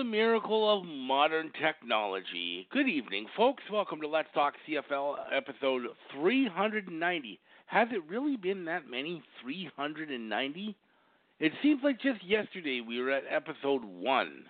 the 0.00 0.04
miracle 0.04 0.66
of 0.66 0.86
modern 0.86 1.52
technology. 1.62 2.66
Good 2.72 2.88
evening, 2.88 3.26
folks. 3.36 3.62
Welcome 3.70 4.00
to 4.00 4.08
Let's 4.08 4.30
Talk 4.32 4.54
CFL 4.66 5.16
episode 5.30 5.82
390. 6.14 7.38
Has 7.66 7.88
it 7.92 8.08
really 8.08 8.36
been 8.36 8.64
that 8.64 8.88
many? 8.88 9.22
390? 9.42 10.74
It 11.38 11.52
seems 11.62 11.82
like 11.84 12.00
just 12.00 12.24
yesterday 12.24 12.80
we 12.80 12.98
were 12.98 13.10
at 13.10 13.24
episode 13.28 13.84
1, 13.84 14.44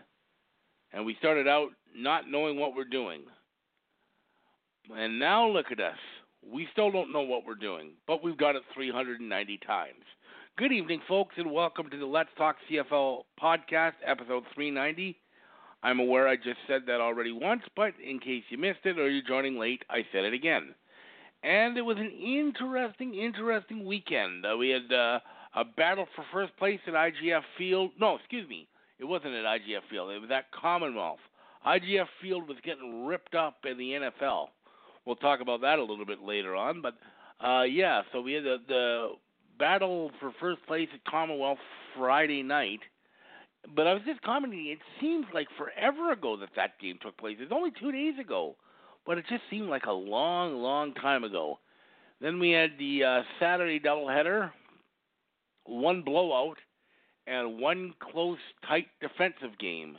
and 0.93 1.05
we 1.05 1.17
started 1.19 1.49
out 1.49 1.71
not 1.97 2.31
knowing 2.31 2.57
what 2.57 2.77
we're 2.77 2.85
doing. 2.85 3.23
And 4.97 5.19
now 5.19 5.49
look 5.49 5.73
at 5.73 5.81
us. 5.81 5.99
We 6.49 6.69
still 6.71 6.93
don't 6.93 7.13
know 7.13 7.23
what 7.23 7.45
we're 7.45 7.57
doing, 7.57 7.95
but 8.07 8.23
we've 8.23 8.39
got 8.39 8.55
it 8.55 8.63
390 8.73 9.59
times. 9.67 10.05
Good 10.57 10.71
evening, 10.71 11.01
folks, 11.09 11.35
and 11.39 11.51
welcome 11.51 11.91
to 11.91 11.99
the 11.99 12.07
Let's 12.07 12.31
Talk 12.39 12.55
CFL 12.71 13.23
podcast, 13.43 13.95
episode 14.07 14.45
390. 14.55 15.17
I'm 15.83 16.01
aware 16.01 16.29
I 16.29 16.37
just 16.37 16.59
said 16.67 16.83
that 16.87 17.01
already 17.01 17.33
once, 17.33 17.63
but 17.75 17.95
in 18.07 18.19
case 18.19 18.45
you 18.51 18.59
missed 18.59 18.85
it 18.85 18.99
or 18.99 19.09
you're 19.09 19.27
joining 19.27 19.59
late, 19.59 19.83
I 19.89 20.05
said 20.13 20.25
it 20.25 20.35
again. 20.35 20.75
And 21.43 21.79
it 21.79 21.83
was 21.83 21.97
an 21.97 22.11
interesting, 22.11 23.15
interesting 23.15 23.87
weekend. 23.87 24.45
Uh, 24.45 24.57
we 24.59 24.69
had 24.69 24.93
uh, 24.93 25.21
a 25.57 25.65
battle 25.65 26.07
for 26.15 26.25
first 26.33 26.55
place 26.59 26.81
at 26.87 26.93
IGF 26.93 27.43
Field. 27.57 27.93
No, 27.99 28.17
excuse 28.17 28.47
me, 28.49 28.69
it 28.99 29.07
wasn't 29.07 29.35
at 29.35 29.45
IGF 29.45 29.89
Field. 29.91 30.11
It 30.11 30.21
was 30.21 30.31
at 30.31 30.53
Commonwealth. 30.53 31.21
IGF 31.67 32.07
Field 32.21 32.47
was 32.47 32.59
getting 32.63 33.07
ripped 33.07 33.35
up 33.35 33.57
in 33.71 33.79
the 33.79 33.93
NFL. 33.93 34.49
We'll 35.07 35.17
talk 35.17 35.41
about 35.41 35.63
that 35.63 35.79
a 35.79 35.83
little 35.83 36.05
bit 36.05 36.23
later 36.23 36.55
on, 36.55 36.83
but 36.83 36.95
uh, 37.45 37.63
yeah, 37.63 38.03
so 38.13 38.21
we 38.21 38.35
had 38.35 38.45
the, 38.45 38.57
the 38.69 39.09
battle 39.59 40.11
for 40.21 40.33
first 40.41 40.65
place 40.67 40.89
at 40.95 41.05
Commonwealth 41.11 41.59
Friday 41.97 42.43
night. 42.43 42.81
But 43.75 43.87
I 43.87 43.95
was 43.95 44.03
just 44.07 44.23
commenting, 44.23 44.67
it 44.69 44.79
seems 45.01 45.27
like 45.35 45.49
forever 45.57 46.13
ago 46.13 46.37
that 46.39 46.51
that 46.57 46.79
game 46.81 46.99
took 47.01 47.17
place. 47.19 47.37
It's 47.41 47.53
only 47.53 47.71
two 47.79 47.93
days 47.93 48.15
ago, 48.19 48.57
but 49.07 49.19
it 49.19 49.25
just 49.29 49.43
seemed 49.51 49.69
like 49.69 49.87
a 49.87 49.93
long, 49.93 50.57
long 50.57 50.95
time 50.95 51.25
ago. 51.25 51.59
Then 52.21 52.39
we 52.39 52.51
had 52.51 52.71
the 52.79 53.05
uh, 53.05 53.23
Saturday 53.39 53.79
doubleheader, 53.79 54.51
one 55.65 56.03
blowout, 56.03 56.59
and 57.27 57.59
one 57.59 57.95
close, 58.01 58.39
tight 58.67 58.87
defensive 59.01 59.59
game 59.59 59.97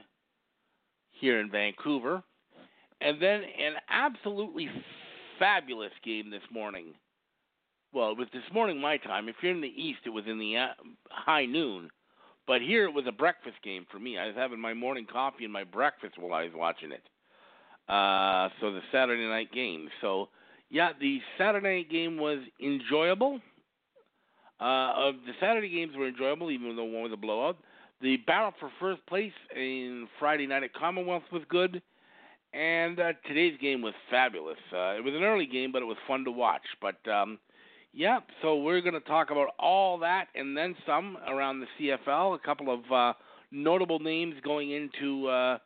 here 1.11 1.39
in 1.39 1.49
Vancouver. 1.49 2.23
And 2.99 3.21
then 3.21 3.41
an 3.41 3.73
absolutely 3.89 4.69
fabulous 5.39 5.93
game 6.03 6.29
this 6.29 6.43
morning 6.51 6.93
well, 7.93 8.11
it 8.11 8.17
was 8.17 8.27
this 8.33 8.43
morning 8.53 8.79
my 8.79 8.97
time. 8.97 9.27
If 9.27 9.35
you're 9.41 9.51
in 9.51 9.61
the 9.61 9.67
east, 9.67 9.99
it 10.05 10.11
was 10.11 10.23
in 10.27 10.39
the 10.39 10.57
uh, 10.57 10.67
high 11.09 11.45
noon. 11.45 11.89
But 12.51 12.61
here 12.61 12.83
it 12.83 12.93
was 12.93 13.05
a 13.07 13.13
breakfast 13.13 13.55
game 13.63 13.85
for 13.89 13.97
me. 13.97 14.17
I 14.17 14.27
was 14.27 14.35
having 14.35 14.59
my 14.59 14.73
morning 14.73 15.07
coffee 15.09 15.45
and 15.45 15.53
my 15.53 15.63
breakfast 15.63 16.15
while 16.19 16.33
I 16.33 16.43
was 16.43 16.51
watching 16.53 16.91
it. 16.91 17.01
Uh, 17.87 18.49
so 18.59 18.73
the 18.73 18.81
Saturday 18.91 19.25
night 19.25 19.53
game. 19.53 19.87
So 20.01 20.27
yeah, 20.69 20.89
the 20.99 21.21
Saturday 21.37 21.77
night 21.77 21.89
game 21.89 22.17
was 22.17 22.39
enjoyable. 22.61 23.39
Uh, 24.59 24.91
of 24.97 25.15
the 25.25 25.31
Saturday 25.39 25.69
games 25.69 25.95
were 25.95 26.09
enjoyable, 26.09 26.51
even 26.51 26.75
though 26.75 26.83
one 26.83 27.03
was 27.03 27.13
a 27.13 27.17
blowout. 27.17 27.55
The 28.01 28.17
battle 28.17 28.51
for 28.59 28.69
first 28.81 29.05
place 29.05 29.31
in 29.55 30.09
Friday 30.19 30.45
night 30.45 30.63
at 30.63 30.73
Commonwealth 30.73 31.23
was 31.31 31.43
good, 31.47 31.81
and 32.53 32.99
uh, 32.99 33.13
today's 33.29 33.57
game 33.61 33.81
was 33.81 33.93
fabulous. 34.09 34.59
Uh, 34.73 34.97
it 34.97 35.05
was 35.05 35.13
an 35.13 35.23
early 35.23 35.45
game, 35.45 35.71
but 35.71 35.83
it 35.83 35.85
was 35.85 35.95
fun 36.05 36.25
to 36.25 36.31
watch. 36.31 36.63
But 36.81 36.97
um, 37.09 37.39
yeah, 37.93 38.19
so 38.41 38.55
we're 38.55 38.81
going 38.81 38.93
to 38.93 39.01
talk 39.01 39.31
about 39.31 39.49
all 39.59 39.97
that 39.99 40.27
and 40.35 40.55
then 40.55 40.75
some 40.85 41.17
around 41.27 41.59
the 41.59 41.67
CFL. 41.79 42.35
A 42.35 42.39
couple 42.39 42.73
of 42.73 42.91
uh, 42.91 43.13
notable 43.51 43.99
names 43.99 44.35
going 44.43 44.71
into 44.71 45.27
uh, 45.27 45.57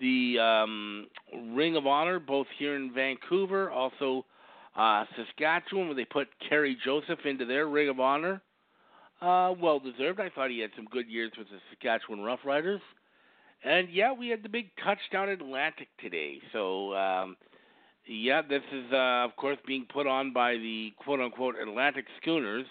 the 0.00 0.38
um, 0.38 1.06
Ring 1.52 1.76
of 1.76 1.86
Honor, 1.86 2.18
both 2.18 2.46
here 2.58 2.76
in 2.76 2.92
Vancouver, 2.94 3.70
also 3.70 4.24
uh, 4.76 5.04
Saskatchewan, 5.16 5.86
where 5.86 5.94
they 5.94 6.06
put 6.06 6.28
Kerry 6.48 6.76
Joseph 6.84 7.20
into 7.26 7.44
their 7.44 7.68
Ring 7.68 7.90
of 7.90 8.00
Honor. 8.00 8.40
Uh, 9.20 9.54
well 9.60 9.78
deserved. 9.78 10.20
I 10.20 10.30
thought 10.30 10.50
he 10.50 10.60
had 10.60 10.70
some 10.76 10.86
good 10.86 11.08
years 11.08 11.32
with 11.38 11.48
the 11.48 11.58
Saskatchewan 11.70 12.20
Roughriders. 12.20 12.80
And 13.62 13.88
yeah, 13.90 14.12
we 14.12 14.28
had 14.28 14.42
the 14.42 14.48
big 14.48 14.70
touchdown 14.82 15.28
Atlantic 15.28 15.88
today. 16.00 16.38
So 16.52 16.94
um, 16.94 17.36
yeah, 18.06 18.42
this 18.42 18.62
is, 18.72 18.92
uh, 18.92 19.24
of 19.24 19.36
course, 19.36 19.58
being 19.66 19.86
put 19.92 20.06
on 20.06 20.32
by 20.32 20.54
the 20.54 20.92
quote 20.98 21.20
unquote 21.20 21.56
Atlantic 21.60 22.04
Schooners, 22.20 22.66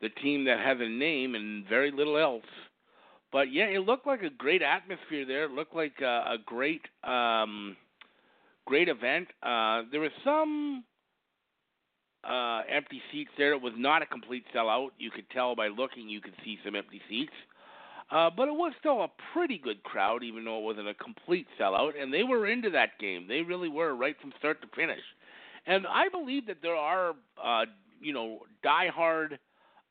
the 0.00 0.08
team 0.08 0.44
that 0.44 0.58
has 0.58 0.78
a 0.80 0.88
name 0.88 1.34
and 1.34 1.66
very 1.68 1.90
little 1.90 2.18
else. 2.18 2.44
But 3.30 3.52
yeah, 3.52 3.64
it 3.64 3.80
looked 3.80 4.06
like 4.06 4.22
a 4.22 4.30
great 4.30 4.62
atmosphere 4.62 5.24
there. 5.26 5.44
It 5.44 5.52
looked 5.52 5.74
like 5.74 6.00
a, 6.02 6.34
a 6.34 6.36
great, 6.44 6.82
um, 7.02 7.76
great 8.66 8.88
event. 8.88 9.28
Uh, 9.42 9.82
there 9.90 10.00
was 10.00 10.10
some 10.24 10.84
uh, 12.28 12.60
empty 12.68 13.00
seats 13.10 13.30
there. 13.38 13.52
It 13.52 13.62
was 13.62 13.72
not 13.76 14.02
a 14.02 14.06
complete 14.06 14.44
sellout. 14.54 14.90
You 14.98 15.10
could 15.10 15.28
tell 15.30 15.54
by 15.54 15.68
looking. 15.68 16.08
You 16.08 16.20
could 16.20 16.34
see 16.44 16.58
some 16.64 16.76
empty 16.76 17.00
seats. 17.08 17.32
Uh, 18.12 18.28
but 18.36 18.46
it 18.46 18.54
was 18.54 18.74
still 18.78 19.02
a 19.02 19.08
pretty 19.32 19.56
good 19.56 19.82
crowd, 19.84 20.22
even 20.22 20.44
though 20.44 20.58
it 20.58 20.64
wasn't 20.64 20.86
a 20.86 20.94
complete 20.94 21.46
sellout, 21.58 21.92
and 21.98 22.12
they 22.12 22.22
were 22.22 22.46
into 22.46 22.68
that 22.68 22.90
game. 23.00 23.26
They 23.26 23.40
really 23.40 23.70
were, 23.70 23.94
right 23.96 24.14
from 24.20 24.34
start 24.38 24.60
to 24.60 24.68
finish. 24.76 25.00
And 25.66 25.86
I 25.86 26.08
believe 26.10 26.46
that 26.46 26.58
there 26.60 26.76
are, 26.76 27.14
uh, 27.42 27.64
you 28.02 28.12
know, 28.12 28.40
diehard 28.62 29.38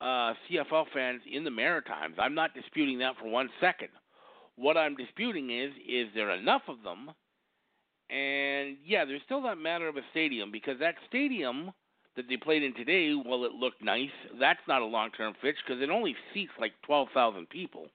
uh, 0.02 0.34
CFL 0.50 0.86
fans 0.94 1.22
in 1.32 1.44
the 1.44 1.50
Maritimes. 1.50 2.16
I'm 2.20 2.36
not 2.36 2.54
disputing 2.54 3.00
that 3.00 3.16
for 3.20 3.28
one 3.28 3.50
second. 3.60 3.90
What 4.56 4.78
I'm 4.78 4.96
disputing 4.96 5.50
is, 5.50 5.72
is 5.90 6.08
there 6.14 6.30
enough 6.30 6.64
of 6.68 6.84
them? 6.84 7.10
And 8.12 8.78
yeah, 8.86 9.04
there's 9.06 9.22
still 9.26 9.42
that 9.44 9.58
matter 9.58 9.88
of 9.88 9.98
a 9.98 10.02
stadium 10.12 10.52
because 10.52 10.78
that 10.80 10.96
stadium 11.08 11.72
that 12.16 12.26
they 12.30 12.38
played 12.38 12.62
in 12.62 12.76
today, 12.76 13.16
well, 13.16 13.46
it 13.46 13.54
looked 13.54 13.84
nice. 13.84 14.10
That's 14.40 14.60
not 14.68 14.82
a 14.84 14.86
long-term 14.86 15.34
fix 15.42 15.58
because 15.66 15.82
it 15.82 15.90
only 15.90 16.16
seats 16.34 16.52
like 16.60 16.74
12,000 16.86 17.50
people. 17.50 17.88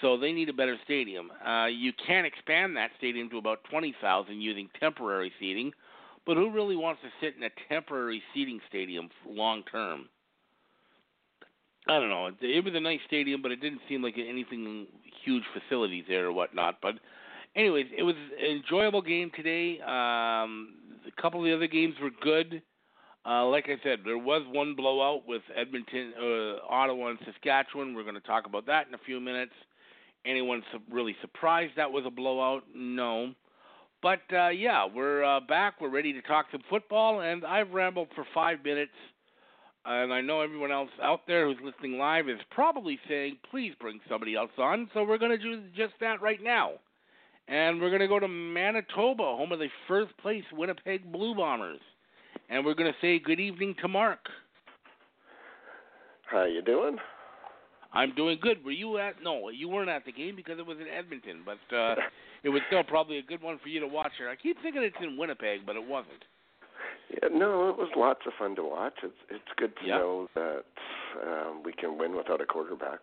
So 0.00 0.16
they 0.16 0.32
need 0.32 0.48
a 0.48 0.52
better 0.52 0.76
stadium. 0.84 1.30
Uh, 1.44 1.66
you 1.66 1.92
can 2.06 2.24
expand 2.24 2.76
that 2.76 2.90
stadium 2.98 3.28
to 3.30 3.38
about 3.38 3.64
20,000 3.70 4.40
using 4.40 4.68
temporary 4.78 5.32
seating, 5.40 5.72
but 6.24 6.36
who 6.36 6.50
really 6.50 6.76
wants 6.76 7.02
to 7.02 7.08
sit 7.20 7.36
in 7.36 7.42
a 7.42 7.50
temporary 7.68 8.22
seating 8.32 8.60
stadium 8.68 9.08
long 9.26 9.64
term? 9.70 10.08
I 11.88 11.98
don't 11.98 12.10
know. 12.10 12.30
It 12.40 12.64
was 12.64 12.74
a 12.74 12.80
nice 12.80 13.00
stadium, 13.06 13.42
but 13.42 13.50
it 13.50 13.60
didn't 13.60 13.80
seem 13.88 14.02
like 14.02 14.14
anything 14.18 14.86
huge 15.24 15.44
facilities 15.54 16.04
there 16.06 16.26
or 16.26 16.32
whatnot. 16.32 16.76
But, 16.82 16.94
anyways, 17.56 17.86
it 17.96 18.02
was 18.02 18.14
an 18.38 18.56
enjoyable 18.58 19.00
game 19.00 19.30
today. 19.34 19.80
Um, 19.80 20.74
a 21.06 21.20
couple 21.20 21.40
of 21.40 21.46
the 21.46 21.54
other 21.54 21.66
games 21.66 21.94
were 22.00 22.10
good. 22.20 22.62
Uh, 23.26 23.46
like 23.46 23.64
I 23.68 23.82
said, 23.82 24.00
there 24.04 24.18
was 24.18 24.42
one 24.52 24.74
blowout 24.76 25.26
with 25.26 25.42
Edmonton, 25.56 26.12
uh, 26.20 26.66
Ottawa, 26.68 27.08
and 27.08 27.18
Saskatchewan. 27.24 27.94
We're 27.94 28.02
going 28.02 28.14
to 28.14 28.20
talk 28.20 28.46
about 28.46 28.66
that 28.66 28.86
in 28.86 28.94
a 28.94 28.98
few 29.06 29.18
minutes 29.18 29.52
anyone 30.28 30.62
su- 30.70 30.80
really 30.90 31.16
surprised 31.20 31.72
that 31.76 31.90
was 31.90 32.04
a 32.06 32.10
blowout? 32.10 32.64
No. 32.74 33.32
But 34.02 34.20
uh, 34.32 34.48
yeah, 34.48 34.86
we're 34.86 35.24
uh, 35.24 35.40
back. 35.40 35.80
We're 35.80 35.90
ready 35.90 36.12
to 36.12 36.22
talk 36.22 36.46
some 36.52 36.62
football, 36.70 37.20
and 37.20 37.44
I've 37.44 37.70
rambled 37.70 38.08
for 38.14 38.24
five 38.34 38.62
minutes. 38.64 38.92
And 39.84 40.12
I 40.12 40.20
know 40.20 40.42
everyone 40.42 40.70
else 40.70 40.90
out 41.02 41.20
there 41.26 41.46
who's 41.46 41.56
listening 41.64 41.98
live 41.98 42.28
is 42.28 42.38
probably 42.50 42.98
saying, 43.08 43.38
please 43.50 43.72
bring 43.80 44.00
somebody 44.08 44.34
else 44.36 44.50
on. 44.58 44.90
So 44.92 45.02
we're 45.02 45.18
going 45.18 45.30
to 45.30 45.38
do 45.38 45.62
just 45.74 45.94
that 46.00 46.20
right 46.20 46.42
now. 46.42 46.72
And 47.48 47.80
we're 47.80 47.88
going 47.88 48.02
to 48.02 48.08
go 48.08 48.18
to 48.18 48.28
Manitoba, 48.28 49.22
home 49.22 49.52
of 49.52 49.58
the 49.58 49.68
first 49.86 50.14
place 50.18 50.44
Winnipeg 50.52 51.10
Blue 51.10 51.34
Bombers. 51.34 51.80
And 52.50 52.66
we're 52.66 52.74
going 52.74 52.92
to 52.92 52.98
say 53.00 53.18
good 53.18 53.40
evening 53.40 53.74
to 53.80 53.88
Mark. 53.88 54.18
How 56.30 56.44
you 56.44 56.60
doing? 56.60 56.98
I'm 57.92 58.14
doing 58.14 58.38
good. 58.40 58.64
Were 58.64 58.70
you 58.70 58.98
at? 58.98 59.22
No, 59.22 59.48
you 59.48 59.68
weren't 59.68 59.88
at 59.88 60.04
the 60.04 60.12
game 60.12 60.36
because 60.36 60.58
it 60.58 60.66
was 60.66 60.78
in 60.78 60.86
Edmonton, 60.86 61.42
but 61.44 61.76
uh, 61.76 61.94
it 62.42 62.50
was 62.50 62.60
still 62.68 62.84
probably 62.84 63.18
a 63.18 63.22
good 63.22 63.42
one 63.42 63.58
for 63.62 63.68
you 63.68 63.80
to 63.80 63.86
watch. 63.86 64.12
Here, 64.18 64.28
I 64.28 64.36
keep 64.36 64.60
thinking 64.62 64.82
it's 64.82 64.96
in 65.02 65.16
Winnipeg, 65.16 65.64
but 65.64 65.76
it 65.76 65.86
wasn't. 65.86 66.24
Yeah, 67.10 67.28
no, 67.32 67.70
it 67.70 67.76
was 67.76 67.88
lots 67.96 68.20
of 68.26 68.32
fun 68.38 68.54
to 68.56 68.64
watch. 68.64 68.94
It's 69.02 69.14
it's 69.30 69.52
good 69.56 69.74
to 69.80 69.86
yeah. 69.86 69.98
know 69.98 70.28
that 70.34 70.64
um, 71.26 71.62
we 71.64 71.72
can 71.72 71.96
win 71.96 72.14
without 72.14 72.40
a 72.40 72.46
quarterback. 72.46 73.00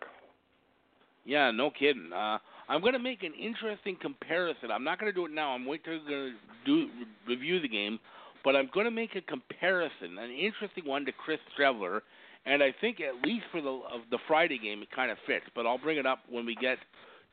Yeah, 1.24 1.50
no 1.50 1.70
kidding. 1.70 2.12
Uh, 2.12 2.38
I'm 2.68 2.80
going 2.80 2.92
to 2.92 3.00
make 3.00 3.24
an 3.24 3.32
interesting 3.34 3.96
comparison. 4.00 4.70
I'm 4.70 4.84
not 4.84 5.00
going 5.00 5.12
to 5.12 5.14
do 5.14 5.26
it 5.26 5.32
now. 5.32 5.50
I'm 5.50 5.66
waiting 5.66 6.00
to 6.06 6.32
do 6.64 6.88
review 7.26 7.60
the 7.60 7.68
game, 7.68 7.98
but 8.44 8.54
I'm 8.54 8.70
going 8.72 8.84
to 8.84 8.92
make 8.92 9.16
a 9.16 9.20
comparison, 9.22 10.18
an 10.18 10.30
interesting 10.30 10.86
one 10.86 11.04
to 11.06 11.12
Chris 11.12 11.40
Streveler, 11.58 12.00
and 12.46 12.62
I 12.62 12.74
think 12.80 12.98
at 13.00 13.26
least 13.26 13.44
for 13.50 13.60
the 13.60 13.68
of 13.68 14.02
the 14.10 14.18
Friday 14.26 14.58
game 14.58 14.82
it 14.82 14.90
kind 14.90 15.10
of 15.10 15.18
fits. 15.26 15.44
But 15.54 15.66
I'll 15.66 15.78
bring 15.78 15.98
it 15.98 16.06
up 16.06 16.20
when 16.28 16.46
we 16.46 16.54
get 16.54 16.78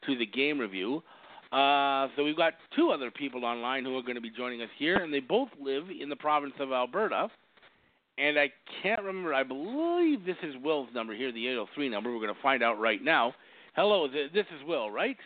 to 0.07 0.17
the 0.17 0.25
game 0.25 0.59
review. 0.59 1.03
Uh, 1.51 2.07
so 2.15 2.23
we've 2.23 2.35
got 2.35 2.53
two 2.75 2.89
other 2.89 3.11
people 3.11 3.45
online 3.45 3.85
who 3.85 3.95
are 3.95 4.01
going 4.01 4.15
to 4.15 4.21
be 4.21 4.31
joining 4.31 4.61
us 4.61 4.69
here, 4.79 4.97
and 4.97 5.13
they 5.13 5.19
both 5.19 5.49
live 5.61 5.83
in 6.01 6.09
the 6.09 6.15
province 6.15 6.55
of 6.59 6.71
Alberta. 6.71 7.29
And 8.17 8.39
I 8.39 8.51
can't 8.81 9.01
remember. 9.01 9.33
I 9.33 9.43
believe 9.43 10.25
this 10.25 10.37
is 10.43 10.55
Will's 10.63 10.89
number 10.93 11.15
here, 11.15 11.31
the 11.31 11.47
803 11.47 11.89
number. 11.89 12.11
We're 12.11 12.21
going 12.21 12.33
to 12.33 12.41
find 12.41 12.63
out 12.63 12.79
right 12.79 13.03
now. 13.03 13.33
Hello, 13.75 14.07
this 14.07 14.29
is 14.33 14.67
Will, 14.67 14.91
right? 14.91 15.17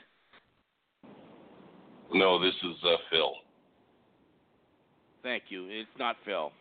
No, 2.13 2.41
this 2.41 2.53
is 2.55 2.75
uh, 2.83 2.95
Phil. 3.09 3.33
Thank 5.23 5.43
you. 5.49 5.67
It's 5.69 5.89
not 5.99 6.15
Phil. 6.25 6.51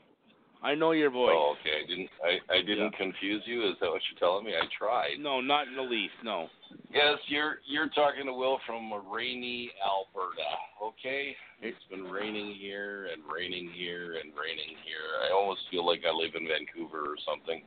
I 0.62 0.74
know 0.74 0.92
your 0.92 1.10
voice. 1.10 1.34
Oh, 1.34 1.54
okay. 1.60 1.84
I 1.84 1.88
didn't. 1.88 2.08
I, 2.24 2.54
I 2.54 2.60
didn't 2.62 2.92
yeah. 2.92 2.98
confuse 2.98 3.42
you. 3.46 3.68
Is 3.68 3.76
that 3.80 3.90
what 3.90 4.00
you're 4.10 4.18
telling 4.18 4.44
me? 4.44 4.52
I 4.52 4.64
tried. 4.76 5.20
No, 5.20 5.40
not 5.40 5.68
in 5.68 5.76
the 5.76 5.82
least. 5.82 6.14
No. 6.24 6.48
Yes, 6.92 7.18
you're 7.28 7.58
you're 7.66 7.88
talking 7.90 8.26
to 8.26 8.32
Will 8.32 8.58
from 8.66 8.92
rainy 9.12 9.70
Alberta. 9.84 10.48
Okay. 10.82 11.36
It's 11.62 11.78
been 11.90 12.04
raining 12.04 12.54
here 12.58 13.08
and 13.12 13.22
raining 13.32 13.70
here 13.74 14.16
and 14.22 14.32
raining 14.32 14.76
here. 14.84 15.28
I 15.28 15.32
almost 15.32 15.60
feel 15.70 15.86
like 15.86 16.00
I 16.06 16.12
live 16.12 16.34
in 16.34 16.48
Vancouver 16.48 17.00
or 17.00 17.16
something. 17.26 17.62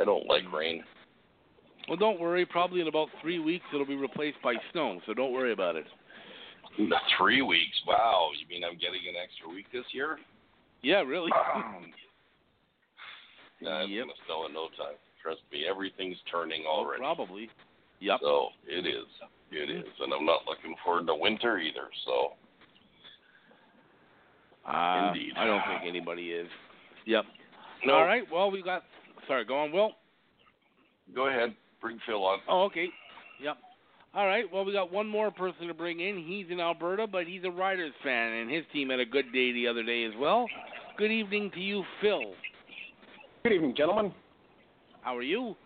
I 0.00 0.04
don't 0.04 0.26
like 0.26 0.50
rain. 0.52 0.82
Well, 1.88 1.96
don't 1.96 2.20
worry. 2.20 2.44
Probably 2.46 2.80
in 2.80 2.88
about 2.88 3.08
three 3.20 3.38
weeks 3.38 3.64
it'll 3.72 3.86
be 3.86 3.96
replaced 3.96 4.40
by 4.42 4.54
snow, 4.72 5.00
so 5.06 5.14
don't 5.14 5.32
worry 5.32 5.52
about 5.52 5.76
it. 5.76 5.86
Three 7.18 7.42
weeks? 7.42 7.76
Wow. 7.86 8.30
You 8.38 8.46
mean 8.48 8.64
I'm 8.64 8.78
getting 8.78 9.00
an 9.08 9.14
extra 9.22 9.48
week 9.52 9.66
this 9.72 9.84
year? 9.92 10.18
Yeah, 10.82 11.00
really. 11.00 11.30
Um, 11.54 11.92
yeah, 13.60 13.84
it's 13.84 13.92
gonna 13.92 14.12
snow 14.26 14.46
in 14.46 14.54
no 14.54 14.68
time. 14.76 14.96
Trust 15.22 15.40
me, 15.52 15.64
everything's 15.68 16.16
turning 16.30 16.64
already. 16.66 17.00
Probably. 17.00 17.50
Yep. 18.00 18.20
So 18.22 18.48
it 18.66 18.86
is. 18.86 19.06
It 19.52 19.68
is, 19.68 19.92
and 20.00 20.12
I'm 20.12 20.24
not 20.24 20.40
looking 20.46 20.74
forward 20.84 21.06
to 21.06 21.14
winter 21.14 21.58
either. 21.58 21.88
So. 22.06 22.32
Uh, 24.70 25.08
Indeed. 25.08 25.32
I 25.36 25.44
don't 25.44 25.62
think 25.66 25.82
anybody 25.86 26.30
is. 26.30 26.48
Yep. 27.06 27.24
No. 27.84 27.94
All 27.94 28.04
right. 28.04 28.22
Well, 28.32 28.50
we 28.50 28.62
got. 28.62 28.84
Sorry, 29.26 29.44
go 29.44 29.58
on, 29.58 29.72
Will. 29.72 29.92
Go 31.14 31.28
ahead. 31.28 31.54
Bring 31.80 31.98
Phil 32.06 32.24
on. 32.24 32.38
Oh, 32.48 32.62
okay. 32.64 32.88
Yep. 33.42 33.56
All 34.14 34.26
right. 34.26 34.44
Well, 34.52 34.64
we 34.64 34.72
got 34.72 34.92
one 34.92 35.06
more 35.06 35.30
person 35.30 35.66
to 35.66 35.74
bring 35.74 36.00
in. 36.00 36.18
He's 36.18 36.46
in 36.50 36.60
Alberta, 36.60 37.06
but 37.06 37.26
he's 37.26 37.42
a 37.44 37.50
Riders 37.50 37.92
fan, 38.02 38.32
and 38.32 38.50
his 38.50 38.64
team 38.72 38.90
had 38.90 39.00
a 39.00 39.06
good 39.06 39.32
day 39.32 39.52
the 39.52 39.66
other 39.66 39.82
day 39.82 40.04
as 40.04 40.12
well. 40.18 40.46
Good 40.96 41.10
evening 41.10 41.50
to 41.54 41.60
you, 41.60 41.82
Phil. 42.00 42.34
Good 43.42 43.54
evening, 43.54 43.74
gentlemen. 43.74 44.12
How 45.00 45.16
are 45.16 45.22
you? 45.22 45.56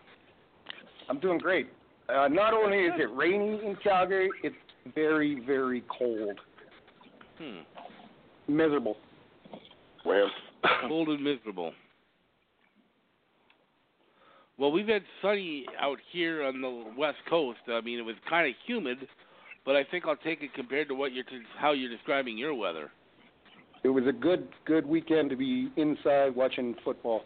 I'm 1.09 1.19
doing 1.19 1.37
great. 1.37 1.67
Uh, 2.07 2.29
not 2.29 2.53
only 2.53 2.77
is 2.77 2.93
it 2.97 3.13
rainy 3.13 3.59
in 3.65 3.75
Calgary, 3.83 4.29
it's 4.43 4.55
very, 4.95 5.43
very 5.45 5.83
cold. 5.89 6.39
Hmm. 7.37 7.59
Miserable. 8.47 8.95
Well, 10.05 10.29
cold 10.87 11.09
and 11.09 11.21
miserable. 11.21 11.73
Well, 14.57 14.71
we've 14.71 14.87
had 14.87 15.01
sunny 15.21 15.65
out 15.77 15.97
here 16.13 16.43
on 16.43 16.61
the 16.61 16.85
west 16.97 17.17
coast. 17.29 17.59
I 17.67 17.81
mean, 17.81 17.99
it 17.99 18.05
was 18.05 18.15
kind 18.29 18.47
of 18.47 18.53
humid, 18.65 18.99
but 19.65 19.75
I 19.75 19.83
think 19.83 20.05
I'll 20.07 20.15
take 20.15 20.41
it 20.43 20.53
compared 20.53 20.87
to 20.87 20.95
what 20.95 21.11
you're 21.11 21.25
how 21.59 21.73
you're 21.73 21.91
describing 21.91 22.37
your 22.37 22.53
weather. 22.53 22.89
It 23.83 23.89
was 23.89 24.05
a 24.07 24.13
good 24.13 24.47
good 24.63 24.85
weekend 24.85 25.29
to 25.31 25.35
be 25.35 25.69
inside 25.75 26.33
watching 26.33 26.73
football. 26.85 27.23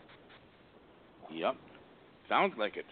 Yep, 1.33 1.55
sounds 2.27 2.53
like 2.57 2.77
it. 2.77 2.85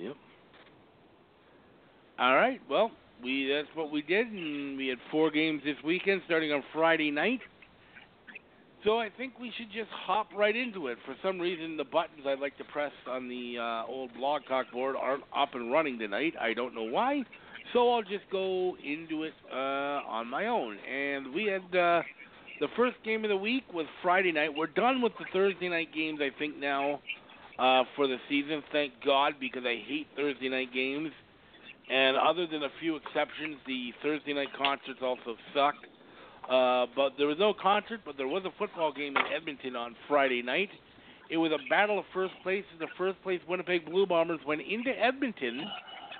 Yep. 0.00 0.16
All 2.18 2.34
right. 2.34 2.60
Well, 2.68 2.90
we 3.22 3.48
that's 3.52 3.74
what 3.76 3.90
we 3.90 4.02
did, 4.02 4.26
and 4.28 4.76
we 4.76 4.88
had 4.88 4.98
four 5.10 5.30
games 5.30 5.62
this 5.64 5.76
weekend, 5.84 6.22
starting 6.26 6.52
on 6.52 6.62
Friday 6.72 7.10
night. 7.10 7.40
So 8.84 8.98
I 8.98 9.08
think 9.16 9.38
we 9.40 9.50
should 9.56 9.72
just 9.72 9.88
hop 9.90 10.28
right 10.36 10.54
into 10.54 10.88
it. 10.88 10.98
For 11.06 11.16
some 11.22 11.40
reason, 11.40 11.78
the 11.78 11.84
buttons 11.84 12.20
I'd 12.26 12.38
like 12.38 12.56
to 12.58 12.64
press 12.64 12.92
on 13.08 13.28
the 13.28 13.56
uh, 13.58 13.90
old 13.90 14.12
Blog 14.14 14.42
Talk 14.46 14.70
board 14.70 14.94
aren't 14.94 15.24
up 15.34 15.54
and 15.54 15.72
running 15.72 15.98
tonight. 15.98 16.34
I 16.38 16.52
don't 16.52 16.74
know 16.74 16.84
why. 16.84 17.22
So 17.72 17.90
I'll 17.90 18.02
just 18.02 18.28
go 18.30 18.76
into 18.84 19.22
it 19.22 19.32
uh, 19.50 19.56
on 20.06 20.28
my 20.28 20.48
own. 20.48 20.76
And 20.86 21.32
we 21.32 21.44
had 21.44 21.76
uh, 21.76 22.02
the 22.60 22.68
first 22.76 22.96
game 23.04 23.24
of 23.24 23.30
the 23.30 23.36
week 23.36 23.64
was 23.72 23.86
Friday 24.02 24.32
night. 24.32 24.50
We're 24.54 24.66
done 24.66 25.02
with 25.02 25.12
the 25.18 25.24
Thursday 25.32 25.68
night 25.68 25.88
games, 25.94 26.20
I 26.22 26.30
think, 26.38 26.56
now 26.56 27.00
uh, 27.58 27.82
for 27.96 28.06
the 28.06 28.16
season. 28.28 28.62
Thank 28.72 28.92
God, 29.04 29.34
because 29.40 29.62
I 29.64 29.82
hate 29.86 30.06
Thursday 30.16 30.48
night 30.48 30.72
games. 30.72 31.10
And 31.90 32.16
other 32.16 32.46
than 32.46 32.62
a 32.62 32.70
few 32.80 32.96
exceptions, 32.96 33.56
the 33.66 33.92
Thursday 34.02 34.32
night 34.32 34.48
concerts 34.56 35.00
also 35.02 35.36
suck. 35.52 35.74
Uh, 36.48 36.86
but 36.94 37.12
there 37.18 37.26
was 37.26 37.38
no 37.38 37.54
concert, 37.54 38.00
but 38.04 38.16
there 38.16 38.28
was 38.28 38.44
a 38.44 38.52
football 38.58 38.92
game 38.92 39.16
in 39.16 39.22
Edmonton 39.34 39.76
on 39.76 39.96
Friday 40.08 40.42
night. 40.42 40.70
It 41.30 41.38
was 41.38 41.52
a 41.52 41.68
battle 41.68 41.98
of 41.98 42.04
first 42.12 42.34
place. 42.42 42.64
The 42.78 42.86
first 42.96 43.20
place 43.22 43.40
Winnipeg 43.48 43.86
Blue 43.86 44.06
Bombers 44.06 44.40
went 44.46 44.60
into 44.60 44.90
Edmonton, 44.90 45.66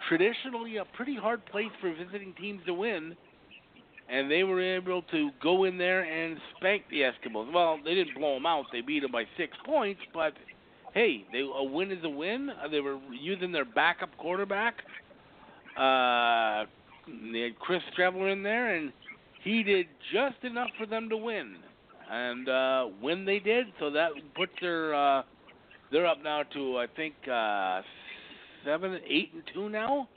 traditionally 0.09 0.79
a 0.79 0.85
pretty 0.97 1.15
hard 1.15 1.45
place 1.47 1.71
for 1.81 1.95
visiting 1.95 2.35
teams 2.41 2.63
to 2.67 2.75
win, 2.75 3.17
and 4.09 4.31
they 4.31 4.45
were 4.45 4.61
able 4.61 5.03
to 5.03 5.31
go 5.43 5.65
in 5.65 5.79
there 5.79 6.03
and 6.03 6.39
spank 6.57 6.83
the 6.91 7.01
Eskimos. 7.03 7.53
Well, 7.53 7.79
they 7.85 7.95
didn't 7.95 8.17
blow 8.17 8.35
them 8.35 8.47
out; 8.47 8.67
they 8.73 8.81
beat 8.81 9.01
them 9.01 9.13
by 9.13 9.25
six 9.37 9.57
points. 9.65 10.01
But 10.13 10.35
hey, 10.93 11.25
they, 11.33 11.41
a 11.41 11.63
win 11.63 11.91
is 11.91 12.05
a 12.05 12.09
win. 12.09 12.51
Uh, 12.51 12.69
they 12.69 12.81
were 12.81 12.99
using 13.11 13.53
their 13.53 13.65
backup 13.65 14.17
quarterback. 14.19 14.75
Uh, 15.77 16.67
they 17.33 17.41
had 17.41 17.59
Chris 17.59 17.83
Streveler 17.97 18.33
in 18.33 18.43
there, 18.43 18.75
and 18.75 18.93
he 19.43 19.63
did 19.63 19.87
just 20.13 20.43
enough 20.45 20.71
for 20.79 20.87
them 20.87 21.09
to 21.09 21.17
win, 21.17 21.57
and 22.11 22.49
uh, 22.49 22.85
when 23.01 23.25
they 23.25 23.39
did, 23.39 23.67
so 23.79 23.91
that 23.91 24.11
puts 24.37 24.53
their 24.61 24.95
uh, 24.95 25.23
they're 25.91 26.07
up 26.07 26.23
now 26.23 26.43
to 26.55 26.79
I 26.79 26.87
think 26.95 27.15
uh, 27.31 27.83
seven, 28.65 28.99
eight, 29.09 29.31
and 29.35 29.43
two 29.53 29.69
now. 29.69 30.09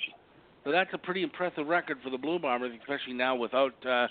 So 0.67 0.73
that's 0.73 0.89
a 0.91 0.97
pretty 0.97 1.23
impressive 1.23 1.65
record 1.65 1.99
for 2.03 2.09
the 2.09 2.17
Blue 2.17 2.39
Bombers, 2.39 2.77
especially 2.81 3.13
now 3.13 3.37
without 3.37 3.73
uh, 3.85 4.07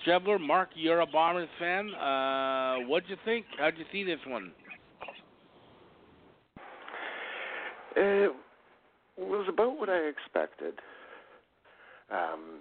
Streveler. 0.00 0.40
Mark, 0.40 0.70
you're 0.74 1.00
a 1.00 1.06
Bombers 1.06 1.50
fan. 1.58 1.92
Uh, 1.92 2.76
what'd 2.88 3.10
you 3.10 3.16
think? 3.26 3.44
How'd 3.58 3.74
you 3.76 3.84
see 3.92 4.04
this 4.04 4.18
one? 4.26 4.52
It 7.94 8.32
was 9.18 9.46
about 9.50 9.78
what 9.78 9.90
I 9.90 9.98
expected. 9.98 10.80
Um, 12.10 12.60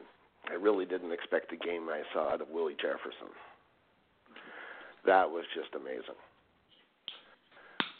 I 0.49 0.55
really 0.55 0.83
didn't 0.83 1.13
expect 1.13 1.49
the 1.49 1.55
game 1.55 1.87
I 1.87 2.01
saw 2.13 2.33
out 2.33 2.41
of 2.41 2.49
Willie 2.49 2.75
Jefferson. 2.75 3.31
That 5.05 5.29
was 5.29 5.45
just 5.55 5.73
amazing. 5.73 6.19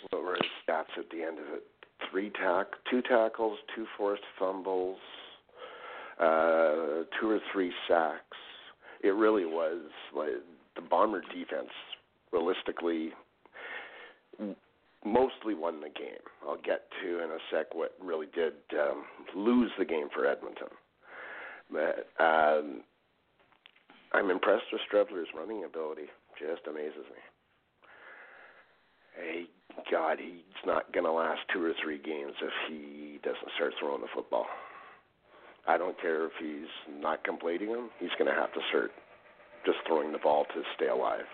What 0.09 0.23
were 0.23 0.33
his 0.33 0.51
stats 0.67 0.99
at 0.99 1.09
the 1.09 1.23
end 1.23 1.39
of 1.39 1.45
it? 1.53 1.63
Three 2.11 2.31
tack, 2.31 2.67
two 2.91 3.01
tackles, 3.01 3.59
two 3.73 3.85
forced 3.97 4.23
fumbles, 4.37 4.97
uh, 6.19 7.03
two 7.19 7.29
or 7.29 7.39
three 7.51 7.71
sacks. 7.87 8.37
It 9.03 9.09
really 9.09 9.45
was 9.45 9.81
like 10.15 10.29
the 10.75 10.81
Bomber 10.81 11.21
defense. 11.21 11.69
Realistically, 12.33 13.13
mostly 15.05 15.53
won 15.53 15.79
the 15.79 15.87
game. 15.87 16.25
I'll 16.45 16.57
get 16.57 16.83
to 17.01 17.23
in 17.23 17.29
a 17.31 17.37
sec 17.51 17.73
what 17.73 17.95
really 18.03 18.27
did 18.35 18.53
um, 18.73 19.05
lose 19.35 19.71
the 19.79 19.85
game 19.85 20.09
for 20.13 20.27
Edmonton. 20.27 20.67
But 21.71 22.07
um, 22.23 22.81
I'm 24.13 24.29
impressed 24.29 24.65
with 24.71 24.81
Streveler's 24.91 25.29
running 25.35 25.63
ability. 25.63 26.07
Just 26.39 26.67
amazes 26.67 26.95
me. 27.09 27.21
Hey, 29.15 29.45
God, 29.91 30.19
he's 30.19 30.65
not 30.65 30.91
going 30.93 31.05
to 31.05 31.11
last 31.11 31.41
two 31.53 31.63
or 31.63 31.73
three 31.83 31.97
games 31.97 32.33
if 32.41 32.53
he 32.69 33.19
doesn't 33.23 33.51
start 33.55 33.73
throwing 33.79 34.01
the 34.01 34.07
football. 34.13 34.45
I 35.67 35.77
don't 35.77 35.99
care 35.99 36.25
if 36.25 36.31
he's 36.39 36.69
not 37.01 37.23
completing 37.23 37.71
them. 37.71 37.89
He's 37.99 38.09
going 38.17 38.31
to 38.33 38.39
have 38.39 38.53
to 38.53 38.59
start 38.69 38.91
just 39.65 39.79
throwing 39.85 40.11
the 40.11 40.17
ball 40.17 40.45
to 40.45 40.61
stay 40.75 40.87
alive. 40.87 41.25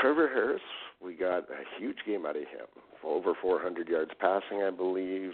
Trevor 0.00 0.28
Harris, 0.28 0.62
we 1.04 1.14
got 1.14 1.44
a 1.50 1.78
huge 1.78 1.98
game 2.06 2.24
out 2.24 2.36
of 2.36 2.42
him. 2.42 2.66
Over 3.04 3.34
400 3.40 3.88
yards 3.88 4.10
passing, 4.18 4.62
I 4.62 4.70
believe. 4.70 5.32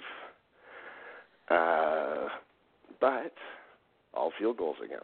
Uh, 1.48 2.28
but 3.00 3.34
all 4.12 4.32
field 4.38 4.56
goals 4.56 4.76
again. 4.84 4.98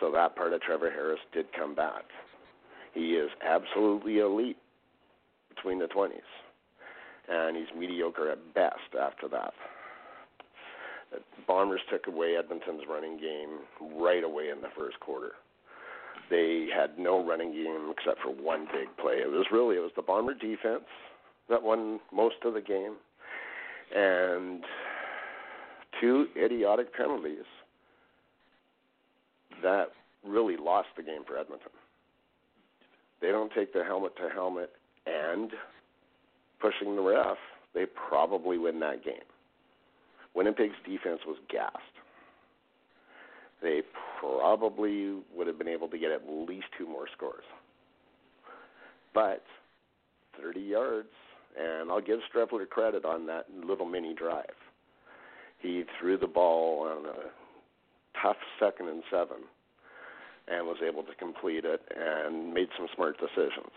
So 0.00 0.12
that 0.12 0.36
part 0.36 0.52
of 0.52 0.60
Trevor 0.62 0.90
Harris 0.90 1.18
did 1.32 1.46
come 1.52 1.74
back. 1.74 2.04
He 2.94 3.14
is 3.14 3.30
absolutely 3.44 4.18
elite 4.18 4.58
between 5.48 5.78
the 5.78 5.86
20s. 5.86 6.10
And 7.30 7.56
he's 7.56 7.66
mediocre 7.78 8.30
at 8.30 8.54
best 8.54 8.94
after 9.00 9.28
that. 9.28 9.52
Bombers 11.46 11.80
took 11.90 12.06
away 12.06 12.36
Edmonton's 12.36 12.82
running 12.88 13.18
game 13.18 13.60
right 13.98 14.22
away 14.22 14.50
in 14.50 14.60
the 14.60 14.68
first 14.76 15.00
quarter. 15.00 15.32
They 16.30 16.66
had 16.74 16.98
no 16.98 17.24
running 17.26 17.52
game 17.52 17.92
except 17.96 18.20
for 18.20 18.30
one 18.30 18.66
big 18.72 18.88
play. 19.00 19.14
It 19.14 19.30
was 19.30 19.46
really 19.50 19.76
it 19.76 19.80
was 19.80 19.92
the 19.96 20.02
Bomber 20.02 20.34
defense 20.34 20.84
that 21.48 21.62
won 21.62 22.00
most 22.12 22.36
of 22.44 22.52
the 22.52 22.60
game, 22.60 22.96
and 23.94 24.62
two 25.98 26.26
idiotic 26.36 26.94
penalties 26.94 27.46
that 29.62 29.86
really 30.26 30.56
lost 30.56 30.88
the 30.96 31.02
game 31.02 31.22
for 31.26 31.38
Edmonton. 31.38 31.70
They 33.20 33.28
don't 33.28 33.52
take 33.54 33.72
the 33.72 33.82
helmet 33.82 34.14
to 34.16 34.28
helmet 34.28 34.70
and 35.06 35.50
pushing 36.60 36.96
the 36.96 37.02
ref, 37.02 37.36
they 37.74 37.84
probably 37.86 38.58
win 38.58 38.80
that 38.80 39.04
game. 39.04 39.14
Winnipeg's 40.34 40.76
defense 40.84 41.20
was 41.26 41.36
gassed. 41.50 41.76
They 43.62 43.82
probably 44.20 45.16
would 45.34 45.46
have 45.46 45.58
been 45.58 45.68
able 45.68 45.88
to 45.88 45.98
get 45.98 46.12
at 46.12 46.22
least 46.28 46.66
two 46.76 46.86
more 46.86 47.06
scores. 47.16 47.44
But 49.14 49.42
30 50.40 50.60
yards, 50.60 51.08
and 51.58 51.90
I'll 51.90 52.00
give 52.00 52.20
Streveler 52.32 52.68
credit 52.68 53.04
on 53.04 53.26
that 53.26 53.46
little 53.64 53.86
mini 53.86 54.14
drive. 54.14 54.44
He 55.60 55.84
threw 55.98 56.16
the 56.16 56.28
ball 56.28 56.88
on 56.88 57.06
a 57.06 58.22
tough 58.22 58.36
second 58.60 58.88
and 58.88 59.02
seven 59.10 59.38
and 60.46 60.66
was 60.66 60.78
able 60.86 61.02
to 61.02 61.14
complete 61.14 61.64
it 61.64 61.82
and 61.96 62.54
made 62.54 62.68
some 62.76 62.86
smart 62.94 63.16
decisions. 63.18 63.72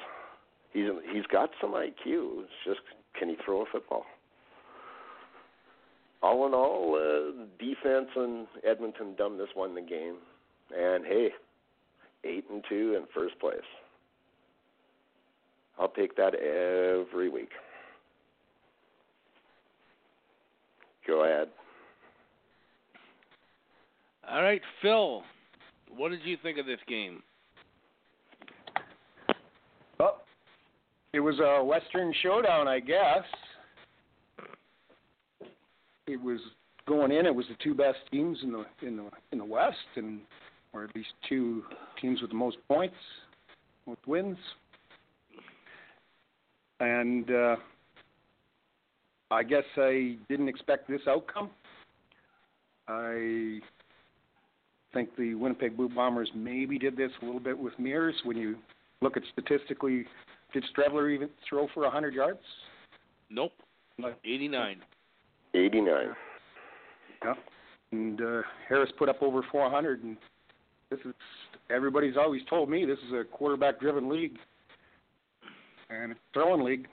He's 0.74 0.86
he's 1.12 1.26
got 1.32 1.50
some 1.60 1.72
IQ. 1.72 2.44
It's 2.44 2.52
just 2.66 2.80
can 3.18 3.30
he 3.30 3.36
throw 3.44 3.62
a 3.62 3.66
football? 3.72 4.06
All 6.24 6.46
in 6.46 6.54
all, 6.54 6.96
uh, 6.96 7.46
defense 7.60 8.10
and 8.16 8.48
Edmonton 8.64 9.16
dumbness 9.18 9.50
won 9.56 9.74
the 9.74 9.82
game, 9.82 10.18
and 10.76 11.04
hey, 11.06 11.30
eight 12.24 12.46
and 12.52 12.64
two 12.70 12.96
in 12.96 13.06
first 13.14 13.40
place. 13.40 13.58
I'll 15.80 15.90
take 15.90 16.16
that 16.18 16.36
every 16.36 17.30
week. 17.30 17.50
Go 21.08 21.24
ahead. 21.24 21.48
All 24.30 24.44
right, 24.44 24.62
Phil. 24.82 25.24
What 25.96 26.10
did 26.10 26.22
you 26.24 26.38
think 26.42 26.58
of 26.60 26.66
this 26.66 26.80
game? 26.88 27.24
Well, 30.00 30.22
it 31.14 31.20
was 31.20 31.40
a 31.40 31.64
Western 31.64 32.14
showdown, 32.22 32.68
I 32.68 32.80
guess. 32.80 33.24
It 36.08 36.22
was 36.22 36.40
going 36.88 37.12
in. 37.12 37.26
It 37.26 37.36
was 37.36 37.46
the 37.48 37.56
two 37.64 37.74
best 37.74 38.00
teams 38.12 38.38
in 38.44 38.52
the 38.52 38.66
in 38.86 38.98
the 38.98 39.10
in 39.32 39.38
the 39.38 39.46
West, 39.46 39.78
and 39.96 40.22
or 40.74 40.84
at 40.84 40.96
least 40.96 41.10
two 41.28 41.64
teams 42.02 42.22
with 42.22 42.32
the 42.32 42.36
most 42.36 42.58
points, 42.68 42.96
most 43.86 44.06
wins. 44.08 44.38
And 46.80 47.30
uh, 47.30 47.56
I 49.30 49.44
guess 49.44 49.64
I 49.78 50.18
didn't 50.30 50.50
expect 50.50 50.90
this 50.90 51.02
outcome. 51.08 51.50
I 52.88 53.60
think 54.94 55.16
the 55.16 55.36
Winnipeg 55.36 55.78
Blue 55.78 55.90
Bombers 55.90 56.30
maybe 56.36 56.80
did 56.80 56.98
this 56.98 57.12
a 57.22 57.26
little 57.26 57.40
bit 57.40 57.58
with 57.58 57.78
mirrors. 57.78 58.16
When 58.26 58.36
you 58.36 58.56
look 59.02 59.16
at 59.16 59.24
statistically, 59.32 60.06
did 60.54 60.66
Streveler 60.76 61.14
even 61.14 61.30
throw 61.48 61.68
for 61.74 61.84
100 61.84 62.14
yards? 62.14 62.40
Nope. 63.30 63.54
89. 64.26 64.82
89. 65.54 66.16
Yeah. 67.24 67.34
And 67.92 68.22
uh, 68.22 68.42
Harris 68.68 68.92
put 68.98 69.10
up 69.10 69.22
over 69.22 69.44
400, 69.52 70.04
and 70.04 70.18
this 70.90 71.00
is 71.06 71.14
everybody's 71.70 72.18
always 72.18 72.42
told 72.50 72.70
me 72.70 72.86
this 72.86 72.98
is 73.08 73.14
a 73.14 73.24
quarterback-driven 73.24 74.10
league, 74.10 74.38
and 75.90 76.12
it's 76.12 76.20
a 76.20 76.34
throwing 76.34 76.64
league. 76.64 76.88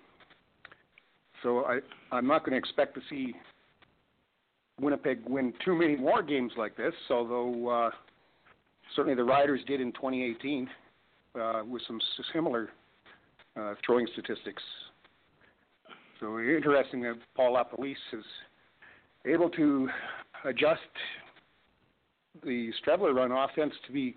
So 1.43 1.65
I 1.65 1.79
I'm 2.11 2.27
not 2.27 2.45
going 2.45 2.53
to 2.53 2.59
expect 2.59 2.95
to 2.97 3.00
see 3.09 3.35
Winnipeg 4.81 5.21
win 5.27 5.53
too 5.65 5.75
many 5.75 5.97
more 5.97 6.23
games 6.23 6.53
like 6.57 6.77
this, 6.77 6.95
although 7.11 7.69
uh, 7.69 7.91
certainly 8.97 9.15
the 9.15 9.25
Riders 9.25 9.61
did 9.67 9.81
in 9.81 9.93
2018 9.93 10.69
uh, 11.41 11.62
with 11.69 11.83
some 11.87 12.00
similar 12.33 12.71
uh, 13.59 13.75
throwing 13.85 14.07
statistics. 14.12 14.62
So 16.21 16.38
interesting 16.38 17.03
that 17.03 17.17
Paul 17.37 17.55
LaPolice 17.55 17.95
is 18.12 18.25
able 19.25 19.50
to 19.50 19.88
adjust 20.45 20.81
the 22.45 22.71
Streveler 22.83 23.15
run 23.15 23.33
offense 23.33 23.73
to 23.87 23.93
be 23.93 24.17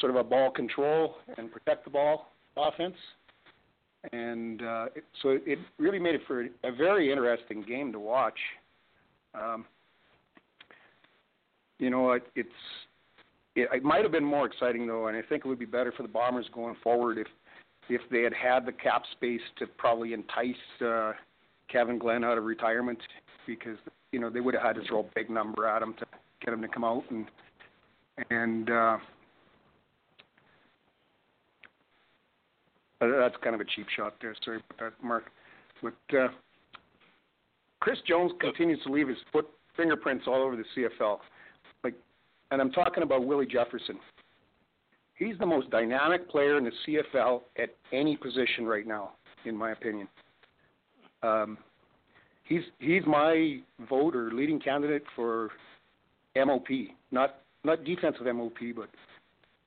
sort 0.00 0.10
of 0.10 0.16
a 0.16 0.24
ball 0.24 0.50
control 0.50 1.16
and 1.36 1.50
protect 1.50 1.84
the 1.84 1.90
ball 1.90 2.32
offense. 2.56 2.96
And 4.12 4.62
uh, 4.62 4.86
it, 4.96 5.04
so 5.22 5.38
it 5.46 5.58
really 5.78 5.98
made 5.98 6.16
it 6.16 6.22
for 6.26 6.42
a 6.64 6.72
very 6.76 7.10
interesting 7.10 7.62
game 7.62 7.92
to 7.92 8.00
watch. 8.00 8.38
Um, 9.34 9.64
you 11.78 11.90
know, 11.90 12.12
it, 12.12 12.26
it's 12.34 12.48
it, 13.54 13.68
it 13.72 13.84
might 13.84 14.02
have 14.02 14.12
been 14.12 14.24
more 14.24 14.46
exciting 14.46 14.86
though, 14.86 15.06
and 15.06 15.16
I 15.16 15.22
think 15.22 15.44
it 15.44 15.48
would 15.48 15.58
be 15.58 15.66
better 15.66 15.92
for 15.92 16.02
the 16.02 16.08
Bombers 16.08 16.46
going 16.52 16.76
forward 16.82 17.18
if 17.18 17.28
if 17.88 18.00
they 18.10 18.22
had 18.22 18.32
had 18.32 18.66
the 18.66 18.72
cap 18.72 19.02
space 19.12 19.40
to 19.58 19.66
probably 19.66 20.12
entice 20.12 20.54
uh, 20.84 21.12
Kevin 21.68 21.98
Glenn 21.98 22.24
out 22.24 22.38
of 22.38 22.44
retirement, 22.44 22.98
because 23.46 23.78
you 24.12 24.20
know 24.20 24.30
they 24.30 24.40
would 24.40 24.54
have 24.54 24.62
had 24.62 24.76
to 24.76 24.82
throw 24.88 25.00
a 25.00 25.10
big 25.14 25.30
number 25.30 25.66
at 25.66 25.82
him 25.82 25.94
to 25.98 26.06
get 26.44 26.54
him 26.54 26.62
to 26.62 26.68
come 26.68 26.84
out 26.84 27.04
and 27.10 27.26
and 28.30 28.70
uh, 28.70 28.98
that's 33.00 33.36
kind 33.42 33.54
of 33.54 33.60
a 33.60 33.64
cheap 33.64 33.86
shot 33.96 34.14
there. 34.20 34.34
Sorry 34.44 34.58
about 34.58 34.92
that, 34.92 35.04
Mark. 35.04 35.24
But 35.82 36.16
uh, 36.16 36.28
Chris 37.80 37.98
Jones 38.06 38.32
continues 38.40 38.80
to 38.84 38.92
leave 38.92 39.08
his 39.08 39.18
foot 39.32 39.48
fingerprints 39.76 40.24
all 40.26 40.42
over 40.42 40.56
the 40.56 40.64
CFL 40.76 41.18
Like, 41.82 41.94
and 42.50 42.60
I'm 42.60 42.70
talking 42.70 43.02
about 43.02 43.26
Willie 43.26 43.46
Jefferson. 43.46 43.98
He's 45.22 45.38
the 45.38 45.46
most 45.46 45.70
dynamic 45.70 46.28
player 46.28 46.58
in 46.58 46.64
the 46.64 46.72
CFL 46.86 47.42
at 47.56 47.70
any 47.92 48.16
position 48.16 48.66
right 48.66 48.86
now, 48.86 49.12
in 49.44 49.56
my 49.56 49.70
opinion. 49.70 50.08
Um, 51.22 51.58
he's 52.44 52.62
he's 52.80 53.02
my 53.06 53.60
vote 53.88 54.16
or 54.16 54.32
leading 54.32 54.58
candidate 54.58 55.04
for 55.14 55.50
MOP, 56.34 56.66
not 57.12 57.36
not 57.62 57.84
defensive 57.84 58.26
MOP, 58.34 58.58
but 58.74 58.88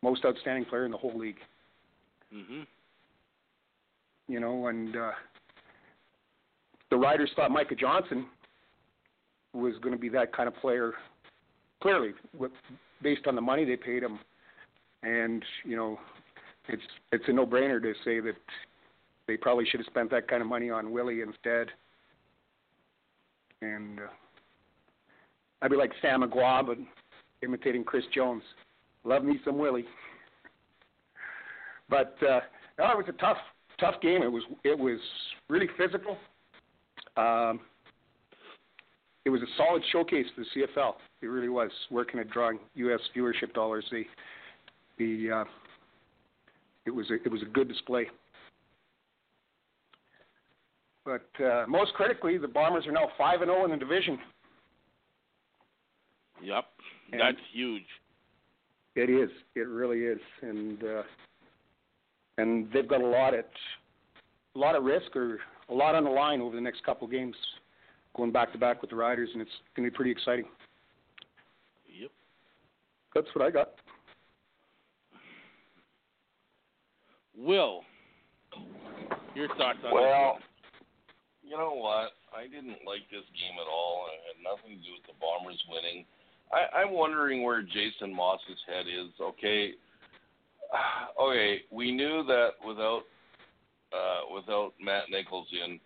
most 0.02 0.26
outstanding 0.26 0.66
player 0.66 0.86
in 0.86 0.92
the 0.92 0.98
whole 0.98 1.18
league. 1.18 1.40
Mhm. 2.34 2.68
You 4.28 4.40
know, 4.42 4.68
and 4.68 4.96
uh, 4.98 5.12
the 6.90 6.98
Riders 6.98 7.32
thought 7.36 7.52
Micah 7.52 7.76
Johnson 7.76 8.26
was 9.54 9.76
going 9.82 9.94
to 9.94 10.02
be 10.02 10.10
that 10.10 10.34
kind 10.34 10.50
of 10.50 10.56
player 10.58 10.94
clearly, 11.82 12.14
with, 12.38 12.52
based 13.02 13.28
on 13.28 13.36
the 13.36 13.42
money 13.42 13.64
they 13.64 13.78
paid 13.78 14.04
him, 14.04 14.20
and 15.06 15.44
you 15.64 15.76
know, 15.76 16.00
it's 16.68 16.84
it's 17.12 17.24
a 17.28 17.32
no-brainer 17.32 17.82
to 17.82 17.94
say 18.04 18.20
that 18.20 18.36
they 19.28 19.38
probably 19.38 19.66
should 19.66 19.80
have 19.80 19.88
spent 19.88 20.12
that 20.12 20.28
kind 20.28 20.42
of 20.42 20.48
money 20.48 20.70
on 20.70 20.92
Willie 20.92 21.22
instead. 21.22 21.68
And 23.62 24.00
uh, 24.00 24.04
I'd 25.62 25.72
be 25.72 25.78
like 25.78 25.92
Sam 26.02 26.22
McGraw, 26.22 26.66
but 26.66 26.78
imitating 27.42 27.84
Chris 27.84 28.04
Jones. 28.14 28.44
Love 29.04 29.24
me 29.24 29.40
some 29.46 29.58
Willie. 29.58 29.86
But 31.90 32.16
uh, 32.28 32.42
no, 32.80 32.92
it 32.92 32.98
was 32.98 33.06
a 33.08 33.14
tough, 33.14 33.38
tough 33.80 34.02
game. 34.02 34.24
It 34.24 34.32
was 34.32 34.44
it 34.64 34.78
was 34.78 35.00
really 35.50 35.70
physical. 35.78 36.18
Um, 37.16 37.62
it 39.24 39.30
was 39.30 39.42
a 39.42 39.48
solid 39.58 39.84
showcase 39.92 40.26
for 40.36 40.42
the 40.42 40.68
CFL. 40.68 40.94
It 41.22 41.28
really 41.28 41.50
was 41.50 41.72
working 41.90 42.20
at 42.20 42.30
drawing 42.30 42.60
U.S. 42.76 43.00
viewership 43.16 43.54
dollars. 43.54 43.86
The 43.92 44.04
the 44.98 45.30
uh, 45.32 45.44
it 46.86 46.92
was 46.92 47.10
a, 47.10 47.16
it 47.16 47.32
was 47.32 47.42
a 47.42 47.46
good 47.46 47.68
display. 47.68 48.08
But 51.04 51.28
uh, 51.44 51.66
most 51.68 51.94
critically, 51.94 52.38
the 52.38 52.48
Bombers 52.48 52.88
are 52.88 52.92
now 52.92 53.10
five 53.18 53.42
and 53.42 53.50
zero 53.50 53.62
oh 53.62 53.66
in 53.66 53.72
the 53.72 53.78
division. 53.78 54.18
Yep, 56.44 56.66
and 57.12 57.22
that's 57.22 57.38
huge. 57.54 57.86
It 58.96 59.10
is. 59.10 59.30
It 59.56 59.68
really 59.68 60.00
is, 60.00 60.20
and 60.42 60.84
uh, 60.84 61.04
and 62.38 62.68
they've 62.74 62.88
got 62.88 63.02
a 63.02 63.08
lot 63.08 63.34
at 63.34 63.50
a 64.56 64.60
lot 64.60 64.76
of 64.76 64.84
risk 64.84 65.16
or 65.16 65.40
a 65.70 65.74
lot 65.74 65.96
on 65.96 66.04
the 66.04 66.10
line 66.10 66.42
over 66.42 66.56
the 66.56 66.62
next 66.62 66.84
couple 66.84 67.06
of 67.06 67.12
games 67.12 67.36
going 68.16 68.32
back 68.32 68.52
to 68.54 68.58
back 68.58 68.82
with 68.82 68.90
the 68.90 68.96
Riders, 68.96 69.30
and 69.34 69.42
it's 69.42 69.52
going 69.76 69.86
to 69.86 69.92
be 69.92 69.96
pretty 69.96 70.12
exciting. 70.12 70.46
Yep. 72.00 72.12
That's 73.14 73.28
what 73.34 73.46
I 73.46 73.52
got. 73.52 73.74
Will, 77.38 77.82
your 79.36 79.48
thoughts 79.56 79.80
on 79.86 79.94
well, 79.94 80.40
you 81.44 81.58
know 81.58 81.74
what? 81.74 82.12
I 82.36 82.48
didn't 82.50 82.84
like 82.88 83.04
this 83.12 83.28
game 83.36 83.56
at 83.60 83.68
all. 83.68 84.08
It 84.12 84.20
had 84.28 84.40
nothing 84.44 84.80
to 84.80 84.84
do 84.84 84.92
with 84.96 85.06
the 85.08 85.20
Bombers 85.20 85.62
winning. 85.70 86.06
I, 86.52 86.80
I'm 86.80 86.92
wondering 86.92 87.44
where 87.44 87.62
Jason 87.62 88.14
Maas's 88.16 88.60
head 88.68 88.88
is. 88.88 89.12
Okay, 89.20 89.72
okay, 91.22 91.62
we 91.72 91.92
knew 91.92 92.24
that 92.28 92.60
without 92.66 93.04
uh, 93.94 94.34
without 94.34 94.74
Matt 94.82 95.10
Nichols 95.10 95.48
in, 95.52 95.80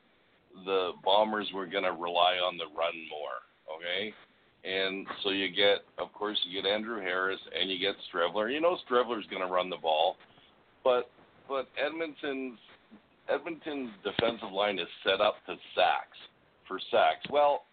the 0.66 0.92
Bombers 1.04 1.50
were 1.54 1.68
going 1.68 1.84
to 1.84 1.92
rely 1.92 2.38
on 2.42 2.58
the 2.58 2.66
run 2.78 2.94
more. 3.10 3.42
Okay, 3.70 4.14
and 4.64 5.08
so 5.24 5.30
you 5.30 5.50
get, 5.50 5.86
of 5.98 6.12
course, 6.14 6.38
you 6.46 6.62
get 6.62 6.70
Andrew 6.70 7.00
Harris 7.00 7.40
and 7.60 7.70
you 7.70 7.80
get 7.80 7.96
Streveler. 8.12 8.52
You 8.52 8.62
know 8.62 8.78
Streveler's 8.90 9.28
going 9.30 9.42
to 9.46 9.52
run 9.52 9.70
the 9.70 9.78
ball, 9.78 10.18
but 10.84 11.10
but 11.50 11.68
Edmonton's 11.84 12.60
Edmonton's 13.28 13.92
defensive 14.04 14.52
line 14.54 14.80
is 14.80 14.88
set 15.04 15.20
up 15.20 15.36
to 15.48 15.56
sacks 15.76 16.18
for 16.68 16.80
sacks. 16.92 17.26
Well, 17.30 17.66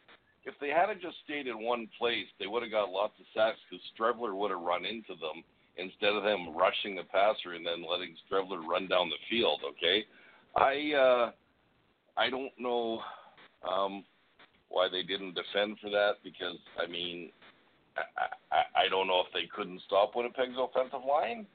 if 0.44 0.54
they 0.60 0.70
had 0.70 0.88
just 1.00 1.16
stayed 1.24 1.46
in 1.46 1.62
one 1.62 1.88
place, 1.98 2.26
they 2.40 2.46
would 2.46 2.62
have 2.62 2.72
got 2.72 2.90
lots 2.90 3.14
of 3.20 3.26
sacks 3.34 3.58
because 3.68 3.84
Streveler 3.92 4.34
would 4.34 4.50
have 4.50 4.60
run 4.60 4.84
into 4.84 5.14
them 5.20 5.44
instead 5.76 6.14
of 6.14 6.24
them 6.24 6.56
rushing 6.56 6.96
the 6.96 7.04
passer 7.04 7.52
and 7.54 7.64
then 7.64 7.84
letting 7.88 8.16
Streveler 8.24 8.66
run 8.66 8.88
down 8.88 9.10
the 9.10 9.20
field. 9.28 9.60
Okay, 9.76 10.04
I 10.56 10.92
uh, 10.96 11.30
I 12.16 12.30
don't 12.30 12.52
know 12.58 13.00
um, 13.68 14.04
why 14.68 14.88
they 14.90 15.02
didn't 15.02 15.34
defend 15.34 15.78
for 15.80 15.90
that 15.90 16.16
because 16.24 16.58
I 16.82 16.86
mean 16.90 17.30
I, 17.96 18.56
I, 18.56 18.84
I 18.86 18.88
don't 18.88 19.06
know 19.06 19.20
if 19.20 19.32
they 19.32 19.48
couldn't 19.54 19.82
stop 19.86 20.12
Winnipeg's 20.14 20.56
offensive 20.58 21.06
line. 21.06 21.46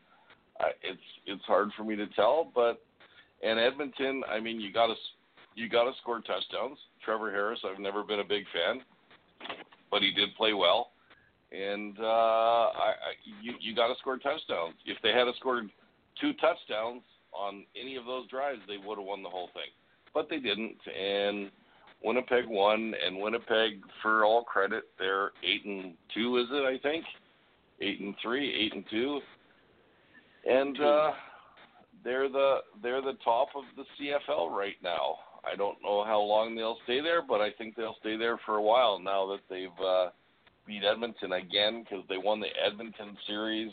It's 0.83 1.01
it's 1.25 1.43
hard 1.45 1.69
for 1.75 1.83
me 1.83 1.95
to 1.95 2.07
tell, 2.07 2.51
but 2.53 2.81
and 3.43 3.59
Edmonton, 3.59 4.23
I 4.29 4.39
mean, 4.39 4.59
you 4.59 4.71
got 4.71 4.87
to 4.87 4.95
you 5.55 5.69
got 5.69 5.85
to 5.85 5.91
score 6.01 6.19
touchdowns. 6.19 6.77
Trevor 7.03 7.31
Harris, 7.31 7.59
I've 7.65 7.79
never 7.79 8.03
been 8.03 8.19
a 8.19 8.23
big 8.23 8.43
fan, 8.53 8.81
but 9.89 10.01
he 10.01 10.11
did 10.11 10.35
play 10.35 10.53
well, 10.53 10.91
and 11.51 11.97
uh, 11.99 12.03
I, 12.03 12.93
I, 12.93 13.11
you 13.41 13.53
you 13.59 13.75
got 13.75 13.87
to 13.87 13.95
score 13.99 14.17
touchdowns. 14.17 14.75
If 14.85 14.97
they 15.01 15.11
had 15.11 15.25
scored 15.39 15.69
two 16.19 16.33
touchdowns 16.33 17.01
on 17.33 17.65
any 17.79 17.95
of 17.95 18.05
those 18.05 18.27
drives, 18.27 18.61
they 18.67 18.77
would 18.77 18.97
have 18.97 19.07
won 19.07 19.23
the 19.23 19.29
whole 19.29 19.49
thing, 19.53 19.71
but 20.13 20.29
they 20.29 20.39
didn't, 20.39 20.77
and 20.87 21.49
Winnipeg 22.03 22.45
won. 22.47 22.93
And 23.05 23.19
Winnipeg, 23.19 23.81
for 24.01 24.25
all 24.25 24.43
credit, 24.43 24.83
they're 24.99 25.31
eight 25.43 25.65
and 25.65 25.93
two, 26.13 26.37
is 26.37 26.47
it? 26.51 26.63
I 26.63 26.77
think 26.81 27.05
eight 27.79 27.99
and 27.99 28.15
three, 28.21 28.53
eight 28.53 28.75
and 28.75 28.85
two, 28.89 29.21
and. 30.45 30.79
uh 30.81 31.11
they're 32.03 32.29
the 32.29 32.57
they're 32.81 33.01
the 33.01 33.17
top 33.23 33.49
of 33.55 33.63
the 33.75 33.83
CFL 33.99 34.49
right 34.51 34.77
now. 34.83 35.17
I 35.43 35.55
don't 35.55 35.77
know 35.83 36.03
how 36.03 36.19
long 36.19 36.55
they'll 36.55 36.77
stay 36.83 37.01
there, 37.01 37.21
but 37.21 37.41
I 37.41 37.49
think 37.57 37.75
they'll 37.75 37.97
stay 37.99 38.17
there 38.17 38.37
for 38.45 38.55
a 38.57 38.61
while 38.61 38.99
now 38.99 39.25
that 39.27 39.41
they've 39.49 39.85
uh, 39.85 40.09
beat 40.67 40.83
Edmonton 40.83 41.33
again 41.33 41.83
because 41.83 42.05
they 42.09 42.17
won 42.17 42.39
the 42.39 42.49
Edmonton 42.63 43.17
series, 43.27 43.71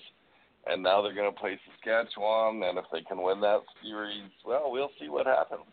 and 0.66 0.82
now 0.82 1.02
they're 1.02 1.14
going 1.14 1.32
to 1.32 1.40
play 1.40 1.58
Saskatchewan. 1.68 2.62
And 2.62 2.78
if 2.78 2.86
they 2.90 3.02
can 3.02 3.22
win 3.22 3.40
that 3.42 3.60
series, 3.82 4.30
well, 4.46 4.70
we'll 4.70 4.90
see 4.98 5.08
what 5.08 5.26
happens. 5.26 5.68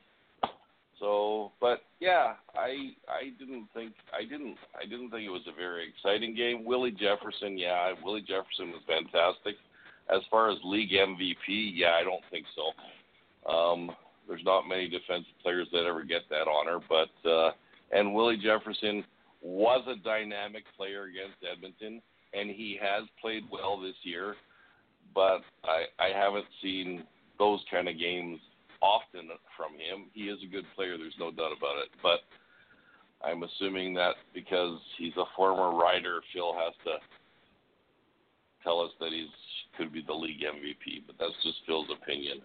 So, 1.00 1.52
but 1.60 1.84
yeah, 2.00 2.34
I 2.56 2.96
I 3.08 3.32
didn't 3.38 3.68
think 3.74 3.94
I 4.14 4.24
didn't 4.24 4.58
I 4.76 4.86
didn't 4.86 5.12
think 5.12 5.24
it 5.24 5.30
was 5.30 5.48
a 5.48 5.56
very 5.56 5.88
exciting 5.88 6.36
game. 6.36 6.66
Willie 6.66 6.92
Jefferson, 6.92 7.58
yeah, 7.58 7.94
Willie 8.04 8.22
Jefferson 8.22 8.72
was 8.72 8.82
fantastic. 8.88 9.56
As 10.14 10.22
far 10.30 10.52
as 10.52 10.58
league 10.64 10.92
MVP, 10.92 11.72
yeah, 11.74 11.94
I 12.00 12.04
don't 12.04 12.24
think 12.30 12.46
so. 12.56 13.52
Um, 13.52 13.92
there's 14.28 14.44
not 14.44 14.68
many 14.68 14.88
defensive 14.88 15.34
players 15.42 15.68
that 15.72 15.86
ever 15.86 16.04
get 16.04 16.22
that 16.30 16.48
honor, 16.48 16.80
but 16.90 17.30
uh, 17.30 17.52
and 17.92 18.14
Willie 18.14 18.38
Jefferson 18.38 19.04
was 19.42 19.84
a 19.88 20.04
dynamic 20.04 20.64
player 20.76 21.04
against 21.04 21.38
Edmonton, 21.50 22.02
and 22.34 22.50
he 22.50 22.80
has 22.82 23.08
played 23.22 23.44
well 23.52 23.80
this 23.80 23.96
year. 24.04 24.36
But 25.14 25.42
I, 25.64 25.86
I 26.00 26.10
haven't 26.14 26.46
seen 26.62 27.04
those 27.38 27.64
kind 27.72 27.88
of 27.88 28.00
games 28.00 28.40
often 28.82 29.30
from 29.56 29.74
him. 29.74 30.10
He 30.14 30.24
is 30.24 30.40
a 30.44 30.52
good 30.52 30.66
player, 30.76 30.98
there's 30.98 31.16
no 31.20 31.32
doubt 31.32 31.56
about 31.58 31.78
it. 31.84 31.90
But 32.02 32.20
I'm 33.24 33.44
assuming 33.44 33.94
that 33.96 34.16
because 34.34 34.80
he's 34.98 35.16
a 35.18 35.26
former 35.36 35.78
rider, 35.78 36.22
Phil 36.34 36.54
has 36.54 36.74
to 36.86 36.98
tell 38.66 38.82
us 38.82 38.92
that 39.00 39.14
he 39.14 39.30
could 39.78 39.94
be 39.94 40.04
the 40.06 40.14
league 40.14 40.42
MVP, 40.42 41.04
but 41.08 41.16
that's 41.18 41.36
just 41.44 41.58
Phil's 41.66 41.88
opinion. 42.02 42.42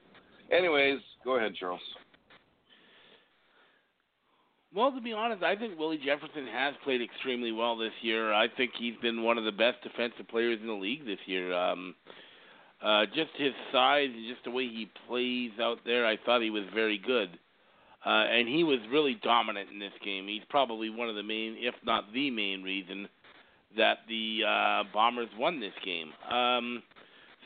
Anyways, 0.52 1.00
go 1.24 1.36
ahead, 1.36 1.54
Charles. 1.58 1.80
Well, 4.72 4.92
to 4.92 5.00
be 5.00 5.12
honest, 5.12 5.42
I 5.42 5.56
think 5.56 5.76
Willie 5.78 6.00
Jefferson 6.04 6.46
has 6.46 6.74
played 6.84 7.02
extremely 7.02 7.50
well 7.50 7.76
this 7.76 7.92
year. 8.02 8.32
I 8.32 8.46
think 8.56 8.70
he's 8.78 8.94
been 9.02 9.24
one 9.24 9.36
of 9.36 9.44
the 9.44 9.50
best 9.50 9.82
defensive 9.82 10.28
players 10.28 10.60
in 10.60 10.68
the 10.68 10.72
league 10.74 11.04
this 11.04 11.18
year. 11.26 11.52
Um, 11.52 11.96
uh, 12.80 13.06
just 13.06 13.30
his 13.36 13.52
size 13.72 14.10
and 14.14 14.28
just 14.28 14.44
the 14.44 14.50
way 14.50 14.64
he 14.64 14.88
plays 15.08 15.50
out 15.60 15.78
there, 15.84 16.06
I 16.06 16.16
thought 16.24 16.40
he 16.40 16.50
was 16.50 16.64
very 16.72 16.98
good. 16.98 17.30
Uh, 18.06 18.24
and 18.30 18.48
he 18.48 18.64
was 18.64 18.78
really 18.90 19.18
dominant 19.22 19.70
in 19.70 19.78
this 19.78 19.92
game. 20.04 20.26
He's 20.26 20.42
probably 20.48 20.88
one 20.88 21.08
of 21.08 21.16
the 21.16 21.22
main, 21.22 21.56
if 21.58 21.74
not 21.84 22.12
the 22.14 22.30
main 22.30 22.62
reason 22.62 23.08
that 23.76 23.98
the 24.08 24.40
uh, 24.46 24.84
Bombers 24.92 25.28
won 25.38 25.60
this 25.60 25.72
game. 25.84 26.12
Um, 26.30 26.82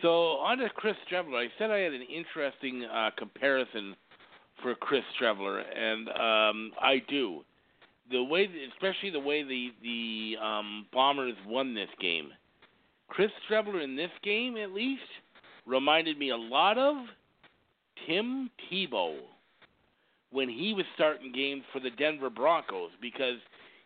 so 0.03 0.09
on 0.39 0.59
to 0.59 0.69
Chris 0.71 0.97
Streveler. 1.11 1.47
I 1.47 1.49
said 1.59 1.71
I 1.71 1.79
had 1.79 1.93
an 1.93 2.03
interesting 2.03 2.85
uh, 2.85 3.11
comparison 3.17 3.95
for 4.63 4.75
Chris 4.75 5.03
Streveler, 5.19 5.63
and 5.77 6.09
um, 6.09 6.73
I 6.81 7.03
do. 7.09 7.41
The 8.11 8.23
way, 8.23 8.49
especially 8.73 9.11
the 9.11 9.21
way 9.21 9.43
the 9.43 9.71
the 9.83 10.37
um, 10.45 10.87
Bombers 10.93 11.37
won 11.47 11.75
this 11.75 11.89
game. 12.01 12.31
Chris 13.09 13.31
Streveler 13.49 13.83
in 13.83 13.97
this 13.97 14.11
game, 14.23 14.57
at 14.57 14.73
least, 14.73 15.03
reminded 15.67 16.19
me 16.19 16.31
a 16.31 16.37
lot 16.37 16.79
of 16.79 16.97
Tim 18.07 18.51
Tebow 18.71 19.17
when 20.31 20.49
he 20.49 20.75
was 20.75 20.85
starting 20.95 21.33
games 21.33 21.63
for 21.73 21.81
the 21.81 21.91
Denver 21.91 22.29
Broncos 22.29 22.91
because 23.01 23.39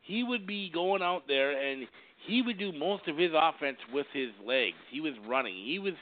he 0.02 0.24
would 0.24 0.46
be 0.46 0.70
going 0.72 1.02
out 1.02 1.24
there 1.28 1.50
and 1.50 1.86
he 2.26 2.42
would 2.42 2.58
do 2.58 2.72
most 2.72 3.08
of 3.08 3.16
his 3.16 3.30
offense 3.34 3.78
with 3.92 4.06
his 4.12 4.30
legs. 4.44 4.76
He 4.90 5.00
was 5.00 5.14
running. 5.26 5.54
He 5.54 5.78
was 5.78 5.94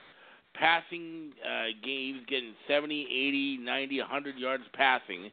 passing 0.54 1.32
uh, 1.44 1.66
games, 1.84 2.20
getting 2.28 2.54
70, 2.66 3.02
80, 3.02 3.58
90, 3.58 4.00
100 4.00 4.38
yards 4.38 4.64
passing, 4.74 5.30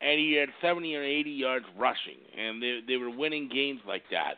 and 0.00 0.18
he 0.18 0.34
had 0.34 0.48
70 0.62 0.94
or 0.96 1.02
80 1.02 1.30
yards 1.30 1.66
rushing, 1.78 2.18
and 2.36 2.62
they 2.62 2.80
they 2.86 2.96
were 2.96 3.10
winning 3.10 3.48
games 3.48 3.80
like 3.86 4.04
that. 4.10 4.34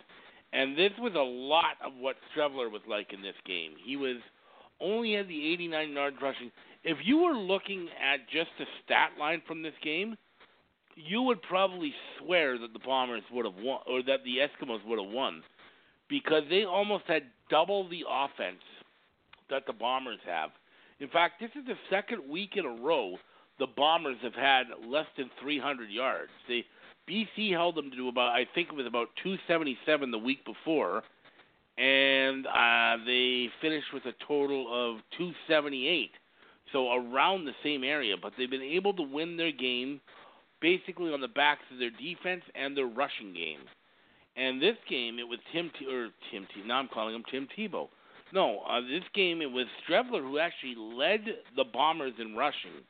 And 0.52 0.76
this 0.76 0.92
was 0.98 1.12
a 1.14 1.18
lot 1.18 1.76
of 1.84 1.92
what 1.98 2.16
Streveler 2.34 2.70
was 2.70 2.82
like 2.88 3.12
in 3.12 3.20
this 3.20 3.34
game. 3.44 3.72
He 3.84 3.96
was 3.96 4.16
only 4.80 5.14
had 5.14 5.28
the 5.28 5.52
89 5.52 5.92
yards 5.92 6.16
rushing. 6.22 6.50
If 6.84 6.98
you 7.04 7.18
were 7.18 7.34
looking 7.34 7.88
at 8.00 8.28
just 8.28 8.50
the 8.58 8.66
stat 8.84 9.10
line 9.18 9.42
from 9.46 9.62
this 9.62 9.74
game, 9.82 10.16
you 10.94 11.22
would 11.22 11.42
probably 11.42 11.92
swear 12.18 12.58
that 12.58 12.72
the 12.72 12.78
Bombers 12.78 13.22
would 13.32 13.44
have 13.44 13.54
won, 13.58 13.80
or 13.86 14.02
that 14.04 14.20
the 14.24 14.36
Eskimos 14.38 14.84
would 14.86 15.02
have 15.02 15.12
won 15.12 15.42
because 16.08 16.42
they 16.50 16.64
almost 16.64 17.04
had 17.06 17.22
double 17.50 17.88
the 17.88 18.04
offense 18.08 18.62
that 19.50 19.66
the 19.66 19.72
Bombers 19.72 20.18
have. 20.26 20.50
In 21.00 21.08
fact, 21.08 21.34
this 21.40 21.50
is 21.54 21.66
the 21.66 21.76
second 21.90 22.28
week 22.28 22.52
in 22.56 22.64
a 22.64 22.82
row 22.82 23.16
the 23.58 23.66
Bombers 23.66 24.16
have 24.22 24.34
had 24.34 24.64
less 24.86 25.06
than 25.16 25.30
300 25.40 25.90
yards. 25.90 26.30
They 26.48 26.64
BC 27.08 27.52
held 27.52 27.76
them 27.76 27.90
to 27.96 28.08
about 28.08 28.30
I 28.30 28.46
think 28.54 28.68
it 28.68 28.74
was 28.74 28.86
about 28.86 29.08
277 29.22 30.10
the 30.10 30.18
week 30.18 30.44
before, 30.44 31.02
and 31.78 32.46
uh, 32.46 33.04
they 33.04 33.48
finished 33.60 33.92
with 33.94 34.04
a 34.06 34.14
total 34.26 34.66
of 34.66 35.00
278. 35.16 36.10
So 36.72 36.92
around 36.92 37.44
the 37.44 37.52
same 37.62 37.84
area, 37.84 38.16
but 38.20 38.32
they've 38.36 38.50
been 38.50 38.60
able 38.60 38.92
to 38.94 39.02
win 39.02 39.36
their 39.36 39.52
game 39.52 40.00
basically 40.60 41.12
on 41.12 41.20
the 41.20 41.28
backs 41.28 41.62
of 41.72 41.78
their 41.78 41.90
defense 41.90 42.42
and 42.54 42.76
their 42.76 42.86
rushing 42.86 43.32
game. 43.32 43.60
And 44.36 44.60
this 44.60 44.76
game, 44.88 45.18
it 45.18 45.26
was 45.26 45.38
Tim 45.52 45.70
T- 45.78 45.86
or 45.86 46.08
Tim 46.30 46.46
T. 46.54 46.62
Now 46.66 46.78
I'm 46.78 46.88
calling 46.88 47.14
him 47.14 47.24
Tim 47.30 47.48
Tebow. 47.56 47.88
No, 48.32 48.60
uh, 48.68 48.80
this 48.80 49.04
game 49.14 49.40
it 49.40 49.50
was 49.50 49.66
Streveler 49.88 50.20
who 50.20 50.38
actually 50.38 50.74
led 50.76 51.20
the 51.56 51.64
Bombers 51.64 52.12
in 52.18 52.36
rushing, 52.36 52.84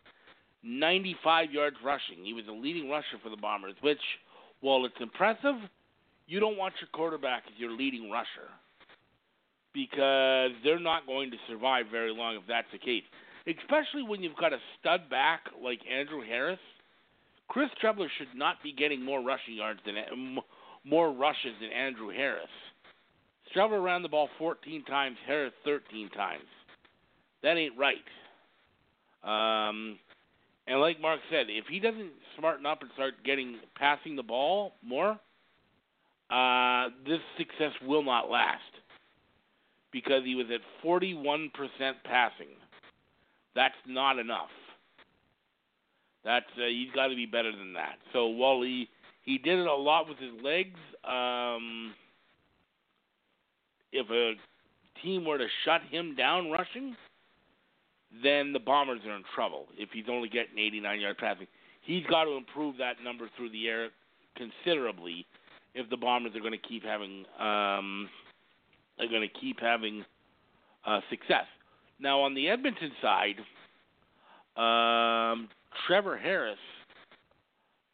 95 0.65 1.53
yards 1.53 1.77
rushing. 1.85 2.25
He 2.25 2.33
was 2.33 2.47
the 2.47 2.53
leading 2.53 2.89
rusher 2.91 3.19
for 3.23 3.29
the 3.31 3.37
Bombers, 3.37 3.75
which, 3.81 4.01
while 4.61 4.85
it's 4.87 4.97
impressive, 5.01 5.55
you 6.27 6.41
don't 6.41 6.57
want 6.57 6.75
your 6.81 6.89
quarterback 6.93 7.45
as 7.47 7.59
your 7.59 7.71
leading 7.71 8.11
rusher 8.11 8.51
because 9.73 10.53
they're 10.65 10.81
not 10.81 11.07
going 11.07 11.31
to 11.31 11.37
survive 11.49 11.87
very 11.91 12.13
long 12.13 12.35
if 12.37 12.43
that's 12.49 12.67
the 12.73 12.79
case. 12.79 13.05
Especially 13.47 14.03
when 14.03 14.23
you've 14.23 14.37
got 14.37 14.53
a 14.53 14.59
stud 14.81 15.09
back 15.11 15.41
like 15.63 15.79
Andrew 15.87 16.23
Harris. 16.27 16.59
Chris 17.49 17.69
Streveler 17.81 18.09
should 18.19 18.35
not 18.35 18.57
be 18.65 18.73
getting 18.73 19.05
more 19.05 19.23
rushing 19.23 19.55
yards 19.55 19.79
than 19.87 19.95
more 20.87 21.13
rushes 21.13 21.53
than 21.61 21.71
Andrew 21.73 22.11
Harris. 22.11 22.49
Streveler 23.55 23.83
ran 23.83 24.03
the 24.03 24.09
ball 24.09 24.29
14 24.39 24.85
times, 24.85 25.17
Harris 25.27 25.53
13 25.65 26.11
times. 26.11 26.45
That 27.43 27.57
ain't 27.57 27.75
right. 27.79 27.97
Um, 29.23 29.99
And 30.67 30.81
like 30.81 31.01
Mark 31.01 31.21
said, 31.31 31.47
if 31.49 31.67
he 31.69 31.79
doesn't 31.81 32.11
smarten 32.39 32.67
up 32.67 32.83
and 32.83 32.91
start 32.95 33.15
getting 33.25 33.57
passing 33.77 34.17
the 34.17 34.23
ball 34.23 34.73
more, 34.83 35.19
uh, 36.31 36.89
this 37.07 37.21
success 37.39 37.73
will 37.87 38.03
not 38.03 38.31
last 38.31 38.63
because 39.93 40.23
he 40.25 40.35
was 40.35 40.47
at 40.53 40.61
41% 40.85 41.51
passing. 42.05 42.49
That's 43.55 43.75
not 43.87 44.19
enough. 44.19 44.51
That's 46.25 46.47
uh, 46.57 46.67
he's 46.69 46.91
got 46.95 47.09
to 47.09 47.15
be 47.17 47.27
better 47.27 47.53
than 47.53 47.73
that. 47.75 47.99
So 48.13 48.27
while 48.27 48.61
he 49.27 49.39
did 49.39 49.59
it 49.59 49.67
a 49.67 49.75
lot 49.75 50.09
with 50.09 50.19
his 50.19 50.33
legs, 50.43 50.79
um, 51.05 51.93
if 53.93 54.09
a 54.09 54.33
team 55.03 55.25
were 55.25 55.37
to 55.37 55.47
shut 55.65 55.83
him 55.91 56.15
down 56.15 56.51
rushing, 56.51 56.97
then 58.23 58.53
the 58.53 58.61
Bombers 58.61 59.01
are 59.05 59.17
in 59.17 59.25
trouble. 59.35 59.67
If 59.77 59.91
he's 59.93 60.05
only 60.09 60.29
getting 60.29 60.59
89 60.59 61.01
yard 61.01 61.19
passing, 61.19 61.49
he's 61.83 62.07
got 62.07 62.25
to 62.25 62.37
improve 62.37 62.77
that 62.79 63.03
number 63.03 63.29
through 63.37 63.51
the 63.51 63.67
air 63.69 63.89
considerably 64.37 65.27
if 65.75 65.91
the 65.91 65.97
Bombers 65.97 66.33
are 66.37 66.41
going 66.41 66.53
to 66.53 66.69
keep 66.69 66.85
having 66.85 67.25
um, 67.39 68.09
are 68.99 69.09
going 69.11 69.29
to 69.29 69.41
keep 69.41 69.61
having 69.61 70.05
uh, 70.87 71.01
success. 71.11 71.47
Now 71.99 72.21
on 72.21 72.35
the 72.35 72.49
Edmonton 72.49 72.93
side, 73.03 73.39
um, 74.57 75.49
Trevor 75.87 76.17
Harris 76.17 76.59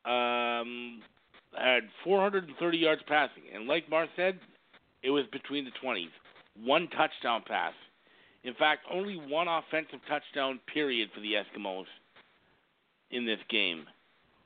um, 0.05 1.01
had 1.57 1.85
430 2.05 2.79
yards 2.79 3.03
passing, 3.07 3.45
and 3.55 3.67
like 3.67 3.89
Mar 3.89 4.07
said, 4.17 4.39
it 5.03 5.11
was 5.11 5.25
between 5.33 5.65
the 5.65 5.71
20s. 5.85 6.11
One 6.65 6.89
touchdown 6.89 7.43
pass. 7.47 7.75
In 8.45 8.55
fact, 8.55 8.85
only 8.91 9.17
one 9.17 9.49
offensive 9.49 10.01
touchdown 10.09 10.61
period 10.73 11.11
for 11.15 11.21
the 11.21 11.35
Eskimos 11.35 11.87
in 13.11 13.25
this 13.27 13.39
game. 13.49 13.85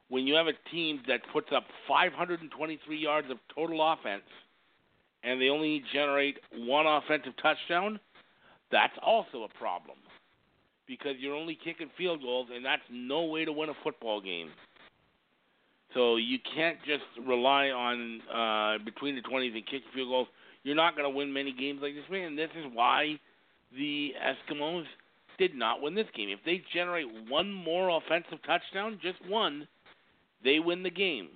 When 0.08 0.26
you 0.26 0.34
have 0.34 0.46
a 0.46 0.70
team 0.70 1.00
that 1.08 1.20
puts 1.32 1.48
up 1.54 1.64
523 1.88 2.96
yards 2.96 3.30
of 3.30 3.38
total 3.54 3.92
offense 3.92 4.22
and 5.24 5.40
they 5.40 5.48
only 5.48 5.82
generate 5.92 6.38
one 6.54 6.86
offensive 6.86 7.32
touchdown, 7.42 7.98
that's 8.70 8.94
also 9.02 9.44
a 9.44 9.58
problem 9.58 9.96
because 10.86 11.14
you're 11.18 11.34
only 11.34 11.58
kicking 11.62 11.90
field 11.98 12.22
goals, 12.22 12.48
and 12.54 12.64
that's 12.64 12.82
no 12.90 13.24
way 13.24 13.44
to 13.44 13.52
win 13.52 13.68
a 13.68 13.74
football 13.82 14.20
game. 14.20 14.50
So 15.96 16.16
you 16.16 16.38
can't 16.54 16.76
just 16.84 17.26
rely 17.26 17.68
on 17.68 18.20
uh, 18.28 18.84
between 18.84 19.14
the 19.14 19.22
20s 19.22 19.54
and 19.54 19.64
kicking 19.64 19.88
field 19.94 20.10
goals. 20.10 20.28
You're 20.62 20.76
not 20.76 20.94
going 20.94 21.10
to 21.10 21.16
win 21.16 21.32
many 21.32 21.52
games 21.52 21.80
like 21.80 21.94
this, 21.94 22.04
man. 22.10 22.26
And 22.26 22.38
this 22.38 22.50
is 22.54 22.66
why 22.74 23.18
the 23.74 24.10
Eskimos 24.20 24.84
did 25.38 25.54
not 25.54 25.80
win 25.80 25.94
this 25.94 26.06
game. 26.14 26.28
If 26.28 26.40
they 26.44 26.62
generate 26.74 27.06
one 27.30 27.50
more 27.50 27.88
offensive 27.96 28.38
touchdown, 28.46 29.00
just 29.02 29.18
one, 29.26 29.66
they 30.44 30.58
win 30.58 30.82
the 30.82 30.90
game. 30.90 31.28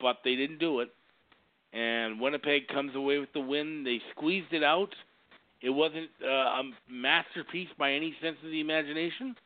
But 0.00 0.20
they 0.24 0.34
didn't 0.34 0.58
do 0.58 0.80
it. 0.80 0.88
And 1.74 2.20
Winnipeg 2.20 2.68
comes 2.68 2.94
away 2.94 3.18
with 3.18 3.32
the 3.34 3.40
win. 3.40 3.84
They 3.84 3.98
squeezed 4.16 4.52
it 4.52 4.64
out. 4.64 4.94
It 5.60 5.70
wasn't 5.70 6.08
uh, 6.24 6.26
a 6.26 6.62
masterpiece 6.90 7.68
by 7.78 7.92
any 7.92 8.14
sense 8.22 8.36
of 8.42 8.50
the 8.50 8.60
imagination, 8.60 9.36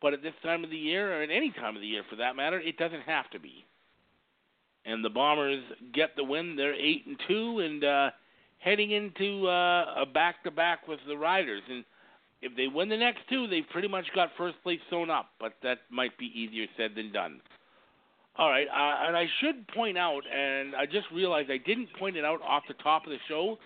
but 0.00 0.12
at 0.12 0.22
this 0.22 0.34
time 0.42 0.64
of 0.64 0.70
the 0.70 0.76
year, 0.76 1.18
or 1.18 1.22
at 1.22 1.30
any 1.30 1.50
time 1.50 1.76
of 1.76 1.82
the 1.82 1.88
year 1.88 2.02
for 2.08 2.16
that 2.16 2.36
matter, 2.36 2.60
it 2.60 2.76
doesn't 2.76 3.02
have 3.02 3.30
to 3.30 3.40
be. 3.40 3.64
And 4.84 5.04
the 5.04 5.10
Bombers 5.10 5.62
get 5.94 6.14
the 6.16 6.24
win. 6.24 6.56
They're 6.56 6.74
eight 6.74 7.06
and 7.06 7.18
two, 7.26 7.60
and 7.60 7.84
uh, 7.84 8.10
heading 8.58 8.90
into 8.90 9.48
uh, 9.48 10.02
a 10.02 10.06
back-to-back 10.06 10.86
with 10.86 11.00
the 11.08 11.16
Riders. 11.16 11.62
And 11.70 11.84
if 12.42 12.54
they 12.56 12.66
win 12.66 12.90
the 12.90 12.96
next 12.96 13.20
two, 13.30 13.46
they've 13.46 13.68
pretty 13.70 13.88
much 13.88 14.04
got 14.14 14.30
first 14.36 14.62
place 14.62 14.80
sewn 14.90 15.10
up. 15.10 15.30
But 15.40 15.54
that 15.62 15.78
might 15.90 16.16
be 16.18 16.26
easier 16.26 16.66
said 16.76 16.90
than 16.94 17.12
done. 17.12 17.40
All 18.36 18.50
right, 18.50 18.66
uh, 18.66 19.06
and 19.06 19.16
I 19.16 19.26
should 19.40 19.66
point 19.68 19.96
out, 19.96 20.22
and 20.26 20.74
I 20.74 20.86
just 20.86 21.06
realized 21.14 21.52
I 21.52 21.58
didn't 21.58 21.88
point 22.00 22.16
it 22.16 22.24
out 22.24 22.42
off 22.42 22.64
the 22.66 22.74
top 22.74 23.06
of 23.06 23.10
the 23.10 23.18
show. 23.28 23.58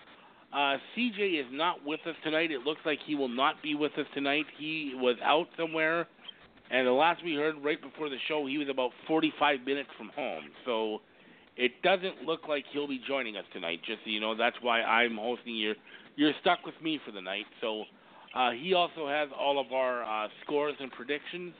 Uh, 0.53 0.77
CJ 0.95 1.39
is 1.39 1.47
not 1.51 1.83
with 1.83 1.99
us 2.05 2.15
tonight. 2.23 2.51
It 2.51 2.61
looks 2.61 2.81
like 2.85 2.99
he 3.05 3.15
will 3.15 3.29
not 3.29 3.63
be 3.63 3.73
with 3.73 3.91
us 3.97 4.05
tonight. 4.13 4.45
He 4.59 4.93
was 4.95 5.15
out 5.23 5.47
somewhere, 5.57 6.07
and 6.71 6.85
the 6.85 6.91
last 6.91 7.23
we 7.23 7.35
heard 7.35 7.55
right 7.63 7.81
before 7.81 8.09
the 8.09 8.17
show, 8.27 8.45
he 8.45 8.57
was 8.57 8.69
about 8.69 8.91
45 9.07 9.61
minutes 9.65 9.89
from 9.97 10.09
home. 10.15 10.43
So 10.65 10.99
it 11.57 11.81
doesn't 11.81 12.23
look 12.25 12.47
like 12.47 12.65
he'll 12.71 12.87
be 12.87 13.01
joining 13.07 13.35
us 13.37 13.45
tonight. 13.53 13.79
Just 13.85 13.99
so 14.03 14.09
you 14.09 14.19
know, 14.19 14.35
that's 14.35 14.55
why 14.61 14.81
I'm 14.81 15.17
hosting. 15.17 15.55
You're 15.55 15.75
you're 16.15 16.33
stuck 16.41 16.65
with 16.65 16.75
me 16.81 16.99
for 17.05 17.11
the 17.11 17.21
night. 17.21 17.45
So 17.61 17.85
uh, 18.35 18.51
he 18.51 18.73
also 18.73 19.07
has 19.07 19.29
all 19.37 19.59
of 19.59 19.71
our 19.71 20.03
uh, 20.03 20.27
scores 20.43 20.75
and 20.79 20.91
predictions. 20.91 21.53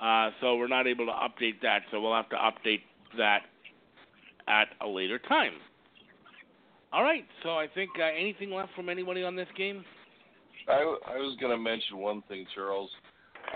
Uh, 0.00 0.30
so 0.40 0.56
we're 0.56 0.68
not 0.68 0.86
able 0.86 1.06
to 1.06 1.12
update 1.12 1.60
that. 1.62 1.82
So 1.90 2.00
we'll 2.00 2.14
have 2.14 2.28
to 2.30 2.36
update 2.36 2.82
that 3.18 3.40
at 4.48 4.68
a 4.80 4.86
later 4.86 5.18
time. 5.18 5.52
All 6.92 7.02
right. 7.02 7.24
So 7.42 7.50
I 7.50 7.66
think 7.74 7.90
uh, 7.98 8.04
anything 8.18 8.50
left 8.50 8.70
from 8.74 8.88
anybody 8.88 9.22
on 9.22 9.36
this 9.36 9.48
game? 9.56 9.84
I, 10.68 10.80
I 11.06 11.16
was 11.16 11.36
going 11.40 11.52
to 11.52 11.58
mention 11.58 11.98
one 11.98 12.22
thing, 12.28 12.46
Charles. 12.54 12.90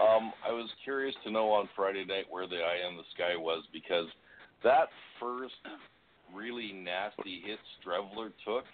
Um, 0.00 0.32
I 0.46 0.50
was 0.50 0.68
curious 0.82 1.14
to 1.24 1.30
know 1.30 1.50
on 1.52 1.68
Friday 1.76 2.04
night 2.04 2.24
where 2.28 2.48
the 2.48 2.56
eye 2.56 2.88
in 2.88 2.96
the 2.96 3.04
sky 3.14 3.36
was 3.36 3.64
because 3.72 4.06
that 4.64 4.88
first 5.20 5.54
really 6.34 6.72
nasty 6.72 7.42
hit 7.46 7.58
Streveler 7.78 8.32
took, 8.44 8.64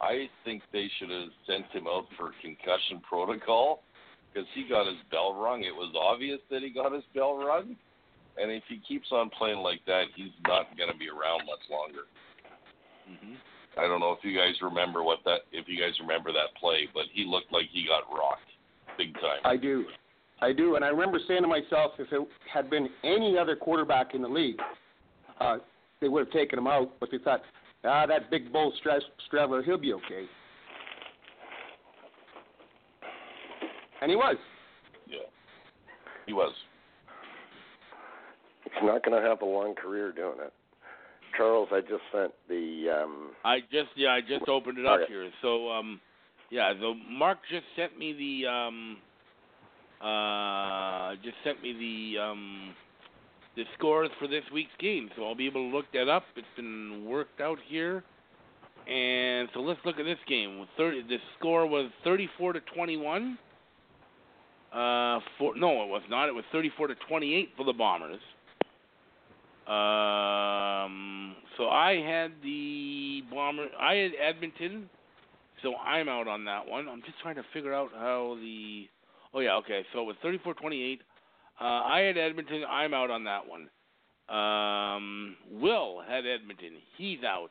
I 0.00 0.28
think 0.44 0.62
they 0.72 0.90
should 0.98 1.10
have 1.10 1.32
sent 1.46 1.64
him 1.72 1.86
out 1.88 2.04
for 2.18 2.32
concussion 2.42 3.00
protocol 3.08 3.82
because 4.28 4.46
he 4.54 4.68
got 4.68 4.86
his 4.86 5.00
bell 5.10 5.32
rung. 5.34 5.62
It 5.64 5.74
was 5.74 5.94
obvious 5.96 6.40
that 6.50 6.60
he 6.60 6.68
got 6.68 6.92
his 6.92 7.04
bell 7.14 7.38
rung. 7.38 7.76
And 8.36 8.50
if 8.52 8.62
he 8.68 8.82
keeps 8.86 9.08
on 9.12 9.30
playing 9.30 9.60
like 9.60 9.80
that, 9.86 10.12
he's 10.14 10.36
not 10.46 10.76
going 10.76 10.92
to 10.92 10.98
be 10.98 11.08
around 11.08 11.48
much 11.48 11.64
longer. 11.70 12.04
Mm-hmm. 13.08 13.40
I 13.80 13.88
don't 13.88 14.00
know 14.00 14.12
if 14.12 14.20
you 14.22 14.36
guys 14.36 14.54
remember 14.60 15.02
what 15.02 15.20
that 15.24 15.48
if 15.52 15.68
you 15.68 15.80
guys 15.80 15.92
remember 16.00 16.32
that 16.32 16.52
play, 16.60 16.88
but 16.92 17.04
he 17.12 17.24
looked 17.24 17.52
like 17.52 17.66
he 17.72 17.86
got 17.88 18.04
rocked 18.12 18.48
big 18.98 19.14
time. 19.14 19.40
I 19.44 19.56
do. 19.56 19.84
I 20.40 20.52
do, 20.52 20.76
and 20.76 20.84
I 20.84 20.88
remember 20.88 21.18
saying 21.26 21.42
to 21.42 21.48
myself, 21.48 21.92
if 21.98 22.12
it 22.12 22.28
had 22.52 22.68
been 22.68 22.88
any 23.04 23.38
other 23.38 23.56
quarterback 23.56 24.14
in 24.14 24.20
the 24.22 24.28
league, 24.28 24.60
uh, 25.40 25.58
they 26.00 26.08
would 26.08 26.26
have 26.26 26.32
taken 26.32 26.58
him 26.58 26.66
out. 26.66 26.90
But 27.00 27.10
they 27.10 27.18
thought, 27.18 27.42
ah, 27.84 28.06
that 28.06 28.30
big 28.30 28.52
bull 28.52 28.72
Streveler, 29.32 29.64
he'll 29.64 29.78
be 29.78 29.94
okay. 29.94 30.26
And 34.02 34.10
he 34.10 34.16
was. 34.16 34.36
Yeah, 35.08 35.18
he 36.26 36.34
was. 36.34 36.52
He's 38.64 38.72
not 38.82 39.02
going 39.04 39.20
to 39.20 39.26
have 39.26 39.40
a 39.40 39.46
long 39.46 39.74
career 39.74 40.12
doing 40.12 40.36
it. 40.44 40.52
Charles, 41.36 41.68
I 41.72 41.80
just 41.80 42.02
sent 42.12 42.32
the. 42.48 43.02
Um, 43.02 43.30
I 43.44 43.60
just 43.60 43.88
yeah, 43.96 44.10
I 44.10 44.20
just 44.20 44.48
opened 44.48 44.78
it 44.78 44.86
up 44.86 45.00
Okay. 45.00 45.12
here. 45.12 45.30
So 45.40 45.70
um, 45.70 46.00
yeah, 46.50 46.72
so 46.80 46.94
Mark 47.10 47.38
just 47.50 47.64
sent 47.74 47.98
me 47.98 48.12
the 48.12 48.48
um, 48.48 48.98
uh, 50.02 51.14
just 51.22 51.36
sent 51.44 51.62
me 51.62 51.72
the 51.72 52.22
um, 52.22 52.74
the 53.56 53.64
scores 53.78 54.10
for 54.18 54.28
this 54.28 54.44
week's 54.52 54.76
game. 54.78 55.10
So 55.16 55.24
I'll 55.24 55.34
be 55.34 55.46
able 55.46 55.70
to 55.70 55.76
look 55.76 55.86
that 55.94 56.08
up. 56.08 56.24
It's 56.36 56.46
been 56.56 57.04
worked 57.06 57.40
out 57.40 57.58
here. 57.66 58.04
And 58.88 59.48
so 59.52 59.60
let's 59.60 59.80
look 59.84 59.98
at 59.98 60.04
this 60.04 60.18
game. 60.28 60.60
With 60.60 60.68
Thirty, 60.76 61.02
the 61.02 61.16
score 61.38 61.66
was 61.66 61.90
thirty-four 62.04 62.52
to 62.52 62.60
twenty-one. 62.74 63.36
Uh, 64.72 65.20
for 65.38 65.56
no, 65.56 65.82
it 65.82 65.88
was 65.88 66.02
not. 66.08 66.28
It 66.28 66.34
was 66.34 66.44
thirty-four 66.52 66.86
to 66.88 66.94
twenty-eight 67.08 67.50
for 67.56 67.64
the 67.64 67.72
Bombers. 67.72 68.20
Um, 69.66 71.34
so 71.56 71.68
I 71.68 72.00
had 72.06 72.30
the 72.44 73.22
bomber. 73.28 73.66
I 73.80 73.94
had 73.94 74.12
Edmonton, 74.22 74.88
so 75.64 75.74
I'm 75.74 76.08
out 76.08 76.28
on 76.28 76.44
that 76.44 76.68
one. 76.68 76.88
I'm 76.88 77.02
just 77.02 77.18
trying 77.20 77.34
to 77.34 77.44
figure 77.52 77.74
out 77.74 77.90
how 77.92 78.36
the. 78.40 78.86
Oh 79.36 79.40
yeah, 79.40 79.56
okay. 79.56 79.84
So 79.92 80.00
it 80.00 80.04
was 80.04 80.16
34-28. 80.24 81.00
Uh, 81.60 81.64
I 81.64 82.00
had 82.00 82.16
Edmonton. 82.16 82.62
I'm 82.68 82.94
out 82.94 83.10
on 83.10 83.24
that 83.24 83.42
one. 83.46 83.68
Um, 84.34 85.36
Will 85.52 86.02
had 86.08 86.24
Edmonton. 86.26 86.78
He's 86.96 87.18
out. 87.22 87.50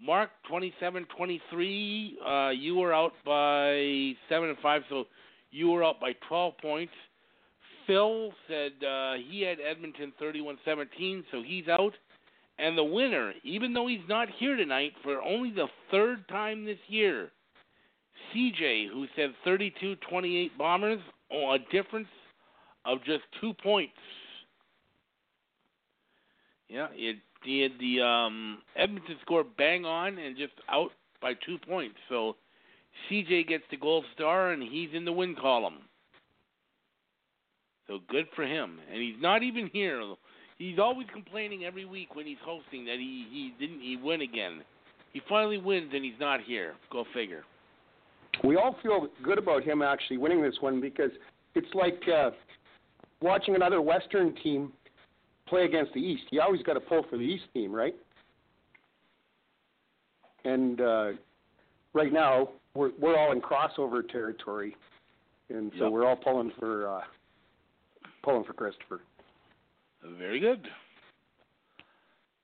Mark 0.00 0.30
27-23. 0.50 2.12
Uh, 2.24 2.50
you 2.50 2.76
were 2.76 2.94
out 2.94 3.12
by 3.26 4.12
seven 4.28 4.50
and 4.50 4.58
five, 4.62 4.82
so 4.88 5.04
you 5.50 5.70
were 5.70 5.82
out 5.82 6.00
by 6.00 6.12
12 6.28 6.54
points. 6.58 6.92
Phil 7.88 8.30
said 8.46 8.72
uh, 8.86 9.14
he 9.28 9.42
had 9.42 9.58
Edmonton 9.60 10.12
31-17, 10.22 11.24
so 11.32 11.42
he's 11.44 11.66
out. 11.66 11.94
And 12.58 12.78
the 12.78 12.84
winner, 12.84 13.32
even 13.42 13.72
though 13.72 13.88
he's 13.88 14.08
not 14.08 14.28
here 14.38 14.54
tonight 14.54 14.92
for 15.02 15.20
only 15.20 15.50
the 15.50 15.66
third 15.90 16.28
time 16.28 16.64
this 16.64 16.78
year, 16.86 17.32
CJ, 18.34 18.88
who 18.88 19.06
said 19.16 19.30
32-28 19.46 20.50
Bombers, 20.58 21.00
oh, 21.32 21.52
a 21.52 21.58
difference 21.70 22.08
of 22.84 22.98
just 23.04 23.22
two 23.40 23.52
points. 23.54 23.92
Yeah, 26.68 26.88
it, 26.94 27.16
had 27.44 27.72
the 27.80 28.00
um, 28.00 28.58
Edmonton 28.76 29.16
score 29.22 29.44
bang 29.44 29.84
on 29.84 30.18
and 30.18 30.36
just 30.36 30.52
out 30.70 30.90
by 31.20 31.34
two 31.46 31.58
points. 31.58 31.96
So 32.08 32.36
CJ 33.10 33.48
gets 33.48 33.64
the 33.70 33.76
gold 33.76 34.04
star 34.14 34.52
and 34.52 34.62
he's 34.62 34.90
in 34.94 35.04
the 35.04 35.12
win 35.12 35.34
column. 35.34 35.80
So 37.88 37.98
good 38.08 38.26
for 38.34 38.44
him. 38.44 38.78
And 38.92 39.02
he's 39.02 39.20
not 39.20 39.42
even 39.42 39.68
here. 39.72 40.00
He's 40.58 40.78
always 40.78 41.08
complaining 41.12 41.64
every 41.64 41.84
week 41.84 42.14
when 42.14 42.26
he's 42.26 42.38
hosting 42.44 42.84
that 42.86 42.96
he 42.98 43.26
he 43.30 43.52
didn't 43.58 43.80
he 43.80 43.96
win 43.96 44.20
again. 44.20 44.62
He 45.12 45.20
finally 45.28 45.58
wins 45.58 45.90
and 45.92 46.04
he's 46.04 46.18
not 46.20 46.40
here. 46.40 46.74
Go 46.90 47.04
figure. 47.12 47.44
We 48.44 48.56
all 48.56 48.76
feel 48.82 49.08
good 49.22 49.38
about 49.38 49.62
him 49.62 49.82
actually 49.82 50.16
winning 50.18 50.42
this 50.42 50.56
one 50.60 50.80
because 50.80 51.10
it's 51.54 51.72
like 51.74 52.00
uh, 52.12 52.30
watching 53.20 53.54
another 53.54 53.80
Western 53.80 54.34
team 54.36 54.72
play 55.46 55.64
against 55.64 55.92
the 55.94 56.00
East. 56.00 56.24
You 56.30 56.40
always 56.40 56.62
got 56.62 56.74
to 56.74 56.80
pull 56.80 57.04
for 57.08 57.16
the 57.16 57.24
East 57.24 57.44
team, 57.54 57.72
right? 57.72 57.94
And 60.44 60.80
uh, 60.80 61.10
right 61.92 62.12
now 62.12 62.48
we're 62.74 62.90
we're 62.98 63.16
all 63.16 63.32
in 63.32 63.40
crossover 63.40 64.06
territory, 64.08 64.76
and 65.50 65.70
so 65.78 65.84
Yep. 65.84 65.92
we're 65.92 66.06
all 66.06 66.16
pulling 66.16 66.52
for 66.58 66.88
uh, 66.88 67.00
pulling 68.24 68.44
for 68.44 68.54
Christopher. 68.54 69.02
Very 70.18 70.40
good. 70.40 70.66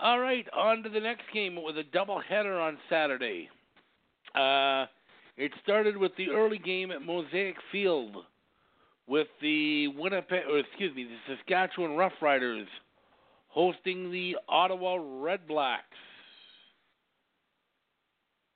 All 0.01 0.21
right, 0.21 0.47
on 0.57 0.85
to 0.85 0.89
the 0.89 1.01
next 1.01 1.25
game. 1.35 1.59
It 1.59 1.65
was 1.65 1.75
a 1.77 1.97
doubleheader 1.97 2.61
on 2.61 2.79
Saturday. 2.89 3.49
Uh, 4.33 4.87
it 5.39 5.53
started 5.63 5.97
with 5.97 6.13
the 6.17 6.31
early 6.31 6.59
game 6.59 6.91
at 6.91 7.01
Mosaic 7.01 7.55
Field 7.71 8.17
with 9.07 9.29
the 9.41 9.87
Winnipeg, 9.89 10.43
or 10.51 10.59
excuse 10.59 10.95
me, 10.95 11.05
the 11.05 11.37
Saskatchewan 11.37 11.93
Roughriders 11.93 12.67
hosting 13.47 14.11
the 14.11 14.37
Ottawa 14.49 14.99
Red 15.01 15.47
Blacks. 15.47 15.85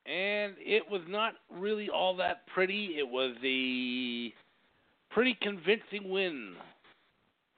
And 0.06 0.54
it 0.58 0.82
was 0.90 1.02
not 1.08 1.34
really 1.56 1.88
all 1.88 2.16
that 2.16 2.48
pretty. 2.52 2.96
It 2.98 3.08
was 3.08 3.36
a 3.44 4.34
pretty 5.14 5.38
convincing 5.40 6.10
win 6.10 6.54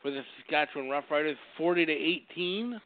for 0.03 0.11
the 0.11 0.21
Saskatchewan 0.39 0.89
Roughriders, 0.89 1.37
40 1.57 1.87
to 1.87 1.93
18 1.93 2.79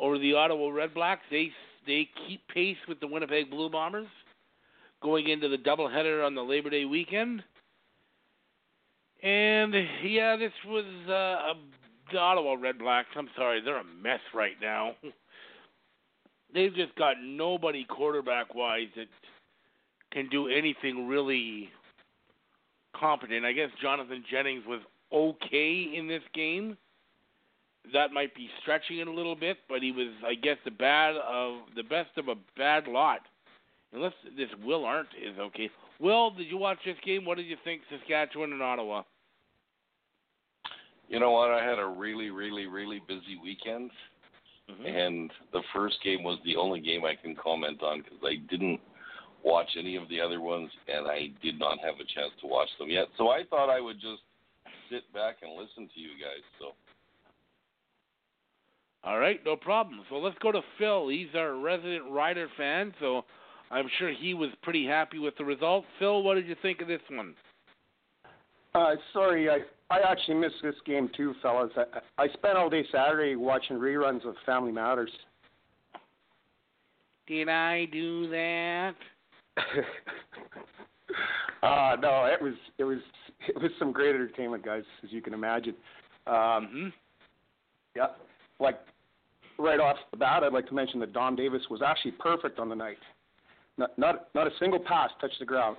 over 0.00 0.18
the 0.18 0.32
Ottawa 0.32 0.70
Red 0.70 0.94
Blacks. 0.94 1.22
They 1.30 1.50
they 1.86 2.08
keep 2.26 2.40
pace 2.48 2.78
with 2.88 2.98
the 3.00 3.06
Winnipeg 3.06 3.50
Blue 3.50 3.68
Bombers 3.68 4.08
going 5.02 5.28
into 5.28 5.48
the 5.48 5.56
doubleheader 5.56 6.24
on 6.24 6.34
the 6.34 6.42
Labor 6.42 6.70
Day 6.70 6.84
weekend. 6.84 7.42
And 9.22 9.74
yeah, 10.04 10.36
this 10.36 10.52
was 10.66 10.84
uh, 11.08 11.12
a, 11.12 11.54
the 12.12 12.18
Ottawa 12.18 12.56
Red 12.58 12.78
Blacks. 12.78 13.08
I'm 13.16 13.28
sorry, 13.36 13.60
they're 13.60 13.80
a 13.80 13.84
mess 14.02 14.20
right 14.34 14.56
now. 14.60 14.92
They've 16.54 16.74
just 16.74 16.94
got 16.96 17.16
nobody 17.22 17.84
quarterback 17.84 18.54
wise 18.54 18.88
that 18.96 19.06
can 20.10 20.28
do 20.28 20.48
anything 20.48 21.06
really 21.06 21.68
competent. 22.98 23.44
I 23.44 23.52
guess 23.52 23.68
Jonathan 23.80 24.24
Jennings 24.30 24.64
was 24.66 24.80
okay 25.12 25.92
in 25.94 26.08
this 26.08 26.22
game. 26.34 26.76
That 27.92 28.12
might 28.12 28.34
be 28.34 28.48
stretching 28.60 28.98
it 28.98 29.08
a 29.08 29.12
little 29.12 29.36
bit, 29.36 29.58
but 29.68 29.80
he 29.82 29.92
was, 29.92 30.08
I 30.26 30.34
guess, 30.34 30.56
the 30.64 30.70
bad 30.70 31.14
of 31.16 31.58
the 31.76 31.82
best 31.82 32.10
of 32.16 32.28
a 32.28 32.34
bad 32.56 32.88
lot. 32.88 33.20
Unless 33.92 34.12
this 34.36 34.48
Will 34.64 34.84
Arndt 34.84 35.08
is 35.20 35.38
okay. 35.38 35.68
Will, 35.98 36.30
did 36.30 36.46
you 36.46 36.56
watch 36.56 36.78
this 36.84 36.96
game? 37.04 37.24
What 37.24 37.36
did 37.36 37.46
you 37.46 37.56
think, 37.64 37.82
Saskatchewan 37.90 38.52
and 38.52 38.62
Ottawa? 38.62 39.02
You 41.08 41.18
know 41.18 41.32
what? 41.32 41.50
I 41.50 41.64
had 41.64 41.78
a 41.78 41.86
really, 41.86 42.30
really, 42.30 42.66
really 42.66 43.00
busy 43.06 43.38
weekend, 43.42 43.90
Mm-hmm. 44.70 44.86
and 44.86 45.30
the 45.52 45.62
first 45.74 45.96
game 46.04 46.22
was 46.22 46.38
the 46.44 46.54
only 46.54 46.78
game 46.78 47.04
I 47.04 47.16
can 47.20 47.34
comment 47.34 47.82
on 47.82 48.02
because 48.02 48.18
I 48.22 48.36
didn't 48.48 48.78
watch 49.42 49.66
any 49.76 49.96
of 49.96 50.08
the 50.08 50.20
other 50.20 50.40
ones, 50.40 50.70
and 50.86 51.08
I 51.08 51.32
did 51.42 51.58
not 51.58 51.78
have 51.80 51.94
a 51.94 52.04
chance 52.04 52.30
to 52.40 52.46
watch 52.46 52.68
them 52.78 52.88
yet. 52.88 53.06
So 53.18 53.30
I 53.30 53.42
thought 53.50 53.68
I 53.68 53.80
would 53.80 53.96
just 53.96 54.22
sit 54.88 55.12
back 55.12 55.36
and 55.42 55.52
listen 55.52 55.88
to 55.92 56.00
you 56.00 56.10
guys. 56.20 56.44
So 56.60 56.66
All 59.02 59.18
right, 59.18 59.40
no 59.44 59.56
problem. 59.56 60.02
So 60.08 60.16
let's 60.18 60.38
go 60.40 60.52
to 60.52 60.60
Phil. 60.78 61.08
He's 61.08 61.34
our 61.34 61.56
resident 61.56 62.04
Rider 62.10 62.48
fan, 62.56 62.94
so 63.00 63.24
I'm 63.70 63.88
sure 63.98 64.12
he 64.12 64.34
was 64.34 64.50
pretty 64.62 64.86
happy 64.86 65.18
with 65.18 65.36
the 65.38 65.44
result. 65.44 65.84
Phil, 65.98 66.22
what 66.22 66.34
did 66.34 66.46
you 66.46 66.56
think 66.60 66.80
of 66.80 66.88
this 66.88 67.00
one? 67.08 67.34
Uh, 68.74 68.94
sorry, 69.12 69.48
I 69.48 69.58
I 69.90 70.00
actually 70.00 70.36
missed 70.36 70.62
this 70.62 70.74
game 70.86 71.10
too, 71.16 71.34
fellas. 71.42 71.72
I, 71.76 71.84
I 72.24 72.28
spent 72.34 72.56
all 72.56 72.70
day 72.70 72.84
Saturday 72.92 73.34
watching 73.36 73.76
reruns 73.76 74.24
of 74.24 74.34
Family 74.46 74.70
Matters. 74.70 75.10
Did 77.26 77.48
I 77.48 77.86
do 77.86 78.28
that? 78.28 78.94
uh 81.62 81.96
no, 82.00 82.24
it 82.26 82.40
was 82.40 82.54
it 82.78 82.84
was 82.84 82.98
it 83.48 83.60
was 83.60 83.70
some 83.78 83.92
great 83.92 84.14
entertainment, 84.14 84.64
guys, 84.64 84.84
as 85.02 85.10
you 85.12 85.20
can 85.20 85.34
imagine. 85.34 85.74
Um, 86.26 86.68
hmm 86.70 86.88
yeah, 87.96 88.06
like 88.60 88.78
right 89.58 89.80
off 89.80 89.96
the 90.12 90.16
bat, 90.16 90.44
I'd 90.44 90.52
like 90.52 90.68
to 90.68 90.74
mention 90.74 91.00
that 91.00 91.12
Dom 91.12 91.34
Davis 91.34 91.62
was 91.68 91.82
actually 91.84 92.12
perfect 92.12 92.60
on 92.60 92.68
the 92.68 92.76
night. 92.76 92.98
Not 93.78 93.98
not 93.98 94.28
not 94.34 94.46
a 94.46 94.50
single 94.58 94.80
pass 94.80 95.10
touched 95.20 95.38
the 95.38 95.46
ground. 95.46 95.76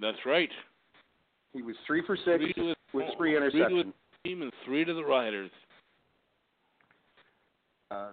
That's 0.00 0.18
right. 0.26 0.50
He 1.52 1.62
was 1.62 1.76
three 1.86 2.02
for 2.06 2.16
six 2.16 2.38
Three 2.38 2.52
the, 2.56 2.74
with 2.92 3.06
three 3.16 3.36
Three 3.36 3.50
to 3.50 3.58
interceptions. 3.58 3.84
the 3.84 4.28
team 4.28 4.42
and 4.42 4.52
three 4.64 4.84
to 4.84 4.92
the 4.92 5.04
Riders. 5.04 5.50
Uh, 7.90 8.08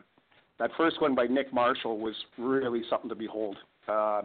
that 0.60 0.70
first 0.78 1.02
one 1.02 1.16
by 1.16 1.26
Nick 1.26 1.52
Marshall 1.52 1.98
was 1.98 2.16
really 2.38 2.84
something 2.90 3.10
to 3.10 3.16
behold. 3.16 3.58
Uh, 3.88 4.22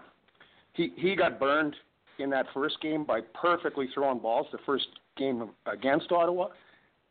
he 0.75 0.93
he 0.97 1.17
got 1.17 1.41
burned 1.41 1.75
in 2.19 2.31
that 2.31 2.47
first 2.53 2.81
game 2.83 3.05
by 3.05 3.21
perfectly 3.41 3.89
throwing 3.95 4.19
balls. 4.19 4.47
The 4.53 4.59
first 4.67 4.87
game 5.17 5.51
against 5.67 6.13
Ottawa, 6.13 6.49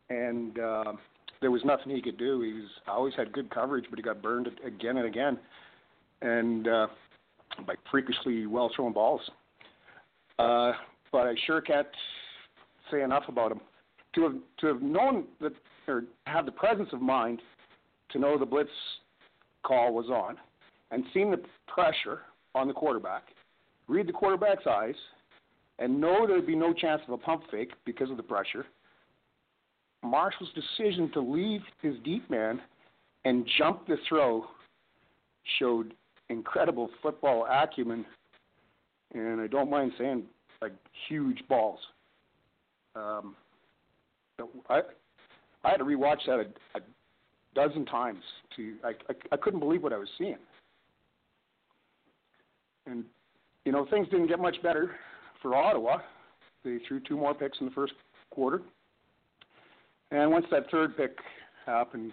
and 0.08 0.58
uh, 0.58 0.92
there 1.40 1.50
was 1.50 1.62
nothing 1.64 1.94
he 1.94 2.00
could 2.00 2.18
do. 2.18 2.40
He 2.42 2.52
was 2.52 2.70
always 2.86 3.14
had 3.16 3.32
good 3.32 3.50
coverage, 3.50 3.86
but 3.90 3.98
he 3.98 4.02
got 4.02 4.22
burned 4.22 4.48
again 4.64 4.96
and 4.96 5.06
again, 5.06 5.38
and 6.22 6.68
uh, 6.68 6.86
by 7.66 7.74
freakishly 7.90 8.46
well 8.46 8.70
thrown 8.74 8.92
balls. 8.92 9.20
Uh, 10.38 10.72
but 11.12 11.26
I 11.26 11.34
sure 11.46 11.60
can't 11.60 11.88
say 12.90 13.02
enough 13.02 13.24
about 13.28 13.52
him. 13.52 13.60
To 14.14 14.22
have 14.22 14.34
to 14.60 14.66
have 14.66 14.82
known 14.82 15.24
that 15.40 15.52
or 15.86 16.04
have 16.26 16.46
the 16.46 16.52
presence 16.52 16.88
of 16.92 17.00
mind 17.00 17.40
to 18.10 18.18
know 18.18 18.38
the 18.38 18.46
blitz 18.46 18.70
call 19.62 19.92
was 19.92 20.06
on 20.06 20.36
and 20.90 21.04
seen 21.12 21.30
the 21.30 21.40
pressure 21.66 22.20
on 22.54 22.68
the 22.68 22.74
quarterback, 22.74 23.24
read 23.86 24.06
the 24.06 24.12
quarterback's 24.12 24.66
eyes, 24.66 24.94
and 25.78 26.00
know 26.00 26.26
there'd 26.26 26.46
be 26.46 26.56
no 26.56 26.72
chance 26.72 27.02
of 27.06 27.12
a 27.12 27.18
pump 27.18 27.42
fake 27.50 27.72
because 27.84 28.10
of 28.10 28.16
the 28.16 28.22
pressure. 28.22 28.66
Marshall's 30.02 30.50
decision 30.54 31.10
to 31.12 31.20
leave 31.20 31.60
his 31.82 31.94
deep 32.04 32.28
man 32.30 32.60
and 33.24 33.48
jump 33.58 33.86
the 33.86 33.96
throw 34.08 34.44
showed 35.58 35.94
incredible 36.30 36.90
football 37.02 37.46
acumen, 37.50 38.04
and 39.14 39.40
I 39.40 39.46
don't 39.46 39.70
mind 39.70 39.92
saying, 39.98 40.24
like 40.60 40.72
huge 41.08 41.42
balls. 41.48 41.78
Um, 42.94 43.36
I 44.68 44.80
I 45.64 45.70
had 45.70 45.78
to 45.78 45.84
rewatch 45.84 46.18
that 46.26 46.40
a, 46.40 46.78
a 46.78 46.80
dozen 47.54 47.84
times 47.86 48.22
to 48.56 48.74
I, 48.84 48.88
I 48.88 49.14
I 49.32 49.36
couldn't 49.36 49.60
believe 49.60 49.82
what 49.82 49.92
I 49.92 49.98
was 49.98 50.08
seeing. 50.18 50.38
And 52.86 53.04
you 53.64 53.72
know 53.72 53.86
things 53.90 54.08
didn't 54.08 54.28
get 54.28 54.40
much 54.40 54.56
better 54.62 54.96
for 55.42 55.54
Ottawa. 55.54 55.98
They 56.64 56.78
threw 56.86 57.00
two 57.00 57.16
more 57.16 57.34
picks 57.34 57.58
in 57.60 57.66
the 57.66 57.72
first 57.72 57.92
quarter, 58.30 58.62
and 60.10 60.30
once 60.30 60.46
that 60.50 60.70
third 60.70 60.96
pick 60.96 61.18
happened, 61.66 62.12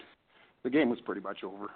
the 0.64 0.70
game 0.70 0.90
was 0.90 1.00
pretty 1.02 1.22
much 1.22 1.44
over. 1.44 1.72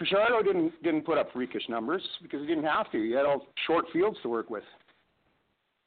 Fajardo 0.00 0.42
didn't 0.42 0.82
didn't 0.82 1.02
put 1.02 1.18
up 1.18 1.30
freakish 1.32 1.68
numbers 1.68 2.02
because 2.22 2.40
he 2.40 2.46
didn't 2.46 2.64
have 2.64 2.90
to. 2.90 3.02
He 3.02 3.12
had 3.12 3.26
all 3.26 3.46
short 3.66 3.84
fields 3.92 4.16
to 4.22 4.30
work 4.30 4.48
with, 4.48 4.64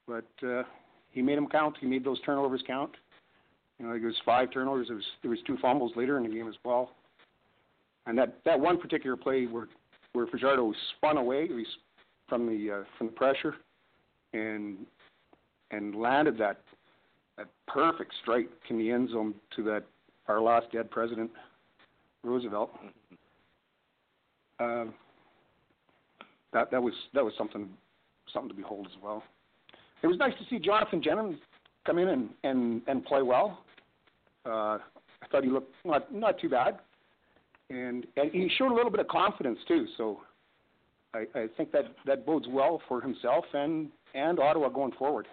but 0.08 0.30
uh, 0.48 0.64
he 1.10 1.24
made 1.24 1.36
them 1.36 1.48
count. 1.48 1.76
He 1.82 1.88
made 1.88 2.06
those 2.06 2.22
turnovers 2.22 2.64
count. 2.68 2.92
You 3.80 3.88
know, 3.88 3.96
it 3.96 4.04
was 4.04 4.16
five 4.24 4.52
turnovers. 4.52 4.88
There 4.88 4.98
was 4.98 5.06
there 5.24 5.32
was 5.32 5.40
two 5.48 5.58
fumbles 5.60 5.94
later 5.96 6.18
in 6.18 6.24
the 6.24 6.30
game 6.30 6.48
as 6.48 6.54
well. 6.64 6.92
And 8.06 8.16
that 8.20 8.38
that 8.46 8.60
one 8.60 8.80
particular 8.80 9.18
play 9.18 9.48
where 9.48 9.68
where 10.14 10.28
Fajardo 10.28 10.72
spun 10.96 11.18
away 11.18 11.48
was 11.48 11.66
from 12.30 12.46
the 12.46 12.72
uh, 12.72 12.84
from 13.00 13.08
the 13.08 13.14
pressure, 13.14 13.56
and 14.34 14.78
and 15.72 15.96
landed 15.96 16.38
that 16.38 16.62
that 17.38 17.48
perfect 17.68 18.14
strike 18.22 18.48
in 18.70 18.78
the 18.78 18.92
end 18.92 19.10
zone 19.10 19.34
to 19.56 19.64
that 19.64 19.86
our 20.28 20.40
last 20.40 20.72
dead 20.72 20.92
president 20.92 21.32
Roosevelt. 22.24 22.72
Um, 24.64 24.94
that 26.54 26.72
that 26.72 26.82
was 26.82 26.94
that 27.14 27.24
was 27.24 27.34
something 27.38 27.68
something 28.32 28.50
to 28.50 28.56
behold 28.56 28.88
as 28.88 29.04
well. 29.04 29.24
It 30.02 30.08
was 30.08 30.18
nice 30.18 30.34
to 30.40 30.46
see 30.50 30.60
Jonathan 30.60 31.02
Jennings 31.02 31.38
come 31.86 31.98
in 31.98 32.10
and 32.10 32.30
and, 32.44 32.82
and 32.88 33.06
play 33.06 33.22
well. 33.22 33.64
Uh, 34.46 34.78
I 34.78 35.28
thought 35.32 35.44
he 35.44 35.50
looked 35.50 35.74
not 35.84 36.14
not 36.14 36.40
too 36.40 36.50
bad, 36.50 36.80
and 37.70 38.06
and 38.16 38.32
he 38.32 38.50
showed 38.58 38.72
a 38.72 38.76
little 38.76 38.92
bit 38.92 39.00
of 39.00 39.08
confidence 39.08 39.60
too. 39.68 39.86
So 39.98 40.22
I, 41.14 41.26
I 41.36 41.48
think 41.58 41.72
that 41.72 41.86
that 42.06 42.26
bodes 42.26 42.46
well 42.50 42.82
for 42.88 43.02
himself 43.02 43.46
and 43.54 43.90
and 44.14 44.40
Ottawa 44.40 44.70
going 44.70 44.94
forward. 44.94 45.28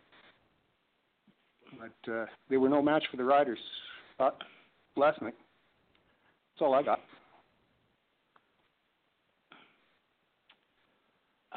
But 1.78 2.12
uh, 2.12 2.26
they 2.48 2.56
were 2.56 2.68
no 2.68 2.82
match 2.82 3.04
for 3.10 3.16
the 3.16 3.24
Riders 3.24 3.58
uh, 4.18 4.30
last 4.96 5.22
night. 5.22 5.34
That's 6.54 6.62
all 6.62 6.74
I 6.74 6.82
got. 6.82 7.00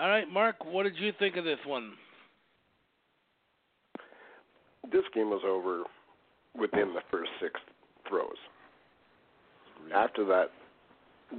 All 0.04 0.10
right, 0.10 0.30
Mark, 0.30 0.66
what 0.66 0.84
did 0.84 0.98
you 0.98 1.14
think 1.18 1.38
of 1.38 1.46
this 1.46 1.60
one? 1.66 1.94
This 4.92 5.04
game 5.16 5.30
was 5.30 5.44
over 5.48 5.84
within 6.60 6.94
the 6.94 7.00
first 7.10 7.32
six 7.40 7.54
throws. 8.10 8.36
After 9.96 10.26
that, 10.26 10.48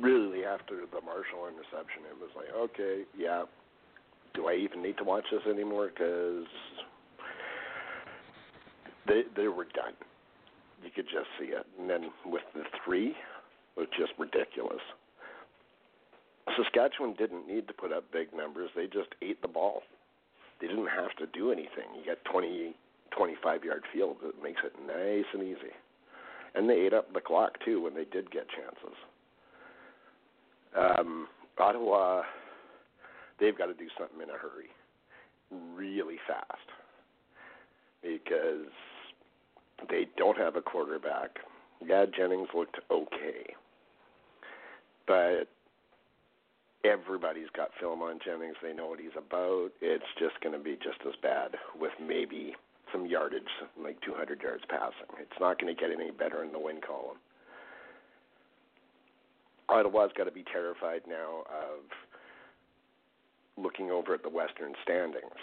really 0.01 0.47
after 0.47 0.77
the 0.77 1.01
Marshall 1.05 1.47
interception, 1.47 2.09
it 2.09 2.17
was 2.19 2.31
like, 2.35 2.49
okay, 2.57 3.03
yeah, 3.19 3.43
do 4.33 4.49
I 4.49 4.55
even 4.55 4.83
need 4.83 4.97
to 4.97 5.05
watch 5.05 5.25
this 5.31 5.43
anymore? 5.47 5.91
Because 5.95 6.47
they 9.07 9.25
they 9.37 9.49
were 9.49 9.67
done. 9.75 9.93
You 10.83 10.89
could 10.91 11.05
just 11.05 11.29
see 11.39 11.53
it. 11.53 11.67
And 11.79 11.91
then 11.91 12.09
with 12.25 12.45
the 12.55 12.63
three, 12.83 13.09
it 13.09 13.77
was 13.77 13.89
just 13.99 14.13
ridiculous. 14.19 14.81
Saskatchewan 16.57 17.15
didn't 17.15 17.49
need 17.49 17.67
to 17.69 17.75
put 17.75 17.93
up 17.93 18.05
big 18.13 18.29
numbers. 18.35 18.71
They 18.77 18.87
just 18.87 19.09
ate 19.23 19.41
the 19.43 19.49
ball. 19.49 19.83
They 20.61 20.67
didn't 20.67 20.89
have 20.89 21.15
to 21.19 21.27
do 21.27 21.51
anything. 21.51 21.89
You 21.99 22.05
got 22.07 22.25
20, 22.31 22.75
25 23.17 23.65
yard 23.65 23.83
field 23.93 24.17
that 24.23 24.43
makes 24.43 24.61
it 24.65 24.73
nice 24.87 25.25
and 25.33 25.43
easy. 25.43 25.73
And 26.55 26.69
they 26.69 26.75
ate 26.75 26.93
up 26.93 27.13
the 27.13 27.21
clock 27.21 27.59
too 27.65 27.83
when 27.83 27.95
they 27.95 28.05
did 28.05 28.31
get 28.31 28.47
chances. 28.49 28.97
Um, 30.77 31.29
Ottawa, 31.59 32.23
they've 33.41 33.57
got 33.57 33.67
to 33.67 33.75
do 33.75 33.87
something 33.99 34.21
in 34.21 34.29
a 34.29 34.39
hurry, 34.39 34.71
really 35.75 36.17
fast, 36.27 36.69
because 38.03 38.71
they 39.89 40.07
don't 40.17 40.37
have 40.37 40.57
a 40.57 40.61
quarterback. 40.61 41.39
Yeah, 41.85 42.07
Jennings 42.17 42.49
looked 42.55 42.79
okay, 42.91 43.55
but 45.07 45.49
everybody's 46.85 47.49
got 47.57 47.71
film 47.81 48.01
Jennings. 48.25 48.57
They 48.63 48.73
know 48.73 48.87
what 48.87 49.01
he's 49.01 49.17
about. 49.17 49.71
It's 49.81 50.05
just 50.19 50.41
going 50.43 50.57
to 50.57 50.63
be 50.63 50.77
just 50.77 51.01
as 51.07 51.15
bad 51.23 51.57
with 51.81 51.93
maybe 52.01 52.55
some 52.93 53.07
yardage, 53.07 53.43
like 53.83 54.01
200 54.03 54.41
yards 54.43 54.65
passing. 54.69 55.17
It's 55.19 55.41
not 55.41 55.59
going 55.61 55.75
to 55.75 55.81
get 55.81 55.91
any 55.91 56.11
better 56.11 56.45
in 56.45 56.53
the 56.53 56.59
win 56.59 56.81
column. 56.87 57.17
Ottawa's 59.69 60.11
got 60.17 60.25
to 60.25 60.31
be 60.31 60.45
terrified 60.53 61.03
now 61.09 61.45
of 61.49 61.81
looking 63.57 63.91
over 63.91 64.15
at 64.15 64.23
the 64.23 64.29
Western 64.29 64.75
standings 64.83 65.41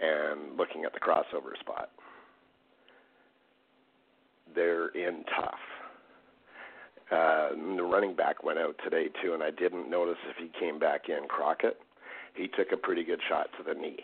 and 0.00 0.56
looking 0.56 0.84
at 0.84 0.94
the 0.94 1.00
crossover 1.00 1.58
spot. 1.60 1.90
They're 4.54 4.88
in 4.88 5.24
tough. 5.36 5.58
Uh, 7.10 7.50
the 7.76 7.82
running 7.82 8.14
back 8.14 8.42
went 8.42 8.58
out 8.58 8.76
today 8.82 9.08
too, 9.22 9.34
and 9.34 9.42
I 9.42 9.50
didn't 9.50 9.90
notice 9.90 10.16
if 10.28 10.36
he 10.36 10.50
came 10.58 10.78
back 10.78 11.08
in. 11.08 11.28
Crockett, 11.28 11.78
he 12.34 12.48
took 12.48 12.72
a 12.72 12.76
pretty 12.76 13.04
good 13.04 13.20
shot 13.28 13.48
to 13.58 13.62
the 13.62 13.78
knee. 13.78 13.98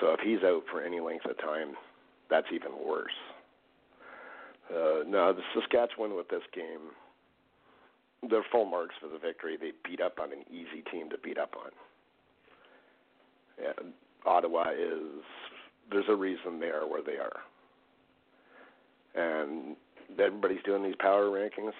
So 0.00 0.12
if 0.12 0.20
he's 0.20 0.42
out 0.44 0.64
for 0.70 0.82
any 0.82 1.00
length 1.00 1.24
of 1.24 1.38
time, 1.38 1.74
that's 2.28 2.48
even 2.52 2.72
worse. 2.86 3.12
Uh, 4.68 5.04
no, 5.06 5.32
the 5.32 5.42
Saskatchewan 5.54 6.16
with 6.16 6.28
this 6.28 6.42
game, 6.52 6.90
they're 8.28 8.44
full 8.50 8.64
marks 8.64 8.96
for 9.00 9.08
the 9.08 9.18
victory. 9.18 9.56
They 9.56 9.70
beat 9.88 10.00
up 10.00 10.18
on 10.20 10.32
an 10.32 10.44
easy 10.50 10.82
team 10.90 11.08
to 11.10 11.18
beat 11.18 11.38
up 11.38 11.54
on. 11.56 11.70
And 13.64 13.92
Ottawa 14.26 14.70
is 14.70 15.22
there's 15.90 16.08
a 16.08 16.16
reason 16.16 16.58
they 16.58 16.66
are 16.66 16.86
where 16.86 17.02
they 17.02 17.16
are, 17.16 17.40
and 19.14 19.76
everybody's 20.18 20.62
doing 20.64 20.82
these 20.82 20.96
power 20.98 21.26
rankings. 21.26 21.72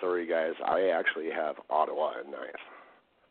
Sorry 0.00 0.26
guys, 0.26 0.52
I 0.64 0.88
actually 0.88 1.30
have 1.30 1.56
Ottawa 1.70 2.12
at 2.20 2.26
ninth. 2.26 2.62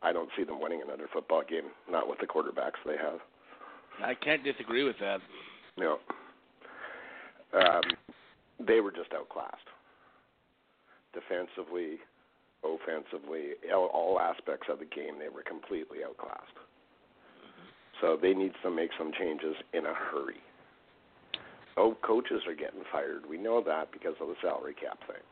I 0.02 0.12
don't 0.12 0.28
see 0.36 0.44
them 0.44 0.60
winning 0.60 0.82
another 0.82 1.08
football 1.12 1.42
game, 1.48 1.70
not 1.90 2.08
with 2.08 2.18
the 2.20 2.26
quarterbacks 2.26 2.80
they 2.84 2.96
have. 2.96 3.20
I 4.02 4.14
can't 4.14 4.44
disagree 4.44 4.84
with 4.84 4.96
that. 5.00 5.20
No. 5.78 5.98
Um, 7.54 7.82
they 8.66 8.80
were 8.80 8.90
just 8.90 9.12
outclassed. 9.14 9.68
Defensively, 11.12 11.98
offensively, 12.64 13.54
all, 13.72 13.86
all 13.86 14.20
aspects 14.20 14.66
of 14.70 14.78
the 14.78 14.84
game, 14.84 15.18
they 15.18 15.28
were 15.28 15.42
completely 15.42 15.98
outclassed. 16.04 16.58
So 18.00 18.18
they 18.20 18.34
need 18.34 18.52
to 18.62 18.70
make 18.70 18.90
some 18.98 19.12
changes 19.18 19.54
in 19.72 19.86
a 19.86 19.94
hurry. 19.94 20.42
Oh, 21.76 21.96
coaches 22.02 22.42
are 22.46 22.54
getting 22.54 22.82
fired. 22.92 23.22
We 23.28 23.36
know 23.36 23.62
that 23.64 23.90
because 23.92 24.14
of 24.20 24.28
the 24.28 24.34
salary 24.40 24.74
cap 24.74 24.98
thing. 25.06 25.22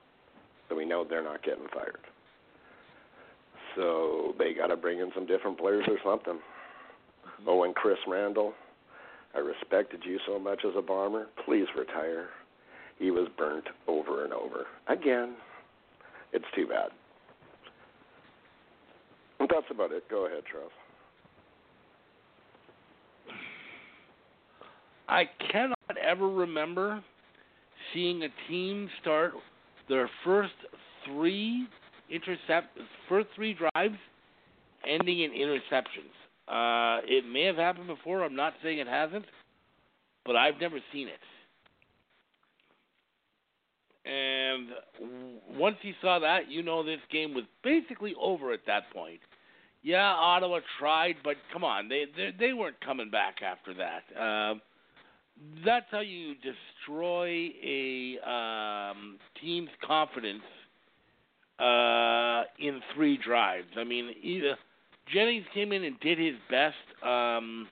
So 0.69 0.77
we 0.77 0.85
know 0.85 1.05
they're 1.09 1.23
not 1.23 1.43
getting 1.45 1.67
fired. 1.73 1.99
So 3.77 4.35
they 4.39 4.53
got 4.53 4.67
to 4.69 4.77
bring 4.77 4.99
in 4.99 5.11
some 5.15 5.27
different 5.27 5.59
players 5.59 5.85
or 5.89 5.99
something. 6.05 6.41
Oh, 7.47 7.65
and 7.65 7.75
Chris 7.75 7.99
Randle, 8.07 8.53
I 9.35 9.39
respected 9.39 10.01
you 10.05 10.19
so 10.27 10.39
much 10.39 10.61
as 10.67 10.73
a 10.77 10.83
bomber. 10.83 11.27
Please 11.45 11.67
retire. 11.77 12.29
He 12.99 13.11
was 13.11 13.29
burnt 13.37 13.65
over 13.89 14.25
and 14.25 14.33
over. 14.33 14.67
Again. 14.89 15.35
It's 16.33 16.45
too 16.55 16.67
bad. 16.67 16.91
That's 19.39 19.67
about 19.71 19.93
it. 19.93 20.09
Go 20.09 20.27
ahead, 20.27 20.45
Charles. 20.51 20.71
I 25.09 25.29
cannot 25.51 25.79
ever 26.09 26.29
remember 26.29 27.03
seeing 27.93 28.23
a 28.23 28.29
team 28.49 28.89
start 29.01 29.33
their 29.89 30.09
first 30.25 30.53
three 31.07 31.67
intercept 32.11 32.79
first 33.09 33.29
three 33.35 33.55
drives 33.55 33.97
ending 34.87 35.23
in 35.23 35.31
interceptions. 35.31 36.13
Uh, 36.49 37.01
it 37.07 37.25
may 37.31 37.45
have 37.45 37.57
happened 37.57 37.87
before. 37.87 38.25
I'm 38.25 38.37
not 38.37 38.55
saying 38.63 38.79
it 38.79 38.87
hasn't, 38.87 39.25
but 40.25 40.37
I've 40.37 40.61
never 40.61 40.79
seen 40.93 41.09
it. 41.09 41.21
And 44.05 44.69
once 45.57 45.77
you 45.83 45.95
saw 46.01 46.19
that, 46.19 46.51
you 46.51 46.63
know 46.63 46.83
this 46.83 46.99
game 47.13 47.35
was 47.35 47.45
basically 47.63 48.15
over 48.21 48.53
at 48.53 48.61
that 48.67 48.91
point. 48.93 49.21
Yeah, 49.83 50.03
Ottawa 50.03 50.61
tried, 50.79 51.17
but 51.23 51.37
come 51.53 51.65
on, 51.65 51.89
they 51.89 52.05
they, 52.17 52.31
they 52.39 52.53
weren't 52.53 52.81
coming 52.85 53.11
back 53.11 53.37
after 53.43 53.75
that. 53.75 54.21
Uh, 54.21 54.55
that's 55.65 55.87
how 55.91 56.01
you 56.01 56.35
destroy 56.35 57.51
a 57.65 58.19
um, 58.29 59.19
team's 59.41 59.71
confidence 59.85 60.43
uh, 61.59 62.43
in 62.59 62.81
three 62.95 63.19
drives. 63.19 63.69
I 63.77 63.85
mean, 63.85 64.15
either 64.23 64.57
Jennings 65.13 65.47
came 65.55 65.73
in 65.73 65.85
and 65.85 65.99
did 66.01 66.19
his 66.19 66.35
best, 66.51 66.77
um, 67.07 67.69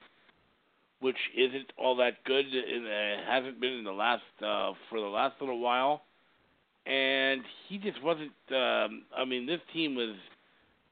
which 1.00 1.16
isn't 1.36 1.72
all 1.78 1.96
that 1.96 2.24
good. 2.24 2.46
and 2.46 2.86
uh, 2.86 3.30
hasn't 3.30 3.60
been 3.60 3.72
in 3.72 3.84
the 3.84 3.92
last 3.92 4.22
uh, 4.38 4.72
for 4.88 5.00
the 5.00 5.06
last 5.06 5.34
little 5.40 5.60
while, 5.60 6.02
and 6.86 7.42
he 7.68 7.78
just 7.78 8.02
wasn't. 8.02 8.32
Um, 8.50 9.04
I 9.16 9.24
mean, 9.26 9.46
this 9.46 9.60
team 9.72 9.94
was 9.94 10.14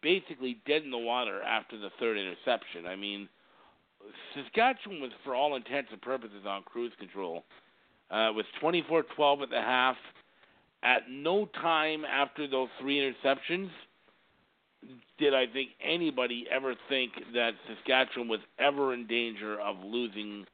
basically 0.03 0.61
dead 0.67 0.83
in 0.83 0.91
the 0.91 0.99
water 0.99 1.43
after 1.43 1.79
the 1.79 1.91
third 1.99 2.17
interception. 2.17 2.87
I 2.87 2.97
mean, 2.97 3.29
Saskatchewan 4.35 5.01
was, 5.01 5.11
for 5.25 5.35
all 5.35 5.57
intents 5.57 5.90
and 5.92 6.01
purposes, 6.01 6.44
on 6.47 6.62
cruise 6.62 6.92
control. 6.99 7.44
Uh, 8.11 8.31
it 8.31 8.35
was 8.35 8.47
24-12 8.62 9.42
at 9.42 9.51
the 9.51 9.61
half. 9.61 9.97
At 10.83 11.11
no 11.11 11.47
time 11.61 12.05
after 12.05 12.47
those 12.47 12.68
three 12.81 12.99
interceptions 12.99 13.71
did 15.18 15.35
I 15.35 15.47
think 15.47 15.71
anybody 15.83 16.47
ever 16.51 16.75
think 16.89 17.12
that 17.35 17.53
Saskatchewan 17.66 18.28
was 18.28 18.41
ever 18.59 18.95
in 18.95 19.07
danger 19.07 19.61
of 19.61 19.76
losing 19.85 20.47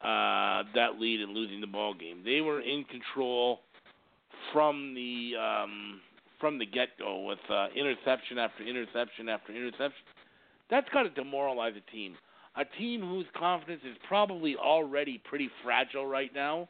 uh, 0.00 0.64
that 0.74 0.98
lead 0.98 1.20
and 1.20 1.32
losing 1.32 1.60
the 1.60 1.66
ball 1.66 1.94
game. 1.94 2.22
They 2.24 2.40
were 2.40 2.60
in 2.60 2.84
control 2.84 3.60
from 4.52 4.94
the 4.94 5.32
um, 5.38 6.00
from 6.40 6.58
the 6.58 6.66
get 6.66 6.88
go 6.98 7.20
with 7.20 7.38
uh, 7.50 7.66
interception 7.76 8.38
after 8.38 8.64
interception 8.64 9.28
after 9.28 9.52
interception. 9.52 10.02
That's 10.70 10.88
got 10.92 11.02
to 11.02 11.10
demoralize 11.10 11.74
a 11.76 11.90
team. 11.90 12.16
A 12.56 12.64
team 12.78 13.00
whose 13.00 13.26
confidence 13.36 13.82
is 13.84 13.96
probably 14.06 14.56
already 14.56 15.20
pretty 15.24 15.48
fragile 15.64 16.06
right 16.06 16.30
now. 16.34 16.68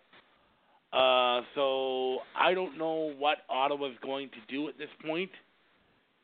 Uh, 0.93 1.41
so 1.55 2.19
I 2.39 2.55
don't 2.55 2.79
know 2.79 3.13
what 3.19 3.39
Ottawa's 3.49 3.97
going 4.03 4.29
to 4.29 4.55
do 4.55 4.69
at 4.69 4.79
this 4.79 4.91
point 5.05 5.31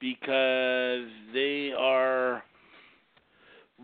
because 0.01 1.09
they 1.33 1.73
are 1.77 2.43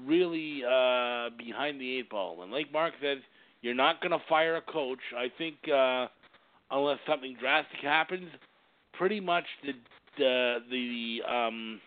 really 0.07 0.63
uh, 0.65 1.31
behind 1.39 1.81
the 1.81 1.99
eight 1.99 2.11
ball. 2.11 2.43
And 2.43 2.53
like 2.53 2.73
Mark 2.73 2.95
said, 3.01 3.19
you're 3.63 3.75
not 3.75 4.01
going 4.01 4.13
to 4.13 4.23
fire 4.29 4.57
a 4.57 4.61
coach. 4.63 4.99
I 5.17 5.27
think 5.39 5.57
uh, 5.75 6.07
unless 6.71 6.99
something 7.09 7.37
drastic 7.41 7.81
happens, 7.81 8.29
pretty 8.93 9.21
much 9.21 9.45
the 9.65 9.73
the 10.19 10.59
the 10.71 11.33
um, 11.35 11.81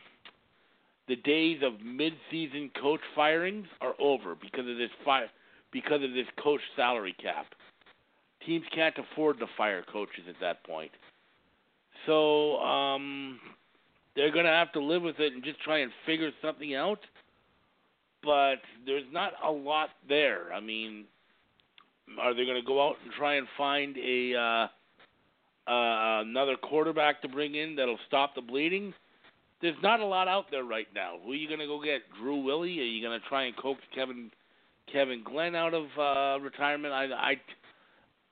the 1.08 1.16
days 1.16 1.62
of 1.64 1.74
mid-season 1.84 2.72
coach 2.80 3.00
firings 3.16 3.68
are 3.82 3.94
over 4.00 4.36
because 4.36 4.68
of 4.70 4.78
this 4.78 4.92
fi- 5.06 5.30
because 5.72 6.04
of 6.04 6.14
this 6.14 6.28
coach 6.42 6.62
salary 6.76 7.16
cap. 7.22 7.46
Teams 8.46 8.66
can't 8.74 8.96
afford 8.98 9.40
to 9.40 9.46
fire 9.58 9.84
coaches 9.92 10.24
at 10.30 10.36
that 10.40 10.64
point. 10.64 10.92
So 12.06 12.58
um, 12.60 13.40
they're 14.16 14.32
going 14.32 14.46
to 14.46 14.52
have 14.52 14.72
to 14.74 14.82
live 14.82 15.02
with 15.02 15.20
it 15.20 15.34
and 15.34 15.44
just 15.44 15.62
try 15.62 15.80
and 15.80 15.92
figure 16.06 16.32
something 16.42 16.74
out. 16.76 17.00
But 18.24 18.56
there's 18.86 19.06
not 19.12 19.34
a 19.44 19.52
lot 19.52 19.90
there. 20.08 20.54
I 20.54 20.60
mean, 20.60 21.06
are 22.20 22.34
they 22.34 22.46
going 22.46 22.60
to 22.60 22.66
go 22.66 22.86
out 22.86 22.96
and 23.04 23.14
try 23.14 23.36
and 23.36 23.48
find 23.58 23.98
a 23.98 24.34
uh, 24.34 24.68
uh, 25.72 26.22
another 26.22 26.56
quarterback 26.56 27.22
to 27.22 27.28
bring 27.28 27.56
in 27.56 27.76
that'll 27.76 28.00
stop 28.08 28.34
the 28.36 28.42
bleeding? 28.42 28.94
There's 29.62 29.76
not 29.82 30.00
a 30.00 30.06
lot 30.06 30.28
out 30.28 30.46
there 30.52 30.64
right 30.64 30.88
now. 30.94 31.18
Who 31.24 31.32
are 31.32 31.36
you 31.36 31.48
going 31.48 31.60
to 31.60 31.66
go 31.68 31.82
get? 31.84 32.02
Drew 32.20 32.44
Willy? 32.44 32.80
Are 32.80 32.84
you 32.84 33.02
going 33.02 33.20
to 33.20 33.28
try 33.28 33.46
and 33.46 33.58
coax 33.58 33.82
Kevin 33.94 34.30
Kevin 34.92 35.24
Glenn 35.24 35.56
out 35.56 35.74
of 35.74 35.86
uh, 35.98 36.44
retirement? 36.44 36.94
I, 36.94 37.06
I 37.06 37.36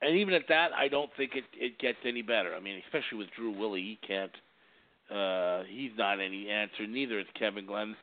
and 0.02 0.16
even 0.16 0.34
at 0.34 0.42
that, 0.48 0.72
I 0.72 0.88
don't 0.88 1.10
think 1.16 1.32
it 1.34 1.44
it 1.54 1.78
gets 1.78 1.98
any 2.04 2.22
better. 2.22 2.54
I 2.54 2.60
mean, 2.60 2.80
especially 2.86 3.18
with 3.18 3.28
Drew 3.36 3.58
Willy, 3.58 3.80
he 3.80 3.98
can't. 4.06 4.32
Uh, 5.10 5.62
he's 5.68 5.92
not 5.96 6.20
any 6.20 6.48
answer. 6.48 6.86
Neither 6.86 7.20
is 7.20 7.26
Kevin 7.38 7.66
Glenn. 7.66 7.96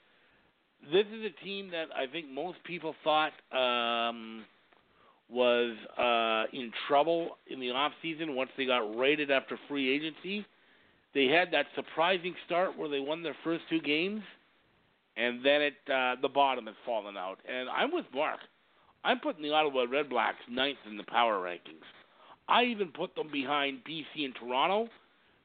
This 0.92 1.06
is 1.14 1.26
a 1.26 1.44
team 1.44 1.72
that 1.72 1.88
I 1.96 2.12
think 2.12 2.30
most 2.30 2.58
people 2.66 2.96
thought 3.04 3.32
um, 3.52 4.44
was 5.30 5.76
uh, 5.98 6.46
in 6.58 6.72
trouble 6.88 7.38
in 7.48 7.60
the 7.60 7.72
off 7.72 7.92
season 8.02 8.36
once 8.36 8.50
they 8.58 8.66
got 8.66 8.98
raided 8.98 9.32
after 9.32 9.58
free 9.68 9.94
agency. 9.94 10.46
They 11.14 11.28
had 11.28 11.52
that 11.52 11.68
surprising 11.76 12.36
start 12.46 12.78
where 12.78 12.90
they 12.90 13.00
won 13.00 13.22
their 13.24 13.36
first 13.44 13.64
two 13.70 13.80
games, 13.82 14.22
and 15.16 15.46
then 15.46 15.62
it 15.62 15.74
uh, 15.92 16.16
the 16.22 16.30
bottom 16.30 16.66
has 16.66 16.76
fallen 16.86 17.18
out. 17.18 17.38
And 17.48 17.70
I'm 17.70 17.94
with 17.94 18.06
Mark. 18.14 18.40
I'm 19.04 19.20
putting 19.20 19.44
the 19.44 19.52
Ottawa 19.52 19.86
Red 19.90 20.10
Blacks 20.10 20.38
ninth 20.50 20.78
in 20.90 20.98
the 20.98 21.04
power 21.04 21.40
rankings. 21.40 21.86
I 22.48 22.64
even 22.66 22.90
put 22.90 23.16
them 23.16 23.30
behind 23.32 23.82
BC 23.88 24.26
and 24.26 24.36
Toronto 24.36 24.88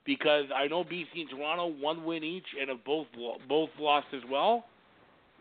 because 0.04 0.46
I 0.54 0.68
know 0.68 0.84
BC 0.84 1.06
and 1.16 1.30
Toronto 1.30 1.66
one 1.66 2.04
win 2.04 2.24
each 2.24 2.46
and 2.58 2.70
have 2.70 2.84
both 2.84 3.06
both 3.48 3.70
lost 3.78 4.06
as 4.14 4.22
well. 4.30 4.64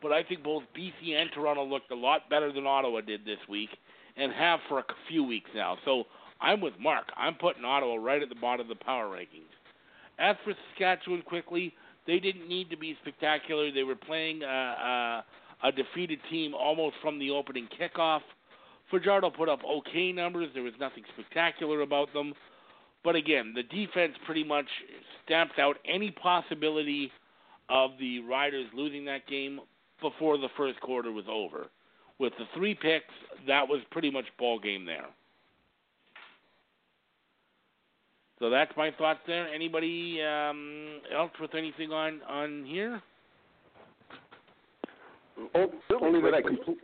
But 0.01 0.11
I 0.11 0.23
think 0.23 0.43
both 0.43 0.63
BC 0.77 1.13
and 1.15 1.31
Toronto 1.33 1.63
looked 1.63 1.89
a 1.91 1.95
lot 1.95 2.29
better 2.29 2.51
than 2.51 2.67
Ottawa 2.67 3.01
did 3.01 3.25
this 3.25 3.39
week 3.49 3.69
and 4.15 4.31
have 4.31 4.59
for 4.67 4.79
a 4.79 4.83
few 5.07 5.23
weeks 5.23 5.49
now. 5.55 5.77
So 5.85 6.03
I'm 6.39 6.61
with 6.61 6.73
Mark. 6.79 7.05
I'm 7.15 7.35
putting 7.35 7.65
Ottawa 7.65 7.95
right 7.95 8.21
at 8.21 8.29
the 8.29 8.35
bottom 8.35 8.69
of 8.69 8.77
the 8.77 8.83
power 8.83 9.07
rankings. 9.07 9.49
As 10.19 10.35
for 10.43 10.53
Saskatchewan, 10.69 11.21
quickly, 11.21 11.73
they 12.05 12.19
didn't 12.19 12.47
need 12.47 12.69
to 12.69 12.77
be 12.77 12.97
spectacular. 13.01 13.71
They 13.71 13.83
were 13.83 13.95
playing. 13.95 14.43
Uh, 14.43 14.47
uh, 14.47 15.21
a 15.63 15.71
defeated 15.71 16.19
team 16.29 16.53
almost 16.53 16.95
from 17.01 17.19
the 17.19 17.31
opening 17.31 17.67
kickoff. 17.79 18.21
Fajardo 18.91 19.29
put 19.29 19.49
up 19.49 19.59
okay 19.65 20.11
numbers. 20.11 20.49
There 20.53 20.63
was 20.63 20.73
nothing 20.79 21.03
spectacular 21.13 21.81
about 21.81 22.13
them. 22.13 22.33
But 23.03 23.15
again, 23.15 23.53
the 23.55 23.63
defense 23.63 24.13
pretty 24.25 24.43
much 24.43 24.67
stamped 25.25 25.59
out 25.59 25.77
any 25.85 26.11
possibility 26.11 27.11
of 27.69 27.91
the 27.99 28.19
Riders 28.19 28.67
losing 28.73 29.05
that 29.05 29.27
game 29.27 29.59
before 30.01 30.37
the 30.37 30.49
first 30.55 30.79
quarter 30.81 31.11
was 31.11 31.25
over. 31.29 31.67
With 32.19 32.33
the 32.37 32.45
three 32.55 32.73
picks, 32.73 33.13
that 33.47 33.67
was 33.67 33.81
pretty 33.91 34.09
much 34.09 34.25
ball 34.39 34.59
game 34.59 34.85
there. 34.85 35.07
So 38.39 38.49
that's 38.49 38.71
my 38.77 38.91
thoughts 38.91 39.19
there. 39.25 39.47
Anybody 39.53 40.21
um, 40.21 40.99
else 41.15 41.31
with 41.41 41.55
anything 41.55 41.91
on 41.91 42.21
on 42.29 42.65
here? 42.65 43.01
Oh, 45.55 45.71
Only 46.01 46.21
that 46.21 46.33
I 46.33 46.41
complete. 46.41 46.77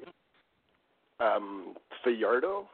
um, 1.20 1.76
Fajardo 2.04 2.66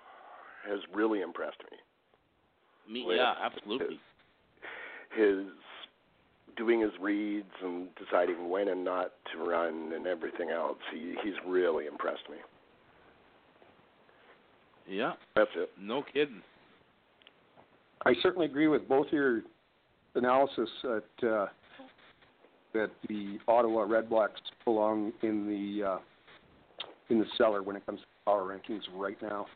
has 0.68 0.80
really 0.94 1.22
impressed 1.22 1.62
me. 1.72 2.94
Me, 2.94 3.06
With 3.06 3.18
yeah, 3.18 3.34
absolutely. 3.42 4.00
His 5.16 5.46
doing 6.58 6.82
his 6.82 6.92
reads 7.00 7.52
and 7.64 7.88
deciding 7.96 8.50
when 8.50 8.68
and 8.68 8.84
not 8.84 9.12
to 9.32 9.44
run 9.44 9.92
and 9.94 10.08
everything 10.08 10.50
else. 10.50 10.78
He 10.94 11.16
he's 11.24 11.36
really 11.46 11.86
impressed 11.86 12.30
me. 12.30 12.38
Yeah, 14.88 15.14
That's 15.36 15.52
it. 15.56 15.70
no 15.80 16.04
kidding. 16.14 16.42
I 18.06 18.14
certainly 18.22 18.46
agree 18.46 18.68
with 18.68 18.88
both 18.88 19.08
your 19.12 19.42
analysis 20.16 20.70
that 20.84 21.28
uh, 21.28 21.48
that 22.74 22.92
the 23.08 23.40
Ottawa 23.48 23.86
Redblacks 23.86 24.30
belong 24.64 25.12
in 25.22 25.48
the 25.48 25.86
uh, 25.86 25.98
in 27.10 27.20
the 27.20 27.26
cellar 27.38 27.62
when 27.62 27.76
it 27.76 27.86
comes 27.86 28.00
to 28.00 28.06
power 28.26 28.44
rankings 28.44 28.82
right 28.96 29.18
now. 29.22 29.48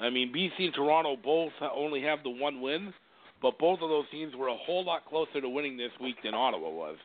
I 0.00 0.10
mean, 0.10 0.32
BC 0.32 0.66
and 0.66 0.74
Toronto 0.74 1.16
both 1.22 1.52
only 1.74 2.00
have 2.02 2.22
the 2.22 2.30
one 2.30 2.60
win, 2.60 2.94
but 3.42 3.58
both 3.58 3.80
of 3.82 3.88
those 3.88 4.04
teams 4.12 4.34
were 4.36 4.46
a 4.46 4.56
whole 4.56 4.84
lot 4.84 5.04
closer 5.06 5.40
to 5.40 5.48
winning 5.48 5.76
this 5.76 5.90
week 6.00 6.16
than 6.22 6.34
Ottawa 6.34 6.70
was, 6.70 6.96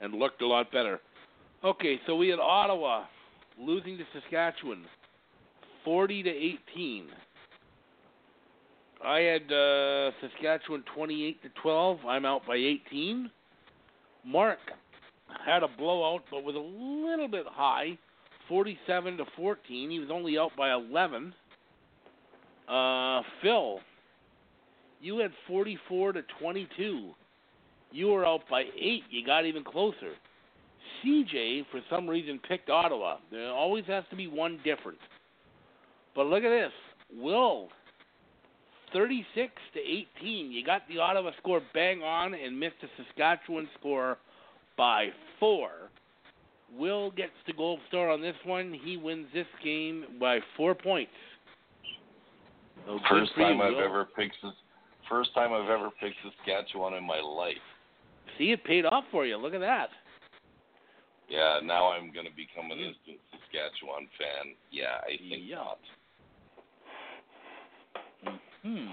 and 0.00 0.14
looked 0.14 0.42
a 0.42 0.46
lot 0.46 0.70
better. 0.72 1.00
Okay, 1.64 2.00
so 2.06 2.16
we 2.16 2.28
had 2.28 2.40
Ottawa 2.40 3.04
losing 3.56 3.96
to 3.96 4.04
Saskatchewan, 4.12 4.84
forty 5.84 6.20
to 6.22 6.28
eighteen. 6.28 7.06
I 9.04 9.20
had 9.20 9.52
uh, 9.52 10.10
Saskatchewan 10.20 10.82
twenty-eight 10.92 11.40
to 11.42 11.48
twelve. 11.62 11.98
I'm 12.04 12.24
out 12.24 12.44
by 12.48 12.56
eighteen. 12.56 13.30
Mark 14.24 14.58
had 15.46 15.62
a 15.62 15.68
blowout, 15.68 16.22
but 16.32 16.42
was 16.42 16.56
a 16.56 16.58
little 16.58 17.28
bit 17.28 17.46
high. 17.48 17.96
47 18.48 19.16
to 19.16 19.24
14. 19.36 19.90
He 19.90 19.98
was 19.98 20.10
only 20.12 20.36
out 20.36 20.50
by 20.58 20.72
11. 20.72 21.32
Uh, 22.68 23.22
Phil, 23.40 23.78
you 25.00 25.18
had 25.18 25.30
44 25.46 26.12
to 26.12 26.22
22. 26.38 27.10
You 27.92 28.06
were 28.08 28.26
out 28.26 28.42
by 28.50 28.64
eight. 28.78 29.04
You 29.10 29.24
got 29.24 29.46
even 29.46 29.64
closer. 29.64 30.12
CJ, 31.04 31.66
for 31.70 31.80
some 31.90 32.08
reason, 32.08 32.40
picked 32.48 32.70
Ottawa. 32.70 33.16
There 33.30 33.50
always 33.50 33.84
has 33.86 34.04
to 34.10 34.16
be 34.16 34.26
one 34.26 34.58
difference. 34.64 34.98
But 36.14 36.26
look 36.26 36.44
at 36.44 36.50
this. 36.50 36.72
Will, 37.14 37.68
36 38.92 39.52
to 39.74 39.80
18. 39.80 40.52
You 40.52 40.64
got 40.64 40.82
the 40.88 40.98
Ottawa 40.98 41.30
score 41.38 41.60
bang 41.74 42.02
on 42.02 42.34
and 42.34 42.58
missed 42.58 42.76
the 42.82 42.88
Saskatchewan 42.96 43.68
score 43.78 44.18
by 44.76 45.08
four. 45.40 45.70
Will 46.76 47.10
gets 47.10 47.32
the 47.46 47.52
gold 47.52 47.80
star 47.88 48.10
on 48.10 48.22
this 48.22 48.36
one. 48.44 48.78
He 48.82 48.96
wins 48.96 49.26
this 49.34 49.46
game 49.62 50.04
by 50.18 50.38
four 50.56 50.74
points. 50.74 51.12
So 52.86 52.98
First 53.08 53.32
for 53.34 53.40
you, 53.40 53.46
time 53.46 53.60
I've 53.60 53.74
Will. 53.74 53.84
ever 53.84 54.08
picked 54.16 54.36
first 55.08 55.34
time 55.34 55.52
I've 55.52 55.68
ever 55.68 55.90
picked 56.00 56.16
Saskatchewan 56.24 56.94
in 56.94 57.06
my 57.06 57.20
life. 57.20 57.56
See, 58.38 58.52
it 58.52 58.64
paid 58.64 58.86
off 58.86 59.04
for 59.10 59.26
you. 59.26 59.36
Look 59.36 59.54
at 59.54 59.60
that. 59.60 59.88
Yeah, 61.32 61.60
now 61.64 61.90
I'm 61.92 62.12
gonna 62.12 62.28
become 62.36 62.70
an 62.70 62.78
instant 62.78 63.16
Saskatchewan 63.32 64.06
fan. 64.18 64.54
Yeah, 64.70 65.00
I 65.02 65.16
think 65.16 65.48
Yeah. 65.48 65.56
not. 65.56 65.78
Hmm. 68.62 68.92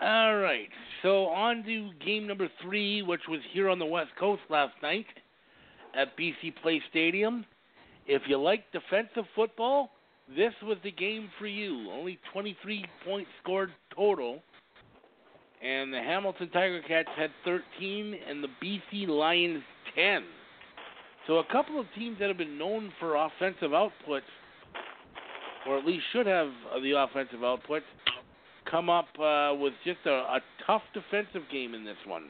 All 0.00 0.36
right. 0.36 0.70
So 1.02 1.26
on 1.26 1.64
to 1.64 1.92
game 1.94 2.28
number 2.28 2.48
three, 2.62 3.02
which 3.02 3.26
was 3.28 3.40
here 3.52 3.68
on 3.68 3.80
the 3.80 3.86
West 3.86 4.14
Coast 4.16 4.42
last 4.50 4.80
night 4.82 5.06
at 5.94 6.16
BC 6.16 6.52
Place 6.62 6.82
Stadium. 6.90 7.44
If 8.06 8.22
you 8.28 8.38
like 8.38 8.70
defensive 8.70 9.26
football, 9.34 9.90
this 10.28 10.54
was 10.62 10.78
the 10.84 10.92
game 10.92 11.28
for 11.38 11.48
you. 11.48 11.90
Only 11.90 12.20
23 12.32 12.84
points 13.04 13.30
scored 13.42 13.72
total. 13.94 14.42
And 15.64 15.92
the 15.92 15.98
Hamilton 15.98 16.50
Tiger 16.50 16.82
Cats 16.86 17.08
had 17.16 17.30
13 17.44 18.16
and 18.28 18.44
the 18.44 18.48
BC 18.62 19.08
Lions 19.08 19.62
10. 19.94 20.24
So 21.26 21.38
a 21.38 21.44
couple 21.50 21.80
of 21.80 21.86
teams 21.96 22.18
that 22.20 22.28
have 22.28 22.36
been 22.36 22.58
known 22.58 22.92
for 23.00 23.16
offensive 23.16 23.72
output, 23.72 24.22
or 25.66 25.78
at 25.78 25.86
least 25.86 26.04
should 26.12 26.26
have 26.26 26.48
uh, 26.70 26.80
the 26.80 26.92
offensive 26.92 27.42
output, 27.42 27.82
come 28.70 28.90
up 28.90 29.06
uh, 29.18 29.54
with 29.58 29.72
just 29.84 30.00
a, 30.04 30.10
a 30.10 30.40
tough 30.66 30.82
defensive 30.92 31.48
game 31.50 31.72
in 31.72 31.82
this 31.82 31.96
one. 32.06 32.24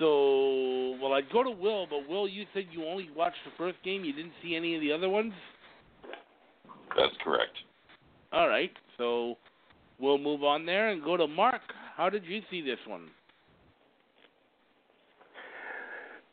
So, 0.00 0.96
well, 1.00 1.12
I'd 1.12 1.30
go 1.30 1.44
to 1.44 1.50
Will, 1.50 1.86
but 1.86 2.08
Will, 2.08 2.26
you 2.26 2.44
said 2.52 2.64
you 2.72 2.84
only 2.84 3.08
watched 3.16 3.38
the 3.44 3.52
first 3.56 3.76
game. 3.84 4.04
You 4.04 4.12
didn't 4.12 4.32
see 4.42 4.56
any 4.56 4.74
of 4.74 4.80
the 4.80 4.90
other 4.90 5.08
ones. 5.08 5.32
That's 6.96 7.14
correct. 7.22 7.52
All 8.32 8.48
right, 8.48 8.72
so 8.98 9.36
we'll 10.00 10.18
move 10.18 10.42
on 10.42 10.66
there 10.66 10.90
and 10.90 11.04
go 11.04 11.16
to 11.16 11.28
Mark. 11.28 11.62
How 11.96 12.10
did 12.10 12.24
you 12.24 12.40
see 12.50 12.60
this 12.60 12.78
one? 12.86 13.08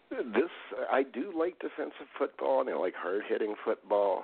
This 0.09 0.49
I 0.91 1.03
do 1.03 1.31
like 1.37 1.59
defensive 1.59 2.07
football 2.17 2.61
and 2.61 2.69
I 2.69 2.75
like 2.75 2.95
hard 2.95 3.21
hitting 3.29 3.55
football. 3.63 4.23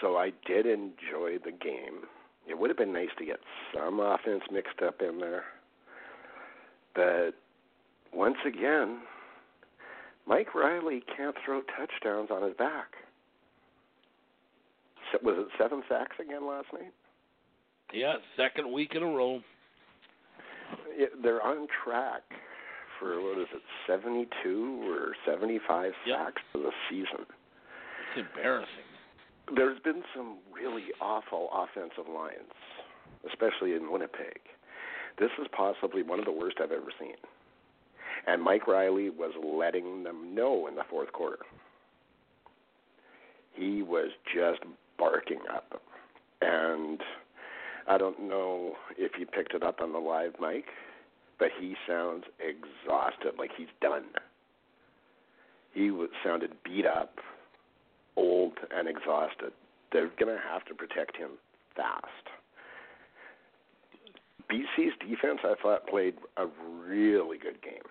so 0.00 0.16
I 0.16 0.32
did 0.46 0.66
enjoy 0.66 1.38
the 1.44 1.52
game. 1.52 2.06
It 2.48 2.58
would 2.58 2.70
have 2.70 2.76
been 2.76 2.92
nice 2.92 3.10
to 3.18 3.24
get 3.24 3.38
some 3.74 4.00
offense 4.00 4.42
mixed 4.50 4.82
up 4.84 5.00
in 5.00 5.20
there. 5.20 5.44
But 6.94 7.32
once 8.12 8.38
again, 8.46 9.00
Mike 10.26 10.54
Reilly 10.54 11.04
can't 11.16 11.36
throw 11.44 11.60
touchdowns 11.78 12.30
on 12.30 12.42
his 12.42 12.56
back. 12.56 12.94
Was 15.22 15.36
it 15.38 15.48
seven 15.58 15.82
sacks 15.88 16.16
again 16.20 16.46
last 16.46 16.66
night? 16.72 16.92
Yeah, 17.92 18.14
second 18.36 18.72
week 18.72 18.92
in 18.94 19.02
a 19.02 19.06
row. 19.06 19.40
It, 20.94 21.22
they're 21.22 21.42
on 21.42 21.66
track 21.84 22.22
for 22.98 23.20
what 23.20 23.38
is 23.38 23.48
it, 23.54 23.62
seventy-two 23.86 24.84
or 24.90 25.14
seventy-five 25.26 25.92
Yep. 26.06 26.18
sacks 26.18 26.42
for 26.52 26.58
the 26.58 26.70
season. 26.88 27.26
It's 28.16 28.26
embarrassing. 28.34 28.68
There's 29.56 29.80
been 29.80 30.02
some 30.14 30.38
really 30.52 30.86
awful 31.00 31.48
offensive 31.52 32.12
lines, 32.12 32.52
especially 33.28 33.74
in 33.74 33.90
Winnipeg. 33.90 34.38
This 35.18 35.30
is 35.40 35.46
possibly 35.56 36.02
one 36.02 36.18
of 36.18 36.24
the 36.24 36.32
worst 36.32 36.58
I've 36.62 36.72
ever 36.72 36.92
seen. 36.98 37.16
And 38.26 38.40
Mike 38.42 38.68
Reilly 38.68 39.10
was 39.10 39.32
letting 39.42 40.04
them 40.04 40.34
know 40.34 40.68
in 40.68 40.76
the 40.76 40.84
fourth 40.88 41.12
quarter. 41.12 41.40
He 43.54 43.82
was 43.82 44.10
just 44.32 44.60
barking 44.98 45.40
at 45.54 45.68
them. 45.70 45.80
And 46.40 47.00
I 47.88 47.98
don't 47.98 48.28
know 48.28 48.74
if 48.96 49.12
you 49.18 49.26
picked 49.26 49.54
it 49.54 49.62
up 49.62 49.80
on 49.80 49.92
the 49.92 49.98
live 49.98 50.34
mic, 50.40 50.64
but 51.38 51.48
he 51.58 51.74
sounds 51.86 52.24
exhausted, 52.38 53.34
like 53.38 53.50
he's 53.56 53.68
done. 53.80 54.04
He 55.72 55.90
was, 55.90 56.10
sounded 56.24 56.52
beat 56.64 56.86
up, 56.86 57.18
old, 58.16 58.52
and 58.74 58.88
exhausted. 58.88 59.52
They're 59.92 60.10
going 60.18 60.34
to 60.34 60.42
have 60.42 60.64
to 60.66 60.74
protect 60.74 61.16
him 61.16 61.30
fast. 61.74 62.06
BC's 64.50 64.92
defense, 65.00 65.40
I 65.44 65.54
thought, 65.62 65.86
played 65.86 66.14
a 66.36 66.46
really 66.86 67.38
good 67.38 67.62
game. 67.62 67.82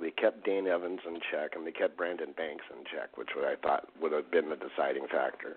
They 0.00 0.10
kept 0.10 0.44
Dane 0.44 0.66
Evans 0.66 1.00
in 1.06 1.14
check, 1.30 1.52
and 1.56 1.66
they 1.66 1.72
kept 1.72 1.96
Brandon 1.96 2.32
Banks 2.36 2.64
in 2.70 2.84
check, 2.84 3.16
which 3.16 3.30
I 3.36 3.54
thought 3.60 3.88
would 4.00 4.12
have 4.12 4.30
been 4.30 4.48
the 4.50 4.56
deciding 4.56 5.06
factor. 5.10 5.56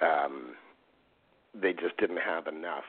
Um, 0.00 0.54
they 1.60 1.72
just 1.72 1.96
didn't 1.98 2.18
have 2.18 2.46
enough 2.46 2.84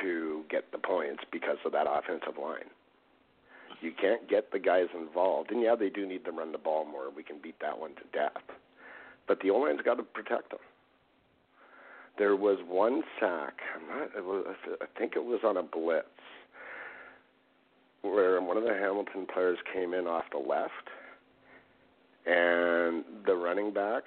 to 0.00 0.44
get 0.50 0.72
the 0.72 0.78
points 0.78 1.22
because 1.30 1.58
of 1.64 1.72
that 1.72 1.86
offensive 1.88 2.38
line. 2.40 2.70
You 3.80 3.92
can't 3.98 4.28
get 4.28 4.52
the 4.52 4.58
guys 4.58 4.86
involved, 4.94 5.50
and 5.50 5.62
yeah, 5.62 5.74
they 5.74 5.88
do 5.88 6.06
need 6.06 6.24
to 6.26 6.32
run 6.32 6.52
the 6.52 6.58
ball 6.58 6.84
more. 6.84 7.10
We 7.14 7.22
can 7.22 7.38
beat 7.42 7.58
that 7.60 7.78
one 7.78 7.94
to 7.96 8.02
death, 8.12 8.42
but 9.26 9.40
the 9.40 9.50
O 9.50 9.58
line's 9.58 9.80
got 9.82 9.94
to 9.94 10.02
protect 10.02 10.50
them. 10.50 10.60
There 12.18 12.36
was 12.36 12.58
one 12.66 13.02
sack. 13.18 13.54
I'm 13.74 13.88
not. 13.88 14.10
It 14.16 14.24
was, 14.24 14.54
I 14.82 14.86
think 14.98 15.14
it 15.16 15.24
was 15.24 15.40
on 15.44 15.56
a 15.56 15.62
blitz 15.62 16.06
where 18.02 18.40
one 18.42 18.56
of 18.56 18.64
the 18.64 18.74
Hamilton 18.74 19.26
players 19.32 19.58
came 19.72 19.94
in 19.94 20.06
off 20.06 20.24
the 20.30 20.38
left, 20.38 20.88
and 22.26 23.04
the 23.24 23.34
running 23.34 23.72
back 23.72 24.04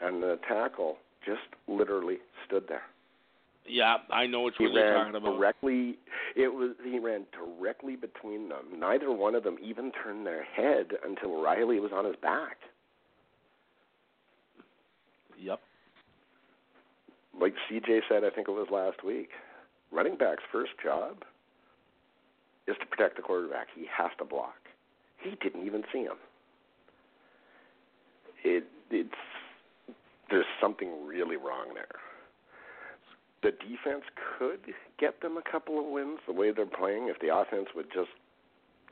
and 0.00 0.22
the 0.22 0.38
tackle 0.48 0.98
just 1.24 1.40
literally 1.68 2.18
stood 2.46 2.64
there. 2.68 2.82
Yeah, 3.66 3.96
I 4.10 4.26
know 4.26 4.40
one 4.40 4.52
you're 4.60 4.94
talking 4.94 5.16
about. 5.16 5.36
directly. 5.36 5.96
It 6.36 6.48
was 6.48 6.72
he 6.84 6.98
ran 6.98 7.24
directly 7.32 7.96
between 7.96 8.48
them. 8.50 8.78
Neither 8.78 9.10
one 9.10 9.34
of 9.34 9.42
them 9.42 9.56
even 9.62 9.90
turned 9.92 10.26
their 10.26 10.44
head 10.44 10.88
until 11.04 11.40
Reilly 11.40 11.80
was 11.80 11.90
on 11.92 12.04
his 12.04 12.16
back. 12.16 12.58
Yep. 15.40 15.60
Like 17.40 17.54
CJ 17.70 18.00
said, 18.08 18.22
I 18.22 18.30
think 18.30 18.48
it 18.48 18.52
was 18.52 18.68
last 18.70 19.02
week. 19.02 19.30
Running 19.90 20.16
back's 20.16 20.42
first 20.52 20.72
job 20.82 21.24
is 22.66 22.76
to 22.80 22.86
protect 22.86 23.16
the 23.16 23.22
quarterback. 23.22 23.68
He 23.74 23.86
has 23.96 24.10
to 24.18 24.24
block. 24.24 24.54
He 25.18 25.36
didn't 25.42 25.66
even 25.66 25.84
see 25.92 26.00
him. 26.00 26.16
It 28.44 28.64
it's 28.90 29.10
there's 30.34 30.46
something 30.60 31.06
really 31.06 31.36
wrong 31.36 31.68
there. 31.74 31.86
The 33.44 33.52
defense 33.52 34.02
could 34.36 34.74
get 34.98 35.20
them 35.20 35.36
a 35.36 35.48
couple 35.48 35.78
of 35.78 35.86
wins 35.86 36.18
the 36.26 36.32
way 36.32 36.50
they're 36.50 36.66
playing 36.66 37.06
if 37.08 37.20
the 37.20 37.32
offense 37.32 37.68
would 37.76 37.86
just 37.94 38.10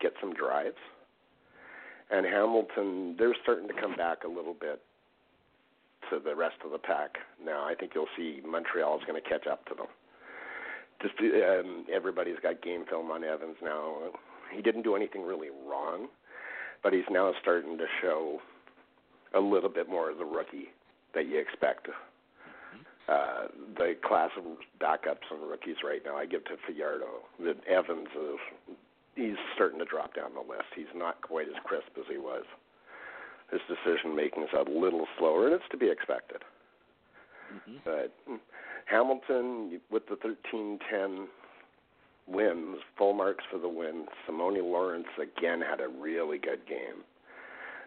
get 0.00 0.12
some 0.20 0.32
drives. 0.34 0.78
And 2.12 2.24
Hamilton, 2.24 3.16
they're 3.18 3.34
starting 3.42 3.66
to 3.66 3.74
come 3.74 3.96
back 3.96 4.22
a 4.22 4.28
little 4.28 4.54
bit 4.54 4.82
to 6.10 6.20
the 6.20 6.36
rest 6.36 6.56
of 6.64 6.70
the 6.70 6.78
pack. 6.78 7.16
Now 7.44 7.66
I 7.66 7.74
think 7.74 7.92
you'll 7.96 8.12
see 8.16 8.40
Montreal 8.46 8.98
is 8.98 9.04
going 9.04 9.20
to 9.20 9.28
catch 9.28 9.48
up 9.48 9.66
to 9.66 9.74
them. 9.74 9.86
Just 11.00 11.14
um, 11.18 11.86
everybody's 11.92 12.38
got 12.40 12.62
game 12.62 12.84
film 12.88 13.10
on 13.10 13.24
Evans 13.24 13.56
now. 13.60 13.96
He 14.54 14.62
didn't 14.62 14.82
do 14.82 14.94
anything 14.94 15.22
really 15.22 15.48
wrong, 15.68 16.06
but 16.84 16.92
he's 16.92 17.08
now 17.10 17.32
starting 17.42 17.78
to 17.78 17.86
show 18.00 18.38
a 19.34 19.40
little 19.40 19.70
bit 19.70 19.88
more 19.88 20.08
of 20.08 20.18
the 20.18 20.24
rookie 20.24 20.68
that 21.14 21.26
you 21.26 21.38
expect. 21.38 21.88
Uh, 23.08 23.48
the 23.76 23.94
class 24.04 24.30
of 24.38 24.44
backups 24.80 25.26
and 25.30 25.48
rookies 25.50 25.76
right 25.84 26.02
now, 26.04 26.16
I 26.16 26.24
give 26.24 26.44
to 26.44 26.56
Fajardo. 26.66 27.26
That 27.40 27.56
Evans 27.66 28.08
is 28.14 28.76
he's 29.14 29.36
starting 29.54 29.78
to 29.78 29.84
drop 29.84 30.14
down 30.14 30.34
the 30.34 30.40
list. 30.40 30.70
He's 30.74 30.92
not 30.94 31.20
quite 31.20 31.48
as 31.48 31.54
crisp 31.64 31.90
as 31.98 32.04
he 32.10 32.18
was. 32.18 32.44
His 33.50 33.60
decision 33.68 34.16
making 34.16 34.44
is 34.44 34.48
a 34.54 34.68
little 34.70 35.06
slower, 35.18 35.46
and 35.46 35.54
it's 35.54 35.64
to 35.72 35.76
be 35.76 35.90
expected. 35.90 36.42
hmm 37.50 37.76
But 37.84 38.14
mm, 38.28 38.38
Hamilton, 38.86 39.80
with 39.90 40.04
the 40.08 40.16
13-10 40.54 41.26
wins, 42.26 42.78
full 42.96 43.12
marks 43.12 43.44
for 43.50 43.58
the 43.58 43.68
win. 43.68 44.06
Simoni 44.26 44.62
Lawrence 44.62 45.08
again 45.20 45.60
had 45.60 45.80
a 45.80 45.88
really 45.88 46.38
good 46.38 46.66
game. 46.66 47.04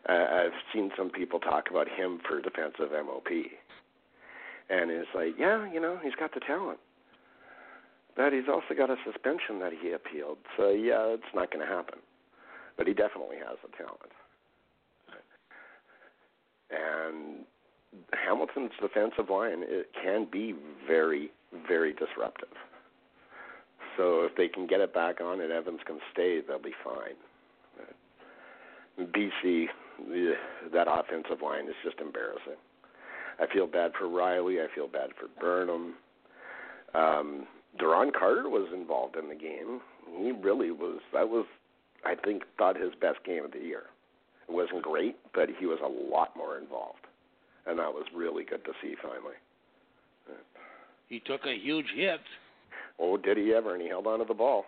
Uh, 0.08 0.14
I've 0.14 0.60
seen 0.74 0.92
some 0.98 1.10
people 1.10 1.40
talk 1.40 1.70
about 1.70 1.88
him 1.88 2.20
for 2.28 2.42
defensive 2.42 2.92
MOP, 2.92 3.28
and 4.70 4.92
it's 4.92 5.10
like, 5.16 5.34
yeah, 5.38 5.72
you 5.72 5.80
know, 5.80 5.98
he's 6.04 6.14
got 6.20 6.34
the 6.34 6.40
talent, 6.42 6.80
but 8.16 8.32
he's 8.32 8.48
also 8.48 8.76
got 8.78 8.90
a 8.90 8.98
suspension 9.04 9.60
that 9.60 9.74
he 9.82 9.92
appealed. 9.92 10.38
So 10.58 10.70
yeah, 10.70 11.14
it's 11.14 11.34
not 11.34 11.52
going 11.52 11.66
to 11.66 11.72
happen, 11.72 12.00
but 12.78 12.88
he 12.88 12.94
definitely 12.94 13.38
has 13.38 13.58
the 13.64 13.76
talent. 13.76 14.12
And 16.72 17.46
Hamilton's 18.14 18.72
defensive 18.82 19.30
line 19.30 19.64
it 19.64 19.90
can 20.02 20.28
be 20.32 20.56
very, 20.88 21.32
very 21.68 21.94
disruptive. 21.94 22.50
So 23.98 24.24
if 24.24 24.36
they 24.36 24.48
can 24.48 24.68
get 24.68 24.82
it 24.82 24.94
back 24.94 25.22
on 25.22 25.42
and 25.42 25.52
Evans 25.52 25.80
can 25.86 26.00
stay, 26.12 26.42
they'll 26.46 26.60
be 26.60 26.74
fine. 26.84 27.16
BC, 29.00 29.68
that 30.74 30.88
offensive 30.90 31.42
line 31.44 31.68
is 31.68 31.76
just 31.84 32.00
embarrassing. 32.00 32.60
I 33.40 33.48
feel 33.52 33.68
bad 33.68 33.92
for 33.98 34.08
Reilly. 34.08 34.62
I 34.62 34.68
feel 34.74 34.88
bad 34.88 35.10
for 35.20 35.28
Burnham. 35.40 35.96
Um, 36.94 37.48
Duron 37.80 38.14
Carter 38.14 38.50
was 38.50 38.70
involved 38.74 39.18
in 39.18 39.28
the 39.28 39.36
game. 39.36 39.82
He 40.18 40.32
really 40.32 40.72
was. 40.72 41.00
That 41.14 41.30
was, 41.30 41.46
I 42.06 42.16
think, 42.16 42.44
thought 42.58 42.80
his 42.80 42.94
best 43.00 43.20
game 43.26 43.44
of 43.44 43.52
the 43.52 43.60
year. 43.60 43.84
It 44.48 44.54
wasn't 44.54 44.84
great, 44.84 45.18
but 45.34 45.50
he 45.60 45.66
was 45.66 45.80
a 45.84 45.88
lot 45.88 46.36
more 46.38 46.58
involved, 46.58 47.08
and 47.66 47.80
that 47.80 47.92
was 47.94 48.06
really 48.16 48.44
good 48.44 48.64
to 48.66 48.72
see 48.82 48.96
finally. 49.02 49.36
He 51.10 51.20
took 51.20 51.46
a 51.46 51.56
huge 51.56 51.88
hit. 51.96 52.22
Oh, 53.00 53.18
did 53.18 53.38
he 53.38 53.54
ever? 53.54 53.74
And 53.74 53.82
he 53.82 53.90
held 53.90 54.08
on 54.08 54.20
to 54.20 54.26
the 54.26 54.34
ball. 54.34 54.66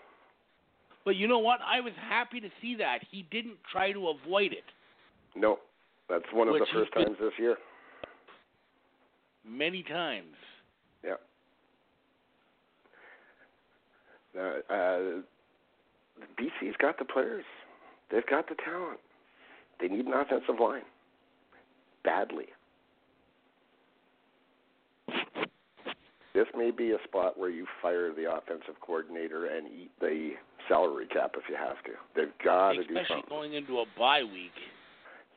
But 1.06 1.16
you 1.16 1.28
know 1.28 1.40
what? 1.40 1.60
I 1.66 1.80
was 1.80 1.94
happy 2.10 2.40
to 2.42 2.50
see 2.62 2.76
that. 2.76 3.00
He 3.10 3.26
didn't 3.32 3.58
try 3.72 3.92
to 3.92 4.10
avoid 4.10 4.52
it. 4.52 4.66
No, 5.38 5.60
that's 6.10 6.26
one 6.34 6.48
of 6.48 6.54
Which 6.54 6.64
the 6.74 6.80
first 6.80 6.94
times 6.94 7.18
this 7.20 7.34
year. 7.38 7.58
Many 9.48 9.84
times. 9.84 10.36
Yeah. 11.04 11.14
Uh, 14.38 14.74
uh, 14.74 15.00
BC's 16.40 16.76
got 16.80 16.98
the 16.98 17.06
players. 17.06 17.46
They've 18.12 18.26
got 18.28 18.50
the 18.50 18.56
talent. 18.64 19.00
They 19.80 19.88
need 19.88 20.06
an 20.06 20.14
offensive 20.14 20.60
line 20.60 20.84
badly. 22.04 22.46
This 26.34 26.46
may 26.56 26.72
be 26.72 26.92
a 26.92 26.98
spot 27.04 27.38
where 27.38 27.50
you 27.50 27.66
fire 27.82 28.14
the 28.14 28.32
offensive 28.32 28.80
coordinator 28.82 29.48
and 29.48 29.68
eat 29.68 29.92
the 30.00 30.32
salary 30.68 31.08
cap 31.08 31.34
if 31.36 31.50
you 31.50 31.56
have 31.56 31.84
to. 31.86 31.92
They've 32.16 32.34
got 32.44 32.74
to 32.74 32.78
do 32.78 32.82
something. 32.84 33.02
Especially 33.02 33.24
going 33.30 33.54
into 33.54 33.80
a 33.80 33.86
bye 33.98 34.24
week. 34.24 34.52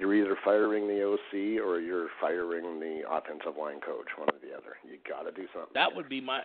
You're 0.00 0.14
either 0.14 0.36
firing 0.42 0.88
the 0.88 1.04
OC 1.04 1.62
or 1.62 1.78
you're 1.78 2.08
firing 2.18 2.80
the 2.80 3.02
offensive 3.08 3.58
line 3.60 3.80
coach, 3.80 4.06
one 4.16 4.30
or 4.30 4.38
the 4.40 4.56
other. 4.56 4.76
You 4.82 4.96
got 5.06 5.24
to 5.24 5.30
do 5.30 5.46
something. 5.52 5.70
That 5.74 5.94
would 5.94 6.08
be 6.08 6.22
my 6.22 6.40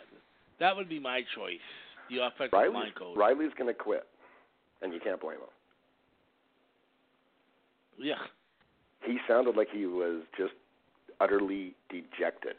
that 0.59 0.75
would 0.75 0.89
be 0.89 0.99
my 0.99 1.21
choice. 1.33 1.63
The 2.09 2.17
offensive 2.25 2.51
Reilly's, 2.51 2.73
line 2.73 2.91
coach. 2.97 3.17
Reilly's 3.17 3.53
going 3.57 3.73
to 3.73 3.73
quit, 3.73 4.05
and 4.81 4.93
you 4.93 4.99
can't 4.99 5.21
blame 5.21 5.37
him. 5.37 5.47
Yeah. 7.97 8.15
He 9.05 9.19
sounded 9.25 9.55
like 9.55 9.69
he 9.71 9.85
was 9.85 10.23
just 10.37 10.53
utterly 11.21 11.73
dejected 11.89 12.57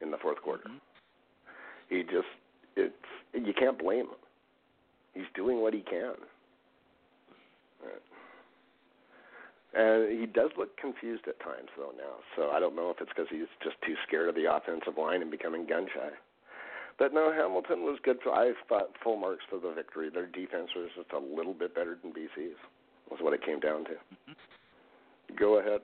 in 0.00 0.10
the 0.10 0.18
fourth 0.18 0.42
quarter. 0.42 0.64
Mhm. 0.68 0.80
He 1.88 2.02
just 2.02 2.26
it's 2.74 2.94
you 3.32 3.54
can't 3.54 3.78
blame 3.78 4.06
him. 4.06 4.18
He's 5.14 5.30
doing 5.36 5.60
what 5.60 5.72
he 5.72 5.82
can. 5.82 6.16
Right. 7.80 8.02
And 9.76 10.18
he 10.18 10.24
does 10.24 10.50
look 10.56 10.74
confused 10.78 11.24
at 11.28 11.38
times, 11.40 11.68
though, 11.76 11.92
now. 11.98 12.16
So 12.34 12.50
I 12.50 12.58
don't 12.58 12.74
know 12.74 12.88
if 12.88 12.96
it's 13.00 13.10
because 13.10 13.28
he's 13.30 13.48
just 13.62 13.76
too 13.84 13.94
scared 14.08 14.30
of 14.30 14.34
the 14.34 14.50
offensive 14.50 14.96
line 14.96 15.20
and 15.20 15.30
becoming 15.30 15.66
gun 15.66 15.86
shy. 15.94 16.08
But 16.98 17.12
no, 17.12 17.30
Hamilton 17.30 17.82
was 17.82 17.98
good. 18.02 18.16
For, 18.24 18.32
I 18.32 18.52
thought 18.70 18.96
full 19.04 19.18
marks 19.18 19.44
for 19.50 19.58
the 19.58 19.74
victory. 19.74 20.08
Their 20.08 20.26
defense 20.26 20.70
was 20.74 20.88
just 20.96 21.12
a 21.12 21.18
little 21.18 21.52
bit 21.52 21.74
better 21.74 21.98
than 22.02 22.12
BC's. 22.12 22.56
Was 23.10 23.20
what 23.20 23.34
it 23.34 23.44
came 23.44 23.60
down 23.60 23.84
to. 23.84 23.90
Mm-hmm. 23.90 25.36
Go 25.38 25.58
ahead. 25.60 25.80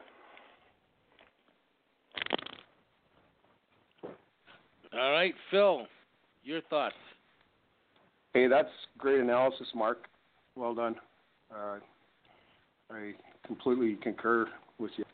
All 4.94 5.12
right, 5.12 5.34
Phil, 5.50 5.86
your 6.44 6.62
thoughts. 6.62 6.94
Hey, 8.32 8.46
that's 8.46 8.68
great 8.96 9.20
analysis, 9.20 9.68
Mark. 9.74 10.08
Well 10.54 10.74
done. 10.74 10.96
Uh, 11.54 11.76
I 12.90 13.12
completely 13.46 13.96
concur 14.02 14.46
with 14.78 14.90
you. 14.96 15.04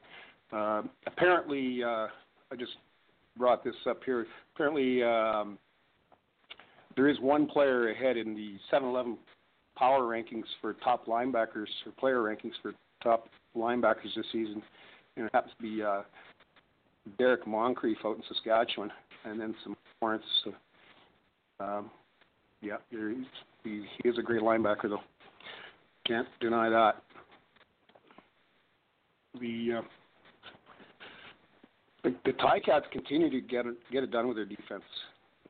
Uh, 0.57 0.83
apparently, 1.07 1.83
uh, 1.83 2.07
I 2.51 2.57
just 2.59 2.73
brought 3.37 3.63
this 3.65 3.75
up 3.89 4.03
here. 4.05 4.27
Apparently, 4.55 5.03
um, 5.03 5.59
there 6.97 7.09
is 7.09 7.19
one 7.21 7.47
player 7.47 7.91
ahead 7.91 8.17
in 8.17 8.35
the 8.35 8.57
7-Eleven 8.73 9.19
power 9.77 10.03
rankings 10.03 10.45
for 10.61 10.75
top 10.75 11.07
linebackers 11.07 11.69
or 11.87 11.93
player 11.99 12.19
rankings 12.19 12.53
for 12.61 12.73
top 13.03 13.29
linebackers 13.57 14.15
this 14.17 14.27
season, 14.33 14.63
and 15.17 15.27
it 15.27 15.31
happens 15.33 15.53
to 15.57 15.63
be 15.63 15.83
uh, 15.83 16.03
Derrick 17.17 17.47
Moncrief 17.47 17.99
out 18.05 18.17
in 18.17 18.23
Saskatchewan, 18.29 18.91
and 19.25 19.41
then 19.41 19.55
some 19.63 19.77
Lawrence. 20.03 20.25
So, 20.45 20.53
um, 21.61 21.91
yeah, 22.61 22.77
he, 22.91 23.85
he 24.03 24.09
is 24.09 24.19
a 24.19 24.23
great 24.23 24.43
linebacker, 24.43 24.89
though. 24.89 25.01
Can't 26.07 26.29
deny 26.41 26.69
that. 26.71 27.03
The 29.35 29.79
uh, 29.79 29.83
the, 32.03 32.15
the 32.25 32.33
Ticats 32.33 32.91
continue 32.91 33.31
to 33.31 33.41
get 33.41 33.67
it 33.67 33.77
get 33.93 34.03
it 34.03 34.11
done 34.11 34.27
with 34.27 34.37
their 34.37 34.47
defense, 34.47 34.85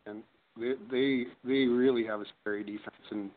and 0.06 0.22
they 0.58 0.72
they 0.90 1.24
they 1.44 1.66
really 1.66 2.04
have 2.04 2.20
a 2.20 2.24
scary 2.40 2.64
defense, 2.64 2.96
and 3.10 3.30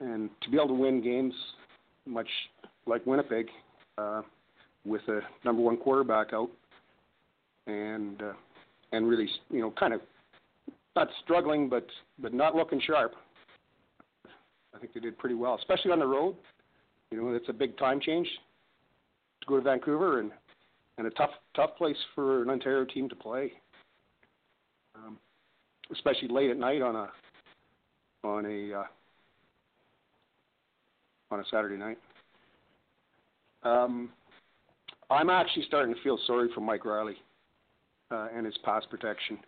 and 0.00 0.30
to 0.42 0.50
be 0.50 0.56
able 0.56 0.68
to 0.68 0.74
win 0.74 1.02
games, 1.02 1.34
much 2.06 2.28
like 2.86 3.04
Winnipeg, 3.06 3.46
uh, 3.98 4.22
with 4.84 5.02
a 5.08 5.20
number 5.44 5.62
one 5.62 5.76
quarterback 5.76 6.32
out, 6.32 6.50
and 7.66 8.22
uh, 8.22 8.32
and 8.92 9.06
really 9.06 9.28
you 9.50 9.60
know 9.60 9.72
kind 9.78 9.92
of 9.92 10.00
not 10.96 11.08
struggling, 11.22 11.68
but 11.68 11.86
but 12.18 12.32
not 12.32 12.54
looking 12.54 12.80
sharp. 12.80 13.14
I 14.74 14.78
think 14.78 14.94
they 14.94 15.00
did 15.00 15.18
pretty 15.18 15.34
well, 15.36 15.56
especially 15.56 15.92
on 15.92 15.98
the 15.98 16.06
road. 16.06 16.36
You 17.10 17.22
know, 17.22 17.34
it's 17.34 17.48
a 17.48 17.52
big 17.52 17.76
time 17.78 18.00
change 18.00 18.26
to 19.44 19.48
go 19.48 19.56
to 19.56 19.62
Vancouver 19.62 20.20
and 20.20 20.30
and 20.98 21.06
a 21.06 21.10
tough 21.10 21.30
tough 21.54 21.76
place 21.76 21.96
for 22.14 22.42
an 22.42 22.50
Ontario 22.50 22.84
team 22.84 23.08
to 23.08 23.16
play, 23.16 23.52
um, 24.94 25.18
especially 25.92 26.28
late 26.28 26.50
at 26.50 26.56
night 26.56 26.82
on 26.82 26.96
a 26.96 27.08
on 28.24 28.46
a 28.46 28.80
uh, 28.80 28.84
on 31.30 31.40
a 31.40 31.44
Saturday 31.50 31.76
night. 31.76 31.98
Um, 33.64 34.10
I'm 35.10 35.30
actually 35.30 35.64
starting 35.66 35.94
to 35.94 36.00
feel 36.02 36.18
sorry 36.26 36.48
for 36.54 36.60
Mike 36.60 36.84
Reilly 36.84 37.16
uh, 38.10 38.28
and 38.34 38.46
his 38.46 38.56
pass 38.64 38.84
protection. 38.88 39.38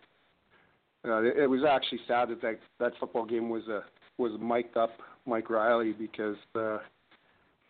Uh, 1.05 1.21
it, 1.21 1.37
it 1.37 1.47
was 1.47 1.61
actually 1.67 1.99
sad 2.07 2.29
that, 2.29 2.41
that 2.41 2.59
that 2.79 2.93
football 2.99 3.25
game 3.25 3.49
was 3.49 3.67
a 3.67 3.83
was 4.17 4.31
mic'd 4.41 4.75
up 4.75 4.91
Mike 5.25 5.49
Reilly 5.49 5.93
because 5.93 6.35
uh, 6.55 6.79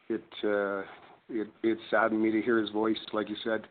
it 0.10 0.24
uh, 0.44 0.82
it 1.30 1.48
it 1.64 1.78
saddened 1.90 2.22
me 2.22 2.32
to 2.32 2.42
hear 2.42 2.60
his 2.60 2.70
voice, 2.70 2.98
like 3.14 3.30
you 3.30 3.36
said, 3.44 3.68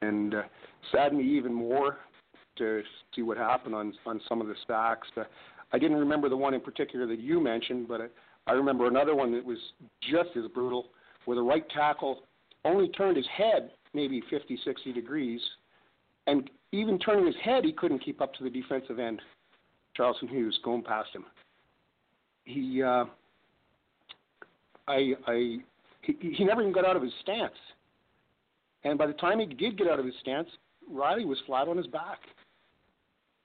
and 0.00 0.34
uh, 0.34 0.42
saddened 0.90 1.18
me 1.18 1.36
even 1.36 1.52
more 1.52 1.98
to 2.58 2.82
see 3.14 3.22
what 3.22 3.36
happened 3.36 3.74
on 3.74 3.92
on 4.06 4.20
some 4.28 4.40
of 4.40 4.46
the 4.46 4.54
sacks. 4.66 5.08
Uh, 5.16 5.24
I 5.72 5.78
didn't 5.78 5.98
remember 5.98 6.28
the 6.28 6.36
one 6.36 6.54
in 6.54 6.60
particular 6.60 7.06
that 7.06 7.18
you 7.18 7.40
mentioned, 7.40 7.88
but 7.88 8.00
I, 8.00 8.06
I 8.46 8.52
remember 8.52 8.86
another 8.86 9.14
one 9.14 9.32
that 9.32 9.44
was 9.44 9.58
just 10.02 10.30
as 10.36 10.50
brutal, 10.52 10.88
where 11.24 11.36
the 11.36 11.42
right 11.42 11.64
tackle 11.70 12.22
only 12.64 12.88
turned 12.88 13.16
his 13.16 13.26
head 13.36 13.70
maybe 13.94 14.22
50, 14.30 14.58
60 14.64 14.92
degrees, 14.92 15.40
and 16.26 16.48
even 16.72 16.98
turning 16.98 17.26
his 17.26 17.36
head, 17.42 17.64
he 17.64 17.72
couldn't 17.72 17.98
keep 17.98 18.20
up 18.20 18.32
to 18.34 18.44
the 18.44 18.50
defensive 18.50 18.98
end, 18.98 19.20
Charleston 19.96 20.28
Hughes, 20.28 20.58
going 20.64 20.82
past 20.82 21.10
him. 21.12 21.24
He, 22.44 22.82
uh, 22.82 23.04
I, 24.88 25.12
I, 25.26 25.56
he, 26.02 26.34
he 26.36 26.44
never 26.44 26.60
even 26.60 26.72
got 26.72 26.84
out 26.84 26.96
of 26.96 27.02
his 27.02 27.12
stance. 27.22 27.54
And 28.84 28.98
by 28.98 29.06
the 29.06 29.12
time 29.14 29.38
he 29.38 29.46
did 29.46 29.78
get 29.78 29.88
out 29.88 29.98
of 29.98 30.04
his 30.04 30.14
stance, 30.20 30.48
Reilly 30.90 31.24
was 31.24 31.38
flat 31.46 31.68
on 31.68 31.76
his 31.76 31.86
back. 31.86 32.18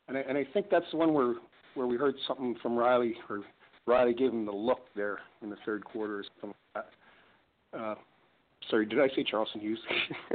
And 0.07 0.17
I, 0.17 0.21
and 0.21 0.37
I 0.37 0.45
think 0.53 0.67
that's 0.69 0.85
the 0.91 0.97
one 0.97 1.13
where 1.13 1.35
where 1.75 1.85
we 1.85 1.95
heard 1.95 2.15
something 2.27 2.55
from 2.61 2.75
Reilly, 2.75 3.13
or 3.29 3.41
Reilly 3.85 4.13
gave 4.13 4.31
him 4.31 4.45
the 4.45 4.51
look 4.51 4.87
there 4.95 5.19
in 5.43 5.49
the 5.49 5.57
third 5.63 5.85
quarter 5.85 6.19
or 6.19 6.23
something 6.23 6.55
like 6.75 6.85
that. 7.71 7.79
Uh, 7.79 7.95
sorry, 8.71 8.87
did 8.87 8.99
I 8.99 9.07
say 9.15 9.23
Charleston 9.23 9.61
Hughes? 9.61 9.79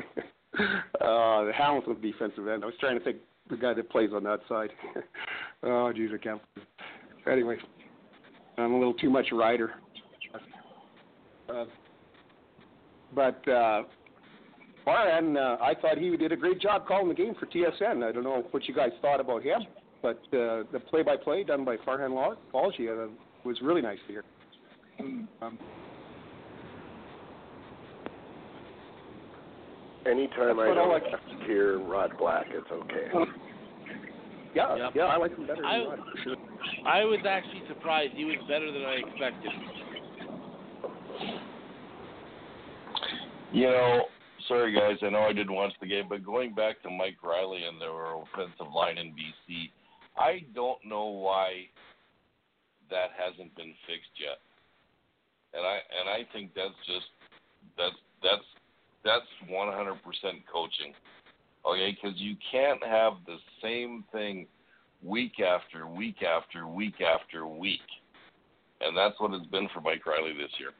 uh, 0.61 1.45
the 1.45 1.53
Hamilton 1.53 1.97
defensive 2.01 2.47
end. 2.47 2.63
I 2.63 2.67
was 2.67 2.77
trying 2.79 2.97
to 2.97 3.05
think 3.05 3.17
the 3.51 3.57
guy 3.57 3.75
that 3.75 3.91
plays 3.91 4.11
on 4.15 4.23
that 4.23 4.41
side. 4.49 4.71
oh, 5.65 5.93
geez, 5.93 6.11
I 6.15 6.19
can't. 6.19 6.41
Anyway, 7.31 7.57
I'm 8.57 8.73
a 8.73 8.79
little 8.79 8.95
too 8.95 9.11
much 9.11 9.27
rider. 9.33 9.73
Uh, 11.49 11.65
but 13.15 13.47
uh, 13.49 13.83
Farhan, 14.87 15.37
uh, 15.37 15.63
I 15.63 15.75
thought 15.81 15.99
he 15.99 16.17
did 16.17 16.33
a 16.33 16.37
great 16.37 16.61
job 16.61 16.87
calling 16.87 17.09
the 17.09 17.15
game 17.15 17.35
for 17.39 17.47
TSN. 17.47 18.03
I 18.05 18.13
don't 18.13 18.25
know 18.25 18.45
what 18.51 18.67
you 18.67 18.75
guys 18.75 18.91
thought 19.01 19.21
about 19.21 19.43
him, 19.43 19.61
but 20.03 20.19
uh, 20.33 20.65
the 20.73 20.81
play-by-play 20.91 21.45
done 21.45 21.65
by 21.65 21.77
Farhan 21.79 22.11
Lalji 22.53 22.89
uh, 22.89 23.09
was 23.45 23.57
really 23.63 23.83
nice 23.83 23.99
to 24.07 24.13
hear. 24.13 24.25
Um, 25.41 25.59
Anytime 30.05 30.59
I 30.59 30.71
I 30.71 30.75
don't 30.75 30.89
like. 30.91 31.05
hear 31.47 31.79
Rod 31.79 32.11
Black, 32.19 32.47
it's 32.51 32.67
okay. 32.73 33.07
yeah, 34.55 34.75
Yep. 34.77 34.93
yeah, 34.97 35.03
I 35.05 35.17
like 35.17 35.31
him 35.37 35.47
better. 35.47 35.65
I- 35.65 35.79
than 35.79 35.89
Rod, 35.91 35.99
for 36.11 36.23
sure. 36.25 36.37
I 36.87 37.05
was 37.05 37.21
actually 37.27 37.63
surprised. 37.69 38.13
He 38.15 38.25
was 38.25 38.37
better 38.49 38.71
than 38.73 38.83
I 38.83 38.95
expected. 38.95 39.53
You 43.53 43.67
know, 43.67 44.05
sorry 44.49 44.73
guys, 44.73 44.97
I 45.03 45.11
know 45.11 45.21
I 45.29 45.35
didn't 45.35 45.55
watch 45.55 45.75
the 45.79 45.87
game, 45.87 46.07
but 46.09 46.25
going 46.25 46.55
back 46.55 46.83
to 46.83 46.91
Mike 46.91 47.23
Reilly 47.23 47.65
and 47.65 47.79
their 47.79 48.17
offensive 48.17 48.73
line 48.75 48.97
in 48.97 49.09
BC, 49.09 49.69
I 50.17 50.47
don't 50.55 50.79
know 50.87 51.05
why 51.05 51.69
that 52.89 53.11
hasn't 53.13 53.55
been 53.55 53.75
fixed 53.87 54.17
yet. 54.17 54.41
And 55.53 55.67
I 55.67 55.81
and 56.01 56.09
I 56.09 56.33
think 56.33 56.53
that's 56.57 56.73
just 56.87 57.13
that's 57.77 57.97
that's 58.23 58.49
that's 59.05 59.51
100% 59.51 59.97
coaching. 60.51 60.95
Okay, 61.67 61.95
because 61.95 62.19
you 62.19 62.37
can't 62.51 62.83
have 62.83 63.15
the 63.27 63.37
same 63.63 64.03
thing 64.13 64.47
week 65.05 65.41
after 65.41 65.87
week 65.87 66.23
after 66.23 66.67
week 66.67 67.03
after 67.03 67.47
week, 67.47 67.85
and 68.81 68.97
that's 68.97 69.21
what 69.21 69.35
it's 69.35 69.47
been 69.47 69.69
for 69.75 69.83
Mike 69.83 70.07
Reilly 70.07 70.33
this 70.33 70.53
year. 70.59 70.71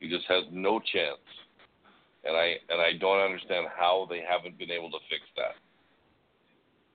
He 0.00 0.08
just 0.08 0.24
has 0.28 0.44
no 0.50 0.80
chance 0.80 1.20
and 2.24 2.36
I 2.36 2.56
and 2.68 2.80
I 2.80 2.98
don't 2.98 3.20
understand 3.20 3.66
how 3.76 4.06
they 4.08 4.22
haven't 4.28 4.58
been 4.58 4.70
able 4.70 4.90
to 4.90 4.98
fix 5.08 5.22
that. 5.36 5.56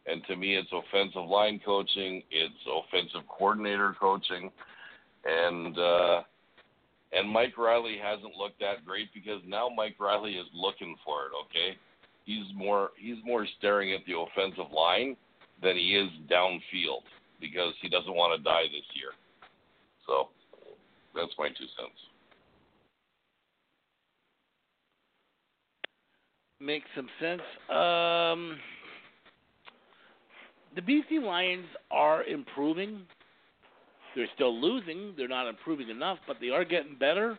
And 0.06 0.22
to 0.28 0.36
me, 0.36 0.58
it's 0.58 0.70
offensive 0.74 1.26
line 1.30 1.62
coaching, 1.64 2.24
it's 2.30 2.54
offensive 2.68 3.28
coordinator 3.30 3.96
coaching, 4.00 4.52
and 5.24 5.78
uh, 5.78 6.22
and 7.14 7.30
Mike 7.30 7.58
Reilly 7.58 7.98
hasn't 8.02 8.36
looked 8.36 8.60
that 8.60 8.86
great 8.86 9.14
because 9.14 9.42
now 9.48 9.70
Mike 9.70 9.96
Reilly 10.00 10.34
is 10.34 10.48
looking 10.54 10.96
for 11.06 11.28
it. 11.28 11.32
Okay, 11.46 11.78
he's 12.26 12.46
more 12.56 12.90
he's 12.98 13.24
more 13.24 13.48
staring 13.58 13.94
at 13.94 14.02
the 14.06 14.18
offensive 14.18 14.72
line 14.74 15.16
than 15.62 15.78
he 15.78 15.96
is 15.96 16.10
downfield 16.30 17.08
because 17.40 17.74
he 17.82 17.88
doesn't 17.88 18.14
want 18.14 18.38
to 18.38 18.44
die 18.44 18.64
this 18.72 18.88
year. 18.94 19.12
So 20.06 20.30
that's 21.16 21.32
my 21.38 21.48
two 21.48 21.70
cents. 21.80 22.00
Makes 26.64 26.88
some 26.96 27.10
sense. 27.20 27.42
Um, 27.70 28.58
the 30.76 30.82
BC 30.82 31.22
Lions 31.22 31.66
are 31.92 32.24
improving. 32.24 33.02
They're 34.16 34.28
still 34.36 34.60
losing. 34.60 35.14
They're 35.18 35.28
not 35.28 35.48
improving 35.48 35.90
enough, 35.90 36.20
but 36.26 36.38
they 36.40 36.50
are 36.50 36.64
getting 36.64 36.96
better. 36.98 37.38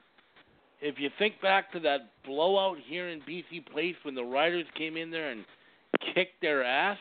If 0.83 0.97
you 0.99 1.09
think 1.19 1.41
back 1.41 1.73
to 1.73 1.81
that 1.81 2.11
blowout 2.27 2.77
here 2.87 3.09
in 3.09 3.21
BC 3.21 3.67
Place 3.73 3.95
when 4.03 4.15
the 4.15 4.25
Riders 4.25 4.67
came 4.77 4.99
in 4.99 5.11
there 5.11 5.31
and 5.31 5.45
kicked 6.15 6.41
their 6.43 6.63
ass. 6.63 6.99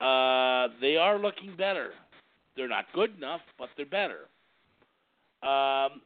Uh, 0.00 0.68
they 0.80 0.96
are 0.96 1.18
looking 1.18 1.56
better. 1.56 1.90
They're 2.56 2.68
not 2.68 2.84
good 2.94 3.16
enough, 3.16 3.40
but 3.58 3.70
they're 3.76 3.86
better. 3.86 4.28
Um, 5.42 6.00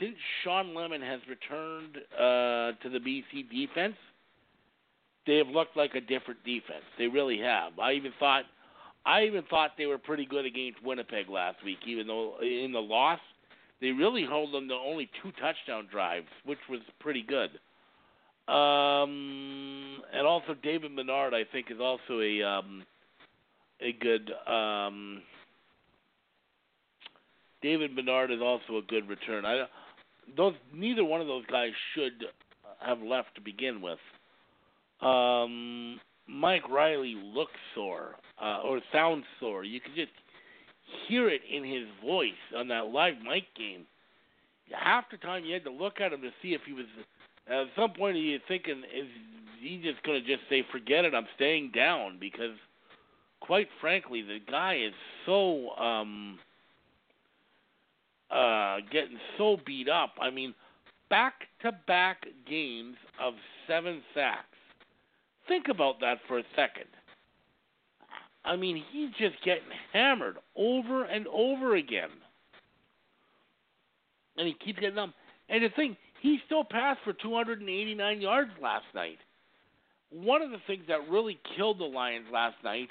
since 0.00 0.16
Shawn 0.42 0.74
Lemon 0.74 1.02
has 1.02 1.20
returned 1.28 1.98
uh, 2.14 2.78
to 2.82 2.88
the 2.90 2.98
BC 2.98 3.50
defense, 3.50 3.96
they 5.26 5.36
have 5.36 5.48
looked 5.48 5.76
like 5.76 5.94
a 5.94 6.00
different 6.00 6.42
defense. 6.44 6.84
They 6.98 7.06
really 7.06 7.38
have. 7.38 7.78
I 7.78 7.92
even 7.92 8.12
thought, 8.18 8.44
I 9.06 9.22
even 9.24 9.42
thought 9.48 9.72
they 9.78 9.86
were 9.86 9.98
pretty 9.98 10.26
good 10.26 10.44
against 10.44 10.82
Winnipeg 10.84 11.28
last 11.28 11.64
week. 11.64 11.78
Even 11.86 12.06
though 12.06 12.36
in 12.40 12.72
the 12.72 12.80
loss, 12.80 13.20
they 13.80 13.90
really 13.90 14.22
held 14.22 14.52
them 14.52 14.68
to 14.68 14.74
only 14.74 15.10
two 15.22 15.32
touchdown 15.40 15.88
drives, 15.90 16.28
which 16.44 16.58
was 16.68 16.80
pretty 17.00 17.22
good. 17.22 17.50
Um, 18.52 20.02
and 20.12 20.26
also 20.26 20.54
David 20.62 20.92
Menard, 20.92 21.34
I 21.34 21.44
think, 21.50 21.70
is 21.70 21.80
also 21.80 22.20
a 22.20 22.42
um, 22.42 22.84
a 23.80 23.92
good. 23.92 24.30
Um, 24.52 25.22
David 27.62 27.94
Menard 27.94 28.32
is 28.32 28.40
also 28.40 28.78
a 28.78 28.82
good 28.82 29.08
return. 29.08 29.44
I 29.44 29.66
those 30.36 30.54
neither 30.74 31.04
one 31.04 31.20
of 31.20 31.28
those 31.28 31.46
guys 31.46 31.70
should 31.94 32.24
have 32.84 33.00
left 33.00 33.34
to 33.36 33.40
begin 33.40 33.80
with. 33.80 33.98
Um, 35.02 36.00
Mike 36.28 36.68
Reilly 36.70 37.16
looks 37.34 37.52
sore 37.74 38.16
uh, 38.40 38.60
or 38.64 38.80
sounds 38.92 39.24
sore. 39.40 39.64
You 39.64 39.80
can 39.80 39.94
just 39.94 40.12
hear 41.08 41.28
it 41.28 41.42
in 41.50 41.64
his 41.64 41.86
voice 42.04 42.32
on 42.56 42.68
that 42.68 42.86
live 42.86 43.14
mic 43.22 43.44
game. 43.56 43.86
Half 44.72 45.10
the 45.10 45.16
time 45.18 45.44
you 45.44 45.54
had 45.54 45.64
to 45.64 45.70
look 45.70 46.00
at 46.00 46.12
him 46.12 46.22
to 46.22 46.30
see 46.40 46.54
if 46.54 46.62
he 46.66 46.72
was. 46.72 46.86
At 47.48 47.66
some 47.76 47.90
point, 47.92 48.16
you're 48.16 48.38
thinking, 48.46 48.82
is 48.96 49.08
he 49.60 49.80
just 49.82 50.02
going 50.04 50.22
to 50.22 50.26
just 50.26 50.48
say, 50.48 50.64
"Forget 50.70 51.04
it, 51.04 51.14
I'm 51.14 51.26
staying 51.34 51.72
down"? 51.74 52.18
Because, 52.20 52.56
quite 53.40 53.68
frankly, 53.80 54.22
the 54.22 54.38
guy 54.50 54.76
is 54.76 54.94
so 55.26 55.70
um, 55.70 56.38
uh, 58.30 58.78
getting 58.90 59.18
so 59.36 59.58
beat 59.66 59.88
up. 59.88 60.14
I 60.20 60.30
mean, 60.30 60.54
back-to-back 61.10 62.24
games 62.48 62.96
of 63.20 63.34
seven 63.66 64.02
sacks. 64.14 64.46
Think 65.48 65.68
about 65.68 66.00
that 66.00 66.18
for 66.28 66.38
a 66.38 66.44
second. 66.56 66.86
I 68.44 68.56
mean, 68.56 68.82
he's 68.90 69.10
just 69.18 69.42
getting 69.44 69.68
hammered 69.92 70.36
over 70.56 71.04
and 71.04 71.26
over 71.28 71.76
again. 71.76 72.10
And 74.36 74.46
he 74.46 74.54
keeps 74.54 74.80
getting 74.80 74.96
them. 74.96 75.14
And 75.48 75.62
the 75.62 75.68
thing, 75.70 75.96
he 76.20 76.38
still 76.46 76.64
passed 76.64 77.00
for 77.04 77.12
289 77.12 78.20
yards 78.20 78.50
last 78.60 78.86
night. 78.94 79.18
One 80.10 80.42
of 80.42 80.50
the 80.50 80.60
things 80.66 80.84
that 80.88 81.08
really 81.08 81.38
killed 81.56 81.78
the 81.78 81.84
Lions 81.84 82.26
last 82.32 82.56
night 82.64 82.88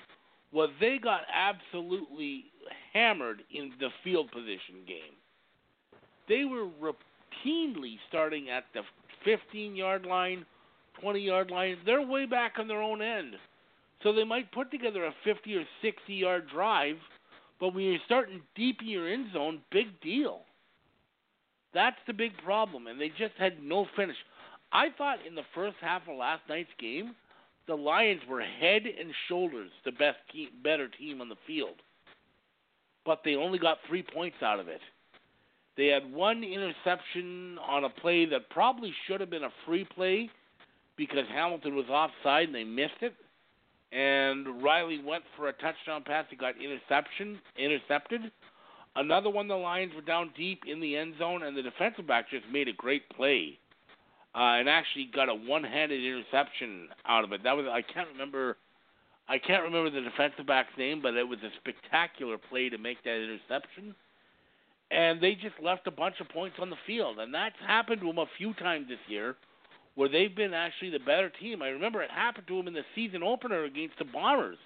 was 0.52 0.70
they 0.80 0.98
got 0.98 1.22
absolutely 1.34 2.46
hammered 2.94 3.42
in 3.54 3.72
the 3.80 3.90
field 4.04 4.32
position 4.32 4.84
game. 4.88 5.16
They 6.28 6.46
were 6.46 6.68
routinely 6.82 7.98
starting 8.10 8.50
at 8.50 8.66
the 8.74 8.82
15 9.24 9.76
yard 9.76 10.06
line, 10.06 10.46
20 11.00 11.20
yard 11.20 11.52
line. 11.52 11.78
They're 11.86 12.06
way 12.06 12.26
back 12.26 12.54
on 12.58 12.68
their 12.68 12.82
own 12.82 13.02
end. 13.02 13.36
So 14.04 14.12
they 14.12 14.24
might 14.24 14.52
put 14.52 14.72
together 14.72 15.06
a 15.06 15.14
50 15.24 15.56
or 15.56 15.64
60 15.82 16.14
yard 16.14 16.48
drive, 16.52 16.98
but 17.60 17.74
when 17.74 17.86
you're 17.86 18.00
starting 18.06 18.42
deep 18.56 18.78
in 18.82 18.88
your 18.88 19.08
end 19.08 19.28
zone, 19.34 19.62
big 19.72 20.00
deal. 20.02 20.42
That's 21.74 21.98
the 22.08 22.14
big 22.14 22.32
problem, 22.44 22.88
and 22.88 23.00
they 23.00 23.10
just 23.10 23.34
had 23.38 23.64
no 23.64 23.86
finish. 23.96 24.18
I 24.74 24.88
thought 24.98 25.26
in 25.26 25.36
the 25.36 25.46
first 25.54 25.78
half 25.82 26.02
of 26.08 26.18
last 26.18 26.42
night's 26.50 26.70
game, 26.80 27.16
the 27.68 27.76
Lions 27.76 28.22
were 28.28 28.42
head 28.42 28.84
and 28.86 29.14
shoulders 29.28 29.70
the 29.86 29.92
best 29.92 30.18
team, 30.34 30.50
better 30.64 30.88
team 30.88 31.22
on 31.22 31.30
the 31.30 31.36
field, 31.46 31.76
but 33.06 33.22
they 33.24 33.36
only 33.36 33.60
got 33.60 33.78
three 33.88 34.04
points 34.04 34.38
out 34.42 34.60
of 34.60 34.68
it. 34.68 34.82
They 35.78 35.88
had 35.88 36.12
one 36.12 36.44
interception 36.44 37.58
on 37.60 37.86
a 37.86 37.90
play 37.90 38.26
that 38.26 38.50
probably 38.50 38.94
should 39.08 39.22
have 39.22 39.30
been 39.30 39.44
a 39.44 39.54
free 39.66 39.86
play 39.96 40.30
because 41.02 41.26
Hamilton 41.34 41.76
was 41.76 41.88
offside 41.90 42.46
and 42.46 42.54
they 42.54 42.64
missed 42.64 43.02
it. 43.02 43.16
And 43.92 44.62
Reilly 44.62 45.02
went 45.04 45.24
for 45.36 45.50
a 45.50 45.54
touchdown 45.54 46.04
pass. 46.06 46.26
He 46.30 46.36
got 46.36 46.54
interception 46.62 47.40
intercepted. 47.58 48.22
Another 48.96 49.32
one, 49.32 49.48
the 49.48 49.56
Lions 49.56 49.94
were 49.96 50.02
down 50.02 50.30
deep 50.38 50.62
in 50.68 50.80
the 50.80 50.96
end 50.96 51.16
zone, 51.18 51.42
and 51.42 51.58
the 51.58 51.64
defensive 51.64 52.06
back 52.06 52.30
just 52.30 52.46
made 52.52 52.68
a 52.68 52.74
great 52.74 53.10
play, 53.10 53.58
uh, 54.36 54.60
and 54.60 54.70
actually 54.70 55.10
got 55.12 55.28
a 55.28 55.34
one-handed 55.34 56.04
interception 56.04 56.90
out 57.08 57.24
of 57.24 57.32
it. 57.32 57.42
That 57.44 57.54
was 57.58 57.66
I 57.66 57.82
can't 57.82 58.10
remember, 58.12 58.58
I 59.28 59.40
can't 59.40 59.64
remember 59.64 59.90
the 59.90 60.02
defensive 60.02 60.46
back's 60.46 60.78
name, 60.78 61.02
but 61.02 61.16
it 61.16 61.28
was 61.28 61.40
a 61.40 61.50
spectacular 61.60 62.38
play 62.38 62.70
to 62.70 62.78
make 62.78 63.04
that 63.06 63.16
interception. 63.16 63.96
And 64.92 65.20
they 65.20 65.34
just 65.34 65.56
left 65.64 65.88
a 65.88 65.92
bunch 65.92 66.16
of 66.20 66.30
points 66.30 66.58
on 66.62 66.70
the 66.70 66.82
field, 66.86 67.18
and 67.18 67.34
that's 67.34 67.56
happened 67.66 68.02
to 68.02 68.08
them 68.08 68.20
a 68.20 68.28
few 68.38 68.54
times 68.54 68.88
this 68.90 69.00
year, 69.08 69.36
where 69.96 70.10
they've 70.10 70.36
been 70.36 70.54
actually 70.54 70.90
the 70.90 71.00
better 71.00 71.30
team. 71.30 71.62
I 71.62 71.68
remember 71.68 72.02
it 72.02 72.12
happened 72.12 72.48
to 72.48 72.58
them 72.58 72.68
in 72.68 72.74
the 72.74 72.86
season 72.96 73.24
opener 73.24 73.64
against 73.66 73.98
the 74.00 74.06
Bombers 74.06 74.58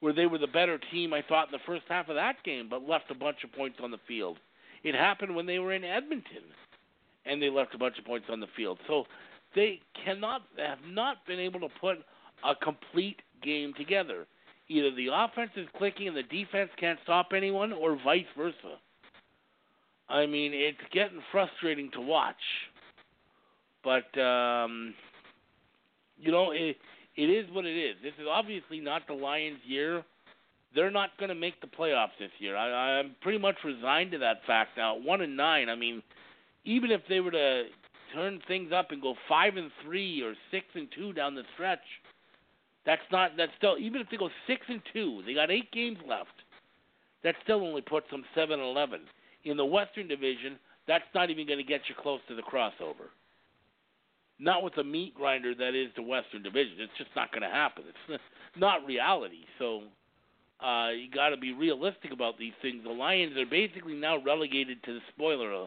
where 0.00 0.12
they 0.12 0.26
were 0.26 0.38
the 0.38 0.46
better 0.46 0.78
team, 0.92 1.12
I 1.12 1.22
thought, 1.22 1.48
in 1.48 1.52
the 1.52 1.64
first 1.66 1.84
half 1.88 2.08
of 2.08 2.16
that 2.16 2.42
game, 2.44 2.68
but 2.68 2.86
left 2.86 3.10
a 3.10 3.14
bunch 3.14 3.38
of 3.44 3.52
points 3.52 3.78
on 3.82 3.90
the 3.90 3.98
field. 4.06 4.38
It 4.84 4.94
happened 4.94 5.34
when 5.34 5.46
they 5.46 5.58
were 5.58 5.72
in 5.72 5.84
Edmonton, 5.84 6.44
and 7.24 7.40
they 7.40 7.50
left 7.50 7.74
a 7.74 7.78
bunch 7.78 7.98
of 7.98 8.04
points 8.04 8.26
on 8.30 8.40
the 8.40 8.46
field. 8.56 8.78
So 8.86 9.04
they 9.54 9.80
cannot 10.04 10.42
have 10.58 10.78
not 10.86 11.26
been 11.26 11.38
able 11.38 11.60
to 11.60 11.68
put 11.80 11.98
a 12.44 12.54
complete 12.54 13.20
game 13.42 13.72
together. 13.76 14.26
Either 14.68 14.94
the 14.94 15.08
offense 15.12 15.52
is 15.56 15.66
clicking 15.78 16.08
and 16.08 16.16
the 16.16 16.22
defense 16.24 16.70
can't 16.78 16.98
stop 17.04 17.28
anyone, 17.34 17.72
or 17.72 17.98
vice 18.04 18.26
versa. 18.36 18.78
I 20.08 20.26
mean, 20.26 20.52
it's 20.54 20.78
getting 20.92 21.20
frustrating 21.32 21.90
to 21.92 22.00
watch. 22.00 22.36
But 23.86 24.20
um, 24.20 24.94
you 26.18 26.32
know, 26.32 26.50
it, 26.50 26.76
it 27.14 27.30
is 27.30 27.46
what 27.52 27.64
it 27.64 27.78
is. 27.78 27.94
This 28.02 28.14
is 28.18 28.26
obviously 28.28 28.80
not 28.80 29.02
the 29.06 29.14
Lions' 29.14 29.60
year. 29.64 30.02
They're 30.74 30.90
not 30.90 31.10
going 31.20 31.28
to 31.28 31.36
make 31.36 31.60
the 31.60 31.68
playoffs 31.68 32.18
this 32.18 32.32
year. 32.40 32.56
I, 32.56 32.98
I'm 32.98 33.14
pretty 33.20 33.38
much 33.38 33.54
resigned 33.64 34.10
to 34.10 34.18
that 34.18 34.38
fact 34.44 34.70
now. 34.76 34.96
One 34.96 35.20
and 35.20 35.36
nine. 35.36 35.68
I 35.68 35.76
mean, 35.76 36.02
even 36.64 36.90
if 36.90 37.00
they 37.08 37.20
were 37.20 37.30
to 37.30 37.62
turn 38.12 38.40
things 38.48 38.72
up 38.74 38.90
and 38.90 39.00
go 39.00 39.14
five 39.28 39.56
and 39.56 39.70
three 39.84 40.20
or 40.20 40.34
six 40.50 40.66
and 40.74 40.88
two 40.92 41.12
down 41.12 41.36
the 41.36 41.44
stretch, 41.54 41.78
that's 42.84 43.06
not. 43.12 43.36
That's 43.36 43.52
still. 43.56 43.76
Even 43.78 44.00
if 44.00 44.08
they 44.10 44.16
go 44.16 44.30
six 44.48 44.62
and 44.68 44.82
two, 44.92 45.22
they 45.24 45.32
got 45.32 45.52
eight 45.52 45.70
games 45.70 45.98
left. 46.08 46.34
That 47.22 47.36
still 47.44 47.64
only 47.64 47.82
puts 47.82 48.10
them 48.10 48.24
seven 48.34 48.58
and 48.58 48.68
eleven 48.68 49.02
in 49.44 49.56
the 49.56 49.64
Western 49.64 50.08
Division. 50.08 50.58
That's 50.88 51.04
not 51.14 51.30
even 51.30 51.46
going 51.46 51.60
to 51.60 51.64
get 51.64 51.82
you 51.88 51.94
close 51.96 52.20
to 52.26 52.34
the 52.34 52.42
crossover 52.42 53.10
not 54.38 54.62
with 54.62 54.74
the 54.74 54.84
meat 54.84 55.14
grinder 55.14 55.54
that 55.54 55.74
is 55.74 55.88
the 55.96 56.02
Western 56.02 56.42
Division. 56.42 56.76
It's 56.78 56.92
just 56.98 57.10
not 57.16 57.30
going 57.30 57.42
to 57.42 57.48
happen. 57.48 57.84
It's 58.08 58.22
not 58.56 58.84
reality. 58.86 59.44
So 59.58 59.82
uh, 60.64 60.90
you 60.90 61.10
got 61.10 61.30
to 61.30 61.36
be 61.36 61.52
realistic 61.52 62.12
about 62.12 62.38
these 62.38 62.52
things. 62.62 62.82
The 62.84 62.90
Lions 62.90 63.36
are 63.36 63.46
basically 63.46 63.94
now 63.94 64.22
relegated 64.22 64.82
to 64.84 64.94
the 64.94 65.00
spoiler 65.14 65.66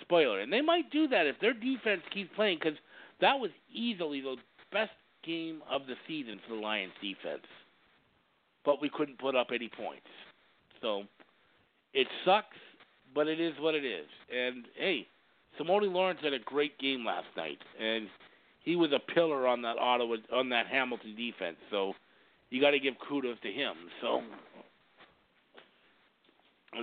spoiler, 0.00 0.40
and 0.40 0.52
they 0.52 0.60
might 0.60 0.90
do 0.90 1.08
that 1.08 1.26
if 1.26 1.40
their 1.40 1.52
defense 1.52 2.02
keeps 2.12 2.30
playing 2.36 2.58
because 2.62 2.78
that 3.20 3.34
was 3.34 3.50
easily 3.72 4.20
the 4.20 4.36
best 4.72 4.92
game 5.24 5.60
of 5.68 5.82
the 5.86 5.94
season 6.06 6.40
for 6.46 6.54
the 6.54 6.60
Lions 6.60 6.92
defense. 7.02 7.46
But 8.64 8.80
we 8.80 8.88
couldn't 8.88 9.18
put 9.18 9.34
up 9.34 9.48
any 9.52 9.68
points. 9.68 10.06
So 10.80 11.02
it 11.94 12.06
sucks, 12.24 12.56
but 13.14 13.26
it 13.26 13.40
is 13.40 13.54
what 13.58 13.74
it 13.74 13.84
is. 13.84 14.06
And 14.32 14.66
hey, 14.76 15.08
Simoni 15.58 15.92
Lawrence 15.92 16.20
had 16.22 16.32
a 16.32 16.38
great 16.38 16.78
game 16.78 17.04
last 17.04 17.26
night, 17.36 17.58
and 17.80 18.08
he 18.60 18.76
was 18.76 18.90
a 18.92 19.12
pillar 19.12 19.46
on 19.46 19.62
that 19.62 19.78
Ottawa 19.78 20.16
on 20.32 20.48
that 20.50 20.66
Hamilton 20.66 21.14
defense. 21.16 21.56
So 21.70 21.94
you 22.50 22.60
got 22.60 22.70
to 22.70 22.78
give 22.78 22.94
kudos 23.08 23.38
to 23.42 23.50
him. 23.50 23.74
So 24.00 24.22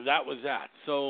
that 0.06 0.26
was 0.26 0.38
that. 0.44 0.70
So 0.86 1.10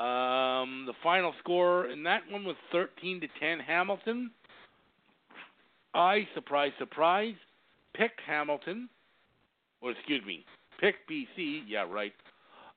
um, 0.00 0.84
the 0.86 0.94
final 1.02 1.34
score 1.40 1.86
in 1.86 2.02
that 2.04 2.22
one 2.30 2.44
was 2.44 2.56
13 2.72 3.20
to 3.20 3.28
10 3.40 3.60
Hamilton. 3.60 4.30
I 5.94 6.28
surprise 6.34 6.72
surprise 6.78 7.34
picked 7.94 8.20
Hamilton, 8.26 8.88
or 9.80 9.90
excuse 9.90 10.24
me, 10.24 10.44
picked 10.78 11.10
BC. 11.10 11.62
Yeah, 11.66 11.84
right. 11.90 12.12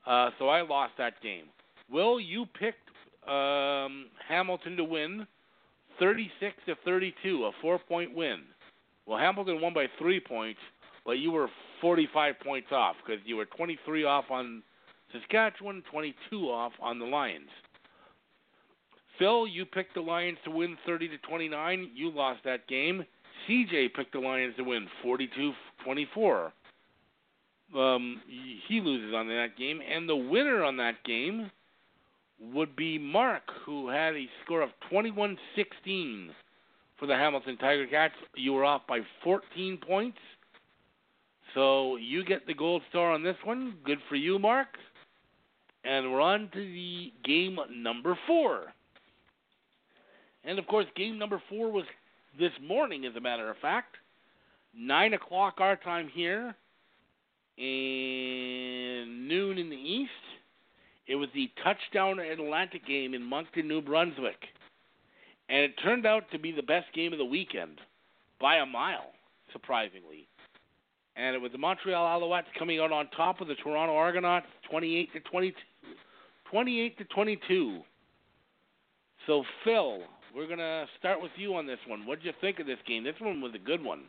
Uh, 0.06 0.32
so 0.40 0.50
I 0.50 0.62
lost 0.62 0.94
that 0.98 1.22
game. 1.22 1.46
Will 1.90 2.20
you 2.20 2.46
picked 2.60 2.83
um, 3.28 4.08
Hamilton 4.28 4.78
to 4.78 4.84
win, 4.84 5.28
36 6.00 6.56
to 6.66 6.76
32, 6.86 7.46
a 7.46 7.52
four-point 7.62 8.16
win. 8.16 8.42
Well, 9.06 9.20
Hamilton 9.20 9.62
won 9.62 9.74
by 9.74 9.86
three 10.00 10.20
points, 10.20 10.60
but 11.06 11.14
you 11.14 11.32
were 11.32 11.50
45 11.82 12.36
points 12.44 12.68
off 12.72 12.96
because 13.06 13.22
you 13.26 13.36
were 13.36 13.46
23 13.46 14.06
off 14.06 14.26
on 14.30 14.64
Saskatchewan, 15.12 15.84
22 15.92 16.50
off 16.50 16.72
on 16.82 17.00
the 17.00 17.06
Lions. 17.06 17.50
Phil, 19.20 19.46
you 19.48 19.66
picked 19.66 19.94
the 19.94 20.02
Lions 20.02 20.38
to 20.46 20.52
win 20.52 20.78
30 20.86 21.10
to 21.10 21.18
29. 21.20 21.92
You 21.94 22.12
lost 22.12 22.40
that 22.46 22.68
game. 22.68 23.06
CJ 23.48 23.94
picked 23.94 24.14
the 24.14 24.20
Lions 24.20 24.56
to 24.58 24.64
win 24.64 24.88
42-24. 25.06 26.52
Um, 27.76 28.22
he 28.68 28.82
loses 28.82 29.14
on 29.14 29.28
that 29.28 29.58
game, 29.58 29.80
and 29.82 30.08
the 30.08 30.16
winner 30.16 30.64
on 30.64 30.78
that 30.78 31.04
game 31.06 31.52
would 32.40 32.76
be 32.76 32.98
Mark, 32.98 33.44
who 33.66 33.90
had 33.90 34.16
a 34.16 34.28
score 34.44 34.62
of 34.62 34.70
21-16 34.92 35.38
for 37.00 37.08
the 37.08 37.16
Hamilton 37.16 37.58
Tiger 37.58 37.88
Cats. 37.88 38.14
You 38.36 38.54
were 38.54 38.66
off 38.66 38.82
by 38.88 39.00
14 39.24 39.80
points. 39.86 40.18
So 41.54 41.98
you 41.98 42.26
get 42.26 42.48
the 42.48 42.54
gold 42.54 42.82
star 42.90 43.12
on 43.12 43.24
this 43.24 43.36
one. 43.44 43.76
Good 43.86 44.00
for 44.10 44.16
you, 44.16 44.40
Mark. 44.40 44.70
And 45.84 46.12
we're 46.12 46.22
on 46.22 46.50
to 46.54 46.60
the 46.60 47.12
game 47.24 47.58
number 47.76 48.18
four. 48.26 48.74
And 50.44 50.60
of 50.60 50.68
course, 50.68 50.86
game 50.96 51.18
number 51.20 51.42
four 51.50 51.72
was 51.72 51.86
this 52.40 52.52
morning, 52.66 53.06
as 53.06 53.16
a 53.16 53.22
matter 53.22 53.50
of 53.50 53.58
fact. 53.58 53.96
Nine 54.76 55.14
o'clock 55.14 55.56
our 55.60 55.76
time 55.76 56.10
here, 56.12 56.56
and 57.58 59.28
noon 59.28 59.58
in 59.60 59.70
the 59.70 59.76
east. 59.76 60.12
It 61.08 61.16
was 61.16 61.30
the 61.34 61.50
touchdown 61.64 62.20
Atlantic 62.20 62.86
game 62.86 63.14
in 63.14 63.24
Moncton, 63.24 63.68
New 63.68 63.82
Brunswick. 63.82 64.40
And 65.50 65.60
it 65.60 65.74
turned 65.84 66.06
out 66.06 66.24
to 66.32 66.40
be 66.40 66.52
the 66.52 66.64
best 66.64 66.88
game 66.96 67.12
of 67.12 67.20
the 67.20 67.26
weekend 67.26 67.80
by 68.40 68.58
a 68.58 68.66
mile, 68.66 69.12
surprisingly. 69.52 70.28
And 71.16 71.36
it 71.36 71.42
was 71.42 71.52
the 71.52 71.58
Montreal 71.58 72.22
Alouettes 72.22 72.46
coming 72.58 72.80
out 72.80 72.92
on 72.92 73.08
top 73.16 73.42
of 73.42 73.48
the 73.48 73.56
Toronto 73.56 73.96
Argonauts 73.96 74.48
28 74.70 75.14
to 75.14 75.20
22. 75.20 75.56
28 76.50 76.98
to 76.98 77.04
22. 77.06 77.82
So 79.28 79.44
Phil, 79.64 80.00
we're 80.36 80.48
going 80.48 80.60
to 80.60 80.86
start 81.00 81.22
with 81.22 81.32
you 81.36 81.56
on 81.56 81.68
this 81.68 81.80
one. 81.88 82.06
What 82.06 82.20
did 82.20 82.26
you 82.26 82.34
think 82.42 82.60
of 82.60 82.66
this 82.66 82.78
game? 82.88 83.04
This 83.04 83.16
one 83.20 83.42
was 83.42 83.54
a 83.56 83.60
good 83.60 83.84
one. 83.84 84.04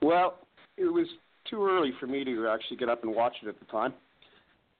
Well, 0.00 0.38
it 0.76 0.84
was 0.84 1.06
too 1.50 1.64
early 1.64 1.92
for 1.98 2.06
me 2.06 2.24
to 2.24 2.48
actually 2.48 2.76
get 2.76 2.88
up 2.88 3.02
and 3.02 3.14
watch 3.14 3.34
it 3.42 3.48
at 3.48 3.58
the 3.58 3.66
time. 3.66 3.94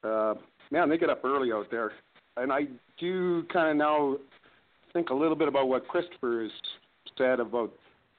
Uh, 0.03 0.35
man, 0.71 0.89
they 0.89 0.97
get 0.97 1.09
up 1.09 1.23
early 1.23 1.51
out 1.51 1.69
there, 1.71 1.91
and 2.37 2.51
I 2.51 2.61
do 2.99 3.43
kind 3.51 3.71
of 3.71 3.77
now 3.77 4.17
think 4.93 5.09
a 5.09 5.13
little 5.13 5.35
bit 5.35 5.47
about 5.47 5.67
what 5.67 5.87
Christopher 5.87 6.43
has 6.43 6.51
said 7.17 7.39
about 7.39 7.71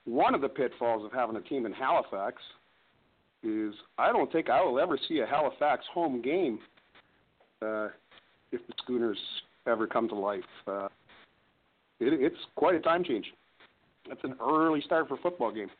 one 0.04 0.34
of 0.34 0.40
the 0.40 0.48
pitfalls 0.48 1.04
of 1.04 1.12
having 1.12 1.36
a 1.36 1.40
team 1.40 1.66
in 1.66 1.72
Halifax. 1.72 2.36
Is 3.42 3.72
I 3.96 4.12
don't 4.12 4.30
think 4.30 4.50
I 4.50 4.62
will 4.62 4.78
ever 4.78 4.98
see 5.08 5.20
a 5.20 5.26
Halifax 5.26 5.84
home 5.94 6.20
game 6.20 6.58
uh, 7.62 7.88
if 8.52 8.60
the 8.66 8.74
Schooners 8.82 9.18
ever 9.66 9.86
come 9.86 10.08
to 10.08 10.14
life. 10.14 10.42
Uh, 10.66 10.88
it, 12.00 12.20
it's 12.20 12.36
quite 12.56 12.74
a 12.74 12.80
time 12.80 13.02
change. 13.02 13.26
That's 14.08 14.22
an 14.24 14.34
early 14.42 14.82
start 14.82 15.08
for 15.08 15.14
a 15.14 15.18
football 15.18 15.52
game 15.52 15.70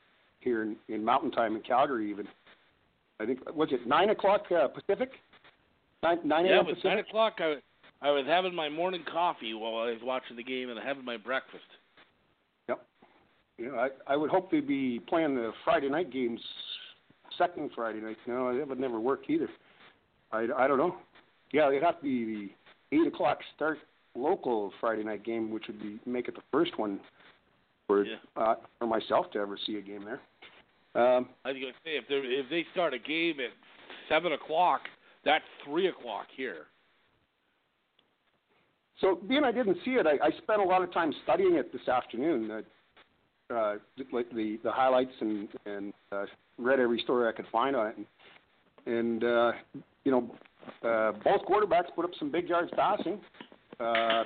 here 0.40 0.62
in, 0.62 0.76
in 0.88 1.05
Mountain 1.05 1.32
Time 1.32 1.55
in 1.55 1.62
Calgary. 1.62 2.11
Even 2.11 2.26
I 3.20 3.26
think 3.26 3.40
was 3.55 3.68
it 3.72 3.86
nine 3.86 4.09
o'clock 4.11 4.44
uh, 4.51 4.68
Pacific? 4.68 5.11
Nine, 6.03 6.18
nine 6.24 6.46
yeah, 6.46 6.57
a.m. 6.57 6.66
it 6.66 6.68
was 6.68 6.74
Pacific. 6.76 6.90
nine 6.90 6.98
o'clock. 7.01 7.34
I, 7.40 7.57
I 8.03 8.11
was 8.11 8.24
having 8.26 8.55
my 8.55 8.68
morning 8.68 9.05
coffee 9.11 9.53
while 9.55 9.74
I 9.82 9.90
was 9.90 10.01
watching 10.03 10.36
the 10.36 10.42
game 10.42 10.70
and 10.70 10.78
having 10.82 11.05
my 11.05 11.16
breakfast. 11.16 11.64
Yep. 12.68 12.86
You 13.59 13.66
know, 13.68 13.74
I 13.76 13.88
I 14.07 14.16
would 14.16 14.30
hope 14.30 14.51
they'd 14.51 14.66
be 14.66 15.01
playing 15.09 15.34
the 15.34 15.53
Friday 15.64 15.88
night 15.88 16.11
games 16.11 16.40
second 17.36 17.70
Friday 17.74 18.01
night. 18.01 18.16
No, 18.26 18.57
that 18.57 18.66
would 18.66 18.80
never 18.80 18.98
work 18.98 19.28
either. 19.28 19.48
I, 20.32 20.46
I 20.57 20.66
don't 20.68 20.78
know. 20.78 20.96
Yeah, 21.53 21.68
it'd 21.68 21.82
have 21.82 21.98
to 21.98 22.03
be 22.03 22.24
the 22.90 22.96
eight 22.96 23.07
o'clock 23.07 23.38
start 23.57 23.78
local 24.14 24.72
Friday 24.80 25.05
night 25.05 25.24
game, 25.24 25.51
which 25.51 25.64
would 25.66 25.80
be 25.80 26.01
make 26.07 26.28
it 26.28 26.34
the 26.34 26.42
first 26.51 26.78
one 26.78 27.01
for 27.86 28.05
Yeah. 28.05 28.16
uh, 28.36 28.55
for 28.78 28.86
myself 28.86 29.30
to 29.32 29.38
ever 29.38 29.59
see 29.66 29.76
a 29.76 29.82
game 29.82 30.05
there. 30.05 30.20
Um, 30.94 31.28
I 31.44 31.51
was 31.53 31.61
going 31.61 31.72
to 31.72 31.78
say 31.84 31.90
if 31.96 32.09
they 32.09 32.14
if 32.16 32.48
they 32.48 32.64
start 32.72 32.94
a 32.94 32.98
game 32.98 33.36
at 33.40 33.51
seven 34.09 34.32
o'clock, 34.32 34.80
that's 35.25 35.45
three 35.64 35.89
o'clock 35.89 36.27
here. 36.37 36.66
So 39.01 39.18
being 39.29 39.45
I 39.45 39.53
didn't 39.53 39.79
see 39.85 39.93
it, 39.93 40.07
I, 40.07 40.27
I 40.27 40.31
spent 40.43 40.61
a 40.61 40.64
lot 40.64 40.83
of 40.83 40.93
time 40.93 41.12
studying 41.25 41.55
it 41.55 41.73
this 41.73 41.89
afternoon. 41.89 42.51
Uh, 42.51 42.61
uh, 43.55 43.75
like 44.12 44.31
the 44.31 44.59
the 44.62 44.71
highlights 44.71 45.12
and 45.21 45.49
and 45.66 45.93
uh, 46.12 46.25
read 46.59 46.79
every 46.79 47.01
story 47.01 47.29
I 47.29 47.33
could 47.33 47.47
find 47.51 47.75
on 47.75 47.89
it. 47.89 47.97
And, 47.97 48.07
and 48.87 49.25
uh, 49.25 49.53
you 50.05 50.12
know, 50.12 50.31
uh, 50.89 51.12
both 51.25 51.43
quarterbacks 51.43 51.95
put 51.95 52.05
up 52.05 52.12
some 52.18 52.31
big 52.31 52.49
yards 52.49 52.71
passing. 52.77 53.21
Uh, 53.79 54.25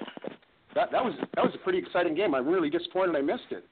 that 0.74 0.90
that 0.90 1.04
was 1.04 1.14
that 1.34 1.44
was 1.44 1.54
a 1.54 1.58
pretty 1.58 1.78
exciting 1.78 2.14
game. 2.14 2.34
I'm 2.34 2.46
really 2.46 2.70
disappointed 2.70 3.16
I 3.16 3.22
missed 3.22 3.50
it. 3.50 3.64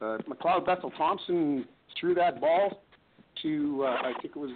Uh, 0.00 0.18
McLeod 0.28 0.66
Bethel 0.66 0.90
Thompson 0.96 1.64
threw 2.00 2.14
that 2.14 2.40
ball 2.40 2.82
to 3.42 3.84
uh, 3.84 3.86
I 3.86 4.12
think 4.22 4.36
it 4.36 4.38
was 4.38 4.50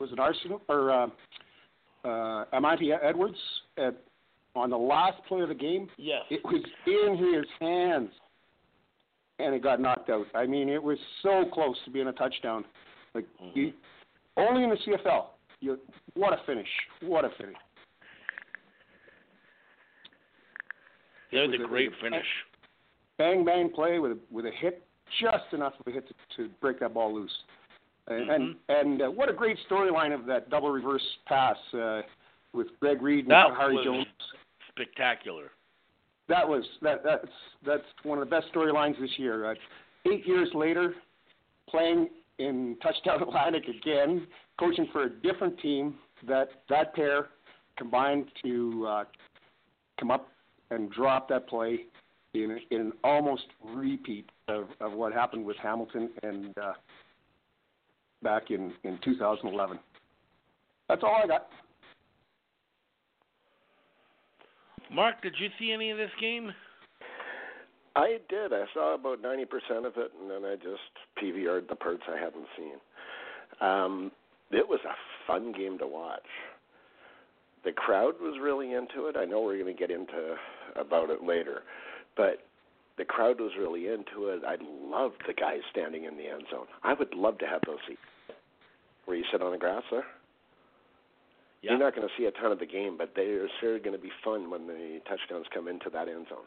was 0.00 0.10
it 0.12 0.18
Arsenal 0.18 0.62
or 0.68 0.90
uh, 0.90 1.06
uh, 2.04 2.44
Armanti 2.52 2.96
Edwards 3.02 3.36
at 3.76 3.96
on 4.54 4.70
the 4.70 4.76
last 4.78 5.16
play 5.28 5.40
of 5.40 5.48
the 5.48 5.54
game. 5.54 5.88
Yes. 5.98 6.22
It 6.30 6.40
was 6.44 6.62
in 6.86 7.16
his 7.34 7.44
hands, 7.60 8.10
and 9.38 9.54
it 9.54 9.62
got 9.62 9.80
knocked 9.80 10.10
out. 10.10 10.26
I 10.34 10.46
mean, 10.46 10.68
it 10.68 10.82
was 10.82 10.98
so 11.22 11.44
close 11.52 11.76
to 11.84 11.90
being 11.90 12.08
a 12.08 12.12
touchdown. 12.12 12.64
Like 13.14 13.26
you, 13.54 13.72
only 14.36 14.64
in 14.64 14.70
the 14.70 14.76
CFL. 14.76 15.26
You, 15.60 15.78
what 16.14 16.32
a 16.32 16.38
finish! 16.46 16.68
What 17.02 17.24
a 17.24 17.30
finish! 17.36 17.56
That 21.32 21.40
was 21.40 21.50
Was 21.50 21.60
a 21.64 21.68
great 21.68 21.88
it- 21.88 21.94
finish. 22.00 22.26
Bang 23.18 23.44
bang 23.44 23.68
play 23.68 23.98
with 23.98 24.12
a, 24.12 24.18
with 24.30 24.46
a 24.46 24.52
hit, 24.52 24.84
just 25.20 25.52
enough 25.52 25.72
of 25.80 25.86
a 25.88 25.90
hit 25.90 26.06
to, 26.06 26.14
to 26.36 26.48
break 26.60 26.78
that 26.78 26.94
ball 26.94 27.12
loose. 27.12 27.32
And 28.08 28.30
and, 28.30 28.56
and 28.68 29.02
uh, 29.02 29.06
what 29.06 29.28
a 29.28 29.32
great 29.32 29.58
storyline 29.70 30.14
of 30.14 30.26
that 30.26 30.50
double 30.50 30.70
reverse 30.70 31.02
pass 31.26 31.56
uh, 31.74 32.02
with 32.52 32.68
Greg 32.80 33.02
Reed 33.02 33.24
and 33.24 33.30
That 33.30 33.48
Khari 33.48 33.82
Jones. 33.84 34.06
spectacular. 34.70 35.50
That 36.28 36.46
was 36.46 36.64
that 36.82 37.02
that's 37.04 37.28
that's 37.66 37.84
one 38.02 38.18
of 38.18 38.28
the 38.28 38.30
best 38.30 38.46
storylines 38.54 39.00
this 39.00 39.10
year. 39.16 39.50
Uh, 39.50 39.54
eight 40.10 40.26
years 40.26 40.48
later, 40.54 40.94
playing 41.68 42.08
in 42.38 42.76
Touchdown 42.82 43.22
Atlantic 43.22 43.64
again, 43.68 44.26
coaching 44.58 44.88
for 44.92 45.04
a 45.04 45.10
different 45.10 45.58
team. 45.60 45.94
That 46.26 46.48
that 46.68 46.94
pair 46.94 47.28
combined 47.76 48.26
to 48.42 48.86
uh, 48.88 49.04
come 49.98 50.10
up 50.10 50.28
and 50.70 50.90
drop 50.90 51.28
that 51.28 51.48
play 51.48 51.84
in, 52.34 52.58
in 52.70 52.80
an 52.80 52.92
almost 53.04 53.44
repeat 53.64 54.28
of, 54.48 54.64
of 54.80 54.92
what 54.92 55.12
happened 55.12 55.44
with 55.44 55.56
Hamilton 55.58 56.10
and 56.22 56.56
uh, 56.58 56.72
back 58.22 58.50
in 58.50 58.72
in 58.84 58.98
2011. 59.04 59.78
That's 60.88 61.02
all 61.02 61.20
I 61.22 61.26
got. 61.26 61.48
Mark, 64.90 65.20
did 65.22 65.34
you 65.38 65.48
see 65.58 65.72
any 65.72 65.90
of 65.90 65.98
this 65.98 66.10
game? 66.20 66.50
I 67.94 68.18
did. 68.28 68.52
I 68.52 68.64
saw 68.72 68.94
about 68.94 69.20
ninety 69.20 69.44
percent 69.44 69.84
of 69.84 69.92
it, 69.96 70.12
and 70.20 70.30
then 70.30 70.44
I 70.44 70.54
just 70.54 70.92
PVR'd 71.22 71.68
the 71.68 71.76
parts 71.76 72.02
I 72.08 72.18
hadn't 72.18 72.46
seen. 72.56 72.74
Um, 73.60 74.12
it 74.50 74.66
was 74.66 74.80
a 74.84 74.94
fun 75.26 75.52
game 75.52 75.78
to 75.78 75.86
watch. 75.86 76.22
The 77.64 77.72
crowd 77.72 78.14
was 78.20 78.38
really 78.40 78.72
into 78.72 79.08
it. 79.08 79.16
I 79.16 79.24
know 79.24 79.42
we're 79.42 79.60
going 79.62 79.74
to 79.74 79.78
get 79.78 79.90
into 79.90 80.36
about 80.76 81.10
it 81.10 81.24
later, 81.24 81.62
but 82.16 82.46
the 82.98 83.04
crowd 83.04 83.40
was 83.40 83.52
really 83.58 83.86
into 83.86 84.28
it. 84.28 84.42
I 84.46 84.56
loved 84.60 85.22
the 85.26 85.32
guys 85.32 85.60
standing 85.70 86.04
in 86.04 86.16
the 86.16 86.26
end 86.26 86.42
zone. 86.50 86.66
I 86.82 86.94
would 86.94 87.14
love 87.14 87.38
to 87.38 87.46
have 87.46 87.60
those 87.66 87.78
seats 87.86 88.00
where 89.04 89.16
you 89.16 89.24
sit 89.32 89.40
on 89.40 89.52
the 89.52 89.58
grass 89.58 89.84
there. 89.90 90.04
Yeah. 91.62 91.72
You're 91.72 91.80
not 91.80 91.94
going 91.94 92.06
to 92.06 92.14
see 92.16 92.26
a 92.26 92.30
ton 92.30 92.52
of 92.52 92.58
the 92.58 92.66
game, 92.66 92.96
but 92.98 93.12
they 93.16 93.22
are 93.22 93.48
sure 93.60 93.78
going 93.78 93.96
to 93.96 94.02
be 94.02 94.12
fun 94.24 94.50
when 94.50 94.66
the 94.66 95.00
touchdowns 95.08 95.46
come 95.52 95.66
into 95.66 95.90
that 95.90 96.08
end 96.08 96.26
zone. 96.28 96.46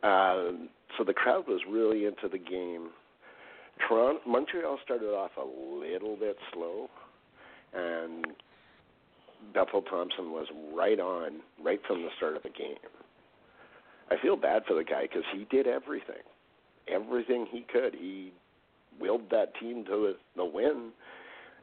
Um, 0.00 0.68
so 0.96 1.04
the 1.04 1.12
crowd 1.12 1.48
was 1.48 1.60
really 1.68 2.04
into 2.04 2.28
the 2.30 2.38
game. 2.38 2.90
Toronto, 3.86 4.20
Montreal 4.26 4.78
started 4.84 5.08
off 5.08 5.32
a 5.36 5.44
little 5.44 6.16
bit 6.16 6.36
slow, 6.52 6.88
and 7.74 8.26
Bethel 9.54 9.82
Thompson 9.82 10.32
was 10.32 10.46
right 10.74 10.98
on 10.98 11.40
right 11.62 11.80
from 11.86 12.02
the 12.02 12.08
start 12.16 12.36
of 12.36 12.42
the 12.42 12.50
game. 12.50 12.76
I 14.10 14.16
feel 14.20 14.36
bad 14.36 14.62
for 14.66 14.74
the 14.74 14.84
guy 14.84 15.02
because 15.02 15.24
he 15.32 15.46
did 15.50 15.66
everything, 15.66 16.22
everything 16.88 17.46
he 17.50 17.64
could. 17.70 17.94
He 17.94 18.32
willed 19.00 19.30
that 19.30 19.54
team 19.60 19.84
to 19.86 20.14
the 20.36 20.44
win, 20.44 20.90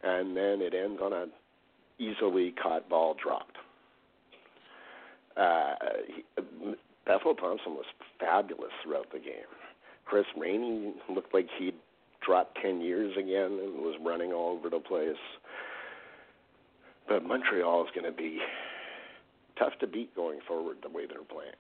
and 0.04 0.36
then 0.36 0.62
it 0.62 0.74
ends 0.74 1.02
on 1.02 1.14
a 1.14 1.26
easily 1.98 2.54
caught 2.62 2.90
ball 2.90 3.16
dropped. 3.22 3.58
Uh, 5.38 5.74
he, 6.08 6.24
Bethel 7.06 7.36
Thompson 7.36 7.74
was 7.74 7.86
fabulous 8.20 8.72
throughout 8.84 9.12
the 9.12 9.20
game. 9.20 9.50
Chris 10.06 10.26
Rainey 10.38 10.94
looked 11.10 11.34
like 11.34 11.48
he'd 11.58 11.76
dropped 12.26 12.58
10 12.62 12.82
years 12.82 13.16
again 13.18 13.60
and 13.62 13.80
was 13.80 13.96
running 14.04 14.32
all 14.32 14.58
over 14.58 14.70
the 14.70 14.80
place. 14.80 15.18
But 17.08 17.24
Montreal 17.24 17.86
is 17.86 17.92
going 17.94 18.12
to 18.12 18.16
be 18.16 18.40
tough 19.58 19.74
to 19.80 19.88
beat 19.88 20.16
going 20.16 20.40
forward 20.48 20.78
the 20.82 20.90
way 20.90 21.06
they're 21.06 21.24
playing. 21.24 21.52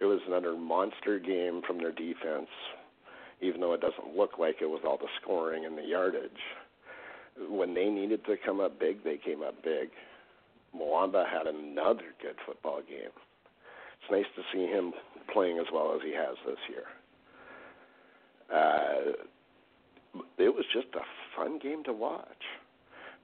It 0.00 0.06
was 0.06 0.20
another 0.26 0.56
monster 0.56 1.18
game 1.18 1.60
from 1.66 1.78
their 1.78 1.92
defense, 1.92 2.48
even 3.40 3.60
though 3.60 3.74
it 3.74 3.82
doesn't 3.82 4.16
look 4.16 4.38
like 4.38 4.56
it 4.62 4.70
with 4.70 4.84
all 4.84 4.96
the 4.96 5.08
scoring 5.20 5.66
and 5.66 5.76
the 5.76 5.82
yardage. 5.82 6.30
When 7.48 7.74
they 7.74 7.88
needed 7.88 8.24
to 8.24 8.36
come 8.44 8.60
up 8.60 8.80
big, 8.80 9.04
they 9.04 9.18
came 9.18 9.42
up 9.42 9.62
big. 9.62 9.90
Muamba 10.74 11.24
had 11.28 11.46
another 11.46 12.14
good 12.22 12.36
football 12.46 12.80
game. 12.88 13.12
It's 14.00 14.10
nice 14.10 14.24
to 14.36 14.42
see 14.52 14.66
him 14.66 14.92
playing 15.32 15.58
as 15.58 15.66
well 15.72 15.92
as 15.94 16.00
he 16.02 16.14
has 16.14 16.36
this 16.46 16.58
year. 16.68 16.84
Uh, 18.52 19.12
it 20.38 20.54
was 20.54 20.64
just 20.72 20.88
a 20.94 21.04
fun 21.36 21.58
game 21.58 21.84
to 21.84 21.92
watch. 21.92 22.26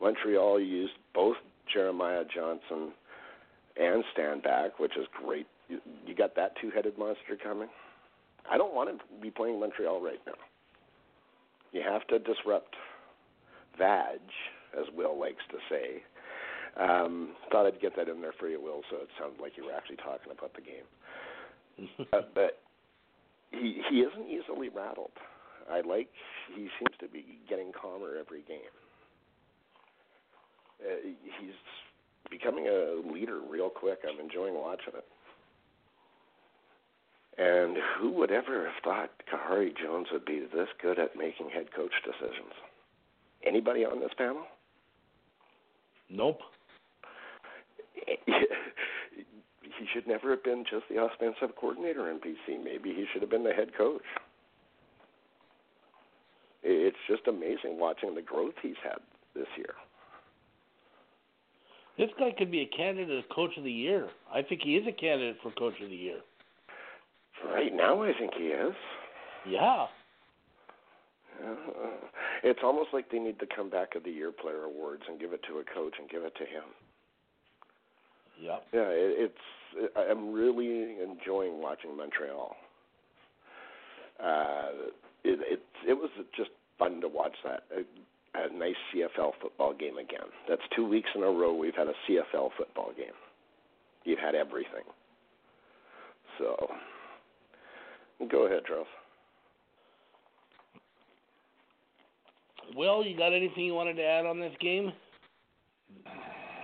Montreal 0.00 0.60
used 0.60 0.92
both 1.14 1.36
Jeremiah 1.72 2.24
Johnson 2.32 2.92
and 3.76 4.04
Stanback, 4.16 4.72
which 4.78 4.96
is 4.96 5.06
great. 5.24 5.46
You, 5.68 5.80
you 6.06 6.14
got 6.14 6.36
that 6.36 6.52
two-headed 6.60 6.98
monster 6.98 7.36
coming. 7.42 7.68
I 8.50 8.56
don't 8.56 8.74
want 8.74 8.90
to 8.90 9.04
be 9.20 9.30
playing 9.30 9.58
Montreal 9.58 10.00
right 10.00 10.20
now. 10.26 10.34
You 11.72 11.82
have 11.82 12.06
to 12.08 12.18
disrupt 12.18 12.74
Vag, 13.76 14.20
as 14.78 14.86
Will 14.96 15.18
likes 15.18 15.42
to 15.50 15.58
say. 15.68 16.02
Um, 16.78 17.30
thought 17.50 17.66
I'd 17.66 17.80
get 17.80 17.96
that 17.96 18.08
in 18.08 18.20
there 18.20 18.34
for 18.38 18.48
you, 18.48 18.60
Will, 18.60 18.82
so 18.90 18.96
it 18.98 19.08
sounded 19.18 19.40
like 19.40 19.56
you 19.56 19.64
were 19.64 19.72
actually 19.72 19.96
talking 19.96 20.30
about 20.30 20.52
the 20.54 20.60
game. 20.60 22.06
uh, 22.12 22.20
but 22.34 22.58
he 23.50 23.82
he 23.90 24.00
isn't 24.00 24.28
easily 24.28 24.68
rattled. 24.68 25.12
I 25.70 25.80
like 25.80 26.08
he 26.54 26.68
seems 26.78 26.96
to 27.00 27.08
be 27.08 27.24
getting 27.48 27.72
calmer 27.72 28.16
every 28.18 28.42
game. 28.42 28.72
Uh, 30.80 31.00
he's 31.40 31.56
becoming 32.30 32.66
a 32.68 33.00
leader 33.12 33.40
real 33.48 33.70
quick. 33.70 34.00
I'm 34.08 34.20
enjoying 34.20 34.54
watching 34.54 34.94
it. 34.94 35.04
And 37.38 37.76
who 37.98 38.10
would 38.12 38.30
ever 38.30 38.64
have 38.64 38.82
thought 38.82 39.10
Khari 39.30 39.76
Jones 39.76 40.06
would 40.10 40.24
be 40.24 40.40
this 40.40 40.68
good 40.80 40.98
at 40.98 41.16
making 41.16 41.50
head 41.50 41.66
coach 41.74 41.92
decisions? 42.04 42.52
Anybody 43.46 43.84
on 43.84 44.00
this 44.00 44.12
panel? 44.16 44.44
Nope. 46.08 46.40
he 48.26 49.86
should 49.92 50.06
never 50.06 50.30
have 50.30 50.44
been 50.44 50.64
just 50.68 50.84
the 50.88 51.02
offensive 51.02 51.54
coordinator 51.56 52.10
in 52.10 52.18
BC. 52.18 52.62
Maybe 52.62 52.94
he 52.94 53.06
should 53.12 53.20
have 53.20 53.30
been 53.30 53.44
the 53.44 53.52
head 53.52 53.76
coach. 53.76 54.02
It's 56.62 56.96
just 57.08 57.26
amazing 57.28 57.78
watching 57.78 58.14
the 58.14 58.22
growth 58.22 58.54
he's 58.62 58.74
had 58.82 58.98
this 59.34 59.46
year. 59.56 59.74
This 61.98 62.10
guy 62.18 62.32
could 62.36 62.50
be 62.50 62.60
a 62.60 62.76
candidate 62.76 63.18
as 63.18 63.24
coach 63.34 63.56
of 63.56 63.64
the 63.64 63.72
year. 63.72 64.08
I 64.32 64.42
think 64.42 64.62
he 64.62 64.76
is 64.76 64.86
a 64.86 64.92
candidate 64.92 65.36
for 65.42 65.50
coach 65.52 65.80
of 65.82 65.88
the 65.90 65.96
year. 65.96 66.18
Right 67.52 67.74
now, 67.74 68.02
I 68.02 68.12
think 68.18 68.32
he 68.36 68.44
is. 68.44 68.74
Yeah. 69.48 69.86
Uh, 71.44 71.54
it's 72.42 72.60
almost 72.62 72.88
like 72.92 73.10
they 73.10 73.18
need 73.18 73.36
the 73.38 73.46
comeback 73.54 73.94
of 73.94 74.04
the 74.04 74.10
year 74.10 74.32
player 74.32 74.64
awards 74.64 75.02
and 75.08 75.20
give 75.20 75.32
it 75.32 75.40
to 75.48 75.58
a 75.58 75.64
coach 75.74 75.94
and 75.98 76.08
give 76.08 76.22
it 76.22 76.34
to 76.36 76.44
him. 76.44 76.64
Yeah. 78.40 78.58
Yeah, 78.72 78.88
it, 78.88 79.30
it's. 79.30 79.94
I'm 79.96 80.32
really 80.32 80.96
enjoying 81.02 81.60
watching 81.60 81.96
Montreal. 81.96 82.56
Uh, 84.22 84.68
it, 85.24 85.38
it 85.42 85.62
it 85.86 85.92
was 85.94 86.10
just 86.36 86.50
fun 86.78 87.00
to 87.02 87.08
watch 87.08 87.34
that 87.44 87.64
a, 87.76 88.38
a 88.38 88.58
nice 88.58 88.76
CFL 88.94 89.32
football 89.42 89.74
game 89.74 89.98
again. 89.98 90.28
That's 90.48 90.62
two 90.74 90.88
weeks 90.88 91.10
in 91.14 91.22
a 91.22 91.26
row 91.26 91.54
we've 91.54 91.74
had 91.74 91.88
a 91.88 91.94
CFL 92.08 92.50
football 92.56 92.92
game. 92.96 93.16
You've 94.04 94.18
had 94.18 94.34
everything. 94.34 94.84
So, 96.38 96.70
go 98.30 98.46
ahead, 98.46 98.62
Charles. 98.66 98.86
Well, 102.76 103.04
you 103.04 103.16
got 103.16 103.32
anything 103.32 103.64
you 103.64 103.74
wanted 103.74 103.94
to 103.94 104.02
add 104.02 104.26
on 104.26 104.40
this 104.40 104.54
game? 104.60 104.92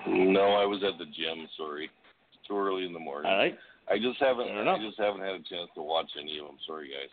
No, 0.06 0.54
I 0.54 0.66
was 0.66 0.82
at 0.82 0.98
the 0.98 1.04
gym. 1.04 1.46
Sorry, 1.56 1.84
it's 1.84 2.48
too 2.48 2.58
early 2.58 2.84
in 2.84 2.92
the 2.92 2.98
morning. 2.98 3.30
All 3.30 3.38
right. 3.38 3.56
I 3.88 3.96
just 3.98 4.18
haven't. 4.20 4.48
Fair 4.48 4.68
I 4.68 4.78
just 4.78 4.98
haven't 4.98 5.20
had 5.20 5.34
a 5.34 5.42
chance 5.48 5.70
to 5.74 5.82
watch 5.82 6.10
any 6.20 6.38
of 6.38 6.46
them. 6.46 6.56
Sorry, 6.66 6.88
guys. 6.88 7.10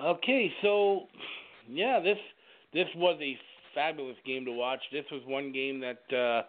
Okay, 0.00 0.52
so 0.62 1.06
yeah, 1.68 2.00
this 2.00 2.18
this 2.72 2.86
was 2.96 3.18
a 3.20 3.36
fabulous 3.74 4.16
game 4.24 4.44
to 4.44 4.52
watch. 4.52 4.80
This 4.92 5.04
was 5.10 5.22
one 5.26 5.52
game 5.52 5.80
that 5.80 6.16
uh, 6.16 6.42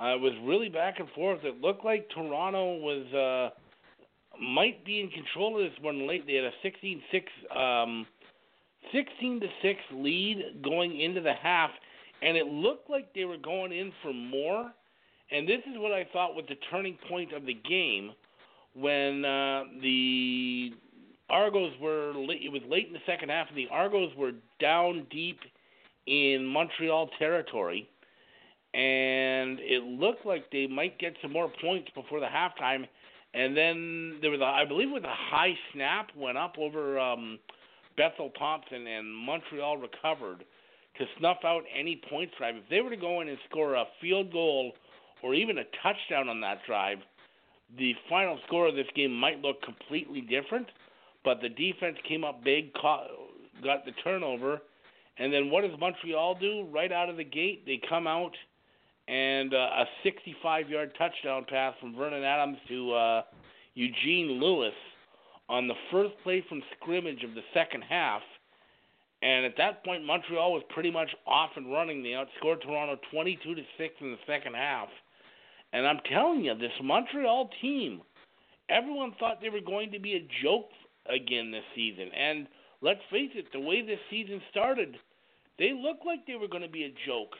uh, 0.00 0.16
was 0.16 0.32
really 0.44 0.68
back 0.68 0.98
and 0.98 1.08
forth. 1.10 1.40
It 1.44 1.60
looked 1.60 1.84
like 1.84 2.08
Toronto 2.10 2.78
was 2.78 3.06
uh, 3.12 4.40
might 4.42 4.84
be 4.84 5.00
in 5.00 5.10
control 5.10 5.56
of 5.62 5.70
this 5.70 5.78
one 5.82 6.08
late. 6.08 6.26
They 6.26 6.34
had 6.34 6.44
a 6.44 6.52
16-6, 6.64 7.84
um, 7.84 8.06
16 8.92 9.40
to 9.40 9.46
six 9.60 9.78
lead 9.92 10.62
going 10.64 11.00
into 11.00 11.20
the 11.20 11.34
half, 11.34 11.70
and 12.22 12.36
it 12.36 12.46
looked 12.46 12.88
like 12.88 13.12
they 13.14 13.26
were 13.26 13.36
going 13.36 13.72
in 13.72 13.92
for 14.02 14.14
more. 14.14 14.72
And 15.30 15.46
this 15.46 15.60
is 15.70 15.76
what 15.76 15.92
I 15.92 16.08
thought 16.12 16.34
was 16.34 16.46
the 16.48 16.56
turning 16.70 16.98
point 17.08 17.32
of 17.32 17.44
the 17.44 17.54
game 17.54 18.12
when 18.74 19.24
uh, 19.24 19.64
the 19.82 20.70
Argos 21.28 21.72
were 21.80 22.12
late, 22.14 22.42
it 22.42 22.50
was 22.50 22.62
late 22.68 22.86
in 22.86 22.92
the 22.92 23.00
second 23.06 23.28
half, 23.28 23.48
and 23.48 23.56
the 23.56 23.68
Argos 23.70 24.10
were 24.16 24.32
down 24.60 25.06
deep 25.10 25.38
in 26.06 26.44
Montreal 26.46 27.10
territory, 27.18 27.88
and 28.74 29.58
it 29.60 29.82
looked 29.84 30.24
like 30.24 30.50
they 30.50 30.66
might 30.66 30.98
get 30.98 31.14
some 31.22 31.32
more 31.32 31.50
points 31.60 31.88
before 31.94 32.20
the 32.20 32.26
halftime. 32.26 32.86
And 33.32 33.56
then 33.56 34.18
there 34.20 34.30
was, 34.30 34.40
a, 34.40 34.44
I 34.44 34.64
believe, 34.64 34.88
it 34.88 34.94
was 34.94 35.04
a 35.04 35.34
high 35.34 35.54
snap 35.72 36.08
went 36.16 36.36
up 36.36 36.54
over 36.58 36.98
um, 36.98 37.38
Bethel 37.96 38.30
Thompson, 38.38 38.86
and 38.86 39.14
Montreal 39.14 39.78
recovered 39.78 40.44
to 40.98 41.04
snuff 41.18 41.38
out 41.44 41.62
any 41.78 42.00
points 42.10 42.34
drive. 42.38 42.56
If 42.56 42.64
they 42.68 42.80
were 42.80 42.90
to 42.90 42.96
go 42.96 43.20
in 43.20 43.28
and 43.28 43.38
score 43.48 43.74
a 43.74 43.84
field 44.00 44.32
goal 44.32 44.72
or 45.22 45.34
even 45.34 45.58
a 45.58 45.64
touchdown 45.82 46.28
on 46.28 46.40
that 46.40 46.58
drive, 46.66 46.98
the 47.78 47.94
final 48.08 48.38
score 48.46 48.66
of 48.66 48.74
this 48.74 48.88
game 48.96 49.12
might 49.12 49.40
look 49.40 49.62
completely 49.62 50.22
different 50.22 50.66
but 51.24 51.40
the 51.40 51.48
defense 51.48 51.96
came 52.08 52.24
up 52.24 52.42
big, 52.42 52.72
caught, 52.74 53.08
got 53.62 53.84
the 53.84 53.92
turnover, 54.02 54.60
and 55.18 55.32
then 55.32 55.50
what 55.50 55.62
does 55.62 55.78
Montreal 55.78 56.36
do 56.40 56.66
right 56.72 56.90
out 56.90 57.08
of 57.08 57.16
the 57.16 57.24
gate? 57.24 57.64
They 57.66 57.80
come 57.88 58.06
out 58.06 58.32
and 59.10 59.52
uh, 59.52 59.56
a 59.56 59.84
65-yard 60.06 60.92
touchdown 60.96 61.44
pass 61.48 61.74
from 61.80 61.96
Vernon 61.96 62.22
Adams 62.22 62.58
to 62.68 62.92
uh, 62.92 63.22
Eugene 63.74 64.38
Lewis 64.40 64.74
on 65.48 65.66
the 65.66 65.74
first 65.90 66.12
play 66.22 66.44
from 66.48 66.62
scrimmage 66.76 67.24
of 67.24 67.34
the 67.34 67.42
second 67.52 67.82
half. 67.82 68.22
And 69.20 69.44
at 69.44 69.56
that 69.58 69.84
point, 69.84 70.06
Montreal 70.06 70.52
was 70.52 70.62
pretty 70.70 70.92
much 70.92 71.08
off 71.26 71.50
and 71.56 71.72
running. 71.72 72.04
They 72.04 72.10
outscored 72.10 72.62
Toronto 72.62 72.98
22 73.10 73.56
to 73.56 73.62
six 73.76 73.94
in 74.00 74.12
the 74.12 74.18
second 74.28 74.54
half. 74.54 74.88
And 75.72 75.88
I'm 75.88 75.98
telling 76.08 76.44
you, 76.44 76.54
this 76.54 76.70
Montreal 76.80 77.50
team, 77.60 78.02
everyone 78.68 79.14
thought 79.18 79.40
they 79.42 79.50
were 79.50 79.60
going 79.60 79.90
to 79.90 79.98
be 79.98 80.14
a 80.14 80.28
joke 80.44 80.68
again 81.12 81.50
this 81.50 81.64
season. 81.74 82.10
And 82.16 82.46
let's 82.80 83.00
face 83.10 83.30
it, 83.34 83.46
the 83.52 83.60
way 83.60 83.84
this 83.84 83.98
season 84.08 84.40
started, 84.52 84.96
they 85.58 85.72
looked 85.72 86.06
like 86.06 86.26
they 86.26 86.36
were 86.36 86.48
going 86.48 86.62
to 86.62 86.68
be 86.68 86.84
a 86.84 86.94
joke. 87.06 87.34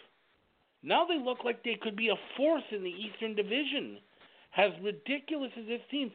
Now 0.83 1.07
they 1.07 1.19
look 1.23 1.39
like 1.45 1.63
they 1.63 1.79
could 1.81 1.97
be 1.97 2.09
a 2.09 2.37
force 2.37 2.63
in 2.71 2.83
the 2.83 2.91
Eastern 2.91 3.35
Division. 3.35 3.99
As 4.57 4.71
ridiculous 4.83 5.51
as 5.59 5.67
this 5.67 5.81
team, 5.91 6.11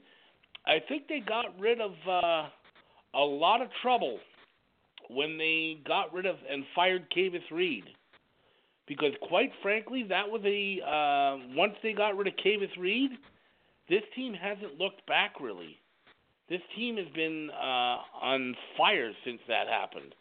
I 0.66 0.80
think 0.88 1.08
they 1.08 1.20
got 1.20 1.58
rid 1.60 1.80
of 1.80 1.92
uh, 2.08 2.50
a 3.14 3.24
lot 3.24 3.62
of 3.62 3.70
trouble 3.82 4.20
when 5.10 5.38
they 5.38 5.78
got 5.88 6.14
rid 6.14 6.26
of 6.26 6.36
and 6.50 6.66
fired 6.76 7.06
Kavis 7.16 7.50
Reed. 7.52 7.86
Because 8.88 9.14
quite 9.22 9.52
frankly, 9.62 10.04
that 10.10 10.30
was 10.30 10.42
a 10.46 10.82
uh, 10.86 11.56
once 11.56 11.74
they 11.82 11.94
got 11.94 12.18
rid 12.18 12.28
of 12.28 12.34
Kavis 12.44 12.76
Reed, 12.78 13.12
this 13.90 14.04
team 14.16 14.34
hasn't 14.34 14.80
looked 14.80 15.06
back 15.08 15.40
really. 15.40 15.80
This 16.50 16.62
team 16.76 16.98
has 16.98 17.08
been 17.16 17.50
uh, 17.52 17.98
on 18.22 18.56
fire 18.78 19.12
since 19.24 19.40
that 19.48 19.68
happened. 19.68 20.14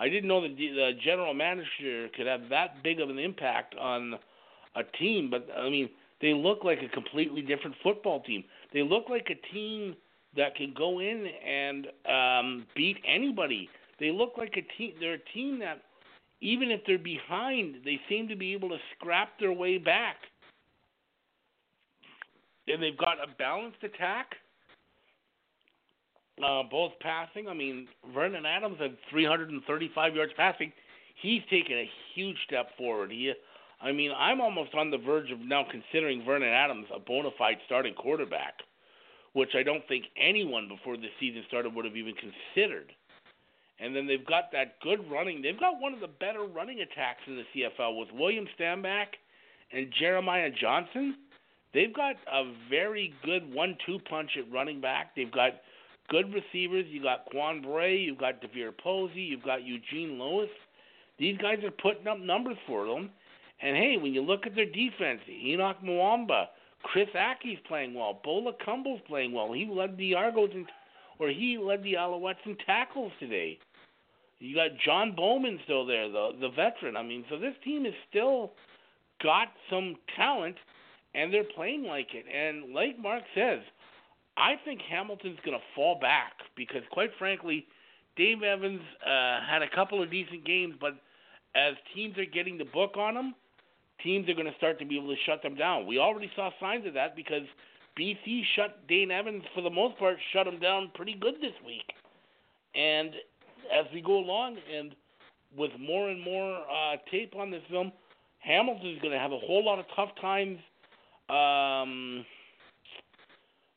I 0.00 0.08
didn't 0.08 0.28
know 0.28 0.40
that 0.40 0.56
the, 0.56 0.92
general 1.04 1.34
manager 1.34 2.08
could 2.16 2.26
have 2.26 2.48
that 2.48 2.82
big 2.82 3.00
of 3.00 3.10
an 3.10 3.18
impact 3.18 3.74
on 3.78 4.14
a 4.74 4.82
team, 4.98 5.28
but 5.30 5.46
I 5.54 5.68
mean, 5.68 5.90
they 6.22 6.32
look 6.32 6.64
like 6.64 6.78
a 6.82 6.88
completely 6.88 7.42
different 7.42 7.76
football 7.82 8.22
team. 8.22 8.42
They 8.72 8.82
look 8.82 9.10
like 9.10 9.28
a 9.30 9.54
team 9.54 9.94
that 10.36 10.54
can 10.54 10.72
go 10.76 11.00
in 11.00 11.26
and 11.46 11.86
um, 12.08 12.66
beat 12.74 12.96
anybody. 13.06 13.68
They 13.98 14.10
look 14.10 14.32
like 14.38 14.54
a 14.56 14.78
team. 14.78 14.94
They're 14.98 15.14
a 15.14 15.32
team 15.34 15.58
that, 15.58 15.82
even 16.40 16.70
if 16.70 16.80
they're 16.86 16.98
behind, 16.98 17.76
they 17.84 18.00
seem 18.08 18.26
to 18.28 18.36
be 18.36 18.54
able 18.54 18.70
to 18.70 18.78
scrap 18.96 19.38
their 19.38 19.52
way 19.52 19.76
back. 19.76 20.16
And 22.68 22.82
they've 22.82 22.96
got 22.96 23.18
a 23.18 23.26
balanced 23.38 23.82
attack 23.82 24.36
uh, 26.44 26.62
both 26.70 26.92
passing. 27.00 27.48
I 27.48 27.54
mean, 27.54 27.88
Vernon 28.14 28.46
Adams 28.46 28.76
had 28.80 28.96
335 29.10 30.14
yards 30.14 30.32
passing. 30.36 30.72
He's 31.20 31.42
taken 31.50 31.76
a 31.76 31.90
huge 32.14 32.36
step 32.46 32.68
forward. 32.78 33.10
He, 33.10 33.32
I 33.80 33.92
mean, 33.92 34.12
I'm 34.16 34.40
almost 34.40 34.74
on 34.74 34.90
the 34.90 34.98
verge 34.98 35.30
of 35.30 35.40
now 35.40 35.64
considering 35.70 36.24
Vernon 36.24 36.48
Adams 36.48 36.86
a 36.94 36.98
bona 36.98 37.30
fide 37.38 37.58
starting 37.66 37.94
quarterback, 37.94 38.54
which 39.32 39.50
I 39.54 39.62
don't 39.62 39.86
think 39.88 40.04
anyone 40.16 40.68
before 40.68 40.96
the 40.96 41.08
season 41.18 41.42
started 41.48 41.74
would 41.74 41.84
have 41.84 41.96
even 41.96 42.14
considered. 42.14 42.92
And 43.78 43.96
then 43.96 44.06
they've 44.06 44.26
got 44.26 44.52
that 44.52 44.78
good 44.82 45.10
running. 45.10 45.40
They've 45.40 45.58
got 45.58 45.80
one 45.80 45.94
of 45.94 46.00
the 46.00 46.08
better 46.08 46.44
running 46.44 46.80
attacks 46.80 47.20
in 47.26 47.36
the 47.36 47.44
CFL 47.54 47.98
with 47.98 48.08
William 48.12 48.46
Stanback 48.58 49.06
and 49.72 49.88
Jeremiah 49.98 50.50
Johnson. 50.50 51.16
They've 51.72 51.94
got 51.94 52.16
a 52.30 52.52
very 52.68 53.14
good 53.24 53.52
one-two 53.54 54.00
punch 54.08 54.30
at 54.36 54.50
running 54.52 54.80
back. 54.80 55.14
They've 55.14 55.30
got 55.32 55.52
good 56.10 56.34
receivers. 56.34 56.84
You 56.88 57.02
got 57.02 57.24
Quan 57.26 57.62
Bray, 57.62 57.96
you've 57.96 58.18
got 58.18 58.42
DeVier 58.42 58.76
Posey, 58.76 59.22
you've 59.22 59.42
got 59.42 59.64
Eugene 59.64 60.18
Lewis. 60.18 60.50
These 61.18 61.38
guys 61.38 61.58
are 61.64 61.70
putting 61.70 62.06
up 62.06 62.18
numbers 62.20 62.58
for 62.66 62.86
them. 62.86 63.10
And 63.62 63.76
hey, 63.76 63.96
when 64.00 64.12
you 64.12 64.22
look 64.22 64.46
at 64.46 64.54
their 64.54 64.66
defense, 64.66 65.20
Henoc 65.28 65.82
Muamba, 65.84 66.46
Chris 66.82 67.08
Ackie's 67.14 67.58
playing 67.68 67.94
well, 67.94 68.20
Bo 68.24 68.42
Lokombo's 68.42 69.00
playing 69.06 69.32
well. 69.32 69.52
He 69.52 69.66
led 69.70 69.96
the 69.96 70.14
Argos 70.14 70.50
in, 70.54 70.66
or 71.18 71.28
he 71.28 71.58
led 71.58 71.82
the 71.82 71.94
Alouettes 71.94 72.44
in 72.46 72.56
tackles 72.66 73.12
today. 73.20 73.58
You 74.38 74.54
got 74.54 74.70
John 74.82 75.14
Bowman 75.14 75.60
still 75.64 75.84
there, 75.84 76.08
the 76.10 76.30
the 76.40 76.48
veteran. 76.48 76.96
I 76.96 77.02
mean, 77.02 77.24
so 77.28 77.38
this 77.38 77.54
team 77.62 77.84
is 77.84 77.92
still 78.08 78.52
got 79.22 79.48
some 79.68 79.96
talent, 80.16 80.56
and 81.14 81.32
they're 81.32 81.44
playing 81.54 81.84
like 81.84 82.08
it. 82.14 82.24
And 82.34 82.72
like 82.72 82.98
Mark 82.98 83.22
says, 83.34 83.60
I 84.36 84.54
think 84.64 84.80
Hamilton's 84.82 85.38
going 85.44 85.56
to 85.56 85.64
fall 85.74 85.98
back 86.00 86.32
because, 86.56 86.82
quite 86.90 87.10
frankly, 87.18 87.66
Dane 88.16 88.42
Evans 88.42 88.80
uh, 89.04 89.40
had 89.48 89.62
a 89.62 89.68
couple 89.74 90.02
of 90.02 90.10
decent 90.10 90.44
games, 90.44 90.74
but 90.80 90.94
as 91.54 91.74
teams 91.94 92.16
are 92.18 92.24
getting 92.24 92.58
the 92.58 92.64
book 92.64 92.96
on 92.96 93.14
them, 93.14 93.34
teams 94.02 94.28
are 94.28 94.34
going 94.34 94.46
to 94.46 94.56
start 94.56 94.78
to 94.78 94.86
be 94.86 94.96
able 94.96 95.08
to 95.08 95.20
shut 95.26 95.42
them 95.42 95.54
down. 95.54 95.86
We 95.86 95.98
already 95.98 96.30
saw 96.36 96.50
signs 96.60 96.86
of 96.86 96.94
that 96.94 97.16
because 97.16 97.42
BC 97.98 98.42
shut 98.56 98.86
Dane 98.88 99.10
Evans 99.10 99.42
for 99.54 99.62
the 99.62 99.70
most 99.70 99.98
part, 99.98 100.16
shut 100.32 100.46
him 100.46 100.60
down 100.60 100.90
pretty 100.94 101.16
good 101.20 101.34
this 101.40 101.54
week. 101.66 101.92
And 102.74 103.10
as 103.72 103.86
we 103.92 104.00
go 104.00 104.18
along, 104.18 104.56
and 104.74 104.94
with 105.56 105.72
more 105.78 106.08
and 106.08 106.22
more 106.22 106.60
uh, 106.60 106.96
tape 107.10 107.34
on 107.36 107.50
this 107.50 107.62
film, 107.70 107.92
Hamilton 108.38 108.90
is 108.90 109.00
going 109.00 109.12
to 109.12 109.18
have 109.18 109.32
a 109.32 109.38
whole 109.38 109.64
lot 109.64 109.78
of 109.78 109.84
tough 109.94 110.10
times 110.20 110.58
um, 111.28 112.24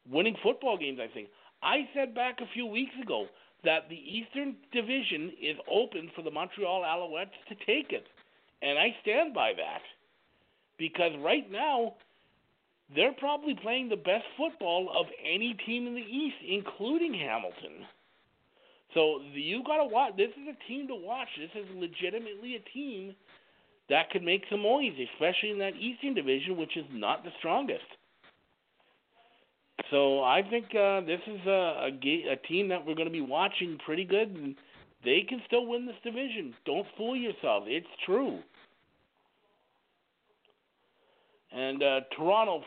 winning 0.10 0.36
football 0.43 0.78
games. 0.78 0.99
I 1.01 1.14
think 1.14 1.30
I 1.62 1.88
said 1.93 2.14
back 2.14 2.39
a 2.41 2.54
few 2.54 2.66
weeks 2.66 2.93
ago 3.01 3.28
that 3.64 3.89
the 3.89 3.95
Eastern 3.95 4.56
Division 4.72 5.32
is 5.41 5.58
open 5.72 6.12
for 6.16 6.22
the 6.22 6.32
Montreal 6.32 6.82
Alouettes 6.82 7.38
to 7.49 7.56
take 7.66 7.91
it, 7.91 8.06
and 8.62 8.78
I 8.78 8.95
stand 9.01 9.34
by 9.34 9.54
that 9.56 9.82
because 10.78 11.12
right 11.24 11.49
now 11.49 11.93
they're 12.95 13.14
probably 13.14 13.56
playing 13.62 13.89
the 13.89 13.95
best 13.95 14.26
football 14.38 14.89
of 14.97 15.06
any 15.24 15.56
team 15.66 15.88
in 15.88 15.95
the 15.95 16.01
East, 16.01 16.36
including 16.47 17.14
Hamilton. 17.14 17.88
So 18.93 19.22
you 19.34 19.64
got 19.64 19.78
to 19.78 19.86
watch. 19.86 20.16
This 20.18 20.30
is 20.30 20.47
a 20.47 20.68
team 20.68 20.88
to 20.88 20.95
watch. 20.95 21.28
This 21.39 21.49
is 21.56 21.68
legitimately 21.76 22.56
a 22.56 22.70
team 22.74 23.16
that 23.89 24.10
could 24.12 24.24
make 24.24 24.43
some 24.49 24.62
noise, 24.62 24.93
especially 25.14 25.51
in 25.51 25.60
that 25.60 25.76
Eastern 25.76 26.14
Division, 26.14 26.58
which 26.58 26.78
is 26.78 26.86
not 26.91 27.24
the 27.24 27.32
strongest. 27.39 27.86
So 29.91 30.23
I 30.23 30.41
think 30.49 30.65
uh, 30.75 31.01
this 31.01 31.19
is 31.27 31.45
a, 31.45 31.89
a, 31.89 32.34
a 32.34 32.36
team 32.47 32.67
that 32.69 32.86
we're 32.86 32.95
going 32.95 33.07
to 33.07 33.11
be 33.11 33.21
watching 33.21 33.77
pretty 33.86 34.05
good, 34.05 34.29
and 34.29 34.55
they 35.03 35.25
can 35.27 35.41
still 35.45 35.67
win 35.67 35.86
this 35.86 35.95
division. 36.03 36.53
Don't 36.65 36.88
fool 36.97 37.15
yourself; 37.15 37.63
it's 37.67 37.88
true. 38.05 38.39
And 41.51 41.84
uh, 41.84 41.99
Toronto, 42.17 42.63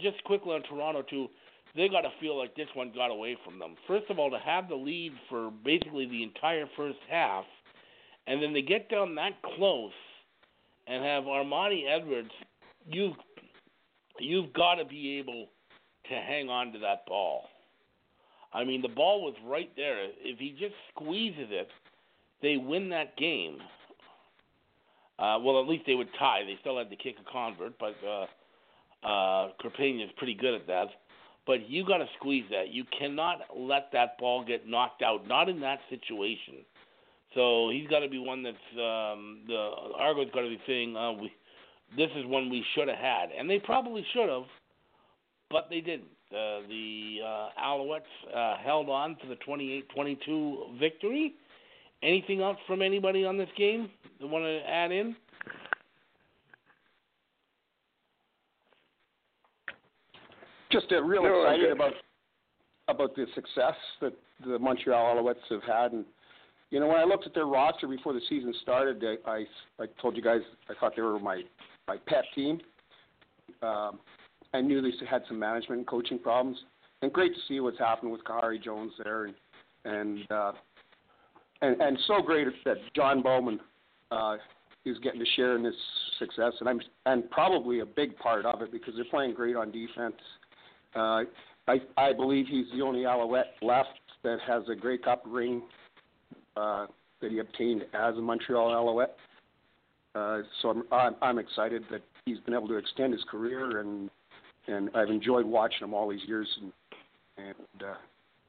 just 0.00 0.22
quickly 0.24 0.52
on 0.52 0.62
Toronto 0.62 1.02
too, 1.02 1.28
they 1.74 1.88
got 1.88 2.02
to 2.02 2.10
feel 2.20 2.38
like 2.38 2.54
this 2.54 2.68
one 2.74 2.92
got 2.94 3.10
away 3.10 3.36
from 3.44 3.58
them. 3.58 3.74
First 3.88 4.08
of 4.08 4.18
all, 4.18 4.30
to 4.30 4.38
have 4.38 4.68
the 4.68 4.76
lead 4.76 5.12
for 5.28 5.50
basically 5.64 6.06
the 6.06 6.22
entire 6.22 6.66
first 6.76 6.98
half, 7.10 7.44
and 8.28 8.40
then 8.40 8.52
they 8.52 8.62
get 8.62 8.88
down 8.88 9.16
that 9.16 9.32
close, 9.56 9.92
and 10.86 11.02
have 11.02 11.24
Armanti 11.24 11.88
Edwards, 11.88 12.30
you 12.86 13.14
you've 14.20 14.52
got 14.52 14.76
to 14.76 14.84
be 14.84 15.18
able 15.18 15.48
to 16.08 16.14
hang 16.14 16.48
on 16.48 16.72
to 16.72 16.78
that 16.80 17.06
ball. 17.06 17.44
I 18.52 18.64
mean, 18.64 18.82
the 18.82 18.88
ball 18.88 19.24
was 19.24 19.34
right 19.44 19.70
there. 19.76 20.04
If 20.20 20.38
he 20.38 20.50
just 20.50 20.74
squeezes 20.94 21.48
it, 21.50 21.68
they 22.40 22.56
win 22.56 22.88
that 22.90 23.16
game. 23.16 23.58
Uh, 25.18 25.38
well, 25.42 25.60
at 25.60 25.68
least 25.68 25.84
they 25.86 25.94
would 25.94 26.08
tie. 26.18 26.42
They 26.44 26.56
still 26.60 26.78
had 26.78 26.90
to 26.90 26.96
kick 26.96 27.16
a 27.20 27.30
convert, 27.30 27.78
but 27.78 27.94
uh, 28.06 28.26
uh, 29.06 29.48
is 29.48 30.10
pretty 30.16 30.34
good 30.34 30.54
at 30.54 30.66
that. 30.66 30.86
But 31.46 31.68
you 31.68 31.86
got 31.86 31.98
to 31.98 32.06
squeeze 32.18 32.44
that. 32.50 32.68
You 32.68 32.84
cannot 32.98 33.40
let 33.56 33.90
that 33.92 34.18
ball 34.18 34.44
get 34.44 34.66
knocked 34.66 35.02
out. 35.02 35.28
Not 35.28 35.48
in 35.48 35.60
that 35.60 35.78
situation. 35.90 36.64
So 37.34 37.70
he's 37.70 37.88
got 37.88 38.00
to 38.00 38.08
be 38.08 38.18
one 38.18 38.42
that's 38.42 38.56
um, 38.74 39.40
the 39.46 39.70
Argo's 39.98 40.28
got 40.32 40.42
to 40.42 40.48
be 40.48 40.60
saying, 40.66 40.96
uh, 40.96 41.12
"We, 41.12 41.32
this 41.96 42.10
is 42.16 42.24
one 42.26 42.48
we 42.48 42.64
should 42.74 42.88
have 42.88 42.98
had," 42.98 43.30
and 43.36 43.50
they 43.50 43.58
probably 43.58 44.06
should 44.12 44.28
have, 44.28 44.44
but 45.50 45.68
they 45.70 45.80
didn't. 45.80 46.08
Uh, 46.30 46.66
the 46.68 47.18
uh, 47.24 47.48
Alouettes 47.62 48.00
uh, 48.34 48.56
held 48.56 48.88
on 48.88 49.16
to 49.16 49.28
the 49.28 49.36
28-22 49.46 50.78
victory. 50.78 51.34
Anything 52.02 52.42
else 52.42 52.58
from 52.66 52.82
anybody 52.82 53.24
on 53.24 53.38
this 53.38 53.48
game 53.56 53.88
that 54.20 54.26
want 54.26 54.44
to 54.44 54.60
add 54.68 54.90
in? 54.90 55.14
Just 60.74 60.86
uh, 60.90 61.00
real 61.02 61.22
no, 61.22 61.42
excited 61.42 61.70
about 61.70 61.92
about 62.88 63.14
the 63.14 63.26
success 63.34 63.74
that 64.00 64.12
the 64.44 64.58
Montreal 64.58 65.16
Alouettes 65.16 65.36
have 65.48 65.62
had, 65.62 65.92
and 65.92 66.04
you 66.70 66.80
know 66.80 66.88
when 66.88 66.96
I 66.96 67.04
looked 67.04 67.26
at 67.26 67.32
their 67.32 67.46
roster 67.46 67.86
before 67.86 68.12
the 68.12 68.20
season 68.28 68.52
started, 68.60 69.02
I 69.04 69.30
I, 69.30 69.44
I 69.80 69.86
told 70.02 70.16
you 70.16 70.22
guys 70.22 70.40
I 70.68 70.74
thought 70.80 70.94
they 70.96 71.02
were 71.02 71.20
my 71.20 71.42
my 71.86 71.96
pet 72.08 72.24
team. 72.34 72.60
Um, 73.62 74.00
I 74.54 74.60
knew 74.60 74.80
they 74.80 74.92
had 75.06 75.22
some 75.28 75.38
management 75.38 75.80
and 75.80 75.86
coaching 75.86 76.18
problems, 76.18 76.56
and 77.02 77.12
great 77.12 77.34
to 77.34 77.40
see 77.48 77.60
what's 77.60 77.78
happened 77.78 78.12
with 78.12 78.22
Khari 78.24 78.62
Jones 78.62 78.92
there, 79.02 79.24
and 79.24 79.34
and 79.84 80.30
uh, 80.30 80.52
and 81.60 81.80
and 81.80 81.98
so 82.06 82.22
great 82.22 82.46
that 82.64 82.76
John 82.94 83.20
Bowman 83.20 83.60
uh, 84.10 84.36
is 84.84 84.96
getting 84.98 85.20
to 85.20 85.26
share 85.34 85.56
in 85.56 85.62
this 85.62 85.74
success, 86.18 86.52
and 86.60 86.68
I'm 86.68 86.80
and 87.06 87.28
probably 87.30 87.80
a 87.80 87.86
big 87.86 88.16
part 88.18 88.46
of 88.46 88.62
it 88.62 88.70
because 88.70 88.94
they're 88.94 89.04
playing 89.10 89.34
great 89.34 89.56
on 89.56 89.72
defense. 89.72 90.14
Uh, 90.94 91.24
I 91.66 91.80
I 91.96 92.12
believe 92.12 92.46
he's 92.48 92.66
the 92.72 92.82
only 92.82 93.06
Alouette 93.06 93.54
left 93.60 93.88
that 94.22 94.38
has 94.46 94.62
a 94.70 94.76
Grey 94.76 94.98
Cup 94.98 95.22
ring 95.26 95.62
uh, 96.56 96.86
that 97.20 97.32
he 97.32 97.40
obtained 97.40 97.82
as 97.92 98.16
a 98.16 98.20
Montreal 98.20 98.72
Alouette. 98.72 99.16
Uh, 100.14 100.42
so 100.62 100.70
I'm, 100.70 100.84
I'm 100.92 101.16
I'm 101.22 101.38
excited 101.38 101.82
that 101.90 102.02
he's 102.24 102.38
been 102.40 102.54
able 102.54 102.68
to 102.68 102.76
extend 102.76 103.12
his 103.12 103.24
career, 103.28 103.80
and 103.80 104.10
and 104.66 104.90
I've 104.94 105.10
enjoyed 105.10 105.46
watching 105.46 105.82
him 105.82 105.94
all 105.94 106.08
these 106.08 106.24
years, 106.26 106.48
and 106.60 106.72
and 107.36 107.82
uh, 107.82 107.94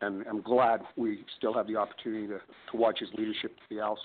and 0.02 0.26
I'm 0.30 0.42
glad 0.42 0.82
we 0.96 1.26
still 1.38 1.54
have 1.54 1.68
the 1.68 1.76
opportunity 1.76 2.28
to 2.28 2.40
to 2.72 2.78
watch 2.78 3.00
his 3.00 3.10
leadership 3.18 3.52
at 3.52 3.70
the 3.70 3.82
Als. 3.82 4.00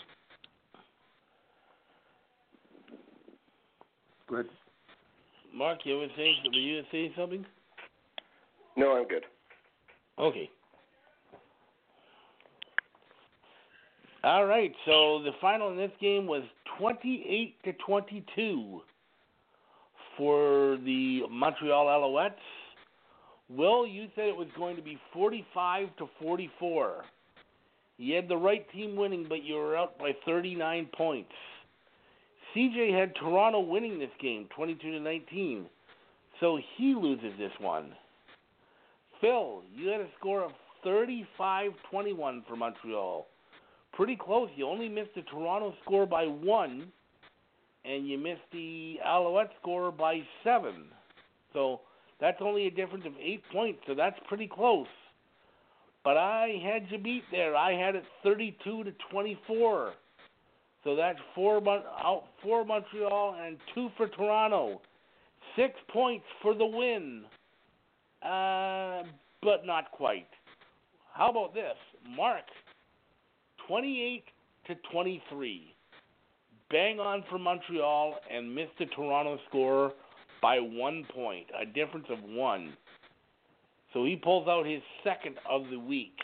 Go 4.29 4.37
ahead. 4.37 4.47
Mark, 5.53 5.81
you 5.85 5.99
were 5.99 6.07
saying, 6.17 6.37
were 6.45 6.59
you 6.59 6.83
saying 6.93 7.13
something? 7.17 7.45
No, 8.77 8.97
I'm 8.97 9.09
good. 9.09 9.25
Okay. 10.19 10.49
All 14.23 14.45
right, 14.45 14.73
so 14.85 15.23
the 15.25 15.31
final 15.41 15.71
in 15.71 15.77
this 15.77 15.91
game 16.01 16.27
was 16.27 16.43
28 16.79 17.55
to 17.65 17.73
22 17.85 18.83
for 20.17 20.79
the 20.85 21.23
Montreal 21.31 21.87
Alouettes. 21.87 22.33
Will, 23.49 23.87
you 23.87 24.07
said 24.15 24.29
it 24.29 24.37
was 24.37 24.49
going 24.57 24.77
to 24.77 24.83
be 24.83 24.99
45 25.13 25.89
to 25.99 26.09
44. 26.21 27.05
You 27.99 28.17
had 28.17 28.29
the 28.29 28.37
right 28.37 28.65
team 28.73 28.97
winning, 28.97 29.27
but 29.29 29.43
you 29.43 29.57
were 29.57 29.77
out 29.77 29.99
by 29.99 30.13
39 30.25 30.89
points. 30.97 31.33
CJ 32.55 32.99
had 32.99 33.15
Toronto 33.17 33.61
winning 33.61 33.99
this 33.99 34.11
game, 34.21 34.49
22 34.55 34.93
to 34.93 35.01
19. 35.01 35.67
So 36.41 36.59
he 36.77 36.95
loses 36.95 37.33
this 37.39 37.53
one. 37.61 37.93
Phil, 39.21 39.63
you 39.75 39.89
had 39.89 40.01
a 40.01 40.09
score 40.19 40.43
of 40.43 40.53
35-21 40.85 42.47
for 42.49 42.57
Montreal. 42.57 43.27
Pretty 43.93 44.17
close. 44.17 44.49
You 44.57 44.67
only 44.67 44.89
missed 44.89 45.15
the 45.15 45.23
Toronto 45.23 45.75
score 45.85 46.07
by 46.07 46.25
one, 46.25 46.91
and 47.85 48.07
you 48.07 48.19
missed 48.19 48.41
the 48.53 48.99
Alouette 49.05 49.51
score 49.61 49.91
by 49.91 50.21
seven. 50.45 50.85
So 51.53 51.81
that's 52.21 52.39
only 52.41 52.67
a 52.67 52.71
difference 52.71 53.05
of 53.07 53.13
eight 53.21 53.43
points. 53.53 53.81
So 53.87 53.95
that's 53.95 54.19
pretty 54.29 54.47
close. 54.47 54.87
But 56.05 56.17
I 56.17 56.61
had 56.63 56.91
you 56.91 56.99
beat 56.99 57.25
there. 57.31 57.55
I 57.57 57.73
had 57.73 57.95
it 57.95 58.05
32 58.23 58.85
to 58.85 58.93
24 59.11 59.93
So 60.85 60.97
that's 60.97 61.19
four 61.35 61.57
out 61.69 62.25
for 62.43 62.65
Montreal 62.65 63.37
and 63.45 63.59
two 63.75 63.89
for 63.97 64.09
Toronto. 64.09 64.81
Six 65.57 65.75
points 65.93 66.25
for 66.43 66.55
the 66.55 66.65
win, 66.65 67.25
uh, 68.23 69.03
but 69.43 69.67
not 69.67 69.91
quite. 69.91 70.29
How 71.13 71.29
about 71.31 71.55
this? 71.55 71.77
Mark, 72.17 72.45
28 73.67 74.25
to 74.69 74.75
23. 74.93 75.75
Bang 76.71 77.01
on 77.01 77.25
for 77.29 77.39
Montreal 77.39 78.15
and 78.33 78.55
missed 78.55 78.79
the 78.79 78.87
Toronto 78.87 79.39
score 79.49 79.93
by 80.41 80.59
one 80.59 81.05
point, 81.13 81.47
a 81.61 81.67
difference 81.67 82.07
of 82.11 82.19
one. 82.23 82.73
So 83.93 84.05
he 84.05 84.17
pulls 84.17 84.47
out 84.47 84.67
his 84.67 84.83
second 85.03 85.37
of 85.49 85.63
the 85.71 85.79
week. 85.79 86.17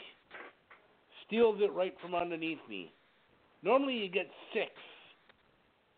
Steals 1.26 1.58
it 1.60 1.72
right 1.72 1.94
from 2.00 2.14
underneath 2.14 2.60
me. 2.68 2.92
Normally 3.62 3.94
you 3.94 4.08
get 4.08 4.30
six 4.52 4.70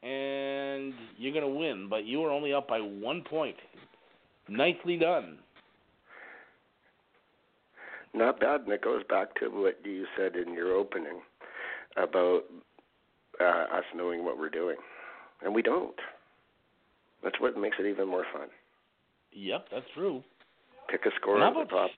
and 0.02 0.94
you're 1.18 1.32
going 1.32 1.44
to 1.44 1.58
win, 1.58 1.88
but 1.90 2.06
you 2.06 2.20
were 2.20 2.30
only 2.30 2.54
up 2.54 2.68
by 2.68 2.78
one 2.78 3.22
point. 3.28 3.56
Nicely 4.48 4.96
done. 4.96 5.38
Not 8.14 8.40
bad, 8.40 8.62
and 8.62 8.72
it 8.72 8.80
goes 8.80 9.02
back 9.10 9.34
to 9.40 9.48
what 9.48 9.78
you 9.84 10.06
said 10.16 10.34
in 10.34 10.54
your 10.54 10.72
opening 10.72 11.20
about 11.96 12.44
uh, 13.40 13.76
us 13.76 13.84
knowing 13.94 14.24
what 14.24 14.38
we're 14.38 14.48
doing, 14.48 14.76
and 15.42 15.54
we 15.54 15.62
don't. 15.62 15.94
That's 17.22 17.40
what 17.40 17.56
makes 17.58 17.76
it 17.78 17.86
even 17.86 18.08
more 18.08 18.24
fun. 18.32 18.48
Yep, 19.32 19.66
that's 19.70 19.86
true. 19.94 20.22
Pick 20.90 21.04
a 21.06 21.10
score 21.20 21.42
at 21.42 21.54
the 21.54 21.64
top. 21.64 21.90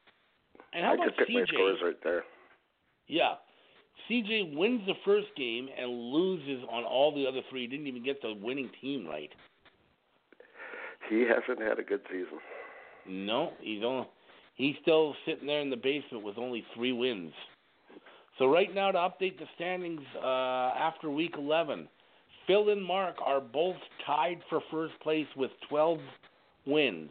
And 0.73 0.85
how 0.85 0.93
I 0.93 0.95
about 0.95 1.17
could 1.17 1.27
pick 1.27 1.35
my 1.35 1.41
CJ? 1.43 1.49
scores 1.49 1.79
right 1.83 2.05
there. 2.05 2.25
Yeah. 3.07 3.35
CJ 4.09 4.57
wins 4.57 4.81
the 4.87 4.95
first 5.05 5.29
game 5.37 5.69
and 5.79 5.91
loses 5.91 6.65
on 6.71 6.85
all 6.85 7.15
the 7.15 7.27
other 7.27 7.41
three. 7.51 7.63
He 7.63 7.67
Didn't 7.67 7.87
even 7.87 8.05
get 8.05 8.23
the 8.23 8.35
winning 8.41 8.71
team 8.81 9.07
right. 9.07 9.31
He 11.09 11.23
hasn't 11.23 11.61
had 11.61 11.79
a 11.79 11.83
good 11.83 12.01
season. 12.09 12.39
No, 13.09 13.53
he's 13.61 13.83
only 13.85 14.07
he's 14.55 14.77
still 14.83 15.15
sitting 15.27 15.47
there 15.47 15.61
in 15.61 15.71
the 15.71 15.77
basement 15.77 16.25
with 16.25 16.39
only 16.39 16.65
three 16.75 16.93
wins. 16.93 17.33
So 18.41 18.47
right 18.47 18.75
now 18.75 18.91
to 18.91 18.99
update 18.99 19.39
the 19.39 19.45
standings 19.55 20.01
uh, 20.17 20.73
after 20.75 21.11
week 21.11 21.35
11, 21.37 21.87
Phil 22.47 22.71
and 22.71 22.83
Mark 22.83 23.17
are 23.23 23.39
both 23.39 23.77
tied 24.07 24.39
for 24.49 24.63
first 24.71 24.95
place 25.03 25.27
with 25.37 25.51
12 25.69 25.99
wins. 26.67 27.11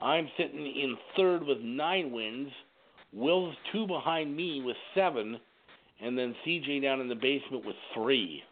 I'm 0.00 0.28
sitting 0.36 0.66
in 0.66 0.96
third 1.16 1.44
with 1.44 1.58
nine 1.60 2.10
wins. 2.10 2.48
Will's 3.12 3.54
two 3.70 3.86
behind 3.86 4.36
me 4.36 4.60
with 4.60 4.74
seven, 4.92 5.38
and 6.02 6.18
then 6.18 6.34
CJ 6.44 6.82
down 6.82 7.00
in 7.00 7.08
the 7.08 7.14
basement 7.14 7.64
with 7.64 7.76
three. 7.94 8.42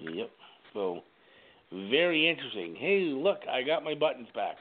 Yep. 0.00 0.30
So 0.72 1.00
very 1.90 2.30
interesting. 2.30 2.76
Hey, 2.76 3.12
look, 3.14 3.40
I 3.46 3.62
got 3.62 3.84
my 3.84 3.94
buttons 3.94 4.28
back. 4.34 4.56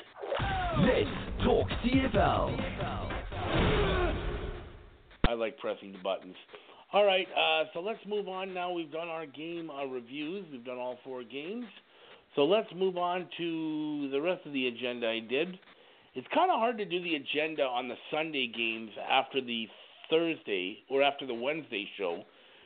Let's 0.78 1.08
talk 1.46 1.70
CFL. 1.86 3.93
I 5.34 5.36
like 5.36 5.58
pressing 5.58 5.92
the 5.92 5.98
buttons. 5.98 6.36
All 6.94 7.06
right, 7.06 7.28
uh, 7.36 7.64
so 7.74 7.80
let's 7.80 8.00
move 8.08 8.28
on 8.28 8.54
now. 8.54 8.72
We've 8.72 8.92
done 8.92 9.08
our 9.08 9.26
game 9.26 9.72
uh, 9.72 9.86
reviews. 9.86 10.46
We've 10.52 10.64
done 10.64 10.78
all 10.78 11.00
four 11.04 11.24
games. 11.24 11.66
So 12.36 12.44
let's 12.44 12.68
move 12.76 12.98
on 12.98 13.28
to 13.38 14.10
the 14.12 14.22
rest 14.22 14.46
of 14.46 14.54
the 14.54 14.68
agenda 14.68 15.08
I 15.08 15.20
did. 15.20 15.58
It's 16.14 16.28
kind 16.32 16.52
of 16.52 16.60
hard 16.60 16.78
to 16.78 16.86
do 16.86 17.02
the 17.02 17.16
agenda 17.16 17.64
on 17.64 17.88
the 17.88 17.96
Sunday 18.12 18.52
games 18.56 18.92
after 19.10 19.42
the 19.42 19.68
Thursday 20.12 20.78
or 20.88 21.02
after 21.02 21.26
the 21.26 21.34
Wednesday 21.34 21.88
show 21.98 22.22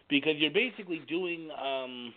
because 0.09 0.33
you're 0.37 0.51
basically 0.51 1.01
doing 1.07 1.49
um, 1.51 2.13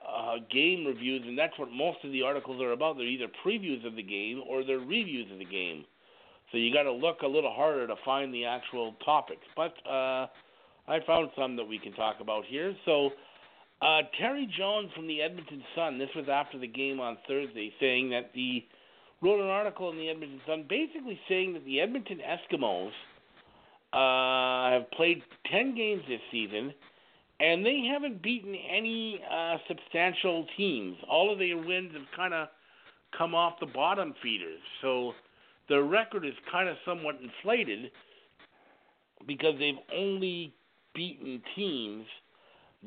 uh, 0.00 0.36
game 0.50 0.86
reviews, 0.86 1.22
and 1.26 1.38
that's 1.38 1.58
what 1.58 1.70
most 1.70 1.98
of 2.02 2.12
the 2.12 2.22
articles 2.22 2.62
are 2.62 2.72
about. 2.72 2.96
They're 2.96 3.06
either 3.06 3.28
previews 3.44 3.86
of 3.86 3.94
the 3.94 4.02
game 4.02 4.42
or 4.48 4.64
they're 4.64 4.78
reviews 4.78 5.30
of 5.30 5.38
the 5.38 5.44
game. 5.44 5.84
So 6.52 6.58
you 6.58 6.72
got 6.72 6.84
to 6.84 6.92
look 6.92 7.22
a 7.22 7.26
little 7.26 7.52
harder 7.52 7.86
to 7.86 7.94
find 8.04 8.34
the 8.34 8.44
actual 8.44 8.94
topics. 9.04 9.46
But 9.54 9.74
uh, 9.88 10.26
I 10.88 10.98
found 11.06 11.30
some 11.36 11.56
that 11.56 11.64
we 11.64 11.78
can 11.78 11.92
talk 11.92 12.16
about 12.20 12.44
here. 12.46 12.74
So 12.84 13.10
uh, 13.82 14.02
Terry 14.18 14.52
Jones 14.58 14.90
from 14.94 15.06
the 15.06 15.22
Edmonton 15.22 15.62
Sun, 15.74 15.98
this 15.98 16.10
was 16.16 16.26
after 16.30 16.58
the 16.58 16.66
game 16.66 17.00
on 17.00 17.18
Thursday, 17.28 17.72
saying 17.78 18.10
that 18.10 18.32
the 18.34 18.64
wrote 19.22 19.40
an 19.40 19.46
article 19.46 19.90
in 19.90 19.98
the 19.98 20.08
Edmonton 20.08 20.40
Sun 20.46 20.66
basically 20.68 21.20
saying 21.28 21.52
that 21.52 21.64
the 21.64 21.80
Edmonton 21.80 22.18
Eskimos 22.18 22.90
uh, 23.92 24.72
have 24.72 24.90
played 24.92 25.22
10 25.50 25.74
games 25.74 26.02
this 26.08 26.20
season 26.30 26.72
and 27.40 27.64
they 27.64 27.82
haven't 27.90 28.22
beaten 28.22 28.54
any 28.54 29.20
uh, 29.30 29.56
substantial 29.66 30.46
teams. 30.56 30.96
All 31.08 31.32
of 31.32 31.38
their 31.38 31.56
wins 31.56 31.92
have 31.94 32.06
kind 32.14 32.34
of 32.34 32.48
come 33.16 33.34
off 33.34 33.54
the 33.60 33.66
bottom 33.66 34.14
feeders. 34.22 34.60
So 34.82 35.12
their 35.70 35.84
record 35.84 36.26
is 36.26 36.34
kind 36.52 36.68
of 36.68 36.76
somewhat 36.84 37.16
inflated 37.22 37.90
because 39.26 39.54
they've 39.58 39.78
only 39.96 40.52
beaten 40.94 41.40
teams 41.56 42.04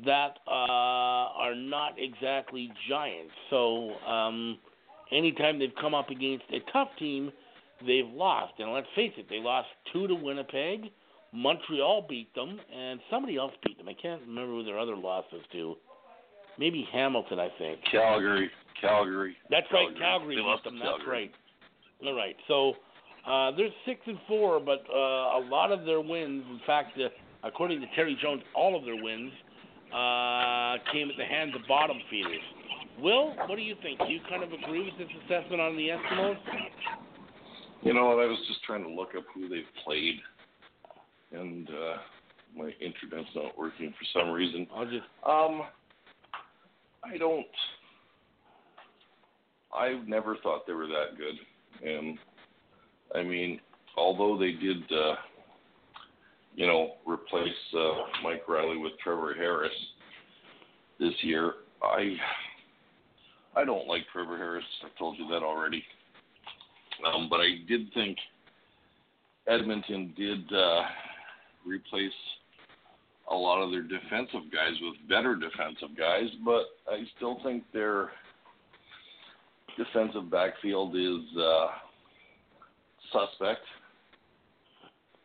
that 0.04 0.38
uh, 0.46 0.50
are 0.50 1.54
not 1.54 1.94
exactly 1.98 2.70
giants. 2.88 3.32
So 3.48 3.90
um, 4.06 4.58
anytime 5.10 5.58
they've 5.58 5.74
come 5.80 5.94
up 5.94 6.10
against 6.10 6.44
a 6.52 6.58
tough 6.72 6.88
team, 6.98 7.32
they've 7.86 8.06
lost. 8.06 8.52
And 8.58 8.72
let's 8.72 8.86
face 8.94 9.12
it, 9.16 9.26
they 9.30 9.38
lost 9.38 9.68
two 9.92 10.06
to 10.06 10.14
Winnipeg. 10.14 10.90
Montreal 11.32 12.06
beat 12.08 12.32
them, 12.34 12.60
and 12.72 13.00
somebody 13.10 13.36
else 13.36 13.52
beat 13.66 13.76
them. 13.78 13.88
I 13.88 13.94
can't 13.94 14.20
remember 14.20 14.52
who 14.52 14.64
their 14.64 14.78
other 14.78 14.96
losses 14.96 15.40
to. 15.52 15.74
Maybe 16.58 16.86
Hamilton, 16.92 17.40
I 17.40 17.48
think. 17.58 17.80
Calgary, 17.90 18.50
Calgary. 18.80 19.36
That's 19.50 19.66
Calgary. 19.68 19.94
right, 19.94 20.00
Calgary 20.00 20.36
They 20.36 20.42
beat 20.42 20.64
them. 20.64 20.78
That's 20.78 20.98
Calgary. 20.98 21.10
right. 21.12 21.32
All 22.04 22.14
right. 22.14 22.36
So 22.48 22.72
uh, 23.26 23.52
they're 23.56 23.68
six 23.86 24.00
and 24.06 24.18
four, 24.28 24.60
but 24.60 24.84
uh, 24.90 25.38
a 25.38 25.42
lot 25.48 25.72
of 25.72 25.84
their 25.84 26.00
wins, 26.00 26.44
in 26.50 26.60
fact, 26.66 26.98
uh, 26.98 27.08
according 27.46 27.80
to 27.80 27.86
Terry 27.94 28.16
Jones, 28.20 28.42
all 28.54 28.76
of 28.76 28.84
their 28.84 29.02
wins 29.02 29.32
uh, 29.92 30.76
came 30.92 31.10
at 31.10 31.16
the 31.16 31.24
hands 31.24 31.52
of 31.54 31.66
bottom 31.68 31.96
feeders. 32.10 32.42
Will, 33.00 33.34
what 33.48 33.56
do 33.56 33.62
you 33.62 33.74
think? 33.82 33.98
Do 33.98 34.06
you 34.06 34.20
kind 34.28 34.42
of 34.42 34.52
agree 34.52 34.84
with 34.84 34.96
this 34.98 35.08
assessment 35.24 35.60
on 35.60 35.76
the 35.76 35.88
Eskimos? 35.88 36.36
You 37.82 37.92
know 37.92 38.06
what? 38.06 38.18
I 38.18 38.26
was 38.26 38.38
just 38.48 38.62
trying 38.64 38.82
to 38.82 38.88
look 38.88 39.10
up 39.16 39.24
who 39.34 39.48
they've 39.48 39.64
played, 39.84 40.20
and 41.32 41.68
uh, 41.68 41.96
my 42.56 42.70
internet's 42.80 43.28
not 43.34 43.58
working 43.58 43.92
for 43.98 44.18
some 44.18 44.30
reason. 44.30 44.66
I'll 44.74 44.84
just 44.84 45.04
Um, 45.26 45.62
I 47.04 47.18
don't. 47.18 47.46
I've 49.76 50.06
never 50.06 50.36
thought 50.42 50.66
they 50.66 50.72
were 50.72 50.86
that 50.86 51.18
good, 51.18 51.34
and 51.84 52.18
I 53.14 53.22
mean, 53.22 53.60
although 53.96 54.38
they 54.38 54.52
did, 54.52 54.82
uh, 54.90 55.14
you 56.56 56.66
know, 56.66 56.94
replace 57.06 57.48
uh, 57.76 58.22
Mike 58.22 58.48
Reilly 58.48 58.78
with 58.78 58.92
Trevor 59.02 59.34
Harris 59.34 59.72
this 60.98 61.14
year, 61.22 61.54
I 61.82 62.16
I 63.56 63.64
don't 63.64 63.86
like 63.86 64.02
Trevor 64.12 64.36
Harris. 64.36 64.64
I've 64.84 64.96
told 64.98 65.18
you 65.18 65.28
that 65.28 65.42
already. 65.42 65.84
Um, 67.06 67.28
but 67.28 67.40
I 67.40 67.58
did 67.68 67.92
think 67.92 68.16
Edmonton 69.46 70.12
did 70.16 70.40
uh, 70.52 70.82
replace 71.66 72.12
a 73.30 73.34
lot 73.34 73.62
of 73.62 73.70
their 73.70 73.82
defensive 73.82 74.52
guys 74.52 74.74
with 74.80 75.08
better 75.08 75.34
defensive 75.34 75.96
guys, 75.96 76.28
but 76.44 76.64
I 76.88 77.04
still 77.16 77.38
think 77.42 77.64
their 77.72 78.10
defensive 79.76 80.30
backfield 80.30 80.96
is 80.96 81.36
uh, 81.38 81.66
suspect. 83.12 83.62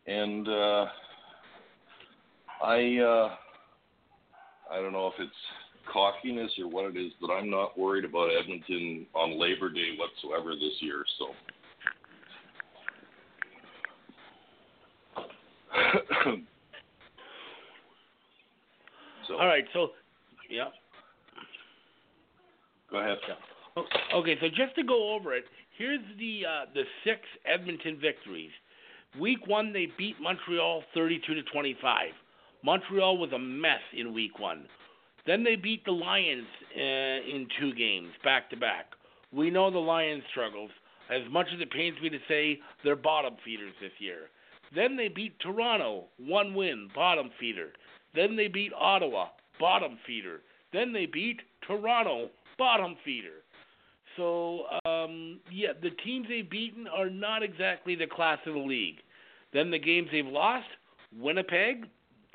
And 0.06 0.48
uh, 0.48 0.86
I 2.62 2.98
uh, 2.98 3.34
I 4.70 4.76
don't 4.76 4.92
know 4.92 5.08
if 5.08 5.14
it's 5.18 5.32
cockiness 5.92 6.52
or 6.58 6.68
what 6.68 6.84
it 6.94 6.96
is, 6.98 7.12
but 7.20 7.30
I'm 7.30 7.50
not 7.50 7.78
worried 7.78 8.04
about 8.04 8.30
Edmonton 8.30 9.06
on 9.14 9.38
Labor 9.38 9.70
Day 9.70 9.96
whatsoever 9.98 10.54
this 10.54 10.74
year. 10.80 11.04
So. 11.18 11.26
so 19.28 19.34
all 19.34 19.46
right. 19.46 19.64
So, 19.72 19.88
yeah. 20.48 20.68
go 22.90 22.98
ahead. 22.98 23.18
O- 23.28 23.59
Okay, 23.76 24.36
so 24.40 24.48
just 24.48 24.74
to 24.76 24.82
go 24.82 25.14
over 25.14 25.34
it, 25.34 25.44
here's 25.78 26.00
the 26.18 26.42
uh, 26.46 26.64
the 26.74 26.82
six 27.04 27.20
Edmonton 27.46 27.98
victories. 28.00 28.50
Week 29.18 29.46
one, 29.46 29.72
they 29.72 29.88
beat 29.98 30.16
Montreal 30.20 30.82
32 30.94 31.34
to 31.34 31.42
25. 31.44 32.08
Montreal 32.62 33.18
was 33.18 33.32
a 33.32 33.38
mess 33.38 33.80
in 33.96 34.14
week 34.14 34.38
one. 34.38 34.66
Then 35.26 35.44
they 35.44 35.56
beat 35.56 35.84
the 35.84 35.92
Lions 35.92 36.46
uh, 36.76 36.80
in 36.80 37.46
two 37.58 37.74
games 37.74 38.10
back 38.24 38.50
to 38.50 38.56
back. 38.56 38.86
We 39.32 39.50
know 39.50 39.70
the 39.70 39.78
Lions 39.78 40.22
struggles. 40.30 40.70
As 41.10 41.22
much 41.30 41.46
as 41.52 41.60
it 41.60 41.70
pains 41.70 41.96
me 42.00 42.08
to 42.08 42.18
say, 42.28 42.60
they're 42.84 42.96
bottom 42.96 43.34
feeders 43.44 43.72
this 43.80 43.92
year. 43.98 44.28
Then 44.74 44.96
they 44.96 45.08
beat 45.08 45.38
Toronto, 45.40 46.04
one 46.18 46.54
win, 46.54 46.88
bottom 46.94 47.30
feeder. 47.40 47.72
Then 48.14 48.36
they 48.36 48.46
beat 48.46 48.72
Ottawa, 48.72 49.28
bottom 49.58 49.98
feeder. 50.06 50.42
Then 50.72 50.92
they 50.92 51.06
beat 51.06 51.40
Toronto, 51.66 52.30
bottom 52.56 52.96
feeder. 53.04 53.42
So, 54.20 54.64
um, 54.84 55.40
yeah, 55.50 55.70
the 55.80 55.88
teams 56.04 56.26
they've 56.28 56.48
beaten 56.48 56.86
are 56.86 57.08
not 57.08 57.42
exactly 57.42 57.94
the 57.94 58.06
class 58.06 58.38
of 58.44 58.52
the 58.52 58.60
league. 58.60 58.96
Then 59.54 59.70
the 59.70 59.78
games 59.78 60.08
they've 60.12 60.26
lost 60.26 60.66
Winnipeg, 61.18 61.86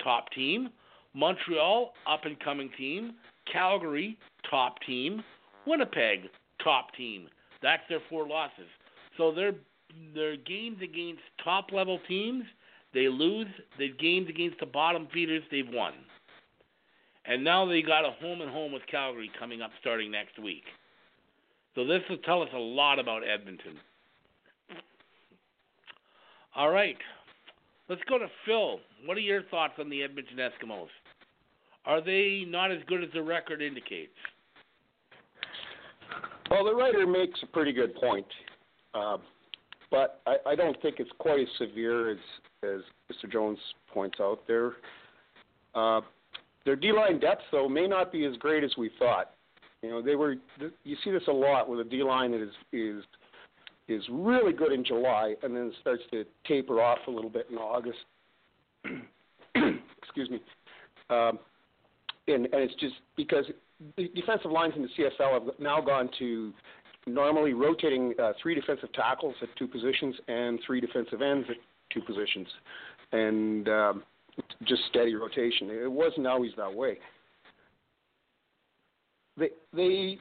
top 0.02 0.28
team. 0.34 0.70
Montreal, 1.14 1.92
up 2.04 2.24
and 2.24 2.38
coming 2.40 2.70
team. 2.76 3.14
Calgary, 3.50 4.18
top 4.50 4.78
team. 4.84 5.22
Winnipeg, 5.64 6.28
top 6.62 6.88
team. 6.96 7.28
That's 7.62 7.82
their 7.88 8.00
four 8.10 8.26
losses. 8.26 8.66
So 9.16 9.32
their 9.32 9.52
their 10.12 10.36
games 10.36 10.78
against 10.82 11.22
top 11.44 11.70
level 11.72 12.00
teams, 12.08 12.42
they 12.94 13.06
lose. 13.06 13.46
The 13.78 13.92
games 13.92 14.28
against 14.28 14.58
the 14.58 14.66
bottom 14.66 15.06
feeders, 15.14 15.44
they've 15.52 15.72
won. 15.72 15.92
And 17.26 17.44
now 17.44 17.64
they 17.64 17.80
got 17.80 18.04
a 18.04 18.10
home 18.20 18.40
and 18.40 18.50
home 18.50 18.72
with 18.72 18.82
Calgary 18.90 19.30
coming 19.38 19.62
up 19.62 19.70
starting 19.80 20.10
next 20.10 20.36
week. 20.42 20.64
So 21.76 21.84
this 21.84 22.00
will 22.08 22.16
tell 22.18 22.42
us 22.42 22.48
a 22.54 22.58
lot 22.58 22.98
about 22.98 23.22
Edmonton. 23.22 23.74
All 26.56 26.70
right. 26.70 26.96
Let's 27.88 28.00
go 28.08 28.18
to 28.18 28.26
Phil. 28.46 28.80
What 29.04 29.18
are 29.18 29.20
your 29.20 29.42
thoughts 29.44 29.74
on 29.78 29.90
the 29.90 30.02
Edmonton 30.02 30.38
Eskimos? 30.38 30.88
Are 31.84 32.00
they 32.00 32.44
not 32.48 32.72
as 32.72 32.78
good 32.88 33.04
as 33.04 33.10
the 33.12 33.22
record 33.22 33.60
indicates? 33.60 34.16
Well, 36.50 36.64
the 36.64 36.74
writer 36.74 37.06
makes 37.06 37.38
a 37.42 37.46
pretty 37.46 37.72
good 37.72 37.94
point, 37.96 38.26
uh, 38.94 39.18
but 39.90 40.20
I, 40.26 40.36
I 40.46 40.54
don't 40.54 40.80
think 40.80 40.96
it's 40.98 41.10
quite 41.18 41.40
as 41.40 41.48
severe 41.58 42.10
as 42.10 42.18
as 42.62 42.80
Mr. 43.12 43.30
Jones 43.30 43.58
points 43.92 44.18
out. 44.20 44.46
Their 44.46 44.72
uh, 45.74 46.00
their 46.64 46.76
D 46.76 46.92
line 46.92 47.20
depth, 47.20 47.42
though, 47.52 47.68
may 47.68 47.86
not 47.86 48.10
be 48.12 48.24
as 48.24 48.36
great 48.38 48.64
as 48.64 48.70
we 48.78 48.90
thought. 48.98 49.35
You 49.86 49.92
know, 49.92 50.02
they 50.02 50.16
were. 50.16 50.34
You 50.82 50.96
see 51.04 51.12
this 51.12 51.22
a 51.28 51.32
lot 51.32 51.68
with 51.68 51.78
a 51.78 51.84
D 51.84 52.02
line 52.02 52.32
that 52.32 52.42
is 52.42 52.50
is 52.72 53.04
is 53.88 54.02
really 54.10 54.52
good 54.52 54.72
in 54.72 54.84
July 54.84 55.36
and 55.44 55.54
then 55.54 55.72
starts 55.80 56.02
to 56.10 56.24
taper 56.44 56.80
off 56.80 56.98
a 57.06 57.10
little 57.10 57.30
bit 57.30 57.46
in 57.50 57.56
August. 57.56 57.98
Excuse 59.54 60.28
me. 60.28 60.40
Um, 61.08 61.38
and, 62.26 62.46
and 62.46 62.54
it's 62.54 62.74
just 62.80 62.94
because 63.16 63.44
the 63.96 64.08
defensive 64.16 64.50
lines 64.50 64.74
in 64.74 64.82
the 64.82 64.88
CFL 64.98 65.32
have 65.34 65.60
now 65.60 65.80
gone 65.80 66.10
to 66.18 66.52
normally 67.06 67.52
rotating 67.52 68.12
uh, 68.20 68.32
three 68.42 68.56
defensive 68.56 68.92
tackles 68.92 69.36
at 69.40 69.48
two 69.56 69.68
positions 69.68 70.16
and 70.26 70.58
three 70.66 70.80
defensive 70.80 71.22
ends 71.22 71.46
at 71.48 71.56
two 71.92 72.00
positions, 72.00 72.48
and 73.12 73.68
um, 73.68 74.02
just 74.64 74.82
steady 74.90 75.14
rotation. 75.14 75.70
It 75.70 75.92
wasn't 75.92 76.26
always 76.26 76.50
that 76.56 76.74
way. 76.74 76.98
They 79.36 79.50
they 79.74 80.18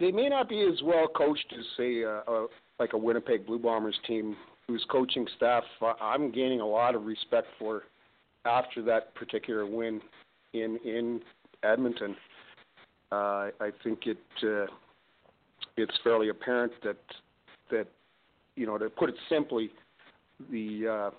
they 0.00 0.10
may 0.10 0.28
not 0.28 0.48
be 0.48 0.62
as 0.62 0.82
well 0.82 1.06
coached 1.08 1.52
as 1.58 1.64
say 1.76 2.04
uh, 2.04 2.20
a, 2.26 2.46
like 2.78 2.92
a 2.92 2.98
Winnipeg 2.98 3.46
Blue 3.46 3.58
Bombers 3.58 3.98
team, 4.06 4.36
whose 4.66 4.84
coaching 4.90 5.26
staff 5.36 5.64
uh, 5.82 5.94
I'm 6.00 6.30
gaining 6.30 6.60
a 6.60 6.66
lot 6.66 6.94
of 6.94 7.04
respect 7.04 7.46
for 7.58 7.84
after 8.44 8.82
that 8.82 9.14
particular 9.14 9.66
win 9.66 10.00
in 10.52 10.78
in 10.84 11.20
Edmonton. 11.62 12.16
Uh, 13.12 13.50
I 13.60 13.70
think 13.84 14.06
it 14.06 14.18
uh, 14.42 14.66
it's 15.76 15.94
fairly 16.02 16.28
apparent 16.28 16.72
that 16.82 16.98
that 17.70 17.86
you 18.56 18.66
know 18.66 18.78
to 18.78 18.90
put 18.90 19.08
it 19.08 19.16
simply, 19.28 19.70
the 20.50 20.86
uh, 20.88 21.10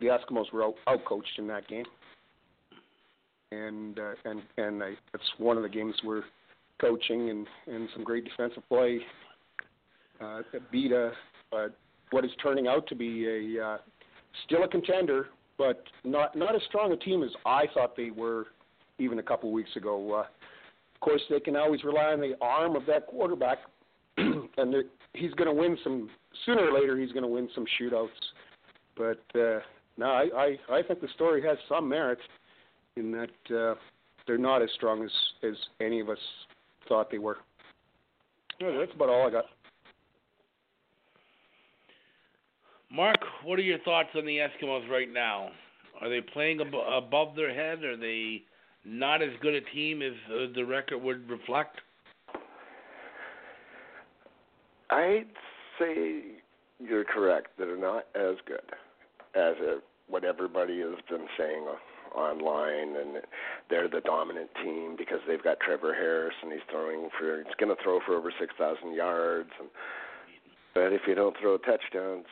the 0.00 0.06
Eskimos 0.06 0.52
were 0.52 0.64
out, 0.64 0.74
outcoached 0.86 1.38
in 1.38 1.46
that 1.48 1.66
game, 1.68 1.84
and 3.56 3.98
uh, 3.98 4.12
and 4.24 4.42
and 4.56 4.82
I, 4.82 4.92
it's 5.14 5.30
one 5.38 5.56
of 5.56 5.62
the 5.62 5.68
games 5.68 5.94
where 6.02 6.24
coaching 6.80 7.30
and 7.30 7.46
and 7.66 7.88
some 7.94 8.04
great 8.04 8.24
defensive 8.24 8.62
play 8.68 9.00
uh, 10.20 10.42
beat 10.70 10.92
a, 10.92 11.12
a 11.52 11.68
what 12.10 12.24
is 12.24 12.30
turning 12.42 12.66
out 12.66 12.86
to 12.88 12.94
be 12.94 13.26
a 13.58 13.64
uh, 13.64 13.78
still 14.46 14.64
a 14.64 14.68
contender, 14.68 15.28
but 15.58 15.84
not 16.04 16.36
not 16.36 16.54
as 16.54 16.62
strong 16.68 16.92
a 16.92 16.96
team 16.96 17.22
as 17.22 17.30
I 17.44 17.64
thought 17.74 17.96
they 17.96 18.10
were 18.10 18.46
even 18.98 19.18
a 19.18 19.22
couple 19.22 19.50
weeks 19.52 19.74
ago. 19.76 20.14
Uh, 20.14 20.20
of 20.20 21.00
course, 21.00 21.22
they 21.28 21.40
can 21.40 21.56
always 21.56 21.84
rely 21.84 22.12
on 22.12 22.20
the 22.20 22.34
arm 22.40 22.74
of 22.74 22.86
that 22.86 23.06
quarterback, 23.06 23.58
and 24.16 24.74
he's 25.12 25.32
going 25.32 25.48
to 25.48 25.52
win 25.52 25.76
some 25.84 26.08
sooner 26.44 26.68
or 26.68 26.78
later. 26.78 26.98
He's 26.98 27.12
going 27.12 27.22
to 27.22 27.28
win 27.28 27.48
some 27.54 27.66
shootouts. 27.80 28.08
But 28.96 29.38
uh, 29.38 29.60
no, 29.98 30.06
I, 30.06 30.56
I 30.70 30.76
I 30.78 30.82
think 30.82 31.00
the 31.00 31.08
story 31.14 31.42
has 31.42 31.58
some 31.68 31.88
merit 31.88 32.18
in 32.96 33.12
that 33.12 33.56
uh, 33.56 33.74
they're 34.26 34.38
not 34.38 34.62
as 34.62 34.68
strong 34.74 35.04
as 35.04 35.10
as 35.42 35.54
any 35.80 36.00
of 36.00 36.08
us 36.08 36.18
thought 36.88 37.10
they 37.10 37.18
were. 37.18 37.38
Yeah, 38.60 38.76
that's 38.78 38.94
about 38.94 39.08
all 39.08 39.26
I 39.26 39.30
got. 39.30 39.44
Mark, 42.90 43.18
what 43.44 43.58
are 43.58 43.62
your 43.62 43.78
thoughts 43.80 44.08
on 44.14 44.24
the 44.24 44.38
Eskimos 44.38 44.88
right 44.88 45.12
now? 45.12 45.50
Are 46.00 46.08
they 46.08 46.20
playing 46.20 46.60
ab- 46.60 46.74
above 46.74 47.34
their 47.34 47.52
head? 47.52 47.84
Are 47.84 47.96
they 47.96 48.42
not 48.84 49.22
as 49.22 49.30
good 49.42 49.54
a 49.54 49.60
team 49.60 50.02
as 50.02 50.12
uh, 50.30 50.46
the 50.54 50.64
record 50.64 50.98
would 50.98 51.28
reflect? 51.28 51.80
I'd 54.90 55.26
say 55.78 56.22
you're 56.78 57.04
correct. 57.04 57.48
They're 57.58 57.76
not 57.76 58.06
as 58.14 58.36
good 58.46 58.60
as 59.34 59.54
uh, 59.60 59.80
what 60.08 60.24
everybody 60.24 60.80
has 60.80 60.94
been 61.10 61.26
saying 61.36 61.66
online, 62.16 62.96
and 62.96 63.22
they're 63.70 63.88
the 63.88 64.00
dominant 64.00 64.50
team 64.62 64.96
because 64.96 65.20
they've 65.28 65.42
got 65.42 65.60
Trevor 65.60 65.94
Harris, 65.94 66.34
and 66.42 66.52
he's 66.52 66.62
throwing 66.70 67.08
for 67.18 67.42
he's 67.44 67.54
going 67.58 67.74
to 67.74 67.82
throw 67.82 68.00
for 68.04 68.16
over 68.16 68.32
six 68.40 68.54
thousand 68.58 68.94
yards. 68.94 69.50
And, 69.60 69.68
but 70.74 70.92
if 70.92 71.02
you 71.06 71.14
don't 71.14 71.36
throw 71.40 71.58
touchdowns, 71.58 72.26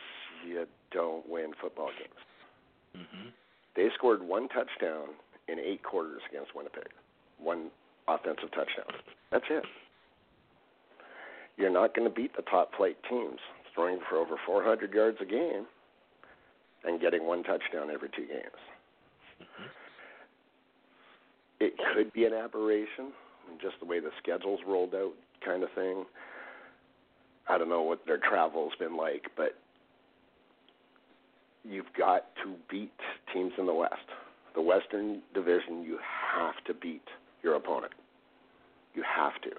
you 0.46 0.66
don't 0.90 1.28
win 1.28 1.52
football 1.60 1.90
games. 1.98 3.06
Mm-hmm. 3.06 3.28
They 3.76 3.88
scored 3.94 4.22
one 4.22 4.48
touchdown 4.48 5.14
in 5.48 5.58
eight 5.58 5.82
quarters 5.82 6.22
against 6.30 6.54
Winnipeg. 6.54 6.88
One 7.38 7.70
offensive 8.08 8.50
touchdown. 8.50 9.00
That's 9.30 9.44
it. 9.50 9.64
You're 11.56 11.70
not 11.70 11.94
going 11.94 12.08
to 12.08 12.14
beat 12.14 12.36
the 12.36 12.42
top 12.42 12.70
flight 12.76 12.96
teams 13.08 13.38
throwing 13.74 13.98
for 14.08 14.16
over 14.16 14.36
400 14.46 14.92
yards 14.92 15.18
a 15.20 15.24
game 15.24 15.66
and 16.84 17.00
getting 17.00 17.26
one 17.26 17.42
touchdown 17.42 17.90
every 17.92 18.08
two 18.08 18.26
games. 18.26 18.60
Mm-hmm. 19.44 19.68
It 21.60 21.74
could 21.94 22.12
be 22.12 22.24
an 22.24 22.32
aberration, 22.32 23.12
just 23.60 23.76
the 23.80 23.86
way 23.86 24.00
the 24.00 24.10
schedule's 24.22 24.60
rolled 24.66 24.94
out, 24.94 25.12
kind 25.44 25.62
of 25.62 25.68
thing. 25.74 26.04
I 27.48 27.58
don't 27.58 27.68
know 27.68 27.82
what 27.82 28.00
their 28.06 28.18
travel's 28.18 28.72
been 28.78 28.96
like, 28.96 29.26
but 29.36 29.54
you've 31.62 31.92
got 31.96 32.26
to 32.42 32.54
beat 32.70 32.92
teams 33.32 33.52
in 33.58 33.66
the 33.66 33.74
West 33.74 34.08
the 34.54 34.62
Western 34.62 35.20
Division, 35.34 35.82
you 35.82 35.98
have 36.34 36.54
to 36.66 36.74
beat 36.74 37.02
your 37.42 37.56
opponent. 37.56 37.92
You 38.94 39.02
have 39.02 39.40
to. 39.42 39.50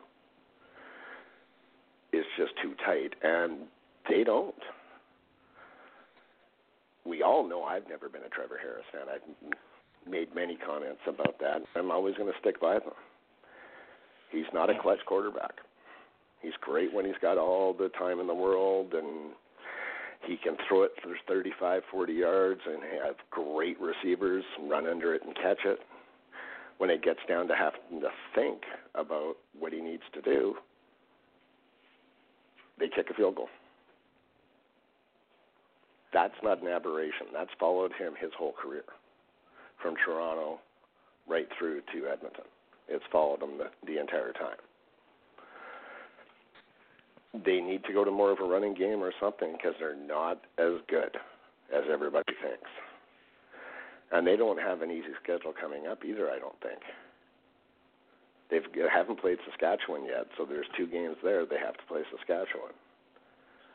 It's 2.14 2.28
just 2.38 2.54
too 2.62 2.74
tight, 2.86 3.14
and 3.22 3.68
they 4.10 4.24
don't. 4.24 4.56
We 7.06 7.22
all 7.22 7.48
know 7.48 7.64
I've 7.64 7.88
never 7.90 8.08
been 8.08 8.24
a 8.24 8.30
Trevor 8.30 8.58
Harris 8.62 8.86
fan. 8.92 9.04
I've 9.14 9.22
made 10.10 10.34
many 10.36 10.58
comments 10.58 11.02
about 11.08 11.40
that. 11.40 11.62
I'm 11.76 11.92
always 11.92 12.16
going 12.16 12.32
to 12.32 12.40
stick 12.40 12.60
by 12.60 12.76
them. 12.76 12.94
He's 14.32 14.46
not 14.54 14.70
a 14.70 14.80
clutch 14.80 15.00
quarterback. 15.06 15.54
He's 16.42 16.54
great 16.62 16.94
when 16.94 17.06
he's 17.06 17.16
got 17.22 17.38
all 17.38 17.74
the 17.74 17.90
time 17.98 18.20
in 18.20 18.28
the 18.28 18.34
world 18.34 18.94
and 18.94 19.32
he 20.28 20.38
can 20.38 20.58
throw 20.68 20.84
it 20.84 20.92
for 21.02 21.16
35, 21.28 21.84
40 21.92 22.14
yards 22.14 22.62
and 22.66 22.82
have 23.04 23.16
great 23.32 23.78
receivers 23.80 24.44
run 24.68 24.88
under 24.88 25.14
it 25.14 25.22
and 25.26 25.36
catch 25.36 25.60
it. 25.66 25.80
When 26.78 26.90
it 26.90 27.04
gets 27.04 27.20
down 27.28 27.48
to 27.48 27.56
having 27.56 28.02
to 28.02 28.10
think 28.34 28.62
about 28.96 29.36
what 29.58 29.72
he 29.72 29.80
needs 29.80 30.04
to 30.14 30.22
do, 30.22 30.56
they 32.80 32.90
kick 32.90 33.08
a 33.10 33.14
field 33.14 33.36
goal. 33.36 33.48
That's 36.14 36.34
not 36.44 36.62
an 36.62 36.68
aberration. 36.68 37.28
That's 37.34 37.50
followed 37.60 37.92
him 37.98 38.14
his 38.20 38.32
whole 38.38 38.54
career, 38.54 38.84
from 39.86 39.96
Toronto 40.04 40.60
right 41.28 41.48
through 41.60 41.82
to 41.94 42.08
Edmonton. 42.08 42.46
It's 42.88 43.04
followed 43.12 43.42
him 43.42 43.60
the, 43.60 43.70
the 43.86 44.00
entire 44.00 44.34
time 44.34 44.58
they 47.44 47.60
need 47.60 47.84
to 47.84 47.94
go 47.94 48.06
to 48.06 48.12
more 48.12 48.32
of 48.32 48.40
a 48.40 48.44
running 48.44 48.74
game 48.74 49.04
or 49.04 49.12
something 49.20 49.54
because 49.58 49.74
they're 49.80 49.96
not 49.96 50.42
as 50.58 50.80
good 50.88 51.18
as 51.76 51.84
everybody 51.92 52.32
thinks. 52.42 52.70
And 54.12 54.26
they 54.26 54.38
don't 54.38 54.60
have 54.60 54.82
an 54.82 54.92
easy 54.92 55.12
schedule 55.22 55.52
coming 55.60 55.88
up 55.88 56.06
either, 56.06 56.30
I 56.30 56.40
don't 56.40 56.56
think. 56.62 56.80
They 58.52 58.62
haven't 58.94 59.20
played 59.20 59.40
Saskatchewan 59.50 60.06
yet, 60.06 60.28
so 60.38 60.46
there's 60.46 60.68
two 60.78 60.86
games 60.86 61.18
there. 61.24 61.46
They 61.46 61.58
have 61.58 61.74
to 61.74 61.86
play 61.88 62.02
Saskatchewan. 62.16 62.72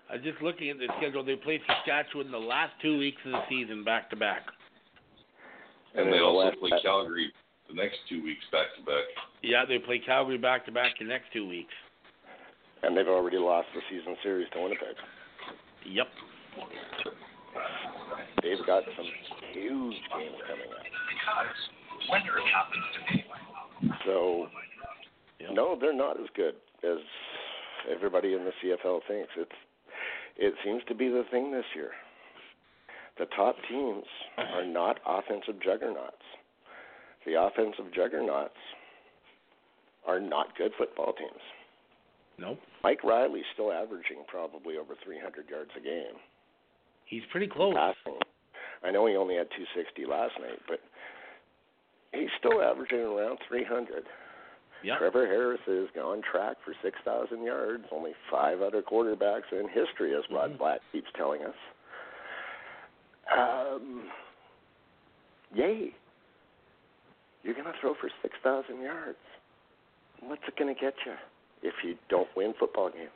I 0.09 0.15
was 0.15 0.23
just 0.23 0.41
looking 0.41 0.71
at 0.71 0.79
the 0.79 0.87
schedule. 0.99 1.25
They 1.25 1.37
play 1.37 1.61
Saskatchewan 1.67 2.31
the 2.31 2.39
last 2.39 2.73
two 2.81 2.97
weeks 2.97 3.21
of 3.27 3.33
the 3.33 3.43
season 3.49 3.85
back 3.85 4.09
to 4.11 4.17
back. 4.17 4.47
And, 5.95 6.05
And 6.07 6.13
they 6.13 6.19
then 6.19 6.23
also 6.27 6.47
West- 6.47 6.59
play 6.61 6.71
Calgary 6.83 7.33
the 7.69 7.75
next 7.75 7.99
two 8.09 8.23
weeks 8.23 8.45
back 8.53 8.67
to 8.79 8.83
back. 8.85 9.05
Yeah, 9.43 9.65
they 9.65 9.79
play 9.79 9.99
Calgary 9.99 10.39
back 10.39 10.65
to 10.67 10.73
back 10.73 10.99
the 10.99 11.05
next 11.07 11.33
two 11.33 11.49
weeks. 11.49 11.75
And 12.83 12.97
they've 12.97 13.09
already 13.09 13.37
lost 13.39 13.69
the 13.75 13.81
season 13.91 14.17
series 14.23 14.49
to 14.55 14.61
Winnipeg. 14.63 14.97
Yep. 15.85 16.09
They've 18.43 18.65
got 18.67 18.85
some 18.97 19.07
huge 19.53 19.97
games 20.17 20.37
coming 20.49 20.71
up. 20.73 20.85
Because 21.11 21.57
winter 22.11 22.39
happens 22.53 22.85
to 22.97 23.15
me. 23.15 23.25
So, 24.07 24.49
Yep. 25.41 25.51
no, 25.53 25.77
they're 25.77 25.93
not 25.93 26.19
as 26.21 26.27
good 26.35 26.55
as 26.83 26.99
everybody 27.89 28.35
in 28.35 28.45
the 28.45 28.53
CFL 28.63 29.01
thinks. 29.07 29.31
It's 29.37 29.53
it 30.37 30.55
seems 30.65 30.83
to 30.85 30.95
be 30.95 31.09
the 31.09 31.25
thing 31.31 31.51
this 31.53 31.67
year. 31.75 31.93
The 33.21 33.27
top 33.37 33.55
teams 33.69 34.05
are 34.39 34.65
not 34.65 34.97
offensive 35.07 35.61
juggernauts. 35.63 36.25
The 37.27 37.37
offensive 37.39 37.93
juggernauts 37.95 38.57
are 40.09 40.19
not 40.19 40.57
good 40.57 40.73
football 40.79 41.13
teams. 41.13 41.43
Nope. 42.39 42.59
Mike 42.83 43.05
Reilly's 43.05 43.45
still 43.53 43.71
averaging 43.71 44.25
probably 44.27 44.79
over 44.79 44.95
300 45.05 45.51
yards 45.51 45.71
a 45.77 45.81
game 45.81 46.17
He's 47.05 47.21
pretty 47.31 47.47
close. 47.47 47.75
passing. 47.75 48.19
I 48.83 48.91
know 48.91 49.05
he 49.05 49.17
only 49.17 49.37
had 49.37 49.49
260 49.51 50.07
last 50.07 50.33
night, 50.41 50.59
but 50.67 50.81
he's 52.15 52.31
still 52.39 52.63
averaging 52.63 53.01
around 53.01 53.39
300. 53.47 54.05
Yep. 54.83 54.97
Trevor 54.97 55.27
Harris 55.27 55.61
is 55.67 55.91
on 56.03 56.23
track 56.23 56.57
for 56.65 56.73
6,000 56.83 57.43
yards. 57.45 57.85
Only 57.93 58.13
five 58.31 58.63
other 58.63 58.81
quarterbacks 58.81 59.53
in 59.53 59.69
history, 59.69 60.15
as 60.17 60.25
Rod 60.31 60.53
Mhm. 60.55 60.59
Black 60.59 60.81
keeps 60.93 61.13
telling 61.13 61.45
us. 61.45 61.57
Um, 63.37 64.05
yay. 65.55 65.91
You're 67.43 67.55
going 67.55 67.67
to 67.67 67.73
throw 67.81 67.95
for 68.01 68.11
6,000 68.23 68.81
yards. 68.83 69.17
What's 70.21 70.43
it 70.47 70.57
going 70.59 70.75
to 70.75 70.79
get 70.79 70.95
you 71.07 71.13
if 71.63 71.75
you 71.85 71.97
don't 72.09 72.29
win 72.37 72.53
football 72.59 72.91
games? 72.91 73.09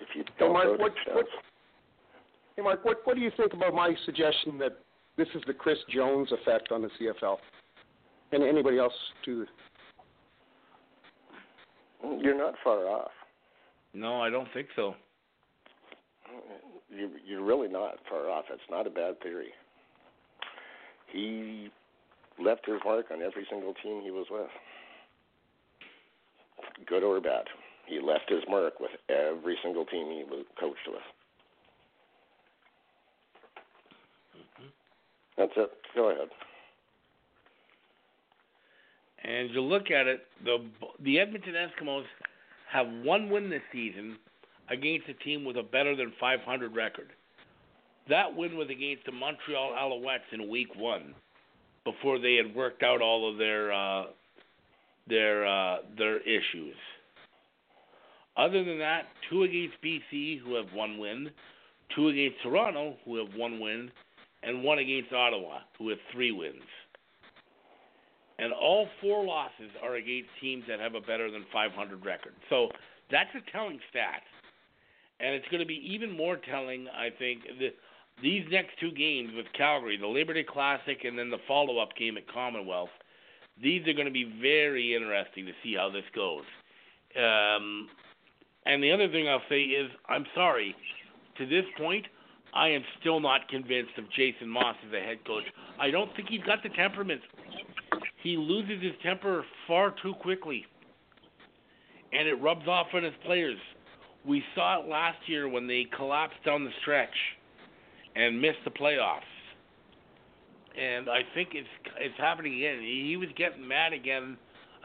If 0.00 0.08
you 0.14 0.24
don't 0.38 0.52
Mark, 0.52 0.64
throw 0.64 0.76
what- 0.76 0.94
touchdowns? 0.96 1.16
what- 1.16 1.44
Hey, 2.56 2.62
Mark, 2.62 2.84
what 2.84 3.06
what 3.06 3.14
do 3.14 3.22
you 3.22 3.30
think 3.36 3.52
about 3.52 3.72
my 3.72 3.94
suggestion 4.04 4.58
that 4.58 4.78
this 5.16 5.28
is 5.36 5.42
the 5.46 5.54
Chris 5.54 5.78
Jones 5.88 6.32
effect 6.32 6.72
on 6.72 6.82
the 6.82 6.88
CFL, 6.98 7.38
and 8.32 8.42
anybody 8.42 8.78
else 8.80 8.92
too? 9.24 9.46
You're 12.02 12.36
not 12.36 12.54
far 12.64 12.84
off. 12.88 13.12
No, 13.94 14.20
I 14.20 14.28
don't 14.28 14.48
think 14.52 14.66
so. 14.74 14.96
You, 16.90 17.10
you're 17.26 17.44
really 17.44 17.68
not 17.68 17.96
far 18.08 18.30
off. 18.30 18.46
It's 18.50 18.62
not 18.70 18.86
a 18.86 18.90
bad 18.90 19.20
theory. 19.22 19.52
He 21.12 21.70
left 22.42 22.66
his 22.66 22.76
mark 22.84 23.06
on 23.10 23.22
every 23.22 23.46
single 23.50 23.74
team 23.82 24.02
he 24.02 24.10
was 24.10 24.26
with, 24.30 24.48
good 26.86 27.02
or 27.02 27.20
bad. 27.20 27.44
He 27.86 28.00
left 28.00 28.28
his 28.28 28.42
mark 28.48 28.80
with 28.80 28.90
every 29.08 29.56
single 29.62 29.84
team 29.86 30.06
he 30.08 30.24
was 30.28 30.44
coached 30.60 30.86
with. 30.86 30.96
Mm-hmm. 34.36 34.68
That's 35.38 35.52
it. 35.56 35.70
Go 35.94 36.10
ahead. 36.10 36.28
And 39.24 39.50
you 39.50 39.62
look 39.62 39.90
at 39.90 40.06
it, 40.06 40.22
the 40.44 40.58
the 41.02 41.18
Edmonton 41.18 41.54
Eskimos 41.54 42.04
have 42.70 42.86
one 43.04 43.30
win 43.30 43.50
this 43.50 43.62
season 43.72 44.18
against 44.70 45.08
a 45.08 45.14
team 45.14 45.44
with 45.44 45.56
a 45.56 45.62
better 45.62 45.96
than 45.96 46.12
500 46.20 46.74
record. 46.74 47.08
That 48.08 48.34
win 48.34 48.56
was 48.56 48.68
against 48.70 49.04
the 49.04 49.12
Montreal 49.12 49.72
Alouettes 49.72 50.32
in 50.32 50.48
Week 50.48 50.74
One, 50.76 51.14
before 51.84 52.18
they 52.18 52.34
had 52.34 52.54
worked 52.54 52.82
out 52.82 53.02
all 53.02 53.30
of 53.30 53.38
their 53.38 53.72
uh, 53.72 54.04
their 55.08 55.46
uh, 55.46 55.76
their 55.96 56.18
issues. 56.20 56.76
Other 58.36 58.64
than 58.64 58.78
that, 58.78 59.06
two 59.28 59.42
against 59.42 59.74
BC, 59.82 60.40
who 60.40 60.54
have 60.54 60.72
one 60.72 60.98
win, 60.98 61.30
two 61.94 62.08
against 62.08 62.36
Toronto, 62.42 62.96
who 63.04 63.16
have 63.16 63.34
one 63.34 63.58
win, 63.58 63.90
and 64.42 64.62
one 64.62 64.78
against 64.78 65.12
Ottawa, 65.12 65.58
who 65.76 65.88
have 65.88 65.98
three 66.12 66.30
wins. 66.30 66.62
And 68.38 68.52
all 68.52 68.86
four 69.00 69.24
losses 69.24 69.70
are 69.82 69.96
against 69.96 70.28
teams 70.40 70.62
that 70.68 70.78
have 70.78 70.94
a 70.94 71.00
better 71.00 71.30
than 71.30 71.44
500 71.52 72.04
record. 72.04 72.34
So 72.48 72.68
that's 73.10 73.30
a 73.34 73.50
telling 73.50 73.80
stat. 73.90 74.22
And 75.20 75.34
it's 75.34 75.48
going 75.48 75.60
to 75.60 75.66
be 75.66 75.82
even 75.92 76.16
more 76.16 76.36
telling, 76.36 76.86
I 76.88 77.08
think, 77.18 77.42
the, 77.58 77.70
these 78.22 78.44
next 78.50 78.78
two 78.80 78.92
games 78.92 79.30
with 79.34 79.46
Calgary, 79.56 79.96
the 79.96 80.06
Labor 80.06 80.34
Day 80.34 80.44
Classic 80.44 80.98
and 81.04 81.18
then 81.18 81.30
the 81.30 81.38
follow 81.46 81.78
up 81.78 81.90
game 81.98 82.16
at 82.16 82.32
Commonwealth. 82.32 82.90
These 83.60 83.86
are 83.88 83.92
going 83.92 84.06
to 84.06 84.12
be 84.12 84.32
very 84.40 84.94
interesting 84.94 85.46
to 85.46 85.52
see 85.62 85.74
how 85.74 85.90
this 85.90 86.04
goes. 86.14 86.44
Um, 87.16 87.88
and 88.66 88.82
the 88.82 88.92
other 88.92 89.08
thing 89.08 89.28
I'll 89.28 89.42
say 89.48 89.62
is, 89.62 89.90
I'm 90.08 90.26
sorry, 90.34 90.76
to 91.38 91.46
this 91.46 91.64
point, 91.76 92.06
I 92.54 92.68
am 92.68 92.82
still 93.00 93.20
not 93.20 93.48
convinced 93.48 93.92
of 93.98 94.04
Jason 94.12 94.48
Maas 94.48 94.76
as 94.86 94.92
a 94.92 95.00
head 95.00 95.18
coach. 95.26 95.44
I 95.80 95.90
don't 95.90 96.14
think 96.16 96.28
he's 96.28 96.42
got 96.42 96.62
the 96.62 96.70
temperament. 96.70 97.20
He 98.22 98.36
loses 98.36 98.82
his 98.82 98.92
temper 99.02 99.44
far 99.66 99.94
too 100.02 100.14
quickly, 100.20 100.64
and 102.12 102.26
it 102.28 102.34
rubs 102.34 102.66
off 102.66 102.88
on 102.94 103.04
his 103.04 103.14
players. 103.24 103.58
We 104.28 104.42
saw 104.54 104.82
it 104.82 104.88
last 104.88 105.18
year 105.26 105.48
when 105.48 105.66
they 105.66 105.86
collapsed 105.96 106.44
down 106.44 106.64
the 106.64 106.70
stretch 106.82 107.08
and 108.14 108.40
missed 108.40 108.58
the 108.64 108.70
playoffs. 108.70 109.22
And 110.78 111.08
I 111.08 111.20
think 111.34 111.50
it's 111.54 111.68
it's 111.98 112.18
happening 112.18 112.56
again. 112.56 112.80
He, 112.80 113.16
was 113.16 113.28
getting 113.36 113.66
mad 113.66 113.92
again 113.92 114.36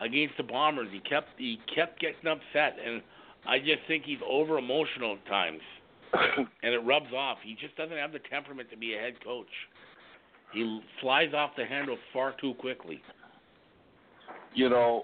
against 0.02 0.38
the 0.38 0.44
Bombers. 0.44 0.88
He 0.92 1.00
kept 1.02 1.28
he 1.38 1.60
kept 1.76 2.00
getting 2.00 2.26
upset, 2.26 2.78
and 2.84 3.02
I 3.46 3.60
just 3.60 3.82
think 3.88 4.06
he's 4.06 4.20
over 4.28 4.58
emotional 4.58 5.18
at 5.22 5.28
times 5.28 5.62
and 6.64 6.74
it 6.74 6.80
rubs 6.80 7.14
off. 7.16 7.38
He 7.44 7.56
just 7.60 7.76
doesn't 7.76 7.98
have 7.98 8.12
the 8.12 8.20
temperament 8.30 8.70
to 8.72 8.78
be 8.78 8.96
a 8.96 9.00
head 9.00 9.24
coach. 9.24 9.48
He 10.54 10.82
flies 11.02 11.34
off 11.34 11.52
the 11.58 11.66
handle 11.66 11.98
far 12.12 12.36
too 12.40 12.54
quickly. 12.56 13.02
You 14.54 14.70
know, 14.70 15.04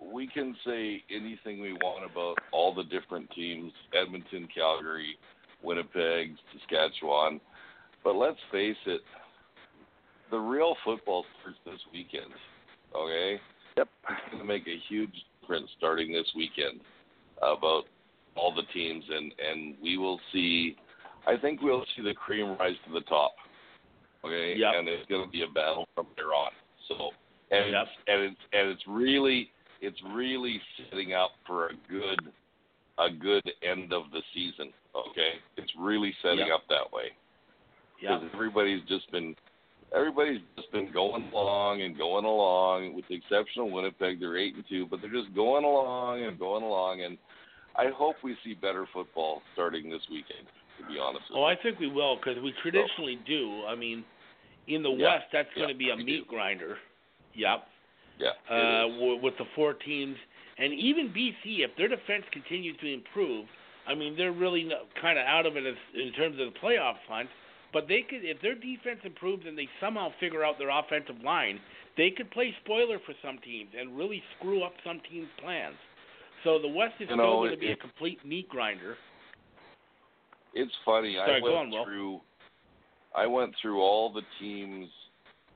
we 0.00 0.26
can 0.26 0.56
say 0.66 1.02
anything 1.10 1.60
we 1.60 1.74
want 1.74 2.10
about 2.10 2.36
all 2.52 2.74
the 2.74 2.84
different 2.84 3.30
teams 3.32 3.72
Edmonton, 3.94 4.48
Calgary, 4.54 5.16
Winnipeg, 5.62 6.34
Saskatchewan. 6.52 7.40
But 8.02 8.16
let's 8.16 8.38
face 8.50 8.76
it, 8.86 9.02
the 10.30 10.38
real 10.38 10.74
football 10.84 11.24
starts 11.40 11.58
this 11.64 11.80
weekend. 11.92 12.32
Okay? 12.96 13.40
Yep. 13.76 13.88
It's 14.08 14.30
going 14.30 14.38
to 14.38 14.48
make 14.48 14.66
a 14.66 14.78
huge 14.88 15.12
difference 15.40 15.68
starting 15.76 16.12
this 16.12 16.26
weekend 16.34 16.80
about 17.38 17.84
all 18.36 18.54
the 18.54 18.62
teams, 18.72 19.04
and, 19.10 19.32
and 19.38 19.74
we 19.82 19.98
will 19.98 20.20
see. 20.32 20.76
I 21.26 21.36
think 21.36 21.60
we'll 21.60 21.84
see 21.96 22.02
the 22.02 22.14
cream 22.14 22.56
rise 22.58 22.76
to 22.86 22.92
the 22.92 23.02
top. 23.02 23.34
Okay? 24.24 24.54
Yep. 24.56 24.72
And 24.78 24.88
it's 24.88 25.08
going 25.08 25.24
to 25.24 25.30
be 25.30 25.42
a 25.42 25.48
battle 25.48 25.86
from 25.94 26.06
there 26.16 26.26
on. 26.26 26.52
So, 26.88 27.10
and 27.50 27.72
Yep. 27.72 27.82
it's, 27.82 27.90
and 28.06 28.22
it's 28.22 28.40
and 28.52 28.68
it's 28.70 28.82
really 28.86 29.50
it's 29.80 30.00
really 30.14 30.60
setting 30.90 31.14
up 31.14 31.30
for 31.46 31.66
a 31.68 31.72
good 31.88 32.20
a 32.98 33.08
good 33.10 33.42
end 33.62 33.92
of 33.94 34.04
the 34.12 34.20
season. 34.34 34.72
Okay, 34.94 35.32
it's 35.56 35.72
really 35.78 36.14
setting 36.22 36.48
Yep. 36.48 36.50
up 36.54 36.68
that 36.68 36.92
way 36.92 37.12
Yeah. 38.00 38.18
because 38.18 38.34
everybody's 38.34 38.82
just 38.88 39.10
been 39.10 39.34
everybody's 39.92 40.40
just 40.56 40.70
been 40.70 40.90
going 40.92 41.28
along 41.32 41.82
and 41.82 41.96
going 41.96 42.24
along, 42.24 42.94
with 42.94 43.06
the 43.08 43.14
exception 43.14 43.62
of 43.62 43.70
Winnipeg. 43.70 44.20
They're 44.20 44.36
eight 44.36 44.54
and 44.54 44.64
two, 44.68 44.86
but 44.86 45.00
they're 45.00 45.10
just 45.10 45.34
going 45.34 45.64
along 45.64 46.22
and 46.24 46.38
going 46.38 46.62
along, 46.62 47.00
and 47.02 47.16
I 47.76 47.88
hope 47.88 48.16
we 48.22 48.36
see 48.44 48.54
better 48.54 48.86
football 48.92 49.42
starting 49.54 49.88
this 49.90 50.02
weekend. 50.10 50.46
To 50.78 50.86
be 50.86 50.98
honest, 50.98 51.28
with 51.28 51.38
Oh. 51.38 51.44
I 51.44 51.56
think 51.56 51.78
we 51.78 51.88
will 51.88 52.16
because 52.16 52.38
we 52.40 52.52
traditionally 52.62 53.16
do. 53.26 53.64
I 53.66 53.74
mean, 53.74 54.04
in 54.66 54.82
the 54.82 54.90
Yeah. 54.90 55.16
West, 55.16 55.30
that's 55.32 55.52
going 55.54 55.68
to 55.68 55.74
be 55.74 55.90
a 55.90 55.96
meat 55.96 56.26
grinder. 56.28 56.78
Yep. 57.34 57.68
Yeah, 58.20 58.36
Uh, 58.48 58.88
w- 58.88 59.20
with 59.22 59.34
the 59.38 59.46
four 59.54 59.72
teams, 59.74 60.16
and 60.58 60.72
even 60.74 61.08
BC, 61.08 61.64
if 61.64 61.70
their 61.76 61.88
defense 61.88 62.24
continues 62.32 62.76
to 62.80 62.92
improve, 62.92 63.46
I 63.86 63.94
mean, 63.94 64.14
they're 64.16 64.32
really 64.32 64.68
kind 65.00 65.18
of 65.18 65.24
out 65.26 65.46
of 65.46 65.56
it 65.56 65.64
as, 65.66 65.74
in 65.94 66.12
terms 66.12 66.36
of 66.38 66.52
the 66.52 66.58
playoff 66.60 66.96
hunt. 67.08 67.28
But 67.72 67.86
they 67.88 68.02
could, 68.02 68.24
if 68.24 68.40
their 68.42 68.54
defense 68.54 69.00
improves 69.04 69.44
and 69.46 69.56
they 69.56 69.68
somehow 69.80 70.10
figure 70.18 70.44
out 70.44 70.58
their 70.58 70.70
offensive 70.70 71.22
line, 71.24 71.60
they 71.96 72.10
could 72.10 72.30
play 72.30 72.54
spoiler 72.64 72.98
for 73.06 73.14
some 73.24 73.38
teams 73.38 73.70
and 73.78 73.96
really 73.96 74.22
screw 74.36 74.62
up 74.62 74.72
some 74.84 75.00
teams' 75.10 75.28
plans. 75.40 75.76
So 76.44 76.58
the 76.58 76.68
West 76.68 76.94
is 76.96 77.08
You 77.08 77.14
still 77.14 77.16
know, 77.16 77.36
going 77.40 77.52
to 77.52 77.56
be 77.56 77.70
a 77.70 77.76
complete 77.76 78.24
meat 78.26 78.48
grinder. 78.48 78.96
It's 80.54 80.72
funny. 80.84 81.14
Sorry, 81.14 81.40
I 81.40 81.44
went 81.44 81.74
on, 81.74 81.84
through. 81.84 82.20
I 83.14 83.26
went 83.26 83.54
through 83.62 83.80
all 83.80 84.12
the 84.12 84.22
teams' 84.40 84.90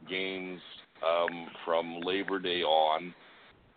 games 0.09 0.61
um, 1.07 1.47
from 1.65 2.01
Labor 2.01 2.39
Day 2.39 2.63
on, 2.63 3.15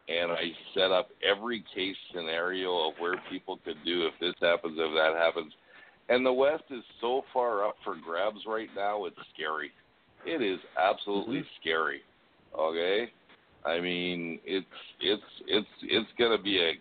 and 0.10 0.32
I 0.32 0.52
set 0.74 0.92
up 0.92 1.10
every 1.28 1.64
case 1.76 1.96
scenario 2.14 2.90
of 2.90 2.94
where 3.00 3.22
people 3.30 3.60
could 3.66 3.78
do 3.84 4.08
if 4.08 4.14
this 4.20 4.36
happens, 4.42 4.78
if 4.80 4.94
that 4.96 5.14
happens. 5.22 5.52
And 6.10 6.26
the 6.26 6.32
West 6.32 6.64
is 6.70 6.84
so 7.02 7.24
far 7.34 7.66
up 7.68 7.76
for 7.84 7.96
grabs 7.96 8.40
right 8.48 8.70
now; 8.76 9.06
it's 9.06 9.18
scary. 9.34 9.72
it 10.26 10.42
is 10.42 10.60
absolutely 10.82 11.40
Mm-hmm. 11.40 11.62
scary. 11.62 12.02
Okay, 12.58 13.12
I 13.66 13.80
mean 13.80 14.40
it's 14.46 14.66
it's 15.02 15.22
it's 15.48 15.68
it's 15.84 16.10
gonna 16.18 16.42
be 16.42 16.60
a 16.60 16.72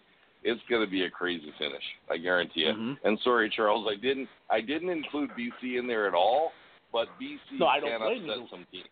it's 0.45 0.61
gonna 0.71 0.87
be 0.87 1.05
a 1.05 1.11
crazy 1.11 1.53
finish. 1.59 1.83
I 2.11 2.17
guarantee 2.19 2.61
you. 2.61 2.73
Mhm. 2.73 2.99
And 3.05 3.19
sorry, 3.25 3.51
Charles, 3.55 3.87
I 3.91 3.97
didn't 4.01 4.29
I 4.49 4.61
didn't 4.61 4.91
include 4.91 5.31
BC 5.37 5.77
in 5.79 5.87
there 5.89 6.07
at 6.07 6.15
all, 6.15 6.53
but 6.93 7.09
BC 7.21 7.59
No, 7.59 7.67
I 7.67 7.81
don't 7.81 7.91
can 7.91 8.03
upset 8.03 8.49
some 8.51 8.65
teams. 8.71 8.87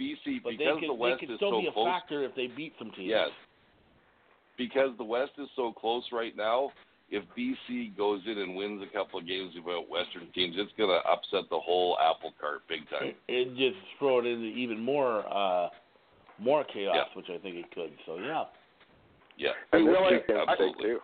BC 0.00 0.42
But 0.42 0.50
they 0.50 0.56
because 0.58 0.78
can, 0.80 0.88
the 0.88 0.94
West 0.94 1.20
they 1.20 1.26
can 1.26 1.34
is 1.34 1.38
still 1.38 1.50
so 1.52 1.60
be 1.60 1.66
a 1.68 1.72
close. 1.72 1.86
factor 1.86 2.24
if 2.24 2.34
they 2.34 2.46
beat 2.48 2.72
some 2.78 2.90
teams. 2.92 3.08
Yes. 3.10 3.28
Because 4.58 4.90
the 4.98 5.04
West 5.04 5.32
is 5.38 5.48
so 5.54 5.72
close 5.72 6.04
right 6.12 6.34
now, 6.36 6.70
if 7.10 7.22
BC 7.38 7.96
goes 7.96 8.20
in 8.26 8.38
and 8.38 8.56
wins 8.56 8.82
a 8.82 8.92
couple 8.96 9.18
of 9.20 9.26
games 9.26 9.52
about 9.62 9.88
Western 9.88 10.30
teams, 10.34 10.56
it's 10.58 10.72
going 10.78 10.90
to 10.90 11.08
upset 11.08 11.48
the 11.50 11.58
whole 11.58 11.96
apple 12.00 12.32
cart 12.40 12.62
big 12.68 12.80
time. 12.88 13.08
It, 13.08 13.16
it 13.28 13.48
just 13.56 13.78
throw 13.98 14.18
it 14.20 14.26
into 14.26 14.46
even 14.46 14.80
more 14.80 15.24
uh 15.32 15.68
more 16.38 16.64
chaos, 16.64 16.94
Yeah. 16.96 17.04
which 17.16 17.26
I 17.30 17.38
think 17.42 17.56
it 17.56 17.70
could. 17.74 17.90
So 18.06 18.16
yeah. 18.18 18.44
Yeah. 19.38 19.50
And 19.72 19.84
Will, 19.86 19.96
I- 19.98 20.10
weekend's 20.12 20.26
big 20.28 20.48
absolutely. 20.48 20.84
too. 20.84 20.98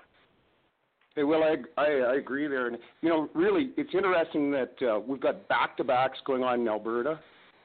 Hey, 1.15 1.25
well, 1.25 1.43
I, 1.45 1.57
I 1.81 1.85
I 1.85 2.15
agree 2.17 2.49
there, 2.49 2.69
and 2.69 2.79
you 3.03 3.11
know, 3.11 3.29
really, 3.35 3.71
it's 3.77 3.95
interesting 3.95 4.51
that 4.53 4.73
uh, 4.81 4.99
we've 4.99 5.21
got 5.21 5.47
back-to-backs 5.47 6.19
going 6.27 6.43
on 6.43 6.61
in 6.63 6.69
Alberta, 6.69 7.21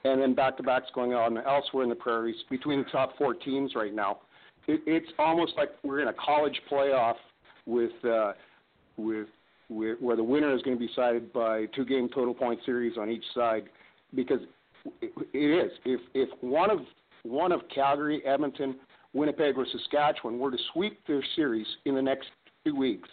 and 0.08 0.22
then 0.22 0.34
back-to-backs 0.34 0.88
going 0.94 1.14
on 1.14 1.38
elsewhere 1.40 1.84
in 1.84 1.90
the 1.90 1.96
prairies 1.96 2.36
between 2.50 2.80
the 2.84 2.90
top 2.92 3.18
four 3.18 3.34
teams 3.34 3.74
right 3.76 3.94
now. 3.94 4.20
It, 4.68 4.82
it's 4.86 5.12
almost 5.18 5.54
like 5.58 5.70
we're 5.84 6.02
in 6.02 6.08
a 6.08 6.14
college 6.14 6.60
playoff 6.70 7.16
with 7.66 7.92
uh, 8.06 8.34
with, 8.98 9.28
with 9.70 9.98
where 10.00 10.16
the 10.16 10.24
winner 10.24 10.56
is 10.56 10.62
going 10.64 10.76
to 10.78 10.80
be 10.80 10.88
decided 10.88 11.32
by 11.34 11.66
two-game 11.76 12.10
total 12.14 12.34
point 12.34 12.60
series 12.66 12.98
on 12.98 13.10
each 13.10 13.26
side, 13.36 13.64
because 14.16 14.40
it, 15.02 15.12
it 15.34 15.66
is. 15.66 15.72
If 15.86 16.02
if 16.14 16.30
one 16.42 16.72
of 16.72 16.80
one 17.24 17.52
of 17.52 17.62
Calgary, 17.74 18.22
Edmonton, 18.26 18.76
Winnipeg, 19.14 19.58
or 19.58 19.66
Saskatchewan 19.72 20.40
were 20.40 20.52
to 20.52 20.58
sweep 20.74 21.00
their 21.08 21.24
series 21.36 21.68
in 21.86 21.96
the 21.96 22.02
next 22.02 22.28
two 22.66 22.76
weeks, 22.76 23.10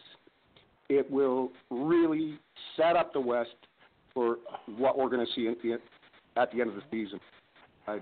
it 0.88 1.10
will 1.10 1.50
really 1.70 2.38
set 2.76 2.96
up 2.96 3.12
the 3.12 3.20
West 3.20 3.56
for 4.12 4.38
what 4.76 4.96
we're 4.96 5.08
going 5.08 5.26
to 5.26 5.32
see 5.34 5.52
the, 5.62 5.78
at 6.36 6.50
the 6.52 6.60
end 6.60 6.70
of 6.70 6.76
the 6.76 6.82
season. 6.90 7.20
I, 7.86 7.98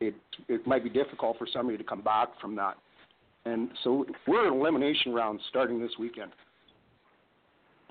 it 0.00 0.14
it 0.48 0.66
might 0.66 0.84
be 0.84 0.90
difficult 0.90 1.38
for 1.38 1.46
somebody 1.52 1.78
to 1.78 1.84
come 1.84 2.02
back 2.02 2.28
from 2.40 2.56
that, 2.56 2.76
and 3.44 3.70
so 3.84 4.06
we're 4.26 4.46
in 4.46 4.54
elimination 4.54 5.12
round 5.12 5.40
starting 5.48 5.80
this 5.80 5.92
weekend. 5.98 6.32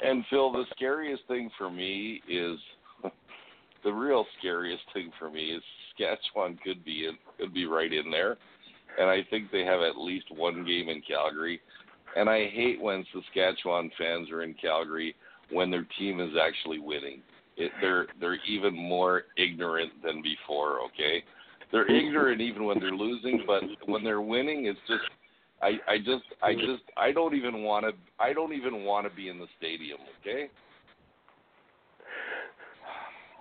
And 0.04 0.24
Phil, 0.30 0.52
the 0.52 0.66
scariest 0.76 1.24
thing 1.28 1.50
for 1.58 1.70
me 1.70 2.22
is 2.28 2.58
the 3.84 3.92
real 3.92 4.26
scariest 4.40 4.84
thing 4.94 5.12
for 5.20 5.30
me 5.30 5.52
is 5.52 5.62
Saskatchewan 5.98 6.58
could 6.64 6.84
be 6.84 7.06
in, 7.08 7.18
could 7.40 7.54
be 7.54 7.66
right 7.66 7.92
in 7.92 8.10
there, 8.10 8.38
and 9.00 9.10
I 9.10 9.20
think 9.30 9.52
they 9.52 9.64
have 9.64 9.82
at 9.82 9.98
least 9.98 10.26
one 10.36 10.66
game 10.66 10.90
in 10.90 11.02
Calgary. 11.08 11.62
And 12.16 12.30
I 12.30 12.48
hate 12.50 12.82
when 12.82 13.06
Saskatchewan 13.14 13.90
fans 13.98 14.30
are 14.32 14.44
in 14.44 14.54
Calgary 14.56 15.16
when 15.50 15.72
their 15.72 15.88
team 15.98 16.20
is 16.20 16.32
actually 16.42 16.80
winning. 16.80 17.22
It, 17.58 17.72
they're 17.82 18.08
they're 18.20 18.40
even 18.48 18.76
more 18.76 19.24
ignorant 19.38 19.92
than 20.04 20.22
before. 20.22 20.80
Okay, 20.86 21.24
they're 21.72 21.86
mm-hmm. 21.86 22.08
ignorant 22.08 22.42
even 22.42 22.66
when 22.66 22.80
they're 22.80 22.92
losing, 22.92 23.44
but 23.46 23.64
when 23.86 24.04
they're 24.04 24.22
winning, 24.22 24.66
it's 24.66 24.80
just 24.88 25.04
I 25.62 25.78
I 25.92 25.98
just 25.98 26.24
I 26.42 26.52
mm-hmm. 26.52 26.72
just 26.72 26.84
I 26.98 27.12
don't 27.12 27.36
even 27.36 27.64
want 27.64 27.86
to 27.86 27.94
I 28.20 28.34
don't 28.34 28.54
even 28.54 28.84
want 28.84 29.08
to 29.08 29.16
be 29.16 29.30
in 29.30 29.38
the 29.38 29.48
stadium. 29.58 30.00
Okay, 30.22 30.50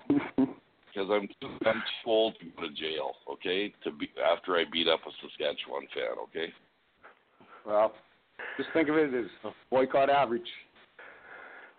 because 0.37 1.09
I'm 1.11 1.28
too, 1.41 1.66
I'm 1.66 1.82
too 2.05 2.11
old 2.11 2.35
to 2.41 2.47
go 2.57 2.69
to 2.69 2.74
jail. 2.74 3.12
Okay, 3.32 3.73
to 3.85 3.93
be 3.93 4.11
after 4.24 4.57
I 4.57 4.65
beat 4.70 4.89
up 4.89 5.01
a 5.07 5.11
Saskatchewan 5.23 5.87
fan. 5.95 6.19
Okay. 6.28 6.53
Well, 7.66 7.93
just 8.57 8.70
think 8.73 8.89
of 8.89 8.97
it 8.97 9.15
as 9.15 9.27
a 9.45 9.51
boycott 9.70 10.11
average. 10.11 10.49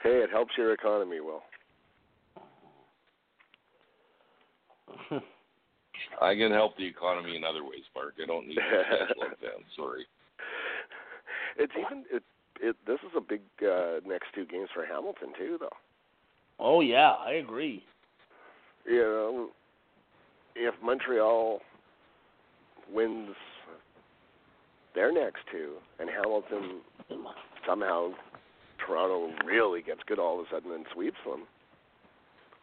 Hey, 0.04 0.22
it 0.24 0.30
helps 0.32 0.52
your 0.58 0.74
economy, 0.74 1.20
Will. 1.20 1.44
I 6.22 6.36
can 6.36 6.52
help 6.52 6.78
the 6.78 6.86
economy 6.86 7.36
in 7.36 7.44
other 7.44 7.64
ways, 7.64 7.84
Mark. 7.96 8.16
I 8.22 8.26
don't 8.26 8.48
need 8.48 8.58
a 8.58 8.62
Saskatchewan 8.62 9.36
fan. 9.40 9.66
Sorry. 9.76 10.06
It's 11.58 11.74
even 11.78 12.06
it. 12.10 12.24
It 12.62 12.78
this 12.88 13.00
is 13.00 13.12
a 13.16 13.20
big 13.20 13.42
uh, 13.62 14.00
next 14.08 14.28
two 14.34 14.46
games 14.46 14.70
for 14.74 14.86
Hamilton 14.86 15.34
too, 15.38 15.58
though. 15.60 15.76
Oh 16.60 16.80
yeah, 16.80 17.12
I 17.20 17.34
agree. 17.34 17.84
You 18.86 19.02
know, 19.02 19.50
if 20.56 20.74
Montreal 20.82 21.60
wins 22.92 23.36
their 24.96 25.12
next 25.12 25.42
two, 25.52 25.74
and 26.00 26.10
Hamilton 26.10 26.80
somehow 27.68 28.12
Toronto 28.86 29.32
really 29.46 29.82
gets 29.82 30.02
good 30.08 30.20
all 30.20 30.40
of 30.40 30.46
a 30.46 30.50
sudden 30.50 30.72
and 30.72 30.86
sweeps 30.94 31.18
them, 31.26 31.44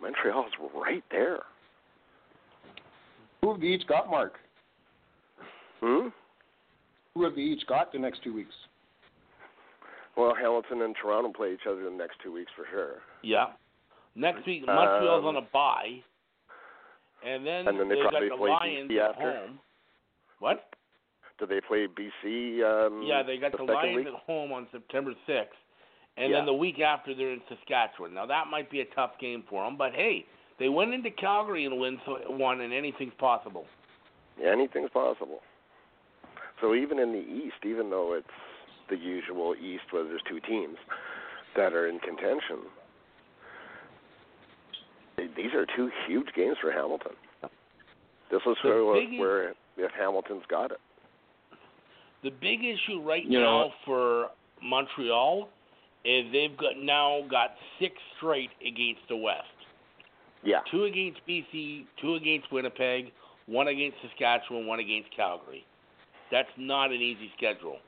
Montreal's 0.01 0.53
right 0.75 1.05
there. 1.11 1.41
Who 3.41 3.53
have 3.53 3.61
they 3.61 3.69
each 3.69 3.87
got, 3.87 4.11
Mark? 4.11 4.35
Hmm. 5.81 6.09
Who 7.15 7.25
have 7.25 7.35
they 7.35 7.43
each 7.43 7.67
got 7.67 7.93
the 7.93 7.99
next 7.99 8.23
two 8.23 8.35
weeks? 8.35 8.55
Well, 10.17 10.35
Hamilton 10.35 10.83
and 10.83 10.97
Toronto 11.01 11.33
play 11.33 11.53
each 11.55 11.67
other 11.69 11.85
the 11.85 11.91
next 11.91 12.17
two 12.23 12.33
weeks 12.33 12.51
for 12.57 12.65
sure. 12.73 12.97
Yeah. 13.23 13.47
Next 14.17 14.45
week 14.47 14.67
Montreal's 14.67 15.21
Um, 15.23 15.27
on 15.27 15.37
a 15.37 15.43
bye. 15.53 16.03
And 17.25 17.47
then, 17.47 17.69
And 17.69 17.79
then 17.79 17.89
they 17.89 17.97
got 17.97 18.11
probably 18.13 18.29
the 18.29 18.37
play 18.37 18.51
Lions 18.51 18.91
BC 18.91 18.99
at 18.99 19.11
after. 19.11 19.33
home. 19.39 19.61
What? 20.41 20.75
Do 21.39 21.47
they 21.47 21.61
play 21.61 21.87
BC? 21.87 22.63
Um, 22.63 23.03
Yeah, 23.03 23.23
they 23.23 23.39
got 23.39 23.53
the, 23.53 23.59
second 23.59 23.75
Lions 23.75 23.97
week? 23.97 24.07
at 24.09 24.15
home 24.15 24.53
on 24.53 24.67
September 24.73 25.15
6th. 25.27 25.55
And 26.17 26.31
Yeah. 26.31 26.39
then 26.39 26.47
the 26.47 26.53
week 26.55 26.81
after, 26.81 27.15
they're 27.15 27.31
in 27.33 27.43
Saskatchewan. 27.49 28.13
Now, 28.13 28.27
that 28.27 28.49
might 28.49 28.71
be 28.71 28.81
a 28.81 28.85
tough 28.87 29.19
game 29.19 29.45
for 29.49 29.65
them, 29.65 29.77
but 29.77 29.95
hey, 29.95 30.27
they 30.59 30.69
went 30.69 30.93
into 30.93 31.11
Calgary 31.11 31.65
and 31.65 31.79
win 31.79 31.99
so 32.05 32.19
one, 32.29 32.61
and 32.61 32.73
anything's 32.73 33.15
possible. 33.19 33.67
Yeah, 34.41 34.51
anything's 34.53 34.91
possible. 34.91 35.41
So 36.61 36.75
even 36.75 36.99
in 36.99 37.13
the 37.13 37.21
East, 37.21 37.65
even 37.65 37.91
though 37.91 38.15
it's 38.15 38.27
the 38.91 38.97
usual 38.97 39.55
East 39.55 39.85
where 39.91 40.05
there's 40.05 40.23
two 40.29 40.41
teams 40.41 40.77
that 41.57 41.73
are 41.73 41.87
in 41.89 41.99
contention, 42.01 42.59
these 45.37 45.53
are 45.55 45.67
two 45.77 45.91
huge 46.07 46.29
games 46.35 46.57
for 46.61 46.73
Hamilton. 46.73 47.13
This 48.31 48.41
is 48.47 48.57
where, 48.63 48.95
biggest- 48.95 49.19
where 49.21 49.55
if 49.77 49.93
Hamilton's 49.99 50.45
got 50.49 50.73
it. 50.73 50.81
The 52.23 52.31
big 52.31 52.65
issue 52.65 53.01
right 53.01 53.25
You 53.25 53.41
now 53.41 53.67
what? 53.67 53.73
for 53.85 54.31
Montreal 54.61 55.49
is 56.05 56.31
they've 56.33 56.57
got 56.57 56.77
now 56.77 57.23
got 57.31 57.55
six 57.79 57.95
straight 58.17 58.51
against 58.61 59.03
the 59.09 59.17
West. 59.17 59.47
Yeah. 60.45 60.61
Two 60.71 60.85
against 60.85 61.21
BC, 61.29 61.87
two 62.01 62.15
against 62.15 62.51
Winnipeg, 62.53 63.13
one 63.47 63.69
against 63.69 63.97
Saskatchewan, 64.03 64.67
one 64.67 64.79
against 64.79 65.15
Calgary. 65.15 65.65
That's 66.31 66.49
not 66.57 66.91
an 66.91 67.01
easy 67.01 67.31
schedule. 67.37 67.79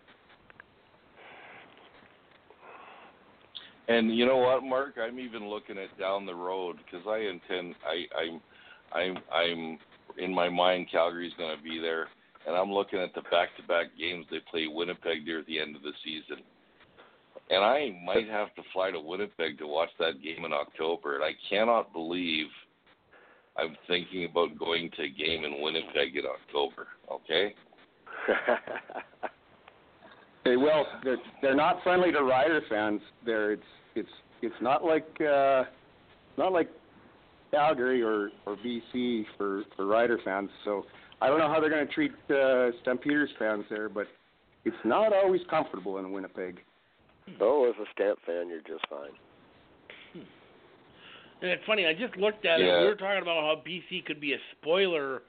And 3.88 4.16
you 4.16 4.24
know 4.24 4.36
what, 4.36 4.62
Mark? 4.62 4.94
I'm 5.02 5.18
even 5.18 5.48
looking 5.48 5.76
at 5.76 5.98
down 5.98 6.24
the 6.24 6.34
road 6.34 6.76
because 6.84 7.06
I 7.08 7.18
intend. 7.18 7.74
I, 7.84 8.06
I'm, 8.16 8.40
I'm, 8.92 9.22
I'm 9.32 9.78
in 10.16 10.32
my 10.32 10.48
mind. 10.48 10.86
Calgary's 10.90 11.32
going 11.36 11.56
to 11.56 11.62
be 11.62 11.80
there, 11.80 12.06
and 12.46 12.56
I'm 12.56 12.70
looking 12.70 13.00
at 13.00 13.12
the 13.14 13.22
back-to-back 13.22 13.86
games 13.98 14.26
they 14.30 14.38
play 14.50 14.66
Winnipeg 14.68 15.24
near 15.24 15.42
the 15.46 15.58
end 15.58 15.74
of 15.74 15.82
the 15.82 15.92
season. 16.04 16.44
And 17.50 17.64
I 17.64 17.90
might 18.04 18.28
have 18.28 18.54
to 18.54 18.62
fly 18.72 18.90
to 18.92 19.00
Winnipeg 19.00 19.58
to 19.58 19.66
watch 19.66 19.90
that 19.98 20.22
game 20.22 20.44
in 20.44 20.52
October. 20.52 21.16
And 21.16 21.24
I 21.24 21.32
cannot 21.48 21.92
believe 21.92 22.46
I'm 23.56 23.76
thinking 23.88 24.24
about 24.30 24.56
going 24.58 24.90
to 24.96 25.02
a 25.02 25.08
game 25.08 25.44
in 25.44 25.60
Winnipeg 25.60 26.16
in 26.16 26.24
October. 26.26 26.86
Okay. 27.10 27.54
Hey, 30.44 30.56
well, 30.56 30.86
they're 31.04 31.18
they're 31.42 31.54
not 31.54 31.82
friendly 31.82 32.12
to 32.12 32.22
Rider 32.22 32.62
fans. 32.68 33.00
They're 33.26 33.52
it's 33.52 33.62
it's 33.94 34.08
it's 34.40 34.54
not 34.62 34.84
like 34.84 35.06
uh, 35.20 35.64
not 36.38 36.52
like 36.52 36.70
Calgary 37.50 38.02
or 38.02 38.30
or 38.46 38.56
BC 38.56 39.26
for 39.36 39.64
for 39.76 39.86
Rider 39.86 40.18
fans. 40.24 40.48
So 40.64 40.86
I 41.20 41.28
don't 41.28 41.38
know 41.38 41.48
how 41.48 41.60
they're 41.60 41.70
going 41.70 41.86
to 41.86 41.92
treat 41.92 42.12
uh, 42.30 42.70
Stampeders 42.80 43.28
fans 43.38 43.64
there, 43.68 43.90
but 43.90 44.06
it's 44.64 44.76
not 44.84 45.12
always 45.12 45.42
comfortable 45.50 45.98
in 45.98 46.10
Winnipeg. 46.10 46.60
Oh, 47.40 47.68
as 47.68 47.74
a 47.80 47.86
Stamp 47.92 48.18
fan, 48.26 48.48
you're 48.48 48.60
just 48.60 48.86
fine. 48.88 49.10
And 51.42 51.50
it's 51.50 51.62
funny, 51.66 51.86
I 51.86 51.94
just 51.94 52.16
looked 52.16 52.44
at 52.44 52.60
it. 52.60 52.66
We 52.80 52.86
were 52.86 52.94
talking 52.94 53.22
about 53.22 53.40
how 53.40 53.62
BC 53.66 54.04
could 54.04 54.20
be 54.20 54.34
a 54.34 54.38
spoiler 54.60 55.22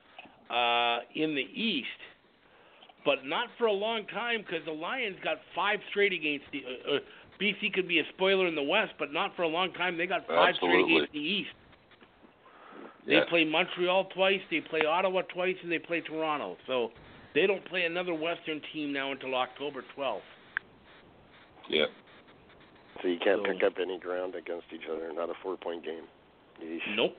uh, 0.49 0.99
in 1.15 1.36
the 1.36 1.48
East, 1.56 1.88
but 3.06 3.26
not 3.26 3.48
for 3.57 3.68
a 3.68 3.72
long 3.72 4.06
time 4.07 4.41
because 4.41 4.65
the 4.65 4.73
Lions 4.73 5.15
got 5.23 5.38
five 5.56 5.80
straight 5.90 6.11
against 6.14 6.45
the. 6.52 6.64
Uh, 6.65 6.95
uh, 6.95 6.99
BC 7.40 7.73
could 7.73 7.88
be 7.88 7.99
a 7.99 8.03
spoiler 8.14 8.45
in 8.45 8.56
the 8.56 8.61
West, 8.61 8.91
but 8.99 9.11
not 9.11 9.36
for 9.36 9.44
a 9.44 9.48
long 9.48 9.72
time. 9.73 9.98
They 9.98 10.06
got 10.06 10.28
five 10.28 10.53
straight 10.57 10.86
against 10.86 11.11
the 11.14 11.19
East. 11.19 11.49
They 13.07 13.15
Yeah. 13.15 13.23
play 13.26 13.45
Montreal 13.45 14.06
twice, 14.06 14.41
they 14.52 14.61
play 14.61 14.86
Ottawa 14.86 15.23
twice, 15.23 15.57
and 15.64 15.72
they 15.72 15.80
play 15.80 16.02
Toronto. 16.02 16.57
So 16.68 16.91
they 17.34 17.48
don't 17.48 17.64
play 17.65 17.86
another 17.86 18.14
Western 18.14 18.61
team 18.73 18.94
now 18.94 19.11
until 19.11 19.34
October 19.34 19.84
12th. 19.95 20.22
Yeah. 21.72 21.85
So 23.02 23.07
you 23.07 23.18
can't 23.23 23.41
So- 23.45 23.53
pick 23.53 23.64
up 23.64 23.73
any 23.80 23.98
ground 23.98 24.35
against 24.35 24.68
each 24.73 24.88
other. 24.91 25.11
Not 25.14 25.30
a 25.30 25.34
four-point 25.41 25.84
game. 25.84 26.03
Yeesh. 26.61 26.95
Nope. 26.95 27.18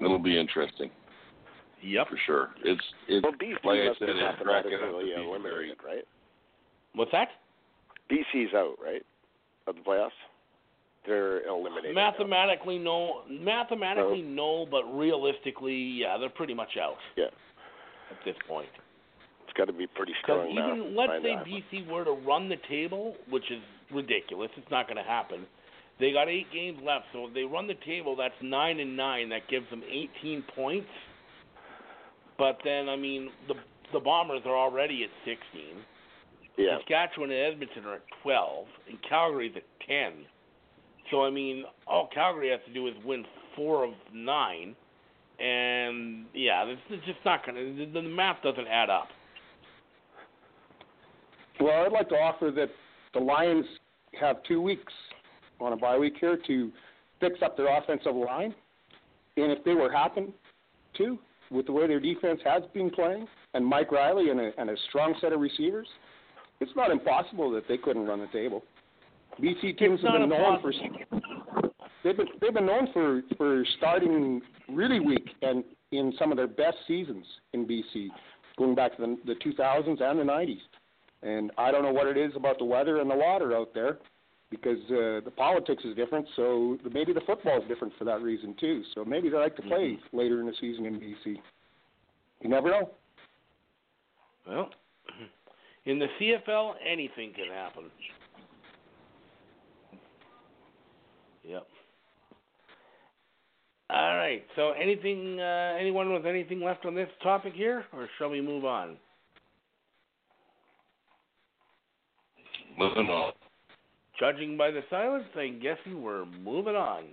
It'll 0.00 0.18
be 0.18 0.36
interesting 0.38 0.90
Yep. 1.82 2.08
for 2.08 2.16
sure. 2.26 2.54
It's 2.64 2.82
it's 3.06 3.22
Well, 3.22 3.32
BC 3.34 3.64
like 3.64 3.80
I 3.80 3.94
said, 3.94 4.08
it's 4.08 4.18
cracking 4.18 4.18
up 4.18 4.40
to 4.40 4.44
mathematically 4.46 5.04
be 5.04 5.42
very 5.42 5.74
right? 5.84 6.04
What's 6.94 7.12
that? 7.12 7.30
BC's 8.10 8.52
out, 8.54 8.76
right, 8.82 9.04
of 9.66 9.76
the 9.76 9.82
playoffs. 9.82 10.10
They're 11.06 11.42
eliminated. 11.42 11.94
now. 11.94 12.10
Mathematically, 12.10 12.78
no. 12.78 13.22
Mathematically, 13.28 14.22
no. 14.22 14.66
But 14.66 14.84
realistically, 14.96 15.74
yeah, 15.76 16.16
they're 16.16 16.28
pretty 16.30 16.54
much 16.54 16.76
out 16.76 16.98
Yeah, 17.16 17.26
at 18.10 18.24
this 18.24 18.36
point. 18.48 18.68
Got 19.56 19.66
to 19.66 19.72
be 19.72 19.86
pretty 19.86 20.12
Because 20.22 20.46
strong 20.46 20.54
math. 20.54 20.76
even 20.76 20.96
let's 20.96 21.22
say. 21.22 21.36
BC 21.46 21.88
were 21.88 22.04
to 22.04 22.12
run 22.12 22.48
the 22.48 22.56
table, 22.68 23.14
which 23.30 23.50
is 23.50 23.60
ridiculous, 23.92 24.50
it's 24.56 24.70
not 24.70 24.86
going 24.86 24.96
to 24.96 25.02
happen. 25.08 25.46
They 26.00 26.12
got 26.12 26.28
eight 26.28 26.46
games 26.52 26.78
left, 26.84 27.06
so 27.12 27.28
if 27.28 27.34
they 27.34 27.42
run 27.44 27.68
the 27.68 27.78
table, 27.86 28.16
that's 28.16 28.34
nine 28.42 28.80
and 28.80 28.96
nine. 28.96 29.28
That 29.28 29.48
gives 29.48 29.68
them 29.70 29.82
18 29.88 30.42
points. 30.54 30.88
But 32.36 32.58
then, 32.64 32.88
I 32.88 32.96
mean, 32.96 33.30
the 33.46 33.54
the 33.92 34.00
Bombers 34.00 34.42
are 34.44 34.56
already 34.56 35.04
at 35.04 35.10
16. 35.24 35.38
Yeah, 36.56 36.78
Saskatchewan 36.78 37.30
and 37.30 37.52
Edmonton 37.54 37.84
are 37.84 37.94
at 37.94 38.02
12, 38.22 38.66
and 38.88 38.98
Calgary's 39.08 39.52
at 39.56 39.62
10. 39.86 40.24
So 41.10 41.22
I 41.24 41.30
mean, 41.30 41.64
all 41.86 42.08
Calgary 42.12 42.50
has 42.50 42.60
to 42.66 42.72
do 42.74 42.88
is 42.88 42.94
win 43.04 43.24
four 43.54 43.84
of 43.84 43.92
nine, 44.12 44.74
and 45.38 46.26
yeah, 46.34 46.64
it's, 46.64 46.80
it's 46.90 47.06
just 47.06 47.18
not 47.24 47.46
gonna. 47.46 47.60
The, 47.62 47.86
the 47.92 48.02
math 48.02 48.42
doesn't 48.42 48.66
add 48.66 48.90
up. 48.90 49.08
Well, 51.60 51.84
I'd 51.84 51.92
like 51.92 52.08
to 52.08 52.16
offer 52.16 52.50
that 52.50 52.68
the 53.12 53.20
Lions 53.20 53.64
have 54.20 54.42
two 54.42 54.60
weeks 54.60 54.92
on 55.60 55.72
a 55.72 55.76
bye 55.76 55.98
week 55.98 56.14
here 56.20 56.38
to 56.46 56.72
fix 57.20 57.40
up 57.42 57.56
their 57.56 57.76
offensive 57.78 58.14
line, 58.14 58.54
and 59.36 59.52
if 59.52 59.64
they 59.64 59.74
were 59.74 59.90
happen 59.90 60.32
to, 60.98 61.18
with 61.50 61.66
the 61.66 61.72
way 61.72 61.86
their 61.86 62.00
defense 62.00 62.40
has 62.44 62.62
been 62.72 62.90
playing, 62.90 63.26
and 63.54 63.64
Mike 63.64 63.92
Reilly 63.92 64.30
and 64.30 64.40
a, 64.40 64.50
and 64.58 64.70
a 64.70 64.76
strong 64.88 65.14
set 65.20 65.32
of 65.32 65.40
receivers, 65.40 65.86
it's 66.60 66.72
not 66.76 66.90
impossible 66.90 67.50
that 67.52 67.64
they 67.68 67.76
couldn't 67.76 68.06
run 68.06 68.20
the 68.20 68.26
table. 68.28 68.62
BC 69.40 69.78
teams 69.78 70.00
have 70.02 70.12
been 70.12 70.28
known 70.28 70.60
for 70.60 70.72
they've 72.04 72.16
been 72.16 72.26
they've 72.40 72.54
been 72.54 72.66
known 72.66 72.88
for 72.92 73.22
for 73.36 73.64
starting 73.78 74.40
really 74.68 75.00
weak 75.00 75.28
and 75.42 75.64
in 75.90 76.12
some 76.18 76.30
of 76.30 76.36
their 76.36 76.46
best 76.46 76.76
seasons 76.86 77.24
in 77.52 77.66
BC, 77.66 78.08
going 78.56 78.74
back 78.74 78.96
to 78.96 79.02
the, 79.02 79.34
the 79.34 79.34
2000s 79.44 80.00
and 80.00 80.18
the 80.18 80.24
90s. 80.24 80.58
And 81.24 81.50
I 81.56 81.70
don't 81.72 81.82
know 81.82 81.92
what 81.92 82.06
it 82.06 82.18
is 82.18 82.32
about 82.36 82.58
the 82.58 82.64
weather 82.64 83.00
and 83.00 83.10
the 83.10 83.16
water 83.16 83.56
out 83.56 83.72
there, 83.72 83.98
because 84.50 84.78
uh, 84.90 85.24
the 85.24 85.32
politics 85.34 85.82
is 85.84 85.96
different. 85.96 86.26
So 86.36 86.78
the, 86.84 86.90
maybe 86.90 87.14
the 87.14 87.22
football 87.22 87.62
is 87.62 87.66
different 87.66 87.94
for 87.98 88.04
that 88.04 88.20
reason 88.20 88.54
too. 88.60 88.82
So 88.94 89.04
maybe 89.04 89.30
they 89.30 89.38
like 89.38 89.56
to 89.56 89.62
play 89.62 89.98
later 90.12 90.40
in 90.40 90.46
the 90.46 90.52
season 90.60 90.84
in 90.84 91.00
BC. 91.00 91.36
You 92.42 92.50
never 92.50 92.70
know. 92.70 92.90
Well, 94.46 94.68
in 95.86 95.98
the 95.98 96.06
CFL, 96.20 96.74
anything 96.86 97.32
can 97.34 97.48
happen. 97.50 97.84
Yep. 101.42 101.66
All 103.90 104.16
right. 104.16 104.44
So, 104.56 104.72
anything? 104.72 105.38
Uh, 105.40 105.76
anyone 105.78 106.12
with 106.12 106.26
anything 106.26 106.60
left 106.62 106.84
on 106.86 106.94
this 106.94 107.08
topic 107.22 107.52
here, 107.54 107.84
or 107.92 108.08
shall 108.18 108.30
we 108.30 108.40
move 108.40 108.64
on? 108.64 108.96
Moving 112.78 113.08
on. 113.08 113.32
Judging 114.18 114.56
by 114.56 114.70
the 114.70 114.82
silence, 114.90 115.24
I'm 115.36 115.60
guessing 115.60 116.02
we're 116.02 116.24
moving 116.24 116.76
on. 116.76 117.04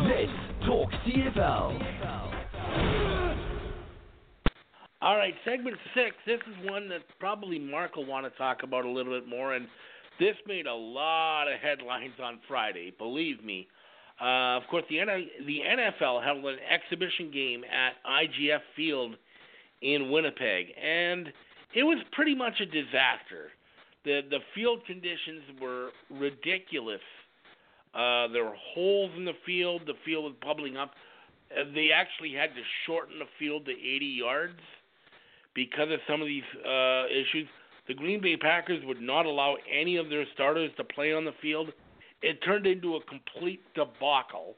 Let's 0.00 0.32
talk 0.66 0.90
CFL. 1.06 1.92
All 5.02 5.16
right, 5.16 5.34
segment 5.44 5.76
six. 5.94 6.14
This 6.26 6.38
is 6.48 6.70
one 6.70 6.88
that 6.88 7.00
probably 7.18 7.58
Mark 7.58 7.96
will 7.96 8.06
want 8.06 8.24
to 8.24 8.38
talk 8.38 8.62
about 8.62 8.84
a 8.84 8.88
little 8.88 9.18
bit 9.18 9.28
more, 9.28 9.54
and 9.54 9.66
this 10.20 10.36
made 10.46 10.66
a 10.66 10.74
lot 10.74 11.48
of 11.48 11.58
headlines 11.60 12.14
on 12.22 12.38
Friday. 12.46 12.92
Believe 12.98 13.44
me. 13.44 13.66
Uh, 14.20 14.56
of 14.56 14.62
course, 14.70 14.84
the 14.88 15.00
N- 15.00 15.28
the 15.46 15.60
NFL 15.68 16.22
held 16.24 16.44
an 16.44 16.58
exhibition 16.70 17.32
game 17.32 17.64
at 17.64 17.94
IG 18.22 18.60
Field 18.76 19.16
in 19.80 20.10
Winnipeg, 20.10 20.66
and 20.80 21.32
it 21.74 21.82
was 21.82 21.98
pretty 22.12 22.34
much 22.34 22.60
a 22.60 22.66
disaster. 22.66 23.50
the 24.04 24.22
The 24.28 24.40
field 24.54 24.84
conditions 24.86 25.42
were 25.60 25.90
ridiculous. 26.10 27.00
Uh, 27.94 28.28
there 28.28 28.44
were 28.44 28.56
holes 28.74 29.10
in 29.16 29.24
the 29.24 29.36
field. 29.44 29.82
The 29.86 29.94
field 30.04 30.24
was 30.24 30.34
bubbling 30.42 30.76
up. 30.76 30.92
Uh, 31.50 31.64
they 31.74 31.90
actually 31.94 32.32
had 32.32 32.54
to 32.54 32.62
shorten 32.86 33.18
the 33.18 33.26
field 33.38 33.66
to 33.66 33.72
80 33.72 34.06
yards 34.06 34.60
because 35.54 35.90
of 35.90 36.00
some 36.08 36.22
of 36.22 36.26
these 36.26 36.44
uh, 36.66 37.04
issues. 37.06 37.46
The 37.88 37.94
Green 37.94 38.20
Bay 38.22 38.36
Packers 38.36 38.82
would 38.86 39.00
not 39.00 39.26
allow 39.26 39.56
any 39.70 39.96
of 39.96 40.08
their 40.08 40.24
starters 40.32 40.70
to 40.76 40.84
play 40.84 41.12
on 41.12 41.24
the 41.24 41.34
field. 41.42 41.72
It 42.22 42.42
turned 42.42 42.66
into 42.66 42.96
a 42.96 43.02
complete 43.04 43.60
debacle. 43.74 44.54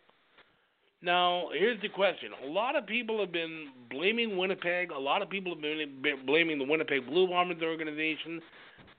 Now, 1.05 1.49
here's 1.53 1.81
the 1.83 1.91
question. 1.91 2.31
A 2.45 2.49
lot 2.49 2.77
of 2.77 2.87
people 2.87 3.21
have 3.21 3.31
been 3.31 3.69
blaming 3.91 4.39
Winnipeg. 4.39 4.91
A 4.91 4.99
lot 4.99 5.21
of 5.21 5.29
people 5.29 5.53
have 5.53 5.61
been 5.61 6.01
blaming 6.25 6.59
the 6.59 6.65
Winnipeg 6.65 7.07
Blue 7.07 7.29
Bombers 7.29 7.63
organization. 7.63 8.41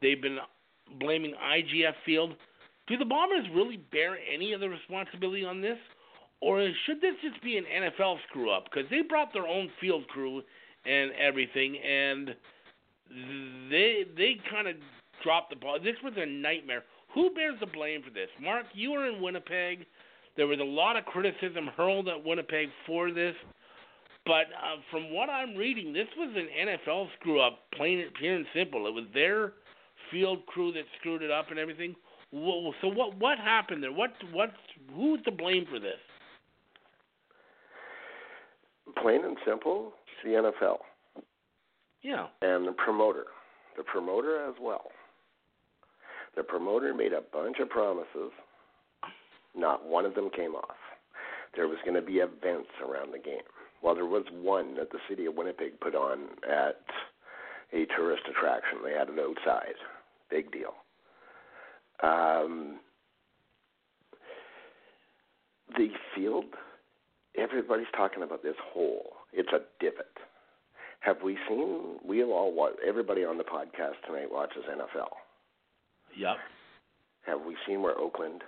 They've 0.03 0.21
been 0.21 0.37
blaming 0.99 1.31
IG 1.31 1.83
Field. 2.05 2.35
Do 2.87 2.97
the 2.97 3.05
Bombers 3.05 3.47
really 3.55 3.77
bear 3.91 4.17
any 4.31 4.53
of 4.53 4.59
the 4.59 4.69
responsibility 4.69 5.43
on 5.43 5.61
this? 5.61 5.77
Or 6.41 6.69
should 6.85 7.01
this 7.01 7.15
just 7.23 7.41
be 7.41 7.57
an 7.57 7.63
NFL 7.65 8.17
screw 8.29 8.51
up? 8.51 8.65
Because 8.65 8.87
they 8.91 9.01
brought 9.01 9.33
their 9.33 9.47
own 9.47 9.71
field 9.81 10.07
crew 10.07 10.43
and 10.85 11.11
everything, 11.13 11.77
and 11.77 12.35
they 13.71 14.03
they 14.15 14.35
kind 14.51 14.67
of 14.67 14.75
dropped 15.23 15.49
the 15.49 15.55
ball. 15.55 15.79
This 15.83 15.95
was 16.03 16.13
a 16.17 16.25
nightmare. 16.27 16.83
Who 17.15 17.33
bears 17.33 17.55
the 17.59 17.65
blame 17.65 18.03
for 18.03 18.11
this? 18.11 18.29
Mark, 18.39 18.65
you 18.73 18.91
were 18.91 19.07
in 19.07 19.23
Winnipeg. 19.23 19.87
There 20.37 20.47
was 20.47 20.59
a 20.59 20.63
lot 20.63 20.97
of 20.97 21.05
criticism 21.05 21.67
hurled 21.77 22.07
at 22.09 22.23
Winnipeg 22.23 22.67
for 22.85 23.11
this, 23.11 23.35
but 24.25 24.47
uh, 24.51 24.81
from 24.91 25.13
what 25.13 25.29
I'm 25.29 25.55
reading, 25.55 25.93
this 25.93 26.07
was 26.17 26.35
an 26.35 26.47
NFL 26.67 27.07
screw 27.19 27.39
up, 27.39 27.59
plain 27.73 27.99
and 27.99 28.13
pure 28.13 28.35
and 28.35 28.45
simple. 28.53 28.85
It 28.87 28.93
was 28.93 29.05
their 29.13 29.53
field 30.11 30.45
crew 30.47 30.71
that 30.73 30.83
screwed 30.99 31.21
it 31.21 31.31
up 31.31 31.49
and 31.51 31.59
everything. 31.59 31.95
So 32.31 32.87
what 32.89 33.15
what 33.17 33.37
happened 33.37 33.81
there? 33.81 33.93
What 33.93 34.11
what 34.33 34.51
who's 34.93 35.21
to 35.23 35.31
blame 35.31 35.65
for 35.71 35.79
this? 35.79 35.99
Plain 39.01 39.23
and 39.25 39.37
simple, 39.47 39.93
it's 40.05 40.23
the 40.23 40.51
NFL 40.51 40.77
Yeah. 42.01 42.27
and 42.41 42.67
the 42.67 42.71
promoter. 42.73 43.25
The 43.77 43.83
promoter 43.83 44.47
as 44.47 44.55
well. 44.61 44.91
The 46.35 46.43
promoter 46.43 46.93
made 46.93 47.13
a 47.13 47.21
bunch 47.21 47.57
of 47.59 47.69
promises. 47.69 48.31
Not 49.55 49.85
one 49.87 50.05
of 50.05 50.15
them 50.15 50.29
came 50.35 50.55
off. 50.55 50.75
There 51.55 51.67
was 51.67 51.77
going 51.85 51.95
to 51.95 52.01
be 52.01 52.15
events 52.15 52.69
around 52.81 53.13
the 53.13 53.19
game. 53.19 53.47
Well, 53.81 53.95
there 53.95 54.05
was 54.05 54.25
one 54.31 54.75
that 54.75 54.91
the 54.91 54.99
city 55.09 55.25
of 55.25 55.35
Winnipeg 55.35 55.79
put 55.79 55.95
on 55.95 56.19
at 56.43 56.81
a 57.73 57.85
tourist 57.95 58.23
attraction. 58.29 58.79
They 58.83 58.91
had 58.91 59.09
it 59.09 59.19
outside. 59.19 59.75
Big 60.29 60.51
deal. 60.51 60.73
Um, 62.03 62.79
the 65.77 65.89
field, 66.15 66.45
everybody's 67.37 67.87
talking 67.95 68.23
about 68.23 68.43
this 68.43 68.55
hole. 68.73 69.13
It's 69.31 69.49
a 69.53 69.59
divot. 69.79 70.07
Have 70.99 71.17
we 71.23 71.37
seen? 71.47 71.99
We 72.03 72.23
all 72.23 72.53
watch. 72.53 72.73
Everybody 72.85 73.23
on 73.23 73.37
the 73.37 73.43
podcast 73.43 73.93
tonight 74.07 74.31
watches 74.31 74.63
NFL. 74.69 75.09
Yep. 76.17 76.37
Have 77.27 77.41
we 77.45 77.55
seen 77.67 77.81
where 77.81 77.97
Oakland 77.97 78.41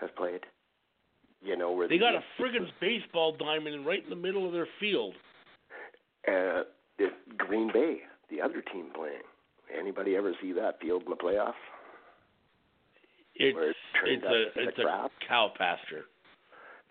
has 0.00 0.10
played? 0.16 0.40
You 1.42 1.56
know 1.56 1.70
where 1.72 1.86
They 1.88 1.96
the, 1.96 2.00
got 2.00 2.14
a 2.14 2.22
friggin' 2.40 2.68
baseball 2.80 3.36
diamond 3.38 3.86
right 3.86 4.02
in 4.02 4.10
the 4.10 4.16
middle 4.16 4.46
of 4.46 4.52
their 4.52 4.68
field. 4.80 5.14
uh, 6.26 6.62
if 6.98 7.12
Green 7.36 7.70
Bay, 7.72 7.98
the 8.30 8.40
other 8.40 8.60
team 8.72 8.86
playing. 8.94 9.22
Anybody 9.78 10.16
ever 10.16 10.32
see 10.42 10.52
that 10.52 10.80
field 10.80 11.02
in 11.04 11.10
the 11.10 11.16
playoffs? 11.16 11.52
It's 13.34 13.54
Where 13.54 13.70
it 13.70 13.76
turned 14.00 14.12
it's 14.22 14.24
up 14.26 14.32
a 14.32 14.68
it's 14.68 14.76
crap? 14.78 15.10
a 15.22 15.26
cow 15.28 15.52
pasture. 15.56 16.04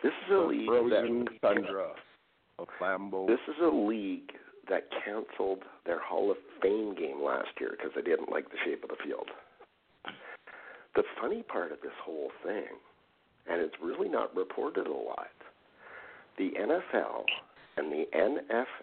This 0.04 0.14
is 0.28 0.34
a 0.34 0.38
league 0.48 0.70
that 0.70 1.40
tundra 1.42 1.92
of 2.60 2.68
Lambeau. 2.80 3.28
This 3.28 3.40
is 3.48 3.56
a 3.62 3.68
league 3.76 4.32
that 4.70 4.84
canceled 5.04 5.64
their 5.86 6.00
Hall 6.00 6.30
of 6.32 6.38
Fame 6.62 6.94
game 6.96 7.22
last 7.22 7.50
year 7.60 7.72
because 7.72 7.92
they 7.96 8.02
didn't 8.02 8.30
like 8.32 8.50
the 8.50 8.58
shape 8.64 8.84
of 8.84 8.90
the 8.90 8.96
field. 9.04 9.28
the 10.96 11.04
funny 11.20 11.44
part 11.44 11.72
of 11.72 11.82
this 11.82 11.92
whole 12.04 12.32
thing, 12.46 12.66
and 13.50 13.62
it's 13.62 13.76
really 13.82 14.10
not 14.10 14.36
reported 14.36 14.88
a 14.88 14.94
lot, 14.94 15.28
the 16.38 16.52
NFL 16.60 17.24
and 17.78 17.92
the 17.92 18.06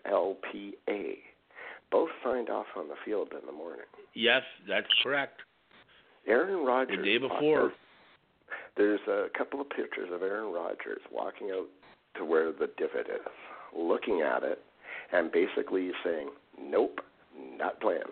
NFLPA 0.06 1.18
both 1.90 2.10
signed 2.24 2.50
off 2.50 2.66
on 2.76 2.88
the 2.88 2.94
field 3.04 3.28
in 3.32 3.46
the 3.46 3.52
morning. 3.52 3.86
Yes, 4.14 4.42
that's 4.68 4.86
correct. 5.02 5.40
Aaron 6.26 6.64
Rodgers. 6.64 6.98
The 6.98 7.04
day 7.04 7.18
before. 7.18 7.72
There's 8.76 9.00
a 9.06 9.26
couple 9.36 9.60
of 9.60 9.70
pictures 9.70 10.10
of 10.12 10.22
Aaron 10.22 10.52
Rodgers 10.52 11.00
walking 11.12 11.50
out 11.52 11.68
to 12.16 12.24
where 12.24 12.50
the 12.50 12.68
divot 12.76 13.06
is, 13.08 13.32
looking 13.76 14.22
at 14.22 14.42
it, 14.42 14.60
and 15.12 15.30
basically 15.30 15.92
saying, 16.02 16.30
"Nope, 16.58 17.00
not 17.56 17.80
playing." 17.80 18.02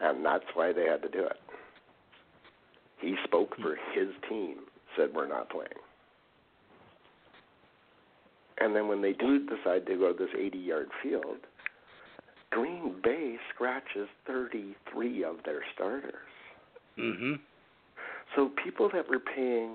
And 0.00 0.24
that's 0.24 0.44
why 0.54 0.72
they 0.72 0.86
had 0.86 1.02
to 1.02 1.08
do 1.08 1.24
it. 1.24 1.38
He 3.02 3.16
spoke 3.24 3.54
for 3.60 3.76
his 3.92 4.08
team, 4.28 4.60
said, 4.96 5.12
"We're 5.12 5.26
not 5.26 5.50
playing." 5.50 5.68
And 8.58 8.74
then 8.76 8.86
when 8.86 9.02
they 9.02 9.12
do 9.12 9.40
decide 9.40 9.86
to 9.86 9.96
go 9.96 10.12
to 10.12 10.18
this 10.24 10.32
80-yard 10.34 10.88
field, 11.02 11.38
Green 12.50 13.00
Bay 13.02 13.38
scratches 13.52 14.08
33 14.26 15.24
of 15.24 15.42
their 15.42 15.64
starters. 15.74 16.28
Mhm. 16.96 17.40
So 18.36 18.50
people 18.50 18.88
that 18.90 19.08
were 19.08 19.18
paying 19.18 19.74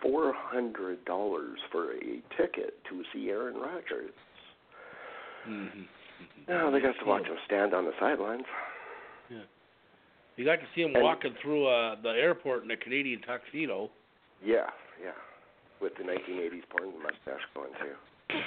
four 0.00 0.32
hundred 0.32 1.04
dollars 1.04 1.60
for 1.70 1.92
a 1.92 2.22
ticket 2.36 2.82
to 2.86 3.04
see 3.12 3.30
Aaron 3.30 3.60
Rodgers, 3.60 4.14
Mhm. 5.46 5.86
now 6.48 6.70
they 6.70 6.80
got 6.80 6.96
to 6.98 7.04
watch 7.04 7.26
him 7.26 7.38
stand 7.44 7.74
on 7.74 7.84
the 7.84 7.92
sidelines. 7.98 8.46
You 10.36 10.44
got 10.44 10.56
to 10.60 10.66
see 10.74 10.82
him 10.82 10.94
And- 10.94 11.02
walking 11.04 11.34
through 11.42 11.66
uh, 11.66 11.96
the 12.02 12.10
airport 12.10 12.64
in 12.64 12.70
a 12.70 12.76
Canadian 12.76 13.20
tuxedo. 13.22 13.90
Yeah, 14.44 14.70
yeah, 15.02 15.12
with 15.80 15.92
the 15.96 16.04
1980s 16.04 16.62
porn 16.70 16.92
mustache 17.02 17.42
going 17.54 17.70
too. 17.80 18.38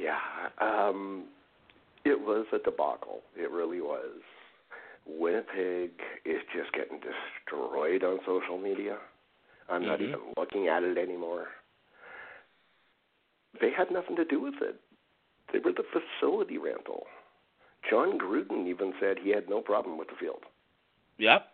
Yeah, 0.00 0.18
um, 0.60 1.24
it 2.04 2.18
was 2.18 2.46
a 2.52 2.58
debacle. 2.58 3.20
It 3.36 3.50
really 3.50 3.80
was. 3.80 4.20
Winnipeg 5.06 5.90
is 6.24 6.40
just 6.54 6.72
getting 6.72 7.00
destroyed 7.00 8.04
on 8.04 8.18
social 8.26 8.58
media. 8.58 8.98
I'm 9.68 9.84
not 9.84 9.98
Mhm. 9.98 10.08
even 10.08 10.20
looking 10.36 10.68
at 10.68 10.82
it 10.82 10.96
anymore. 10.96 11.48
They 13.60 13.70
had 13.70 13.90
nothing 13.90 14.16
to 14.16 14.24
do 14.24 14.40
with 14.40 14.60
it. 14.62 14.80
They 15.52 15.58
were 15.58 15.72
the 15.72 15.82
facility 15.84 16.58
rental. 16.58 17.06
Jon 17.88 18.18
Gruden 18.18 18.66
even 18.66 18.92
said 19.00 19.16
he 19.22 19.30
had 19.30 19.48
no 19.48 19.60
problem 19.60 19.98
with 19.98 20.08
the 20.08 20.14
field. 20.20 20.42
Yep. 21.18 21.46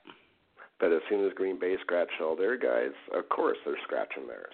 But 0.81 0.93
as 0.93 1.01
soon 1.09 1.25
as 1.27 1.33
Green 1.35 1.59
Bay 1.59 1.77
scratched 1.81 2.21
all 2.21 2.37
their 2.37 2.59
guys, 2.59 2.93
of 3.15 3.29
course 3.29 3.57
they're 3.65 3.79
scratching 3.85 4.27
theirs. 4.27 4.53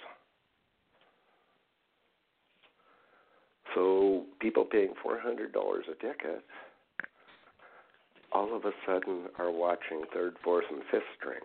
So 3.74 4.26
people 4.40 4.64
paying 4.64 4.94
four 5.02 5.18
hundred 5.18 5.52
dollars 5.52 5.86
a 5.90 5.94
ticket 5.94 6.44
all 8.32 8.54
of 8.54 8.64
a 8.64 8.70
sudden 8.86 9.24
are 9.38 9.50
watching 9.50 10.02
third, 10.14 10.36
fourth 10.44 10.64
and 10.70 10.82
fifth 10.90 11.02
strings. 11.18 11.44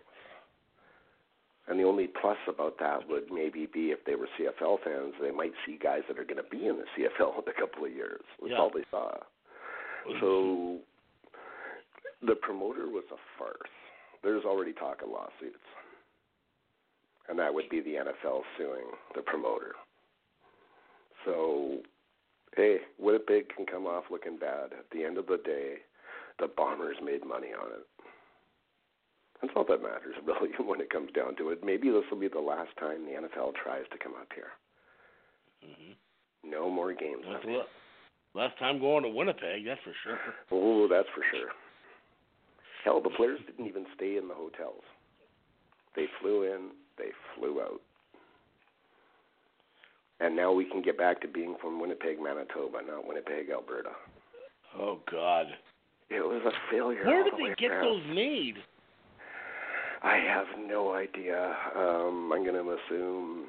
And 1.68 1.80
the 1.80 1.84
only 1.84 2.07
plus 2.22 2.38
about 2.48 2.78
that 2.80 3.10
would 3.10 3.32
maybe 3.32 3.66
be 3.66 3.90
if 3.90 4.06
they 4.06 4.14
were 4.14 4.28
CFL 4.40 4.84
fans, 4.84 5.14
they 5.20 5.32
might 5.32 5.53
see 5.66 5.80
guys 5.82 6.02
that 6.07 6.20
are 6.20 6.24
going 6.24 6.38
to 6.38 6.44
be 6.49 6.68
in 6.68 6.78
the 6.78 6.86
CFL 6.95 7.41
in 7.41 7.49
a 7.49 7.60
couple 7.60 7.86
of 7.86 7.91
years. 7.91 8.22
That's 8.40 8.52
Yeah. 8.52 8.60
all 8.60 8.70
they 8.70 8.84
saw. 8.91 9.18
So 10.22 10.77
the 12.26 12.36
promoter 12.36 12.88
was 12.88 13.03
a 13.11 13.18
farce. 13.38 13.69
There's 14.23 14.44
already 14.45 14.73
talk 14.73 15.02
of 15.03 15.10
lawsuits. 15.10 15.57
And 17.27 17.40
that 17.40 17.53
would 17.53 17.69
be 17.69 17.82
the 17.82 17.95
NFL 17.95 18.41
suing 18.57 18.86
the 19.15 19.22
promoter. 19.22 19.73
So, 21.26 21.80
hey, 22.56 22.77
Winnipeg 22.99 23.49
can 23.56 23.65
come 23.65 23.88
off 23.88 24.03
looking 24.11 24.38
bad. 24.38 24.73
At 24.77 24.86
the 24.91 25.03
end 25.03 25.18
of 25.18 25.26
the 25.26 25.38
day, 25.44 25.77
the 26.40 26.48
Bombers 26.48 26.98
made 27.03 27.26
money 27.26 27.48
on 27.60 27.72
it. 27.72 27.86
That's 29.41 29.53
all 29.56 29.65
that 29.68 29.82
matters, 29.82 30.15
really, 30.26 30.52
when 30.64 30.82
it 30.82 30.90
comes 30.91 31.11
down 31.14 31.36
to 31.38 31.49
it. 31.49 31.64
Maybe 31.64 31.90
this 31.90 32.03
will 32.11 32.19
be 32.19 32.27
the 32.27 32.40
last 32.40 32.69
time 32.80 33.06
the 33.06 33.14
NFL 33.27 33.53
tries 33.56 33.86
to 33.91 33.98
come 33.98 34.14
up 34.14 34.30
here. 34.34 34.52
Mhm. 35.65 35.95
No 36.44 36.69
more 36.69 36.94
games. 36.94 37.23
That's 37.26 37.38
up 37.38 37.44
a 37.44 37.48
here. 37.48 37.57
lot. 37.60 37.68
Last 38.36 38.60
time 38.60 38.80
going 38.80 39.03
to 39.03 39.10
Winnipeg, 39.10 39.66
that's 39.66 39.80
for 39.84 39.94
sure. 40.03 40.20
Oh, 40.52 40.88
that's 40.90 41.07
for 41.16 41.24
sure. 41.32 41.49
Hell, 42.84 43.02
the 43.02 43.10
players 43.10 43.40
didn't 43.48 43.66
even 43.66 43.86
stay 43.95 44.18
in 44.18 44.28
the 44.28 44.34
hotels. 44.34 44.84
They 45.95 46.06
flew 46.22 46.44
in, 46.44 46.72
they 46.98 47.12
flew 47.36 47.62
out. 47.62 47.80
And 50.20 50.36
now 50.36 50.52
we 50.52 50.66
can 50.66 50.82
get 50.82 50.98
back 50.98 51.22
to 51.22 51.28
being 51.28 51.56
from 51.62 51.80
Winnipeg, 51.80 52.22
Manitoba, 52.22 52.80
not 52.86 53.07
Winnipeg, 53.07 53.49
Alberta. 53.52 53.91
Oh 54.78 54.99
God. 55.10 55.48
It 56.10 56.20
was 56.20 56.41
a 56.45 56.52
failure. 56.72 57.06
Where 57.06 57.24
did 57.24 57.34
the 57.34 57.49
they 57.49 57.56
get 57.57 57.72
around. 57.72 57.86
those 57.86 58.16
made? 58.16 58.56
I 60.03 60.18
have 60.18 60.45
no 60.68 60.94
idea. 60.94 61.56
Um, 61.76 62.32
I'm 62.34 62.44
going 62.44 62.53
to 62.53 62.78
assume 62.86 63.45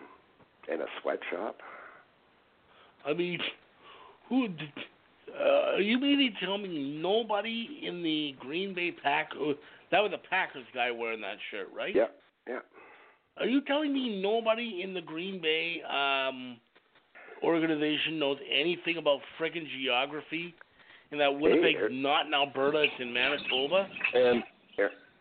in 0.72 0.80
a 0.80 0.86
sweatshop. 1.02 1.56
I 3.04 3.12
mean, 3.12 3.40
who? 4.28 4.48
Did, 4.48 4.72
uh, 5.28 5.76
you 5.78 5.98
mean 5.98 6.32
to 6.32 6.46
tell 6.46 6.58
me 6.58 6.98
nobody 7.00 7.80
in 7.86 8.02
the 8.02 8.34
Green 8.38 8.74
Bay 8.74 8.90
Pack? 8.90 9.30
uh, 9.34 9.52
That 9.90 10.00
was 10.00 10.12
a 10.14 10.28
Packers 10.28 10.64
guy 10.74 10.90
wearing 10.90 11.20
that 11.20 11.36
shirt, 11.50 11.68
right? 11.76 11.94
Yeah, 11.94 12.06
yeah. 12.48 12.60
Are 13.38 13.46
you 13.46 13.60
telling 13.62 13.92
me 13.92 14.20
nobody 14.22 14.80
in 14.82 14.94
the 14.94 15.02
Green 15.02 15.40
Bay 15.42 15.82
um, 15.82 16.56
organization 17.42 18.18
knows 18.18 18.38
anything 18.50 18.96
about 18.96 19.20
frickin' 19.38 19.66
geography? 19.78 20.54
And 21.12 21.20
that 21.20 21.38
Winnipeg's 21.38 21.80
er- 21.82 21.88
not 21.90 22.26
in 22.26 22.34
Alberta, 22.34 22.78
it's 22.82 22.92
in 22.98 23.12
Manitoba? 23.12 23.88
And 24.14 24.42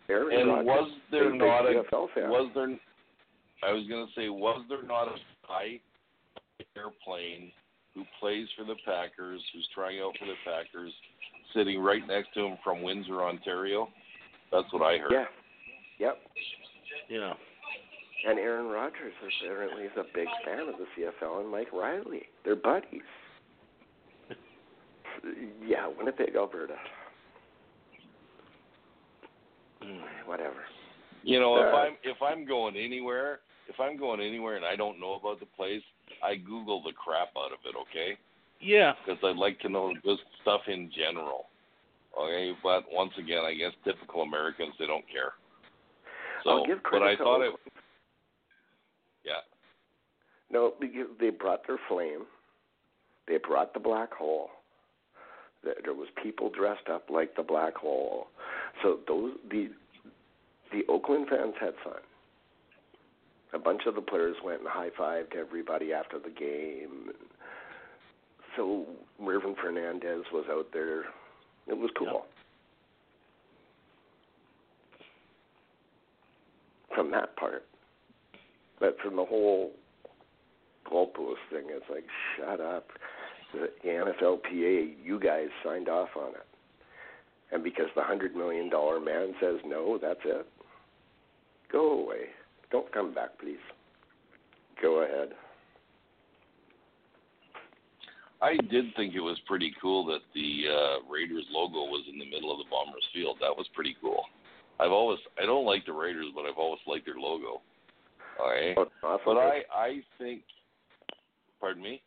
Aaron 0.10 0.40
and 0.40 0.50
Rodgers, 0.50 0.66
was 0.66 0.92
there 1.12 1.34
not 1.34 1.68
big 1.68 1.78
a 1.78 1.84
CFL 1.84 2.08
fan. 2.14 2.30
was 2.30 2.52
there? 2.56 2.78
I 3.64 3.72
was 3.74 3.86
gonna 3.90 4.06
say, 4.16 4.30
was 4.30 4.64
there 4.70 4.84
not 4.84 5.08
a 5.08 5.16
guy 5.48 5.80
airplane 6.78 7.52
who 7.96 8.04
plays 8.20 8.48
for 8.58 8.66
the 8.66 8.76
Packers, 8.86 9.42
who's 9.54 9.68
trying 9.74 10.00
out 10.02 10.14
for 10.20 10.26
the 10.26 10.36
Packers, 10.46 10.92
sitting 11.56 11.80
right 11.80 12.06
next 12.08 12.34
to 12.34 12.42
him 12.46 12.58
from 12.64 12.84
Windsor, 12.84 13.24
Ontario? 13.24 13.88
That's 14.52 14.72
what 14.72 14.82
I 14.84 14.98
heard. 14.98 15.12
Yeah. 15.12 15.26
Yep. 16.00 16.18
Yeah. 17.10 17.34
And 18.28 18.38
Aaron 18.40 18.68
Rodgers 18.68 19.14
apparently 19.42 19.84
is 19.84 19.92
a 19.98 20.04
big 20.14 20.28
fan 20.44 20.68
of 20.68 20.76
the 20.78 20.86
CFL 20.98 21.42
and 21.42 21.50
Mike 21.50 21.72
Reilly. 21.72 22.24
They're 22.44 22.56
buddies. 22.56 23.02
yeah, 25.66 25.88
Winnipeg, 25.98 26.36
Alberta. 26.36 26.76
Mm. 29.84 30.02
Whatever. 30.26 30.64
You 31.24 31.40
know, 31.40 31.58
if 31.58 31.74
Uh, 31.74 31.78
I'm 31.78 31.98
if 32.04 32.18
I'm 32.22 32.46
going 32.46 32.76
anywhere, 32.76 33.40
if 33.68 33.80
I'm 33.80 33.98
going 33.98 34.22
anywhere 34.22 34.56
and 34.58 34.66
I 34.66 34.76
don't 34.76 35.00
know 35.00 35.14
about 35.16 35.40
the 35.40 35.46
place, 35.46 35.84
I 36.24 36.36
Google 36.36 36.82
the 36.84 36.94
crap 36.94 37.30
out 37.38 37.52
of 37.52 37.60
it. 37.66 37.76
Okay. 37.90 38.18
Yeah. 38.62 38.94
because 39.06 39.20
I'd 39.24 39.38
like 39.38 39.60
to 39.62 39.70
know 39.70 39.94
just 40.04 40.24
stuff 40.42 40.62
in 40.68 40.90
general. 40.96 41.48
Okay, 42.20 42.54
but 42.64 42.86
once 42.92 43.12
again, 43.20 43.44
I 43.46 43.54
guess 43.54 43.72
typical 43.84 44.22
Americans 44.22 44.74
they 44.80 44.88
don't 44.88 45.04
care. 45.12 45.34
So, 46.44 46.52
I'll 46.52 46.66
give 46.66 46.82
credit 46.82 47.04
but 47.04 47.12
I 47.12 47.16
to 47.16 47.24
thought 47.24 47.42
it, 47.42 47.54
yeah, 49.26 49.42
No, 50.52 50.74
because 50.80 51.08
they 51.20 51.32
brought 51.32 51.66
their 51.68 51.80
flame. 51.90 52.26
They 53.28 53.38
brought 53.38 53.74
the 53.74 53.80
black 53.80 54.14
hole. 54.14 54.50
There 55.64 55.76
there 55.84 55.94
was 55.94 56.08
people 56.24 56.50
dressed 56.50 56.88
up 56.90 57.10
like 57.10 57.36
the 57.36 57.44
black 57.44 57.76
hole. 57.76 58.28
So 58.82 59.00
those 59.08 59.34
the 59.50 59.72
the 60.72 60.84
Oakland 60.88 61.28
fans 61.30 61.56
had 61.60 61.74
fun. 61.84 62.00
A 63.56 63.60
bunch 63.60 63.84
of 63.88 63.96
the 63.96 64.02
players 64.02 64.36
went 64.44 64.60
and 64.60 64.68
high 64.70 64.90
fived 65.00 65.36
everybody 65.36 65.94
after 65.94 66.20
the 66.20 66.30
game. 66.30 67.12
So 68.58 68.86
Mervyn 69.20 69.56
Fernandez 69.62 70.26
was 70.34 70.46
out 70.52 70.68
there. 70.74 71.06
It 71.68 71.78
was 71.78 71.90
cool. 71.98 72.26
From 76.94 77.12
that 77.12 77.36
part. 77.38 77.66
But 78.80 78.98
from 79.02 79.16
the 79.16 79.26
whole 79.26 79.72
goalpost 80.92 81.36
thing, 81.50 81.68
it's 81.70 81.86
like, 81.90 82.06
shut 82.38 82.60
up. 82.60 82.88
The 83.54 83.70
NFLPA, 83.88 84.96
you 85.02 85.18
guys 85.18 85.48
signed 85.64 85.88
off 85.88 86.10
on 86.18 86.32
it. 86.32 86.46
And 87.54 87.64
because 87.64 87.88
the 87.96 88.02
$100 88.02 88.36
million 88.36 88.70
man 88.70 89.34
says 89.40 89.62
no, 89.66 89.98
that's 90.02 90.20
it. 90.26 90.46
Go 91.72 92.04
away. 92.04 92.26
Don't 92.72 92.92
come 92.92 93.14
back, 93.14 93.38
please. 93.40 93.58
Go 94.82 95.04
ahead. 95.04 95.30
I 98.42 98.58
did 98.70 98.86
think 98.96 99.16
it 99.16 99.22
was 99.22 99.40
pretty 99.48 99.74
cool 99.82 100.06
that 100.08 100.20
the 100.34 100.64
uh, 100.70 101.12
Raiders 101.12 101.46
logo 101.52 101.86
was 101.90 102.04
in 102.12 102.20
the 102.20 102.30
middle 102.30 102.52
of 102.52 102.58
the 102.60 102.70
Bombers 102.70 103.04
field. 103.14 103.38
That 103.40 103.56
was 103.56 103.66
pretty 103.74 103.96
cool. 104.02 104.24
I've 104.80 104.92
always 104.92 105.20
I 105.42 105.46
don't 105.46 105.66
like 105.66 105.86
the 105.86 105.94
Raiders, 105.94 106.28
but 106.36 106.46
I've 106.46 106.58
always 106.58 106.82
liked 106.86 107.06
their 107.06 107.16
logo. 107.18 107.62
All 108.40 108.50
right, 108.52 108.76
Oh, 108.78 108.88
awesome. 109.04 109.22
but 109.26 109.38
I 109.38 109.62
I 109.74 110.02
think. 110.18 110.42
Pardon 111.62 111.82
me. 111.82 112.02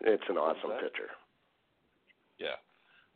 it's 0.00 0.22
an 0.30 0.36
awesome 0.38 0.70
picture. 0.80 1.10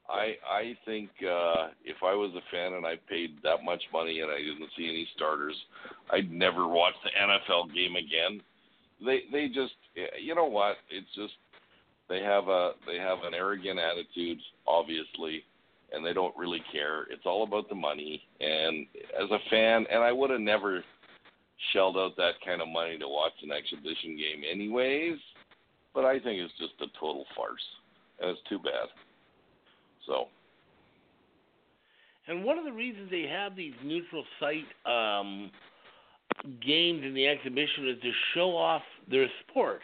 I 0.08 0.36
I 0.48 0.76
think 0.84 1.10
uh 1.22 1.68
if 1.84 1.96
I 2.02 2.14
was 2.14 2.32
a 2.34 2.50
fan 2.50 2.74
and 2.74 2.86
I 2.86 2.94
paid 3.08 3.36
that 3.42 3.62
much 3.64 3.82
money 3.92 4.20
and 4.20 4.30
I 4.30 4.38
didn't 4.38 4.70
see 4.76 4.88
any 4.88 5.06
starters, 5.14 5.54
I'd 6.10 6.30
never 6.30 6.66
watch 6.66 6.94
the 7.04 7.10
NFL 7.10 7.74
game 7.74 7.96
again. 7.96 8.40
They 9.04 9.22
they 9.30 9.48
just 9.48 9.74
you 10.20 10.34
know 10.34 10.46
what? 10.46 10.76
It's 10.90 11.12
just 11.14 11.34
they 12.08 12.20
have 12.20 12.48
a 12.48 12.72
they 12.86 12.96
have 12.96 13.18
an 13.24 13.34
arrogant 13.34 13.78
attitude 13.78 14.38
obviously 14.66 15.44
and 15.92 16.04
they 16.04 16.12
don't 16.12 16.36
really 16.36 16.62
care. 16.72 17.02
It's 17.10 17.26
all 17.26 17.44
about 17.44 17.68
the 17.68 17.74
money 17.74 18.22
and 18.40 18.86
as 19.22 19.30
a 19.30 19.50
fan 19.50 19.86
and 19.90 20.02
I 20.02 20.12
would 20.12 20.30
have 20.30 20.40
never 20.40 20.82
shelled 21.72 21.96
out 21.96 22.16
that 22.16 22.40
kind 22.46 22.62
of 22.62 22.68
money 22.68 22.96
to 22.98 23.08
watch 23.08 23.32
an 23.42 23.52
exhibition 23.52 24.16
game 24.16 24.42
anyways, 24.50 25.18
but 25.92 26.04
I 26.04 26.18
think 26.18 26.40
it's 26.40 26.56
just 26.58 26.80
a 26.80 26.86
total 26.98 27.26
farce. 27.36 27.64
And 28.20 28.30
it's 28.30 28.48
too 28.48 28.58
bad. 28.58 28.88
So 30.08 30.26
And 32.26 32.42
one 32.42 32.58
of 32.58 32.64
the 32.64 32.72
reasons 32.72 33.10
they 33.10 33.26
have 33.30 33.54
these 33.54 33.74
neutral 33.84 34.24
site 34.40 34.64
um, 34.84 35.50
games 36.66 37.02
in 37.04 37.14
the 37.14 37.28
exhibition 37.28 37.88
is 37.88 38.00
to 38.02 38.10
show 38.34 38.56
off 38.56 38.82
their 39.10 39.26
sport, 39.48 39.80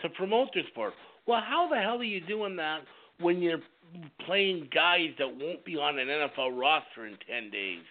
to 0.00 0.08
promote 0.10 0.48
their 0.54 0.66
sport. 0.68 0.94
Well, 1.26 1.42
how 1.46 1.68
the 1.68 1.76
hell 1.76 1.98
are 1.98 2.04
you 2.04 2.20
doing 2.20 2.56
that 2.56 2.80
when 3.20 3.42
you're 3.42 3.60
playing 4.24 4.68
guys 4.72 5.10
that 5.18 5.26
won't 5.26 5.64
be 5.64 5.76
on 5.76 5.98
an 5.98 6.08
NFL 6.08 6.58
roster 6.58 7.06
in 7.06 7.16
10 7.28 7.50
days? 7.50 7.82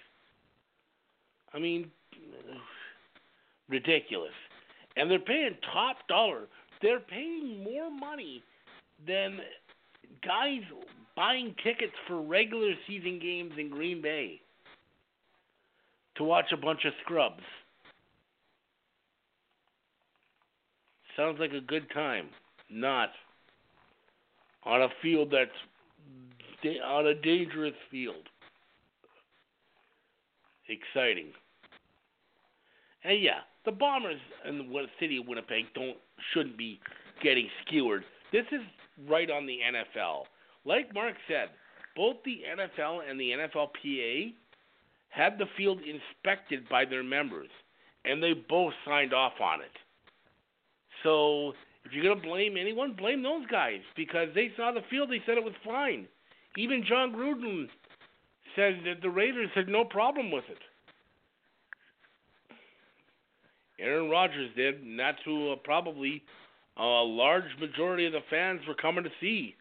I 1.53 1.59
mean, 1.59 1.91
ridiculous. 3.69 4.33
And 4.95 5.11
they're 5.11 5.19
paying 5.19 5.57
top 5.73 5.97
dollar. 6.07 6.47
They're 6.81 7.01
paying 7.01 7.63
more 7.63 7.89
money 7.91 8.43
than 9.05 9.39
guys 10.23 10.61
buying 11.15 11.55
tickets 11.63 11.93
for 12.07 12.21
regular 12.21 12.73
season 12.87 13.19
games 13.19 13.53
in 13.57 13.69
Green 13.69 14.01
Bay 14.01 14.41
to 16.17 16.23
watch 16.23 16.45
a 16.51 16.57
bunch 16.57 16.85
of 16.85 16.93
scrubs. 17.03 17.43
Sounds 21.15 21.39
like 21.39 21.51
a 21.51 21.61
good 21.61 21.89
time. 21.93 22.27
Not 22.69 23.09
on 24.63 24.81
a 24.81 24.89
field 25.01 25.31
that's 25.31 25.51
da- 26.61 26.81
on 26.81 27.07
a 27.07 27.13
dangerous 27.13 27.75
field. 27.89 28.27
Exciting. 30.67 31.27
And 33.03 33.21
yeah, 33.21 33.41
the 33.65 33.71
Bombers 33.71 34.19
and 34.43 34.59
the 34.59 34.85
city 34.99 35.17
of 35.17 35.27
Winnipeg 35.27 35.65
don't 35.75 35.97
shouldn't 36.33 36.57
be 36.57 36.79
getting 37.21 37.47
skewered. 37.65 38.03
This 38.31 38.45
is 38.51 38.61
right 39.07 39.29
on 39.29 39.45
the 39.45 39.59
NFL. 39.59 40.23
Like 40.65 40.93
Mark 40.93 41.15
said, 41.27 41.49
both 41.95 42.17
the 42.25 42.41
NFL 42.49 43.09
and 43.09 43.19
the 43.19 43.31
NFLPA 43.31 44.33
had 45.09 45.37
the 45.37 45.45
field 45.57 45.79
inspected 45.79 46.67
by 46.67 46.85
their 46.85 47.03
members, 47.03 47.49
and 48.03 48.21
they 48.21 48.33
both 48.33 48.73
signed 48.85 49.13
off 49.13 49.33
on 49.41 49.61
it. 49.61 49.71
So 51.03 51.53
if 51.85 51.93
you're 51.93 52.03
gonna 52.03 52.27
blame 52.27 52.57
anyone, 52.57 52.95
blame 52.97 53.21
those 53.23 53.45
guys 53.47 53.81
because 53.95 54.29
they 54.33 54.51
saw 54.57 54.71
the 54.71 54.81
field. 54.89 55.09
They 55.09 55.21
said 55.25 55.37
it 55.37 55.43
was 55.43 55.53
fine. 55.63 56.07
Even 56.57 56.83
Jon 56.87 57.13
Gruden 57.13 57.67
said 58.55 58.81
that 58.85 59.01
the 59.01 59.09
Raiders 59.09 59.49
had 59.53 59.67
no 59.67 59.85
problem 59.85 60.31
with 60.31 60.45
it. 60.49 60.57
Aaron 63.79 64.09
Rodgers 64.09 64.49
did, 64.55 64.81
and 64.81 64.97
that's 64.97 65.17
who 65.25 65.51
uh, 65.51 65.57
probably 65.63 66.23
a 66.77 66.83
large 66.83 67.43
majority 67.59 68.05
of 68.05 68.13
the 68.13 68.21
fans 68.29 68.61
were 68.67 68.73
coming 68.73 69.03
to 69.03 69.09
see. 69.19 69.55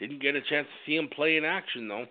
Didn't 0.00 0.22
get 0.22 0.34
a 0.34 0.40
chance 0.40 0.66
to 0.66 0.90
see 0.90 0.96
him 0.96 1.08
play 1.14 1.36
in 1.36 1.44
action 1.44 1.86
though. 1.86 2.06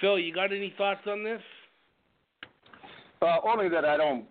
Phil, 0.00 0.18
you 0.18 0.32
got 0.32 0.52
any 0.52 0.72
thoughts 0.76 1.00
on 1.06 1.24
this? 1.24 1.40
Uh, 3.20 3.38
only 3.44 3.68
that 3.68 3.84
I 3.84 3.96
don't, 3.96 4.26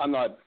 I'm 0.00 0.10
not 0.10 0.38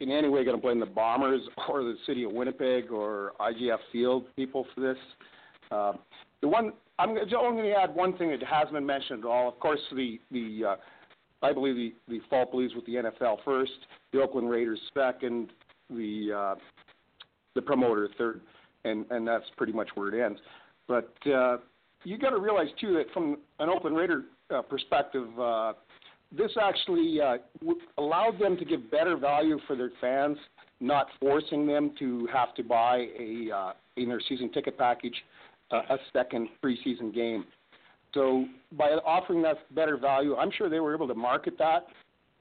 in 0.00 0.10
any 0.10 0.28
way 0.28 0.44
going 0.44 0.56
to 0.56 0.62
blame 0.62 0.80
the 0.80 0.86
Bombers 0.86 1.42
or 1.68 1.84
the 1.84 1.94
city 2.06 2.24
of 2.24 2.32
Winnipeg 2.32 2.90
or 2.90 3.32
IG 3.40 3.70
Field 3.92 4.24
people 4.34 4.66
for 4.74 4.80
this. 4.80 4.96
Uh, 5.70 5.92
the 6.40 6.48
one 6.48 6.72
I'm 6.98 7.10
only 7.10 7.26
going 7.30 7.64
to 7.64 7.72
add 7.74 7.94
one 7.94 8.16
thing 8.16 8.30
that 8.30 8.42
hasn't 8.42 8.72
been 8.72 8.86
mentioned 8.86 9.24
at 9.24 9.28
all. 9.28 9.48
Of 9.48 9.60
course, 9.60 9.80
the 9.94 10.18
the 10.30 10.62
uh, 10.70 10.76
I 11.42 11.52
believe 11.52 11.76
the 11.76 11.94
the 12.08 12.20
fault 12.28 12.50
believes 12.50 12.74
with 12.74 12.86
the 12.86 12.94
NFL 12.94 13.38
first, 13.44 13.72
the 14.12 14.20
Oakland 14.20 14.50
Raiders 14.50 14.80
second, 14.94 15.52
the 15.90 16.32
uh, 16.36 16.54
the 17.54 17.62
promoter 17.62 18.08
third, 18.18 18.40
and 18.84 19.04
and 19.10 19.26
that's 19.26 19.44
pretty 19.56 19.72
much 19.72 19.88
where 19.94 20.14
it 20.14 20.24
ends. 20.24 20.40
But 20.86 21.12
uh, 21.26 21.58
you 22.04 22.18
got 22.18 22.30
to 22.30 22.38
realize 22.38 22.68
too 22.80 22.94
that 22.94 23.12
from 23.12 23.38
an 23.58 23.68
Oakland 23.68 23.96
Raider 23.96 24.24
uh, 24.54 24.62
perspective, 24.62 25.26
uh, 25.38 25.74
this 26.36 26.52
actually 26.60 27.20
uh, 27.20 27.36
allowed 27.96 28.38
them 28.38 28.56
to 28.56 28.64
give 28.64 28.90
better 28.90 29.16
value 29.16 29.58
for 29.66 29.76
their 29.76 29.92
fans, 30.00 30.36
not 30.80 31.06
forcing 31.20 31.66
them 31.66 31.92
to 31.98 32.28
have 32.32 32.54
to 32.54 32.62
buy 32.62 33.06
a 33.18 33.50
uh, 33.54 33.72
in 33.96 34.08
their 34.08 34.20
season 34.28 34.50
ticket 34.52 34.78
package 34.78 35.14
uh, 35.70 35.82
a 35.90 35.96
second 36.12 36.48
preseason 36.62 37.14
game. 37.14 37.44
So 38.14 38.46
by 38.72 38.90
offering 39.04 39.42
that 39.42 39.56
better 39.74 39.96
value, 39.96 40.36
I'm 40.36 40.50
sure 40.56 40.70
they 40.70 40.80
were 40.80 40.94
able 40.94 41.08
to 41.08 41.14
market 41.14 41.58
that 41.58 41.86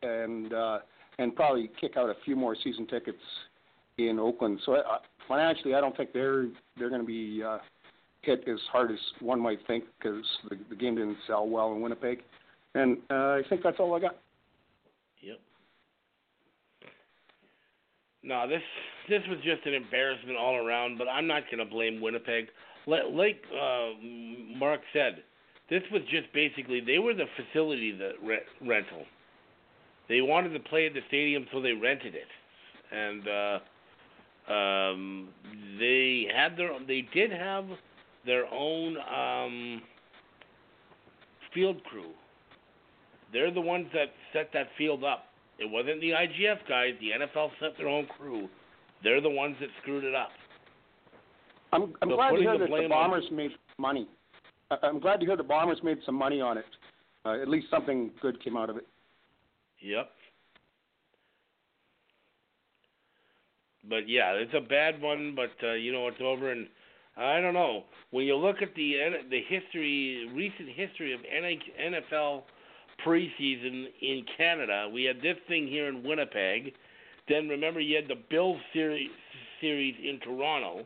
and 0.02 0.54
uh, 0.54 0.80
and 1.20 1.36
probably 1.36 1.70
kick 1.80 1.98
out 1.98 2.10
a 2.10 2.16
few 2.24 2.36
more 2.36 2.56
season 2.64 2.88
tickets 2.88 3.18
in 3.98 4.20
Oakland. 4.20 4.60
So 4.66 4.76
uh, 4.76 5.00
financially, 5.28 5.76
I 5.76 5.82
don't 5.82 5.96
think 5.96 6.14
they're 6.14 6.48
they're 6.78 6.90
going 6.90 7.02
to 7.02 7.08
be 7.08 7.44
uh, 7.44 7.60
hit 8.22 8.48
as 8.48 8.60
hard 8.72 8.92
as 8.92 9.00
one 9.20 9.40
might 9.40 9.60
think 9.68 9.86
because 9.98 10.24
the, 10.50 10.58
the 10.70 10.76
game 10.76 10.96
didn't 10.96 11.18
sell 11.28 11.48
well 11.48 11.74
in 11.74 11.82
Winnipeg. 11.82 12.20
And 12.76 12.98
uh, 13.10 13.14
I 13.14 13.42
think 13.50 13.64
that's 13.64 13.78
all 13.80 13.96
I 13.96 14.00
got. 14.00 14.18
Yep. 15.22 15.40
No, 18.24 18.48
this 18.48 18.62
this 19.10 19.22
was 19.30 19.40
just 19.44 19.66
an 19.66 19.74
embarrassment 19.74 20.38
all 20.38 20.56
around. 20.56 20.98
But 20.98 21.08
I'm 21.08 21.28
not 21.28 21.44
going 21.46 21.60
to 21.60 21.66
blame 21.66 22.02
Winnipeg. 22.02 22.48
Like, 22.86 23.38
uh, 23.52 23.90
Mark 24.58 24.80
said, 24.94 25.18
this 25.70 25.84
was 25.92 26.02
just 26.10 26.32
basically 26.34 26.80
they 26.80 27.00
were 27.00 27.14
the 27.14 27.26
facility 27.36 27.92
the 27.92 28.12
re- 28.24 28.40
rental. 28.62 29.04
They 30.08 30.22
wanted 30.22 30.50
to 30.54 30.60
play 30.60 30.86
at 30.86 30.94
the 30.94 31.02
stadium, 31.10 31.48
so 31.52 31.62
they 31.62 31.74
rented 31.74 32.16
it, 32.16 32.28
and 32.96 33.28
uh, 33.28 33.60
um, 34.50 35.30
they 35.80 36.28
had 36.34 36.58
their 36.58 36.72
they 36.88 37.08
did 37.14 37.32
have 37.32 37.66
their 38.26 38.46
own 38.54 38.98
um, 38.98 39.82
field 41.54 41.84
crew. 41.86 42.12
They're 43.34 43.52
the 43.52 43.62
ones 43.62 43.88
that 43.94 44.14
set 44.34 44.50
that 44.54 44.68
field 44.78 45.04
up. 45.04 45.26
It 45.60 45.70
wasn't 45.70 46.02
the 46.02 46.12
IGF 46.12 46.60
guys. 46.70 46.94
The 47.00 47.26
NFL 47.26 47.50
set 47.60 47.78
their 47.78 47.88
own 47.88 48.06
crew. 48.18 48.48
They're 49.04 49.22
the 49.22 49.30
ones 49.30 49.56
that 49.60 49.70
screwed 49.82 50.04
it 50.04 50.16
up. 50.16 50.30
I'm, 51.74 51.94
I'm 52.02 52.10
So 52.10 52.16
glad 52.16 52.32
to 52.32 52.38
hear 52.38 52.52
the 52.54 52.58
that 52.60 52.64
the 52.66 52.70
blame 52.70 52.92
on- 52.92 53.10
Bombers 53.10 53.26
made 53.32 53.52
money. 53.78 54.08
I'm 54.84 55.00
glad 55.00 55.20
to 55.20 55.26
hear 55.26 55.38
the 55.38 55.44
Bombers 55.44 55.80
made 55.84 55.98
some 56.06 56.16
money 56.16 56.42
on 56.42 56.58
it. 56.58 56.66
Uh, 57.26 57.42
at 57.42 57.48
least 57.48 57.68
something 57.70 58.12
good 58.22 58.42
came 58.44 58.56
out 58.58 58.70
of 58.70 58.78
it. 58.78 58.88
Yep. 59.82 60.10
But 63.90 64.08
yeah, 64.08 64.32
it's 64.34 64.54
a 64.54 64.62
bad 64.62 65.02
one. 65.02 65.36
But 65.36 65.52
uh, 65.66 65.74
you 65.74 65.92
know 65.92 66.08
it's 66.08 66.22
over, 66.22 66.52
and 66.52 66.68
I 67.16 67.42
don't 67.42 67.54
know. 67.54 67.84
When 68.12 68.26
you 68.26 68.36
look 68.36 68.62
at 68.62 68.76
the 68.76 68.94
the 69.30 69.42
history, 69.48 70.30
recent 70.34 70.70
history 70.70 71.14
of 71.14 71.22
NFL 71.22 72.44
preseason 73.06 73.86
in 74.02 74.26
Canada, 74.38 74.90
we 74.92 75.04
had 75.04 75.18
this 75.18 75.38
thing 75.48 75.68
here 75.68 75.88
in 75.88 76.04
Winnipeg. 76.04 76.74
Then 77.30 77.50
remember 77.50 77.80
you 77.80 77.96
had 77.96 78.08
the 78.08 78.22
Bills 78.30 78.60
series 78.74 79.10
series 79.62 79.96
in 80.04 80.20
Toronto 80.20 80.84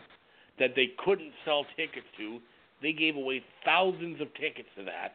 that 0.59 0.71
they 0.75 0.91
couldn't 1.03 1.31
sell 1.45 1.65
tickets 1.75 2.05
to. 2.17 2.39
They 2.81 2.93
gave 2.93 3.15
away 3.15 3.43
thousands 3.65 4.21
of 4.21 4.33
tickets 4.35 4.69
to 4.77 4.83
that. 4.85 5.13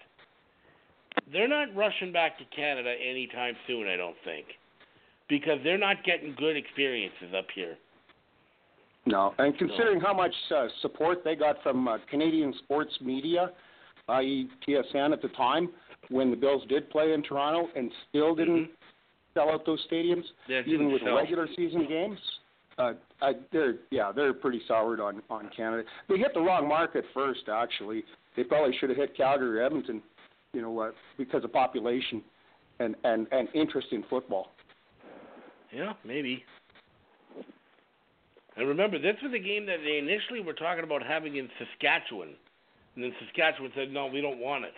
They're 1.33 1.49
not 1.49 1.75
rushing 1.75 2.13
back 2.13 2.39
to 2.39 2.45
Canada 2.55 2.95
anytime 3.03 3.57
soon, 3.67 3.89
I 3.89 3.97
don't 3.97 4.17
think, 4.25 4.47
because 5.29 5.59
they're 5.65 5.79
not 5.79 6.05
getting 6.05 6.35
good 6.37 6.57
experiences 6.57 7.35
up 7.37 7.47
here. 7.55 7.77
No, 9.07 9.35
and 9.39 9.57
considering 9.57 10.01
how 10.01 10.13
much 10.13 10.35
uh, 10.55 10.67
support 10.83 11.23
they 11.25 11.37
got 11.37 11.63
from 11.63 11.87
uh, 11.87 11.99
Canadian 12.11 12.53
sports 12.65 12.93
media, 13.01 13.53
i.e. 14.09 14.49
TSN 14.67 15.13
at 15.13 15.23
the 15.23 15.29
time, 15.29 15.69
when 16.09 16.31
the 16.31 16.37
Bills 16.37 16.63
did 16.69 16.91
play 16.91 17.13
in 17.13 17.23
Toronto 17.23 17.69
and 17.77 17.91
still 18.09 18.35
didn't 18.35 18.69
sell 19.35 19.51
out 19.51 19.65
those 19.65 19.81
stadiums, 19.91 20.25
even 20.67 20.91
with 20.91 21.03
sell. 21.03 21.15
regular 21.15 21.47
season 21.55 21.87
games, 21.89 22.19
uh, 22.79 22.93
I, 23.23 23.33
they're 23.53 23.77
yeah 23.91 24.13
they're 24.15 24.35
pretty 24.35 24.61
soured 24.67 25.01
on 25.01 25.23
on 25.31 25.51
Canada. 25.57 25.85
They 26.09 26.19
hit 26.19 26.35
the 26.35 26.41
wrong 26.41 26.69
market 26.69 27.05
first, 27.15 27.49
actually. 27.49 28.05
they 28.37 28.45
probably 28.45 28.77
should 28.79 28.91
have 28.91 28.99
hit 28.99 29.17
Calgary 29.17 29.61
or 29.61 29.63
Edmonton, 29.63 30.03
you 30.53 30.63
know, 30.63 30.79
uh, 30.81 30.91
because 31.17 31.45
of 31.45 31.53
population 31.53 32.23
and 32.81 32.97
and 33.05 33.29
and 33.31 33.49
interest 33.55 33.89
in 33.93 34.05
football. 34.11 34.51
Yeah, 35.73 35.93
maybe. 36.05 36.45
And 38.57 38.67
remember, 38.69 38.99
this 38.99 39.17
was 39.23 39.33
a 39.35 39.39
game 39.39 39.67
that 39.67 39.79
they 39.85 39.99
initially 39.99 40.41
were 40.41 40.55
talking 40.55 40.85
about 40.85 41.03
having 41.03 41.37
in 41.37 41.49
Saskatchewan, 41.59 42.31
and 42.95 43.05
then 43.05 43.13
Saskatchewan 43.21 43.71
said, 43.75 43.93
"No, 43.93 44.07
we 44.07 44.21
don't 44.21 44.39
want 44.39 44.65
it." 44.65 44.75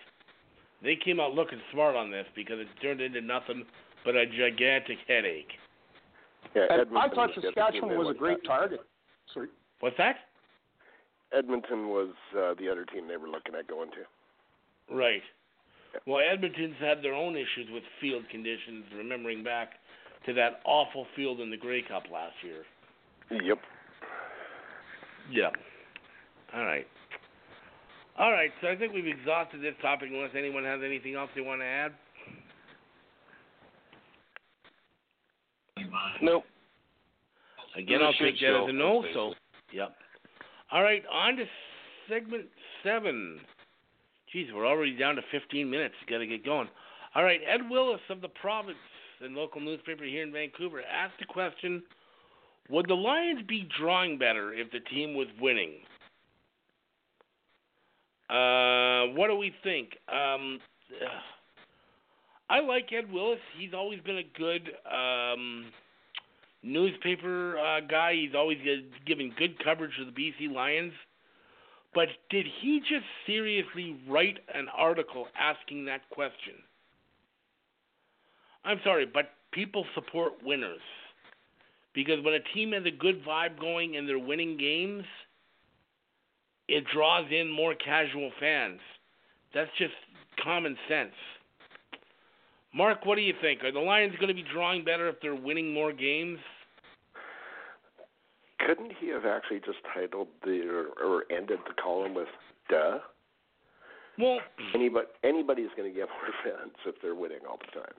They 0.83 0.97
came 0.97 1.21
out 1.21 1.35
looking 1.35 1.61
smart 1.73 1.97
on 1.97 2.11
this 2.11 2.27
because 2.35 2.59
it 2.59 2.69
turned 2.81 3.01
into 3.01 3.21
nothing 3.21 3.65
but 4.05 4.17
a 4.17 4.27
gigantic 4.27 4.99
headache. 5.07 5.53
Yeah, 6.55 6.67
I 6.71 7.09
thought 7.09 7.17
was 7.17 7.39
the 7.43 7.49
other 7.49 7.53
team 7.53 7.53
Saskatchewan 7.55 7.99
was 7.99 8.15
a 8.15 8.19
great 8.19 8.39
at. 8.39 8.45
target. 8.45 8.81
Sorry. 9.33 9.49
What's 9.81 9.97
that? 9.99 10.17
Edmonton 11.37 11.89
was 11.89 12.15
uh, 12.37 12.55
the 12.59 12.69
other 12.71 12.85
team 12.85 13.07
they 13.07 13.17
were 13.17 13.29
looking 13.29 13.55
at 13.55 13.67
going 13.69 13.91
to. 13.91 14.95
Right. 14.95 15.23
Well, 16.07 16.23
Edmonton's 16.25 16.77
had 16.81 17.03
their 17.03 17.15
own 17.15 17.37
issues 17.37 17.69
with 17.71 17.83
field 18.01 18.25
conditions, 18.31 18.85
remembering 18.97 19.45
back 19.45 19.75
to 20.29 20.35
that 20.35 20.61
awful 20.67 21.07
field 21.17 21.41
in 21.41 21.51
the 21.51 21.57
Grey 21.57 21.83
Cup 21.83 22.05
last 22.13 22.35
year. 22.45 22.63
Yep. 23.31 23.59
Yeah. 25.31 25.49
All 26.55 26.65
right. 26.65 26.87
All 28.19 28.33
right, 28.33 28.51
so 28.61 28.69
I 28.69 28.77
think 28.77 28.93
we've 28.93 29.07
exhausted 29.07 29.63
this 29.63 29.75
topic 29.81 30.09
unless 30.13 30.33
anyone 30.37 30.65
has 30.65 30.81
anything 30.85 31.15
else 31.15 31.31
they 31.35 31.41
want 31.41 31.61
to 31.61 31.65
add. 31.65 31.93
Nope. 36.21 36.43
Again, 37.77 38.01
I'll 38.03 38.13
take 38.13 38.41
that 38.41 38.65
as 38.65 38.69
a 38.69 38.73
no, 38.73 39.05
so, 39.15 39.35
yep. 39.73 39.95
All 40.73 40.83
right, 40.83 41.03
on 41.13 41.37
to 41.37 41.45
segment 42.09 42.47
seven. 42.83 43.39
Jeez, 44.35 44.53
we're 44.53 44.67
already 44.67 44.97
down 44.97 45.15
to 45.15 45.23
15 45.31 45.71
minutes. 45.71 45.95
Got 46.11 46.19
to 46.19 46.27
get 46.27 46.45
going. 46.45 46.69
All 47.15 47.23
right, 47.23 47.41
Ed 47.49 47.71
Willes 47.71 48.01
of 48.11 48.21
the 48.21 48.29
Province 48.29 48.77
and 49.23 49.35
local 49.35 49.61
newspaper 49.61 50.05
here 50.05 50.23
in 50.23 50.33
Vancouver 50.33 50.83
asked 50.83 51.19
the 51.19 51.27
question 51.27 51.83
Would 52.71 52.89
the 52.89 52.95
Lions 52.95 53.43
be 53.49 53.69
drawing 53.79 54.19
better 54.19 54.53
if 54.53 54.71
the 54.71 54.81
team 54.81 55.15
was 55.15 55.29
winning? 55.41 55.73
Uh, 58.31 59.15
what 59.17 59.29
do 59.29 59.37
we 59.37 59.55
think? 59.63 59.91
Um, 60.13 60.59
I 62.51 62.61
like 62.61 62.93
Ed 62.93 63.13
Willes. 63.13 63.39
He's 63.59 63.75
always 63.75 64.01
been 64.01 64.19
a 64.19 64.39
good 64.39 64.71
um, 64.91 65.67
newspaper 66.63 67.59
uh, 67.59 67.81
guy. 67.81 68.15
He's 68.15 68.35
always 68.35 68.59
given 69.07 69.33
good 69.39 69.63
coverage 69.63 69.93
to 69.99 70.05
the 70.05 70.13
BC 70.13 70.53
Lions. 70.53 70.93
But 71.95 72.09
did 72.31 72.47
he 72.61 72.81
just 72.81 73.07
seriously 73.27 73.97
write 74.09 74.39
an 74.55 74.69
article 74.77 75.27
asking 75.39 75.87
that 75.87 76.09
question? 76.11 76.55
I'm 78.69 78.81
sorry, 78.85 79.07
but 79.07 79.31
people 79.51 79.87
support 79.95 80.35
winners. 80.45 80.83
Because 81.95 82.23
when 82.23 82.35
a 82.35 82.55
team 82.55 82.73
has 82.73 82.85
a 82.85 82.91
good 82.91 83.25
vibe 83.25 83.59
going 83.59 83.97
and 83.97 84.07
they're 84.07 84.19
winning 84.19 84.59
games, 84.59 85.05
it 86.69 86.85
draws 86.93 87.25
in 87.33 87.51
more 87.51 87.75
casual 87.75 88.31
fans. 88.39 88.79
That's 89.55 89.71
just 89.79 89.95
common 90.45 90.77
sense. 90.87 91.15
Mark, 92.75 93.07
what 93.07 93.17
do 93.17 93.23
you 93.23 93.33
think? 93.41 93.65
Are 93.65 93.73
the 93.73 93.81
Lions 93.81 94.15
going 94.17 94.29
to 94.29 94.35
be 94.35 94.45
drawing 94.53 94.85
better 94.85 95.09
if 95.09 95.17
they're 95.23 95.35
winning 95.35 95.73
more 95.73 95.91
games? 95.91 96.39
Couldn't 98.67 98.93
he 99.01 99.09
have 99.09 99.25
actually 99.25 99.61
just 99.61 99.79
titled 99.95 100.29
the 100.45 100.61
or, 100.69 100.89
or 101.03 101.25
ended 101.35 101.61
the 101.67 101.73
column 101.83 102.13
with 102.15 102.29
"Duh"? 102.69 102.99
Well, 104.19 104.41
Anybody 104.75 105.07
anybody's 105.25 105.71
going 105.75 105.91
to 105.91 105.99
get 105.99 106.09
more 106.09 106.35
fans 106.45 106.75
if 106.85 106.97
they're 107.01 107.15
winning 107.15 107.41
all 107.49 107.59
the 107.59 107.81
time. 107.81 107.95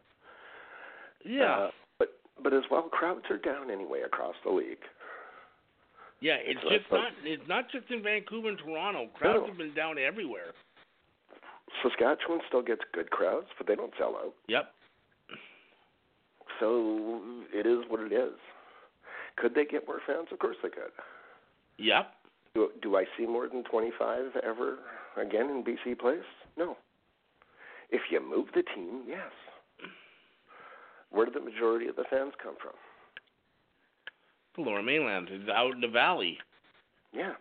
Yeah. 1.26 1.44
Uh, 1.44 1.72
but 1.98 2.10
but 2.42 2.54
as 2.54 2.64
well, 2.70 2.84
crowds 2.84 3.26
are 3.30 3.38
down 3.38 3.70
anyway 3.72 4.02
across 4.06 4.36
the 4.44 4.52
league. 4.52 4.84
Yeah, 6.22 6.38
it's 6.40 6.62
just 6.62 6.92
not 6.92 7.12
it's 7.24 7.48
not 7.48 7.72
just 7.72 7.90
in 7.90 8.04
Vancouver 8.04 8.50
and 8.50 8.58
Toronto. 8.58 9.08
Crowds 9.14 9.40
No. 9.42 9.48
have 9.48 9.58
been 9.58 9.74
down 9.74 9.98
everywhere. 9.98 10.54
Saskatchewan 11.84 12.42
still 12.48 12.62
gets 12.62 12.82
good 12.94 13.10
crowds, 13.12 13.48
but 13.58 13.68
they 13.68 13.76
don't 13.76 13.94
sell 13.98 14.16
out. 14.16 14.34
Yep. 14.48 14.72
So 16.60 17.22
it 17.54 17.66
is 17.66 17.86
what 17.88 18.02
it 18.02 18.12
is. 18.12 18.34
Could 19.38 19.56
they 19.56 19.66
get 19.66 19.88
more 19.88 20.02
fans? 20.06 20.28
Of 20.32 20.40
course 20.40 20.58
they 20.62 20.70
could. 20.70 20.92
Yep. 21.78 22.12
Do, 22.56 22.70
do 22.82 22.98
I 22.98 23.06
see 23.18 23.26
more 23.26 23.48
than 23.48 23.64
25 23.64 24.32
ever 24.44 24.80
again 25.16 25.50
in 25.50 25.64
BC 25.64 25.98
Place? 26.00 26.20
No. 26.58 26.76
If 27.92 28.02
you 28.12 28.20
move 28.20 28.48
the 28.54 28.64
team, 28.76 29.04
yes. 29.08 29.32
Where 31.12 31.26
do 31.26 31.32
the 31.32 31.40
majority 31.40 31.88
of 31.88 31.96
the 31.96 32.04
fans 32.10 32.34
come 32.42 32.56
from? 32.62 32.74
The 34.56 34.62
lower 34.62 34.84
mainland 34.84 35.30
is 35.32 35.48
out 35.50 35.74
in 35.74 35.82
the 35.82 35.88
valley. 35.88 36.38
Yeah. 37.14 37.34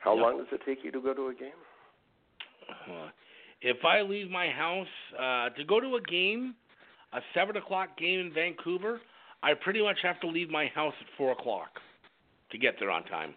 How 0.00 0.14
Yep. 0.14 0.22
long 0.22 0.38
does 0.38 0.52
it 0.52 0.62
take 0.64 0.84
you 0.84 0.90
to 0.90 1.00
go 1.00 1.14
to 1.14 1.28
a 1.28 1.34
game? 1.34 1.52
Uh, 2.68 3.10
if 3.60 3.84
I 3.84 4.02
leave 4.02 4.30
my 4.30 4.48
house 4.48 4.88
uh, 5.18 5.50
to 5.50 5.64
go 5.64 5.80
to 5.80 5.96
a 5.96 6.00
game, 6.02 6.54
a 7.12 7.20
seven 7.34 7.56
o'clock 7.56 7.96
game 7.98 8.20
in 8.20 8.32
Vancouver, 8.32 9.00
I 9.42 9.54
pretty 9.54 9.82
much 9.82 9.98
have 10.02 10.20
to 10.20 10.26
leave 10.26 10.50
my 10.50 10.66
house 10.68 10.94
at 11.00 11.06
four 11.16 11.32
o'clock 11.32 11.80
to 12.50 12.58
get 12.58 12.78
there 12.78 12.90
on 12.90 13.04
time. 13.04 13.34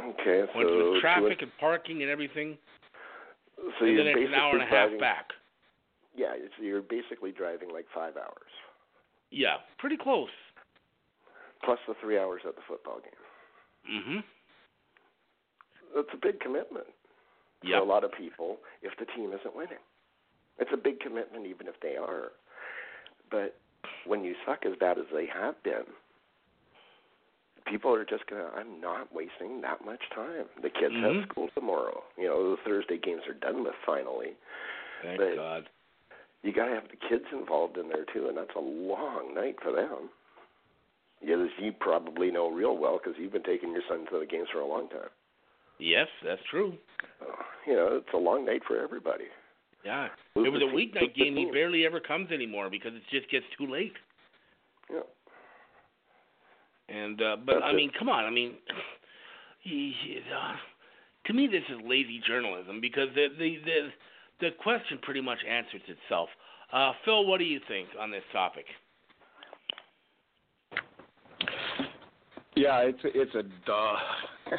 Okay, 0.00 0.44
so 0.52 0.92
with 0.92 1.00
traffic 1.00 1.42
and 1.42 1.50
parking 1.58 2.02
and 2.02 2.10
everything, 2.10 2.58
so 3.78 3.86
and 3.86 3.98
then 3.98 4.06
it's 4.08 4.28
an 4.28 4.34
hour 4.34 4.52
and 4.54 4.62
a 4.62 4.66
half 4.66 4.90
back. 5.00 5.30
Yeah, 6.16 6.32
it's, 6.34 6.54
you're 6.58 6.82
basically 6.82 7.30
driving 7.32 7.70
like 7.72 7.86
five 7.94 8.16
hours 8.16 8.50
Yeah, 9.30 9.56
pretty 9.78 9.96
close. 9.96 10.30
plus 11.64 11.78
the 11.86 11.94
three 12.00 12.18
hours 12.18 12.42
at 12.46 12.54
the 12.56 12.62
football 12.66 13.00
game. 13.00 14.02
Mhm. 14.02 14.24
That's 15.94 16.08
a 16.12 16.16
big 16.16 16.40
commitment 16.40 16.86
for 17.60 17.66
Yep. 17.68 17.82
a 17.82 17.84
lot 17.84 18.04
of 18.04 18.12
people 18.12 18.60
if 18.82 18.96
the 18.98 19.06
team 19.06 19.32
isn't 19.32 19.54
winning. 19.54 19.78
It's 20.58 20.72
a 20.72 20.76
big 20.76 21.00
commitment 21.00 21.46
even 21.46 21.66
if 21.68 21.78
they 21.80 21.96
are. 21.96 22.32
But 23.30 23.56
when 24.04 24.24
you 24.24 24.34
suck 24.46 24.64
as 24.66 24.76
bad 24.76 24.98
as 24.98 25.06
they 25.12 25.26
have 25.26 25.60
been, 25.62 25.84
people 27.66 27.92
are 27.94 28.04
just 28.04 28.26
gonna 28.26 28.48
I'm 28.56 28.80
not 28.80 29.12
wasting 29.12 29.60
that 29.62 29.84
much 29.84 30.02
time. 30.14 30.48
The 30.62 30.70
kids 30.70 30.94
Mhm. 30.94 31.02
have 31.20 31.28
school 31.28 31.48
tomorrow. 31.50 32.04
You 32.16 32.28
know, 32.28 32.50
the 32.56 32.62
Thursday 32.62 32.98
games 32.98 33.26
are 33.26 33.34
done 33.34 33.64
with 33.64 33.74
finally. 33.84 34.36
Thank 35.02 35.18
But- 35.18 35.34
God. 35.36 35.68
You 36.42 36.52
gotta 36.52 36.74
have 36.74 36.88
the 36.88 37.08
kids 37.08 37.24
involved 37.32 37.76
in 37.76 37.88
there 37.88 38.04
too, 38.12 38.28
and 38.28 38.36
that's 38.36 38.54
a 38.56 38.60
long 38.60 39.34
night 39.34 39.56
for 39.62 39.72
them. 39.72 40.10
Yeah, 41.22 41.42
as 41.42 41.48
you 41.58 41.72
probably 41.72 42.30
know 42.30 42.50
real 42.50 42.76
well 42.76 43.00
because 43.02 43.18
you've 43.18 43.32
been 43.32 43.42
taking 43.42 43.72
your 43.72 43.82
son 43.88 44.06
to 44.10 44.20
the 44.20 44.26
games 44.26 44.48
for 44.52 44.60
a 44.60 44.66
long 44.66 44.88
time. 44.88 45.08
Yes, 45.78 46.08
that's 46.24 46.40
true. 46.50 46.74
Uh, 47.20 47.26
you 47.66 47.74
know, 47.74 47.88
it's 47.92 48.14
a 48.14 48.18
long 48.18 48.44
night 48.44 48.62
for 48.66 48.80
everybody. 48.80 49.24
Yeah. 49.84 50.08
It 50.34 50.52
was 50.52 50.62
a 50.62 50.74
weeknight 50.74 51.14
game. 51.14 51.36
He 51.36 51.48
barely 51.52 51.86
ever 51.86 52.00
comes 52.00 52.30
anymore 52.30 52.70
because 52.70 52.92
it 52.94 53.02
just 53.10 53.30
gets 53.30 53.44
too 53.56 53.70
late. 53.70 53.92
Yeah. 54.92 55.00
And 56.88 57.20
uh, 57.20 57.36
but 57.44 57.54
That's 57.54 57.64
I 57.66 57.70
it. 57.70 57.76
mean, 57.76 57.90
come 57.98 58.08
on. 58.08 58.24
I 58.24 58.30
mean, 58.30 58.54
he, 59.60 59.92
he, 60.04 60.18
uh, 60.18 60.54
to 61.26 61.32
me, 61.32 61.46
this 61.46 61.62
is 61.68 61.80
lazy 61.84 62.20
journalism 62.26 62.80
because 62.80 63.08
the 63.14 63.28
the 63.38 63.56
the 63.64 63.88
the 64.40 64.50
question 64.62 64.98
pretty 65.02 65.20
much 65.20 65.38
answers 65.48 65.82
itself. 65.88 66.28
Uh, 66.72 66.92
Phil, 67.04 67.26
what 67.26 67.38
do 67.38 67.44
you 67.44 67.60
think 67.68 67.88
on 67.98 68.10
this 68.10 68.24
topic? 68.32 68.64
Yeah, 72.54 72.78
it's 72.80 73.04
a, 73.04 73.08
it's 73.14 73.34
a 73.34 73.42
duh. 73.66 73.96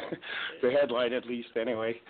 the 0.62 0.70
headline, 0.70 1.12
at 1.12 1.26
least, 1.26 1.48
anyway. 1.60 2.00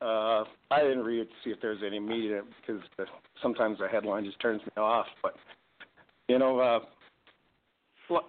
Uh, 0.00 0.44
I 0.70 0.80
didn't 0.82 1.04
read 1.04 1.20
it 1.20 1.28
to 1.28 1.34
see 1.44 1.50
if 1.50 1.60
there's 1.60 1.80
any 1.86 1.98
meat 1.98 2.30
in 2.30 2.38
it 2.38 2.44
because 2.60 2.82
the, 2.96 3.06
sometimes 3.42 3.78
the 3.78 3.88
headline 3.88 4.24
just 4.24 4.40
turns 4.40 4.60
me 4.62 4.82
off. 4.82 5.06
But 5.22 5.36
you 6.28 6.38
know, 6.38 6.58
uh, 6.58 6.80
Li- 8.10 8.26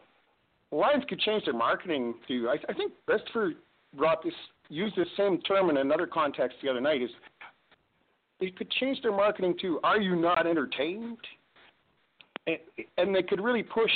Lions 0.72 1.04
could 1.10 1.20
change 1.20 1.46
their 1.46 1.54
marketing 1.54 2.16
to. 2.28 2.50
I, 2.50 2.56
I 2.70 2.74
think 2.74 2.94
Christopher 3.06 3.54
brought 3.98 4.24
this, 4.24 4.34
used 4.70 4.96
this 4.96 5.08
same 5.18 5.42
term 5.42 5.70
in 5.70 5.78
another 5.78 6.08
context 6.08 6.58
the 6.62 6.70
other 6.70 6.82
night. 6.82 7.02
Is 7.02 7.10
they 8.40 8.50
could 8.52 8.70
change 8.72 9.02
their 9.02 9.12
marketing 9.12 9.56
to 9.62 9.80
"Are 9.84 10.00
you 10.00 10.16
not 10.16 10.46
entertained?" 10.46 11.18
And, 12.46 12.58
and 12.98 13.16
they 13.16 13.24
could 13.24 13.42
really 13.42 13.64
push 13.64 13.92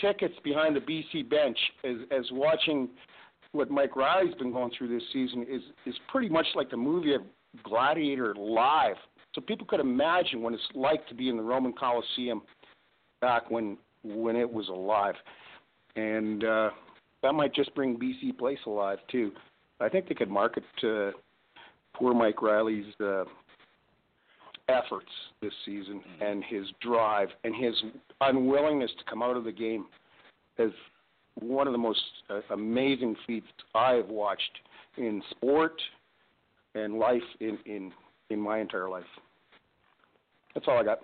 tickets 0.00 0.34
behind 0.42 0.76
the 0.76 0.80
BC 0.80 1.28
bench 1.28 1.58
as 1.84 1.96
as 2.10 2.24
watching 2.32 2.88
what 3.52 3.70
Mike 3.70 3.94
Reilly's 3.96 4.34
been 4.34 4.52
going 4.52 4.72
through 4.76 4.88
this 4.88 5.02
season 5.12 5.46
is 5.48 5.62
is 5.86 5.94
pretty 6.08 6.28
much 6.28 6.46
like 6.54 6.70
the 6.70 6.76
movie 6.76 7.14
of 7.14 7.22
Gladiator 7.62 8.34
live. 8.34 8.96
So 9.34 9.40
people 9.40 9.66
could 9.66 9.80
imagine 9.80 10.42
what 10.42 10.54
it's 10.54 10.62
like 10.74 11.06
to 11.08 11.14
be 11.14 11.28
in 11.28 11.36
the 11.36 11.42
Roman 11.42 11.72
Coliseum 11.72 12.42
back 13.20 13.50
when 13.50 13.78
when 14.02 14.36
it 14.36 14.50
was 14.50 14.68
alive, 14.68 15.14
and 15.96 16.44
uh, 16.44 16.70
that 17.22 17.32
might 17.32 17.54
just 17.54 17.74
bring 17.74 17.98
BC 17.98 18.36
Place 18.38 18.58
alive 18.66 18.98
too. 19.10 19.32
I 19.80 19.88
think 19.88 20.08
they 20.08 20.14
could 20.14 20.30
market 20.30 20.64
uh, 20.82 21.10
poor 21.94 22.14
Mike 22.14 22.42
Reilly's 22.42 22.92
uh, 23.00 23.24
efforts 24.68 25.10
this 25.42 25.52
season 25.64 26.00
and 26.20 26.42
his 26.44 26.66
drive 26.80 27.28
and 27.44 27.54
his 27.54 27.74
unwillingness 28.20 28.90
to 28.98 29.04
come 29.10 29.22
out 29.22 29.36
of 29.36 29.44
the 29.44 29.52
game 29.52 29.86
is 30.58 30.72
one 31.40 31.66
of 31.66 31.72
the 31.72 31.78
most 31.78 32.00
uh, 32.30 32.40
amazing 32.50 33.16
feats 33.26 33.46
I've 33.74 34.08
watched 34.08 34.42
in 34.96 35.22
sport 35.30 35.80
and 36.74 36.98
life 36.98 37.22
in 37.40 37.58
in 37.66 37.92
in 38.30 38.40
my 38.40 38.60
entire 38.60 38.88
life. 38.88 39.04
That's 40.54 40.66
all 40.68 40.78
I 40.78 40.84
got. 40.84 41.00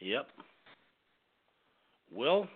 Yep. 0.00 0.26
Will? 2.12 2.48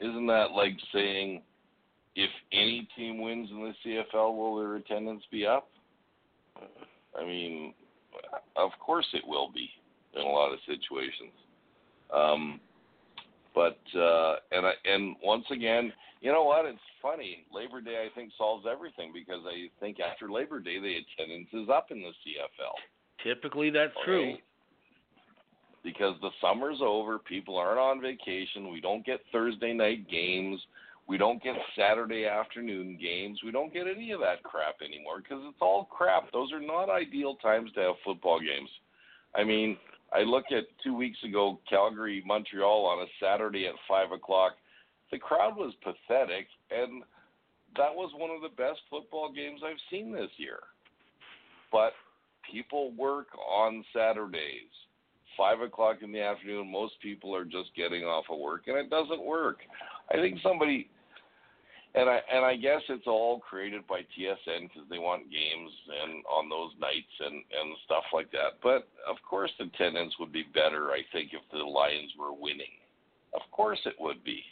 Isn't 0.00 0.26
that 0.26 0.52
like 0.52 0.76
saying 0.92 1.42
if 2.14 2.30
any 2.52 2.88
team 2.96 3.20
wins 3.20 3.48
in 3.50 3.60
the 3.60 3.72
CFL, 3.84 4.36
will 4.36 4.56
their 4.58 4.76
attendance 4.76 5.22
be 5.30 5.46
up? 5.46 5.68
I 7.18 7.24
mean, 7.24 7.74
of 8.56 8.70
course 8.80 9.06
it 9.12 9.22
will 9.26 9.50
be 9.52 9.68
in 10.14 10.22
a 10.22 10.30
lot 10.30 10.52
of 10.52 10.58
situations. 10.66 11.32
Um, 12.14 12.60
but 13.54 13.78
uh, 13.98 14.36
and 14.52 14.66
I, 14.66 14.72
and 14.84 15.16
once 15.22 15.44
again, 15.50 15.92
you 16.20 16.32
know 16.32 16.44
what? 16.44 16.64
It's 16.64 16.78
funny. 17.00 17.44
Labor 17.52 17.80
Day, 17.80 18.06
I 18.06 18.14
think, 18.14 18.32
solves 18.36 18.66
everything 18.70 19.12
because 19.12 19.42
I 19.46 19.68
think 19.80 19.98
after 20.00 20.30
Labor 20.30 20.60
Day, 20.60 20.78
the 20.80 20.96
attendance 20.96 21.48
is 21.52 21.68
up 21.68 21.90
in 21.90 22.00
the 22.00 22.08
CFL. 22.08 23.24
Typically, 23.24 23.70
that's 23.70 23.92
okay? 24.02 24.04
true. 24.04 24.34
Because 25.84 26.16
the 26.20 26.30
summer's 26.40 26.78
over, 26.82 27.18
people 27.18 27.56
aren't 27.56 27.78
on 27.78 28.00
vacation. 28.00 28.70
We 28.72 28.80
don't 28.80 29.06
get 29.06 29.20
Thursday 29.32 29.72
night 29.72 30.10
games. 30.10 30.60
We 31.08 31.16
don't 31.16 31.42
get 31.42 31.54
Saturday 31.76 32.26
afternoon 32.26 32.98
games. 33.00 33.40
We 33.42 33.50
don't 33.50 33.72
get 33.72 33.86
any 33.86 34.12
of 34.12 34.20
that 34.20 34.42
crap 34.42 34.76
anymore 34.84 35.20
because 35.22 35.42
it's 35.48 35.56
all 35.60 35.86
crap. 35.86 36.30
Those 36.32 36.52
are 36.52 36.60
not 36.60 36.90
ideal 36.90 37.36
times 37.36 37.70
to 37.74 37.80
have 37.80 37.94
football 38.04 38.38
games. 38.38 38.68
I 39.34 39.42
mean, 39.42 39.78
I 40.12 40.20
look 40.20 40.44
at 40.50 40.64
two 40.84 40.94
weeks 40.94 41.18
ago 41.24 41.60
Calgary 41.68 42.22
Montreal 42.26 42.84
on 42.84 43.02
a 43.02 43.10
Saturday 43.24 43.66
at 43.66 43.74
five 43.88 44.12
o'clock. 44.12 44.52
The 45.10 45.18
crowd 45.18 45.56
was 45.56 45.72
pathetic, 45.82 46.46
and 46.70 47.02
that 47.76 47.94
was 47.94 48.12
one 48.14 48.30
of 48.30 48.42
the 48.42 48.54
best 48.54 48.80
football 48.90 49.32
games 49.32 49.62
I've 49.64 49.80
seen 49.90 50.12
this 50.12 50.30
year. 50.36 50.58
But 51.72 51.92
people 52.50 52.92
work 52.92 53.28
on 53.34 53.82
Saturdays. 53.94 54.72
Five 55.38 55.60
o'clock 55.60 55.98
in 56.02 56.12
the 56.12 56.20
afternoon, 56.20 56.70
most 56.70 56.94
people 57.00 57.34
are 57.34 57.44
just 57.44 57.74
getting 57.74 58.04
off 58.04 58.24
of 58.30 58.38
work, 58.38 58.64
and 58.66 58.76
it 58.76 58.90
doesn't 58.90 59.24
work. 59.24 59.58
I 60.10 60.16
think 60.16 60.40
somebody 60.42 60.90
and 61.94 62.08
I 62.08 62.20
and 62.32 62.44
I 62.44 62.56
guess 62.56 62.82
it's 62.88 63.06
all 63.06 63.40
created 63.40 63.86
by 63.86 64.00
TSN 64.00 64.68
because 64.68 64.88
they 64.90 64.98
want 64.98 65.30
games 65.30 65.72
and 66.02 66.22
on 66.26 66.48
those 66.48 66.72
nights 66.80 67.14
and 67.20 67.36
and 67.36 67.76
stuff 67.84 68.04
like 68.12 68.30
that. 68.32 68.60
But 68.62 68.88
of 69.08 69.16
course, 69.28 69.50
attendance 69.58 70.14
would 70.20 70.32
be 70.32 70.44
better. 70.54 70.90
I 70.90 71.00
think 71.12 71.30
if 71.32 71.42
the 71.50 71.58
Lions 71.58 72.12
were 72.18 72.32
winning, 72.32 72.76
of 73.34 73.42
course 73.50 73.80
it 73.86 73.94
would 73.98 74.22
be. 74.24 74.42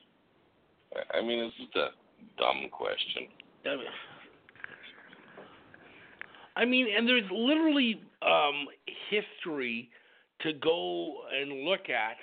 I 1.12 1.20
mean, 1.20 1.44
it's 1.44 1.56
just 1.56 1.76
a 1.76 1.88
dumb 2.38 2.68
question. 2.70 3.28
I 6.56 6.64
mean, 6.64 6.86
and 6.96 7.06
there's 7.06 7.28
literally 7.30 8.00
um, 8.22 8.66
history 9.10 9.90
to 10.40 10.54
go 10.54 11.16
and 11.38 11.64
look 11.64 11.90
at 11.90 12.16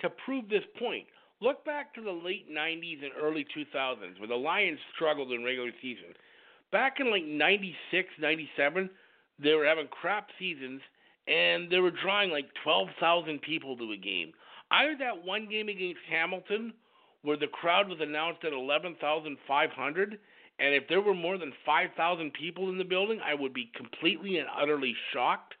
to 0.00 0.10
prove 0.24 0.48
this 0.48 0.64
point. 0.78 1.06
Look 1.42 1.64
back 1.64 1.92
to 1.94 2.00
the 2.00 2.12
late 2.12 2.48
90s 2.48 3.02
and 3.02 3.10
early 3.20 3.44
2000s 3.44 4.20
where 4.20 4.28
the 4.28 4.36
Lions 4.36 4.78
struggled 4.94 5.32
in 5.32 5.42
regular 5.42 5.72
season. 5.82 6.14
Back 6.70 7.00
in 7.00 7.10
like 7.10 7.24
96, 7.24 8.08
97, 8.20 8.88
they 9.42 9.52
were 9.54 9.66
having 9.66 9.88
crap 9.88 10.28
seasons 10.38 10.80
and 11.26 11.68
they 11.68 11.80
were 11.80 11.90
drawing 11.90 12.30
like 12.30 12.46
12,000 12.62 13.42
people 13.42 13.76
to 13.76 13.90
a 13.90 13.96
game. 13.96 14.30
I 14.70 14.84
had 14.84 15.00
that 15.00 15.26
one 15.26 15.48
game 15.50 15.68
against 15.68 15.98
Hamilton 16.08 16.74
where 17.22 17.36
the 17.36 17.48
crowd 17.48 17.88
was 17.88 17.98
announced 18.00 18.44
at 18.44 18.52
11,500 18.52 20.18
and 20.60 20.74
if 20.76 20.84
there 20.88 21.00
were 21.00 21.12
more 21.12 21.38
than 21.38 21.52
5,000 21.66 22.32
people 22.34 22.68
in 22.68 22.78
the 22.78 22.84
building, 22.84 23.18
I 23.20 23.34
would 23.34 23.52
be 23.52 23.72
completely 23.74 24.38
and 24.38 24.46
utterly 24.56 24.94
shocked. 25.12 25.54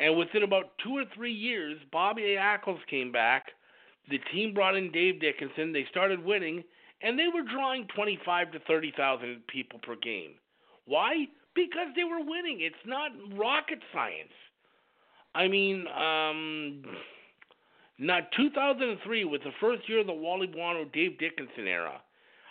And 0.00 0.18
within 0.18 0.42
about 0.42 0.72
two 0.82 0.96
or 0.96 1.04
three 1.14 1.32
years, 1.32 1.78
Bobby 1.92 2.36
Ackles 2.36 2.84
came 2.90 3.12
back– 3.12 3.44
the 4.08 4.18
team 4.32 4.54
brought 4.54 4.76
in 4.76 4.92
Dave 4.92 5.20
Dickenson. 5.20 5.72
They 5.72 5.86
started 5.90 6.24
winning, 6.24 6.64
and 7.02 7.18
they 7.18 7.28
were 7.32 7.42
drawing 7.42 7.86
25 7.94 8.52
to 8.52 8.58
30,000 8.60 9.46
people 9.46 9.78
per 9.82 9.96
game. 9.96 10.32
Why? 10.86 11.26
Because 11.54 11.88
they 11.96 12.04
were 12.04 12.24
winning. 12.24 12.60
It's 12.60 12.74
not 12.86 13.10
rocket 13.36 13.80
science. 13.92 14.32
I 15.34 15.48
mean, 15.48 15.86
um, 15.88 16.82
not 17.98 18.30
2003 18.36 19.24
was 19.24 19.40
the 19.44 19.50
first 19.60 19.88
year 19.88 20.00
of 20.00 20.06
the 20.06 20.12
Wally 20.12 20.46
Buono 20.46 20.84
Dave 20.84 21.18
Dickenson 21.18 21.66
era. 21.66 22.00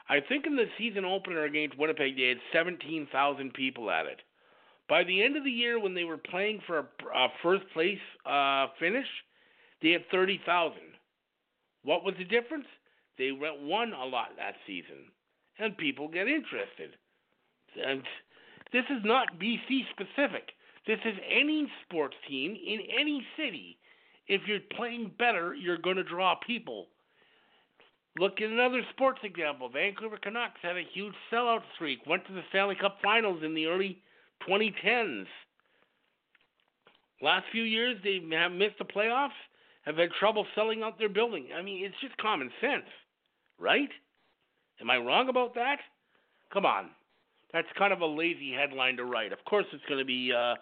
I 0.08 0.20
think 0.20 0.46
in 0.46 0.56
the 0.56 0.66
season 0.78 1.04
opener 1.04 1.46
against 1.46 1.78
Winnipeg, 1.78 2.16
they 2.16 2.30
had 2.30 2.38
17,000 2.54 3.54
people 3.54 3.90
at 3.90 4.06
it. 4.06 4.22
By 4.88 5.04
the 5.04 5.24
end 5.24 5.36
of 5.36 5.44
the 5.44 5.50
year, 5.50 5.80
when 5.80 5.96
they 5.96 6.04
were 6.04 6.18
playing 6.18 6.62
for 6.68 6.80
a, 6.80 6.86
a 7.16 7.28
first 7.42 7.64
place 7.74 7.98
uh, 8.26 8.68
finish, 8.80 9.08
they 9.82 9.92
had 9.92 10.04
30,000. 10.12 10.78
What 11.86 12.04
was 12.04 12.16
the 12.18 12.26
difference? 12.26 12.66
They 13.18 13.32
won 13.32 13.94
a 13.94 14.06
lot 14.06 14.30
that 14.38 14.56
season, 14.68 15.12
and 15.60 15.78
people 15.78 16.08
get 16.08 16.28
interested. 16.28 16.92
And 17.82 18.04
this 18.74 18.84
is 18.90 19.06
not 19.06 19.40
BC 19.40 19.84
specific. 19.92 20.50
This 20.88 21.00
is 21.06 21.16
any 21.30 21.68
sports 21.86 22.16
team 22.28 22.56
in 22.56 22.80
any 23.00 23.26
city. 23.38 23.78
If 24.28 24.42
you're 24.48 24.60
playing 24.76 25.12
better, 25.18 25.54
you're 25.54 25.78
going 25.78 25.96
to 25.98 26.04
draw 26.04 26.36
people. 26.46 26.88
Look 28.18 28.42
at 28.42 28.50
another 28.50 28.82
sports 28.94 29.20
example. 29.24 29.70
Vancouver 29.70 30.18
Canucks 30.18 30.60
had 30.62 30.78
a 30.78 30.84
huge 30.94 31.14
sellout 31.32 31.62
streak, 31.76 32.00
went 32.08 32.26
to 32.28 32.34
the 32.34 32.44
Stanley 32.50 32.76
Cup 32.76 32.98
Finals 33.04 33.44
in 33.44 33.54
the 33.54 33.68
early 33.68 34.02
2010s. 34.50 35.26
Last 37.22 37.46
few 37.52 37.64
years, 37.64 37.98
they 38.04 38.22
have 38.32 38.52
missed 38.52 38.78
the 38.80 38.86
playoffs 38.86 39.30
have 39.86 39.98
had 39.98 40.10
trouble 40.20 40.46
selling 40.56 40.84
out 40.84 40.98
their 40.98 41.10
building. 41.10 41.48
I 41.58 41.62
mean, 41.62 41.86
it's 41.86 41.96
just 42.02 42.18
common 42.18 42.50
sense, 42.60 42.90
right? 43.60 43.90
Am 44.82 44.90
I 44.90 44.98
wrong 44.98 45.30
about 45.30 45.56
that? 45.56 45.78
Come 46.52 46.66
on. 46.66 46.90
That's 47.54 47.68
kind 47.78 47.94
of 47.94 48.02
a 48.02 48.06
lazy 48.06 48.52
headline 48.52 48.98
to 48.98 49.06
write. 49.06 49.32
Of 49.32 49.44
course 49.46 49.66
it's 49.72 49.84
going 49.88 50.00
to 50.00 50.06
be 50.06 50.32
uh 50.34 50.56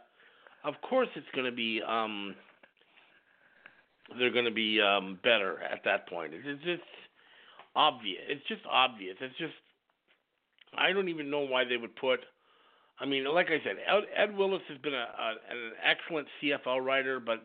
of 0.67 0.75
course 0.87 1.09
it's 1.15 1.27
going 1.33 1.45
to 1.45 1.55
be 1.55 1.81
um 1.81 2.35
they're 4.19 4.31
going 4.31 4.45
to 4.45 4.51
be 4.51 4.79
um 4.79 5.19
better 5.23 5.61
at 5.63 5.83
that 5.85 6.07
point. 6.07 6.33
It's 6.33 6.63
just 6.63 6.83
obvious. 7.75 8.21
It's 8.27 8.47
just 8.47 8.61
obvious. 8.69 9.15
It's 9.21 9.37
just 9.37 9.53
I 10.77 10.91
don't 10.91 11.09
even 11.09 11.31
know 11.31 11.41
why 11.41 11.63
they 11.63 11.77
would 11.77 11.95
put 11.95 12.19
I 12.99 13.05
mean, 13.05 13.25
like 13.25 13.47
I 13.47 13.59
said, 13.63 13.77
Ed, 14.15 14.37
Willes 14.37 14.61
has 14.69 14.77
been 14.77 14.93
a, 14.93 14.97
a, 14.97 15.29
an 15.49 15.71
excellent 15.83 16.27
CFL 16.41 16.85
writer, 16.85 17.19
but 17.19 17.43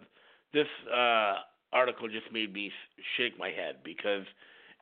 this 0.53 0.67
uh, 0.95 1.37
article 1.73 2.09
just 2.09 2.33
made 2.33 2.53
me 2.53 2.71
shake 3.17 3.39
my 3.39 3.51
head 3.51 3.77
because 3.85 4.25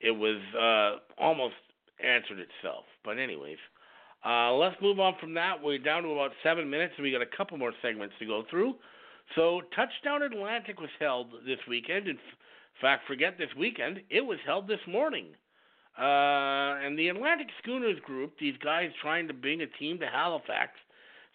it 0.01 0.11
was 0.11 0.39
uh, 0.55 1.23
almost 1.23 1.55
answered 2.03 2.39
itself. 2.39 2.85
But 3.05 3.19
anyways, 3.19 3.59
uh, 4.25 4.53
let's 4.55 4.77
move 4.81 5.01
on 5.01 5.15
from 5.21 5.35
that. 5.35 5.63
We're 5.63 5.79
down 5.79 6.03
to 6.03 6.11
about 6.11 6.33
seven 6.43 6.69
minutes, 6.69 6.95
and 6.97 7.05
we 7.05 7.13
got 7.13 7.23
a 7.23 7.37
couple 7.37 7.57
more 7.59 7.73
segments 7.83 8.15
to 8.19 8.27
go 8.27 8.45
through. 8.51 8.75
So, 9.35 9.63
Touchdown 9.75 10.23
Atlantic 10.23 10.81
was 10.81 10.91
held 11.01 11.29
this 11.45 11.59
weekend. 11.69 12.07
In 12.07 12.19
fact, 12.81 13.07
forget 13.07 13.39
this 13.39 13.51
weekend; 13.59 14.01
it 14.11 14.21
was 14.21 14.39
held 14.47 14.69
this 14.69 14.81
morning. 14.87 15.29
Uh, 15.99 16.77
and 16.85 16.99
the 16.99 17.09
Atlantic 17.09 17.49
Schooners 17.63 17.99
group, 18.01 18.35
these 18.39 18.57
guys 18.63 18.91
trying 19.01 19.27
to 19.29 19.35
bring 19.35 19.63
a 19.63 19.67
team 19.79 19.99
to 19.99 20.07
Halifax, 20.07 20.73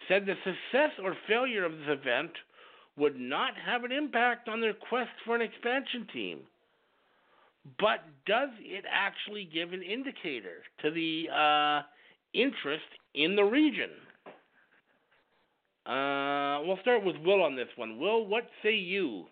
said 0.08 0.26
the 0.26 0.36
success 0.44 0.92
or 1.04 1.16
failure 1.28 1.66
of 1.66 1.72
this 1.72 1.88
event 1.88 2.32
would 2.98 3.20
not 3.20 3.54
have 3.66 3.84
an 3.84 3.92
impact 3.92 4.50
on 4.50 4.62
their 4.62 4.74
quest 4.74 5.12
for 5.26 5.36
an 5.36 5.42
expansion 5.42 6.08
team. 6.14 6.40
But 7.80 8.00
does 8.26 8.50
it 8.60 8.86
actually 8.92 9.50
give 9.52 9.72
an 9.74 9.84
indicator 9.84 10.64
to 10.82 10.92
the 10.92 11.26
uh, 11.30 11.82
interest 12.34 12.86
in 13.14 13.36
the 13.36 13.44
region? 13.44 13.90
Uh, 15.86 16.62
we'll 16.66 16.80
start 16.82 17.04
with 17.04 17.16
Will 17.24 17.42
on 17.42 17.56
this 17.56 17.68
one. 17.76 18.00
Will, 18.00 18.26
what 18.26 18.48
say 18.64 18.74
you 18.74 19.26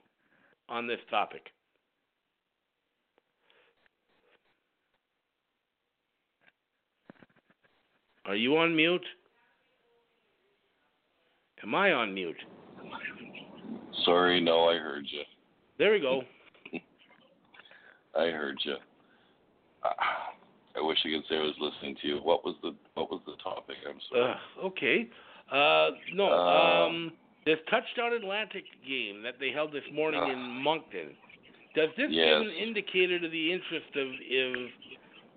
on 0.68 0.88
this 0.88 0.99
topic? 1.10 1.41
Are 8.26 8.36
you 8.36 8.57
on 8.57 8.76
mute? 8.76 9.06
Am 11.64 11.73
I 11.73 11.91
on 11.91 12.14
mute? 12.14 12.38
Sorry, 14.06 14.42
no, 14.42 14.66
I 14.70 14.78
heard 14.78 15.06
you. 15.10 15.22
There 15.78 15.92
we 15.92 16.00
go. 16.00 16.22
I 18.16 18.26
heard 18.28 18.58
you. 18.64 18.76
Uh, 19.84 19.90
I 20.76 20.82
wish 20.82 20.98
I 21.06 21.10
could 21.10 21.24
say 21.30 21.36
I 21.36 21.42
was 21.42 21.56
listening 21.60 21.96
to 22.02 22.08
you. 22.08 22.18
What 22.18 22.44
was 22.46 22.56
the 22.62 22.76
What 22.94 23.10
was 23.10 23.22
the 23.26 23.36
topic? 23.44 23.76
I'm 23.88 24.00
sorry. 24.10 24.34
Uh, 24.34 24.66
okay. 24.68 25.10
Uh, 25.52 25.90
no. 26.14 26.32
Uh, 26.32 26.88
um, 26.88 27.12
this 27.46 27.58
touchdown 27.70 28.14
Atlantic 28.14 28.66
game 28.88 29.24
that 29.24 29.36
they 29.40 29.52
held 29.52 29.72
this 29.72 29.84
morning 29.94 30.22
uh, 30.22 30.32
in 30.32 30.40
Moncton. 30.40 31.16
Does 31.76 31.90
this 31.98 32.08
yes. 32.10 32.26
give 32.26 32.42
an 32.42 32.54
indicator 32.54 33.20
to 33.20 33.30
the 33.30 33.54
interest 33.54 33.96
of 33.96 34.08
in, 34.08 34.70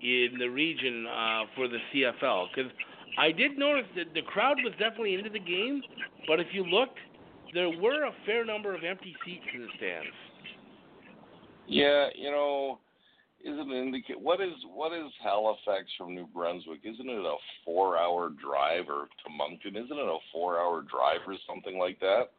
in 0.01 0.37
the 0.39 0.47
region 0.47 1.05
uh, 1.07 1.43
for 1.55 1.67
the 1.67 1.77
CFL? 1.93 2.47
Because 2.53 2.71
I 3.17 3.31
did 3.31 3.57
notice 3.57 3.85
that 3.95 4.13
the 4.13 4.21
crowd 4.23 4.57
was 4.63 4.73
definitely 4.73 5.15
into 5.15 5.29
the 5.29 5.39
game, 5.39 5.81
but 6.27 6.39
if 6.39 6.47
you 6.51 6.65
looked, 6.65 6.97
there 7.53 7.69
were 7.69 8.03
a 8.05 8.11
fair 8.25 8.45
number 8.45 8.75
of 8.75 8.83
empty 8.83 9.15
seats 9.25 9.43
in 9.53 9.61
the 9.61 9.67
stands. 9.77 10.09
Yeah, 11.67 12.09
you 12.15 12.31
know, 12.31 12.79
isn't 13.43 13.71
it 13.71 13.81
indicate 13.81 14.19
what 14.19 14.41
is 14.41 14.53
what 14.73 14.93
is 14.93 15.11
Halifax 15.23 15.85
from 15.97 16.15
New 16.15 16.27
Brunswick? 16.27 16.81
Isn't 16.83 17.09
it 17.09 17.25
a 17.25 17.35
four-hour 17.65 18.31
drive, 18.41 18.89
or 18.89 19.07
to 19.07 19.29
Moncton? 19.37 19.75
Isn't 19.75 19.97
it 19.97 20.05
a 20.05 20.17
four-hour 20.31 20.81
drive 20.83 21.21
or 21.27 21.35
something 21.47 21.77
like 21.77 21.99
that? 21.99 22.31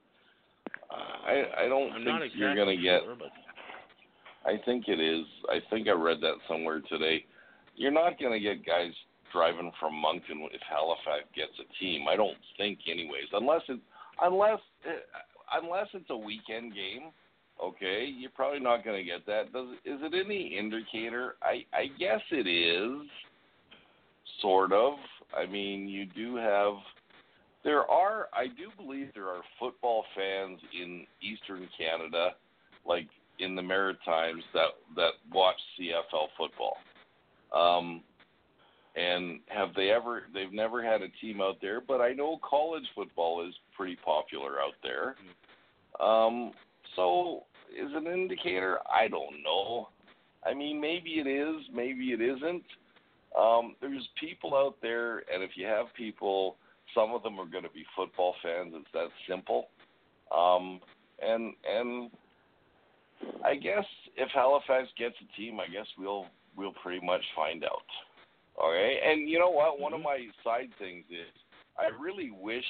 Uh, 0.91 1.27
I 1.27 1.65
I 1.65 1.69
don't 1.69 1.93
I'm 1.93 2.05
think 2.05 2.21
exactly 2.23 2.41
you're 2.41 2.57
gonna 2.57 2.77
get. 2.77 3.03
sure, 3.03 3.17
but 3.19 3.33
I 4.45 4.61
think 4.65 4.89
it 4.89 5.01
is. 5.01 5.25
I 5.49 5.59
think 5.71 5.89
I 5.89 5.93
read 5.93 6.21
that 6.21 6.37
somewhere 6.49 6.81
today. 6.89 7.25
You're 7.77 7.91
not 7.91 8.21
going 8.21 8.33
to 8.33 8.41
get 8.41 8.65
guys 8.65 8.93
driving 9.33 9.73
from 9.81 9.95
Moncton 9.97 10.47
if 10.53 10.61
Halifax 10.69 11.25
gets 11.35 11.53
a 11.59 11.67
team. 11.83 12.07
I 12.09 12.17
don't 12.17 12.37
think, 12.57 12.79
anyways, 12.89 13.33
unless 13.33 13.63
it, 13.69 13.81
unless 14.23 14.59
uh, 14.87 15.61
unless 15.63 15.89
it's 15.93 16.11
a 16.11 16.17
weekend 16.17 16.75
game. 16.75 17.11
Okay, 17.63 18.05
you're 18.05 18.31
probably 18.31 18.59
not 18.59 18.85
going 18.85 18.97
to 18.97 19.05
get 19.05 19.25
that. 19.27 19.53
Does 19.53 19.69
is 19.85 20.01
it 20.03 20.13
any 20.15 20.59
indicator? 20.59 21.37
I 21.43 21.65
I 21.73 21.87
guess 21.99 22.21
it 22.31 22.49
is. 22.49 23.09
Sort 24.43 24.73
of. 24.73 24.95
I 25.37 25.47
mean, 25.47 25.89
you 25.89 26.07
do 26.07 26.37
have. 26.37 26.75
There 27.63 27.89
are. 27.89 28.29
I 28.35 28.47
do 28.49 28.71
believe 28.77 29.11
there 29.15 29.29
are 29.29 29.43
football 29.59 30.05
fans 30.17 30.61
in 30.79 31.07
Eastern 31.23 31.69
Canada, 31.79 32.31
like 32.85 33.07
in 33.39 33.55
the 33.55 33.63
Maritimes 33.63 34.43
that 34.53 34.71
that 34.97 35.13
watch 35.33 35.57
CFL 35.79 36.29
football. 36.37 36.77
Um, 37.55 38.03
and 38.97 39.41
have 39.47 39.75
they 39.75 39.91
ever? 39.91 40.25
They've 40.33 40.53
never 40.53 40.83
had 40.83 41.03
a 41.03 41.09
team 41.21 41.41
out 41.41 41.57
there, 41.61 41.81
but 41.81 42.01
I 42.01 42.13
know 42.13 42.39
college 42.49 42.85
football 42.95 43.47
is 43.47 43.55
pretty 43.77 43.97
popular 43.97 44.61
out 44.61 44.75
there. 44.83 45.17
Um, 46.05 46.53
so 46.97 47.45
is 47.71 47.91
it 47.91 48.07
an 48.07 48.07
indicator? 48.07 48.79
I 48.93 49.09
don't 49.09 49.43
know. 49.43 49.89
I 50.47 50.55
mean, 50.55 50.81
maybe 50.81 51.13
it 51.13 51.27
is, 51.27 51.63
maybe 51.73 52.13
it 52.13 52.21
isn't. 52.21 52.65
Um, 53.39 53.75
there's 53.81 54.07
people 54.21 54.55
out 54.55 54.77
there, 54.83 55.19
and 55.33 55.43
if 55.43 55.51
you 55.57 55.67
have 55.67 55.87
people, 55.97 56.57
some 56.95 57.13
of 57.13 57.23
them 57.23 57.41
are 57.41 57.47
going 57.47 57.65
to 57.65 57.71
be 57.71 57.85
football 57.97 58.35
fans. 58.43 58.73
It's 58.77 58.87
that 58.93 59.09
simple. 59.29 59.69
Um, 60.37 60.81
and 61.21 61.55
and 61.69 62.11
I 63.45 63.55
guess 63.55 63.85
if 64.17 64.29
Halifax 64.35 64.89
gets 64.99 65.15
a 65.21 65.37
team, 65.37 65.59
I 65.61 65.67
guess 65.67 65.87
we'll 65.99 66.27
we'll 66.57 66.75
pretty 66.83 67.05
much 67.05 67.23
find 67.35 67.65
out. 67.65 67.89
Okay, 68.63 68.99
and 69.05 69.29
you 69.29 69.39
know 69.39 69.51
what? 69.51 69.81
One 69.81 69.93
of 69.93 70.01
my 70.01 70.27
side 70.45 70.71
things 70.79 71.05
is 71.11 71.33
I 71.79 71.89
really 72.01 72.31
wish 72.31 72.65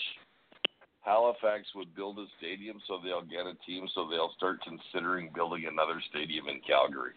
Halifax 1.05 1.67
would 1.75 1.95
build 1.95 2.19
a 2.19 2.25
stadium 2.39 2.81
so 2.89 2.99
they'll 3.03 3.23
get 3.23 3.47
a 3.47 3.55
team, 3.67 3.87
so 3.95 4.09
they'll 4.09 4.33
start 4.37 4.61
considering 4.63 5.31
building 5.35 5.67
another 5.71 6.01
stadium 6.09 6.49
in 6.49 6.61
Calgary. 6.67 7.13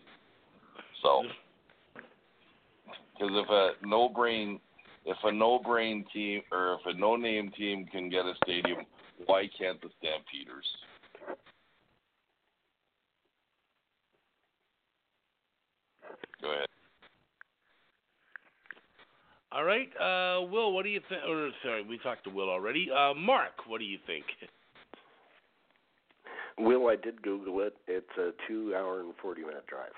So, 1.02 1.24
because 3.14 3.34
if 3.34 3.50
a 3.50 3.88
no 3.88 4.10
brain, 4.10 4.60
if 5.06 5.18
a 5.24 5.32
no 5.32 5.60
brain 5.60 6.06
team 6.14 6.42
or 6.52 6.74
if 6.74 6.96
a 6.96 7.00
no 7.00 7.16
name 7.16 7.50
team 7.58 7.86
can 7.86 8.10
get 8.10 8.26
a 8.26 8.34
stadium, 8.44 8.80
why 9.26 9.50
can't 9.58 9.82
the 9.82 9.90
Stampeders? 10.00 10.66
Go 16.42 16.52
ahead. 16.52 16.68
All 19.52 19.64
right, 19.64 19.90
uh, 19.96 20.42
Will, 20.42 20.74
what 20.74 20.84
do 20.84 20.90
you 20.90 21.02
think? 21.08 21.22
Or 21.28 21.50
sorry, 21.64 21.84
we 21.84 21.98
talked 22.00 22.26
to 22.26 22.30
Will 22.30 22.50
already. 22.50 22.90
Uh, 22.92 23.14
Mark, 23.14 23.68
what 23.68 23.80
do 23.80 23.86
you 23.86 23.98
think? 24.06 24.26
Will, 26.60 26.88
I 26.88 26.96
did 26.96 27.22
Google 27.22 27.62
it. 27.62 27.76
It's 27.88 28.18
a 28.18 28.32
two-hour 28.48 29.02
and 29.02 29.14
forty-minute 29.22 29.68
drive, 29.68 29.94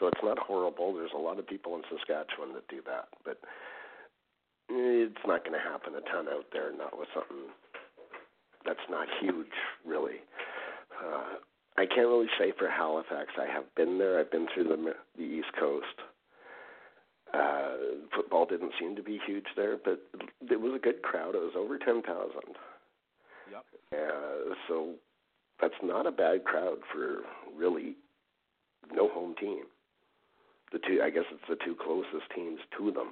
so 0.00 0.06
it's 0.06 0.20
not 0.24 0.38
horrible. 0.38 0.94
There's 0.94 1.12
a 1.14 1.20
lot 1.20 1.38
of 1.38 1.46
people 1.46 1.76
in 1.76 1.82
Saskatchewan 1.90 2.54
that 2.54 2.66
do 2.68 2.80
that, 2.86 3.08
but 3.24 3.38
it's 4.70 5.26
not 5.26 5.44
going 5.44 5.52
to 5.52 5.70
happen 5.70 5.94
a 5.94 6.00
ton 6.10 6.26
out 6.28 6.46
there. 6.52 6.72
Not 6.76 6.98
with 6.98 7.08
something 7.14 7.52
that's 8.64 8.88
not 8.90 9.06
huge, 9.20 9.52
really. 9.84 10.24
Uh, 10.98 11.36
I 11.76 11.86
can't 11.86 12.08
really 12.08 12.30
say 12.38 12.52
for 12.58 12.68
Halifax. 12.68 13.30
I 13.38 13.46
have 13.52 13.64
been 13.76 13.98
there. 13.98 14.18
I've 14.18 14.30
been 14.30 14.46
through 14.54 14.64
the 14.64 14.94
the 15.16 15.22
East 15.22 15.52
Coast. 15.58 16.00
Uh, 17.34 17.76
football 18.14 18.46
didn't 18.46 18.72
seem 18.78 18.94
to 18.94 19.02
be 19.02 19.18
huge 19.26 19.46
there, 19.56 19.76
but 19.76 20.00
it 20.48 20.60
was 20.60 20.72
a 20.74 20.78
good 20.78 21.02
crowd. 21.02 21.34
It 21.34 21.42
was 21.42 21.54
over 21.56 21.78
ten 21.78 22.00
thousand. 22.02 22.54
Yep. 23.50 23.64
Uh, 23.92 24.54
so 24.68 24.94
that's 25.60 25.74
not 25.82 26.06
a 26.06 26.12
bad 26.12 26.44
crowd 26.44 26.78
for 26.92 27.22
really 27.56 27.96
no 28.92 29.08
home 29.08 29.34
team. 29.40 29.64
The 30.72 30.78
two, 30.78 31.00
I 31.02 31.10
guess, 31.10 31.24
it's 31.32 31.42
the 31.48 31.56
two 31.64 31.74
closest 31.74 32.30
teams 32.34 32.60
to 32.78 32.92
them. 32.92 33.10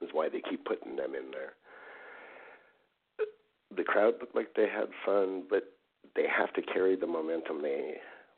Is 0.00 0.10
why 0.12 0.28
they 0.28 0.40
keep 0.40 0.64
putting 0.64 0.96
them 0.96 1.14
in 1.14 1.30
there. 1.30 1.52
The 3.76 3.84
crowd 3.84 4.14
looked 4.20 4.34
like 4.34 4.54
they 4.54 4.68
had 4.68 4.88
fun, 5.04 5.44
but 5.48 5.64
they 6.14 6.26
have 6.28 6.52
to 6.54 6.62
carry 6.62 6.96
the 6.96 7.06
momentum 7.06 7.62
they, 7.62 7.94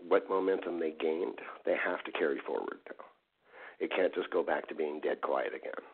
what 0.07 0.29
momentum 0.29 0.81
they 0.81 0.93
gained, 0.99 1.39
they 1.65 1.75
have 1.83 2.05
to 2.05 2.13
carry 2.13 2.39
forward 2.47 2.79
now. 2.89 3.05
It 3.79 3.91
can't 3.95 4.15
just 4.15 4.31
go 4.31 4.43
back 4.43 4.69
to 4.69 4.75
being 4.75 5.01
dead 5.01 5.21
quiet 5.21 5.53
again. 5.55 5.85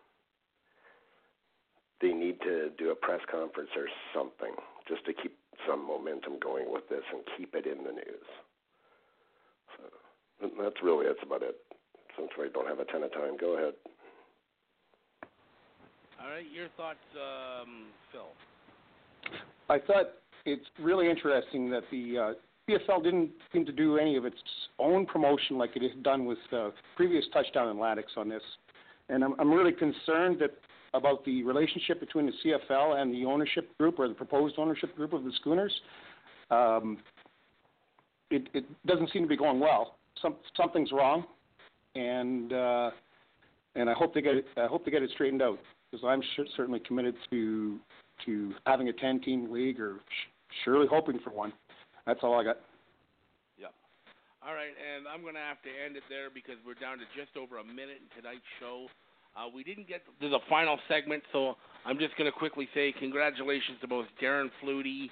They 2.01 2.13
need 2.13 2.41
to 2.43 2.71
do 2.79 2.91
a 2.91 2.95
press 2.95 3.21
conference 3.31 3.71
or 3.77 3.87
something 4.15 4.55
just 4.89 5.05
to 5.07 5.13
keep 5.13 5.37
some 5.69 5.87
momentum 5.87 6.39
going 6.43 6.67
with 6.69 6.89
this 6.89 7.03
and 7.13 7.23
keep 7.37 7.55
it 7.55 7.67
in 7.67 7.85
the 7.85 7.93
news. 7.93 8.29
So 9.77 10.49
that's 10.61 10.83
really 10.83 11.07
that's 11.07 11.23
about 11.23 11.43
it. 11.43 11.57
Since 12.17 12.31
we 12.39 12.49
don't 12.51 12.69
have 12.69 12.81
a 12.81 12.85
ton 12.87 13.03
of 13.03 13.13
time, 13.13 13.37
go 13.41 13.57
ahead. 13.57 13.75
All 16.23 16.31
right, 16.31 16.47
your 16.53 16.69
thoughts, 16.77 16.99
um, 17.17 17.87
Phil. 18.13 18.27
I 19.69 19.79
thought 19.79 20.07
it's 20.45 20.67
really 20.79 21.09
interesting 21.09 21.71
that 21.71 21.83
the 21.91 22.19
uh, 22.19 22.33
CFL 22.69 23.03
didn't 23.03 23.31
seem 23.53 23.67
to 23.67 23.73
do 23.73 23.99
any 23.99 24.17
of 24.17 24.25
its 24.25 24.37
own 24.79 25.05
promotion 25.07 25.59
like 25.59 25.77
it 25.77 25.83
had 25.83 26.03
done 26.03 26.27
with 26.27 26.39
uh, 26.53 26.71
previous 26.97 27.25
touchdown 27.33 27.69
Atlantics 27.69 28.13
on 28.17 28.29
this, 28.29 28.43
and 29.09 29.25
I'm, 29.25 29.35
I'm 29.39 29.51
really 29.53 29.73
concerned 29.73 30.39
that 30.41 30.53
about 30.95 31.25
the 31.25 31.43
relationship 31.43 32.01
between 32.01 32.27
the 32.27 32.33
CFL 32.45 33.01
and 33.01 33.13
the 33.13 33.25
ownership 33.25 33.77
group 33.79 33.99
or 33.99 34.09
the 34.09 34.15
proposed 34.15 34.57
ownership 34.59 34.95
group 34.95 35.13
of 35.13 35.25
the 35.25 35.33
Schooners. 35.41 35.73
Um, 36.51 36.99
it, 38.31 38.49
it 38.53 38.65
doesn't 38.87 39.11
seem 39.13 39.23
to 39.23 39.29
be 39.29 39.37
going 39.37 39.59
well. 39.59 39.97
Some, 40.21 40.37
something's 40.57 40.93
wrong, 40.93 41.25
and 41.95 42.53
uh, 42.53 42.91
and 43.75 43.89
I 43.89 43.95
hope 43.95 44.15
they 44.15 44.21
get 44.21 44.37
it, 44.37 44.47
I 44.57 44.67
hope 44.67 44.85
they 44.85 44.91
get 44.91 45.03
it 45.03 45.11
straightened 45.15 45.43
out 45.43 45.59
because 45.91 46.05
I'm 46.07 46.23
sure, 46.37 46.45
certainly 46.57 46.81
committed 46.81 47.15
to 47.31 47.79
to 48.27 48.53
having 48.67 48.89
a 48.89 48.93
10 48.93 49.21
team 49.21 49.51
league 49.51 49.81
or 49.81 49.97
sh- 50.09 50.55
surely 50.65 50.87
hoping 50.89 51.19
for 51.25 51.31
one. 51.31 51.53
That's 52.07 52.21
all 52.23 52.39
I 52.39 52.45
got. 52.45 52.59
Yep. 53.59 53.73
All 54.47 54.55
right, 54.55 54.75
and 54.75 55.07
I'm 55.07 55.23
going 55.23 55.35
to 55.35 55.47
have 55.47 55.63
to 55.63 55.71
end 55.71 55.97
it 55.97 56.03
there 56.09 56.29
because 56.33 56.57
we're 56.67 56.79
down 56.79 56.99
to 56.99 57.07
just 57.15 57.37
over 57.37 57.59
a 57.59 57.65
minute 57.65 58.03
in 58.03 58.09
tonight's 58.17 58.47
show. 58.59 58.87
Uh, 59.37 59.49
we 59.49 59.65
didn't 59.65 59.89
get 59.89 60.03
to 60.21 60.29
the 60.29 60.41
final 60.49 60.79
segment, 60.89 61.23
so 61.33 61.55
I'm 61.87 61.99
just 61.99 62.17
going 62.17 62.31
to 62.31 62.37
quickly 62.37 62.69
say 62.75 62.93
congratulations 62.99 63.79
to 63.81 63.89
both 63.89 64.07
Darren 64.21 64.51
Flutie 64.63 65.09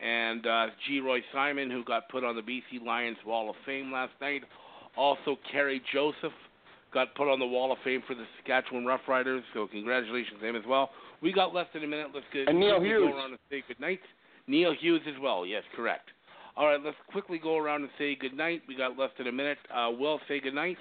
and 0.00 0.44
uh, 0.46 0.66
Geroy 0.84 1.20
Simon, 1.32 1.70
who 1.70 1.84
got 1.84 2.08
put 2.10 2.24
on 2.24 2.36
the 2.36 2.42
BC 2.42 2.84
Lions 2.84 3.16
Wall 3.24 3.48
of 3.48 3.56
Fame 3.64 3.92
last 3.92 4.12
night. 4.20 4.42
Also, 4.96 5.38
Kerry 5.50 5.80
Joseph 5.92 6.36
got 6.92 7.14
put 7.14 7.32
on 7.32 7.38
the 7.38 7.46
Wall 7.46 7.72
of 7.72 7.78
Fame 7.84 8.02
for 8.06 8.14
the 8.14 8.24
Saskatchewan 8.36 8.84
Roughriders, 8.84 9.40
so 9.54 9.66
congratulations 9.68 10.38
to 10.40 10.46
him 10.46 10.56
as 10.56 10.64
well. 10.68 10.90
We 11.22 11.32
got 11.32 11.54
less 11.54 11.66
than 11.72 11.84
a 11.84 11.86
minute. 11.86 12.08
Let's 12.12 12.26
get 12.32 12.48
And 12.48 12.58
Neal 12.60 12.82
Hughes. 12.82 13.10
go 13.10 13.16
around 13.16 13.30
and 13.30 13.38
say 13.48 13.62
good 13.66 13.80
night. 13.80 14.00
Neal 14.48 14.74
Hughes 14.78 15.00
as 15.08 15.14
well. 15.22 15.46
Yes, 15.46 15.62
correct. 15.74 16.10
All 16.56 16.66
right, 16.66 16.80
let's 16.84 16.96
quickly 17.10 17.38
go 17.38 17.56
around 17.56 17.82
and 17.82 17.90
say 17.98 18.14
good 18.14 18.36
night. 18.36 18.62
We 18.68 18.76
got 18.76 18.98
less 18.98 19.10
than 19.16 19.26
a 19.26 19.32
minute. 19.32 19.58
Uh, 19.74 19.90
Will, 19.98 20.20
say 20.28 20.38
good 20.38 20.54
night. 20.54 20.76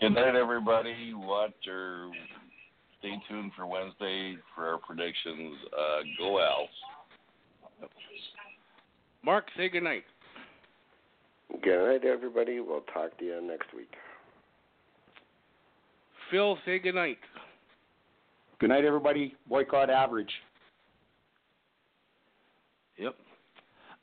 Good 0.00 0.10
night, 0.10 0.36
everybody. 0.36 1.12
Watch 1.12 1.52
or 1.68 2.10
stay 3.00 3.14
tuned 3.28 3.50
for 3.56 3.66
Wednesday 3.66 4.36
for 4.54 4.66
our 4.66 4.78
predictions. 4.78 5.56
Uh, 5.76 6.02
go 6.18 6.38
Als. 6.38 6.68
Mark, 9.24 9.46
say 9.56 9.68
good 9.68 9.82
night. 9.82 10.04
Good 11.62 11.84
night, 11.84 12.04
everybody. 12.04 12.60
We'll 12.60 12.82
talk 12.92 13.18
to 13.18 13.24
you 13.24 13.40
next 13.42 13.74
week. 13.74 13.90
Phil, 16.30 16.58
say 16.64 16.78
good 16.78 16.94
night. 16.94 17.18
Good 18.60 18.68
night, 18.68 18.84
everybody. 18.84 19.34
Boycott 19.48 19.90
average. 19.90 20.30
Yep. 22.98 23.14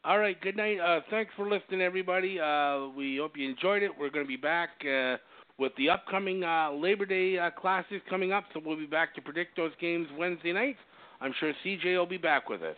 All 0.06 0.20
right. 0.20 0.40
Good 0.40 0.56
night. 0.56 0.78
Uh, 0.80 1.00
thanks 1.10 1.32
for 1.36 1.50
listening, 1.50 1.82
everybody. 1.82 2.40
Uh, 2.40 2.90
we 2.96 3.18
hope 3.18 3.32
you 3.36 3.50
enjoyed 3.50 3.82
it. 3.82 3.90
We're 4.00 4.12
going 4.12 4.24
to 4.24 4.28
be 4.28 4.38
back 4.38 4.70
uh, 4.88 5.16
with 5.58 5.72
the 5.80 5.90
upcoming 5.90 6.44
uh, 6.44 6.70
Labor 6.74 7.08
Day 7.08 7.40
uh, 7.40 7.50
classes 7.50 8.02
coming 8.08 8.32
up, 8.32 8.44
so 8.54 8.62
we'll 8.64 8.78
be 8.78 8.86
back 8.86 9.16
to 9.16 9.22
predict 9.22 9.58
those 9.58 9.72
games 9.82 10.08
Wednesday 10.16 10.54
night. 10.54 10.76
I'm 11.22 11.34
sure 11.40 11.52
CJ 11.66 11.98
will 11.98 12.06
be 12.06 12.20
back 12.20 12.50
with 12.50 12.62
us. 12.62 12.76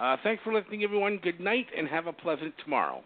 Uh, 0.00 0.16
thanks 0.24 0.42
for 0.42 0.52
listening, 0.52 0.82
everyone. 0.82 1.20
Good 1.22 1.38
night, 1.38 1.66
and 1.78 1.86
have 1.86 2.08
a 2.08 2.12
pleasant 2.12 2.52
tomorrow. 2.64 3.04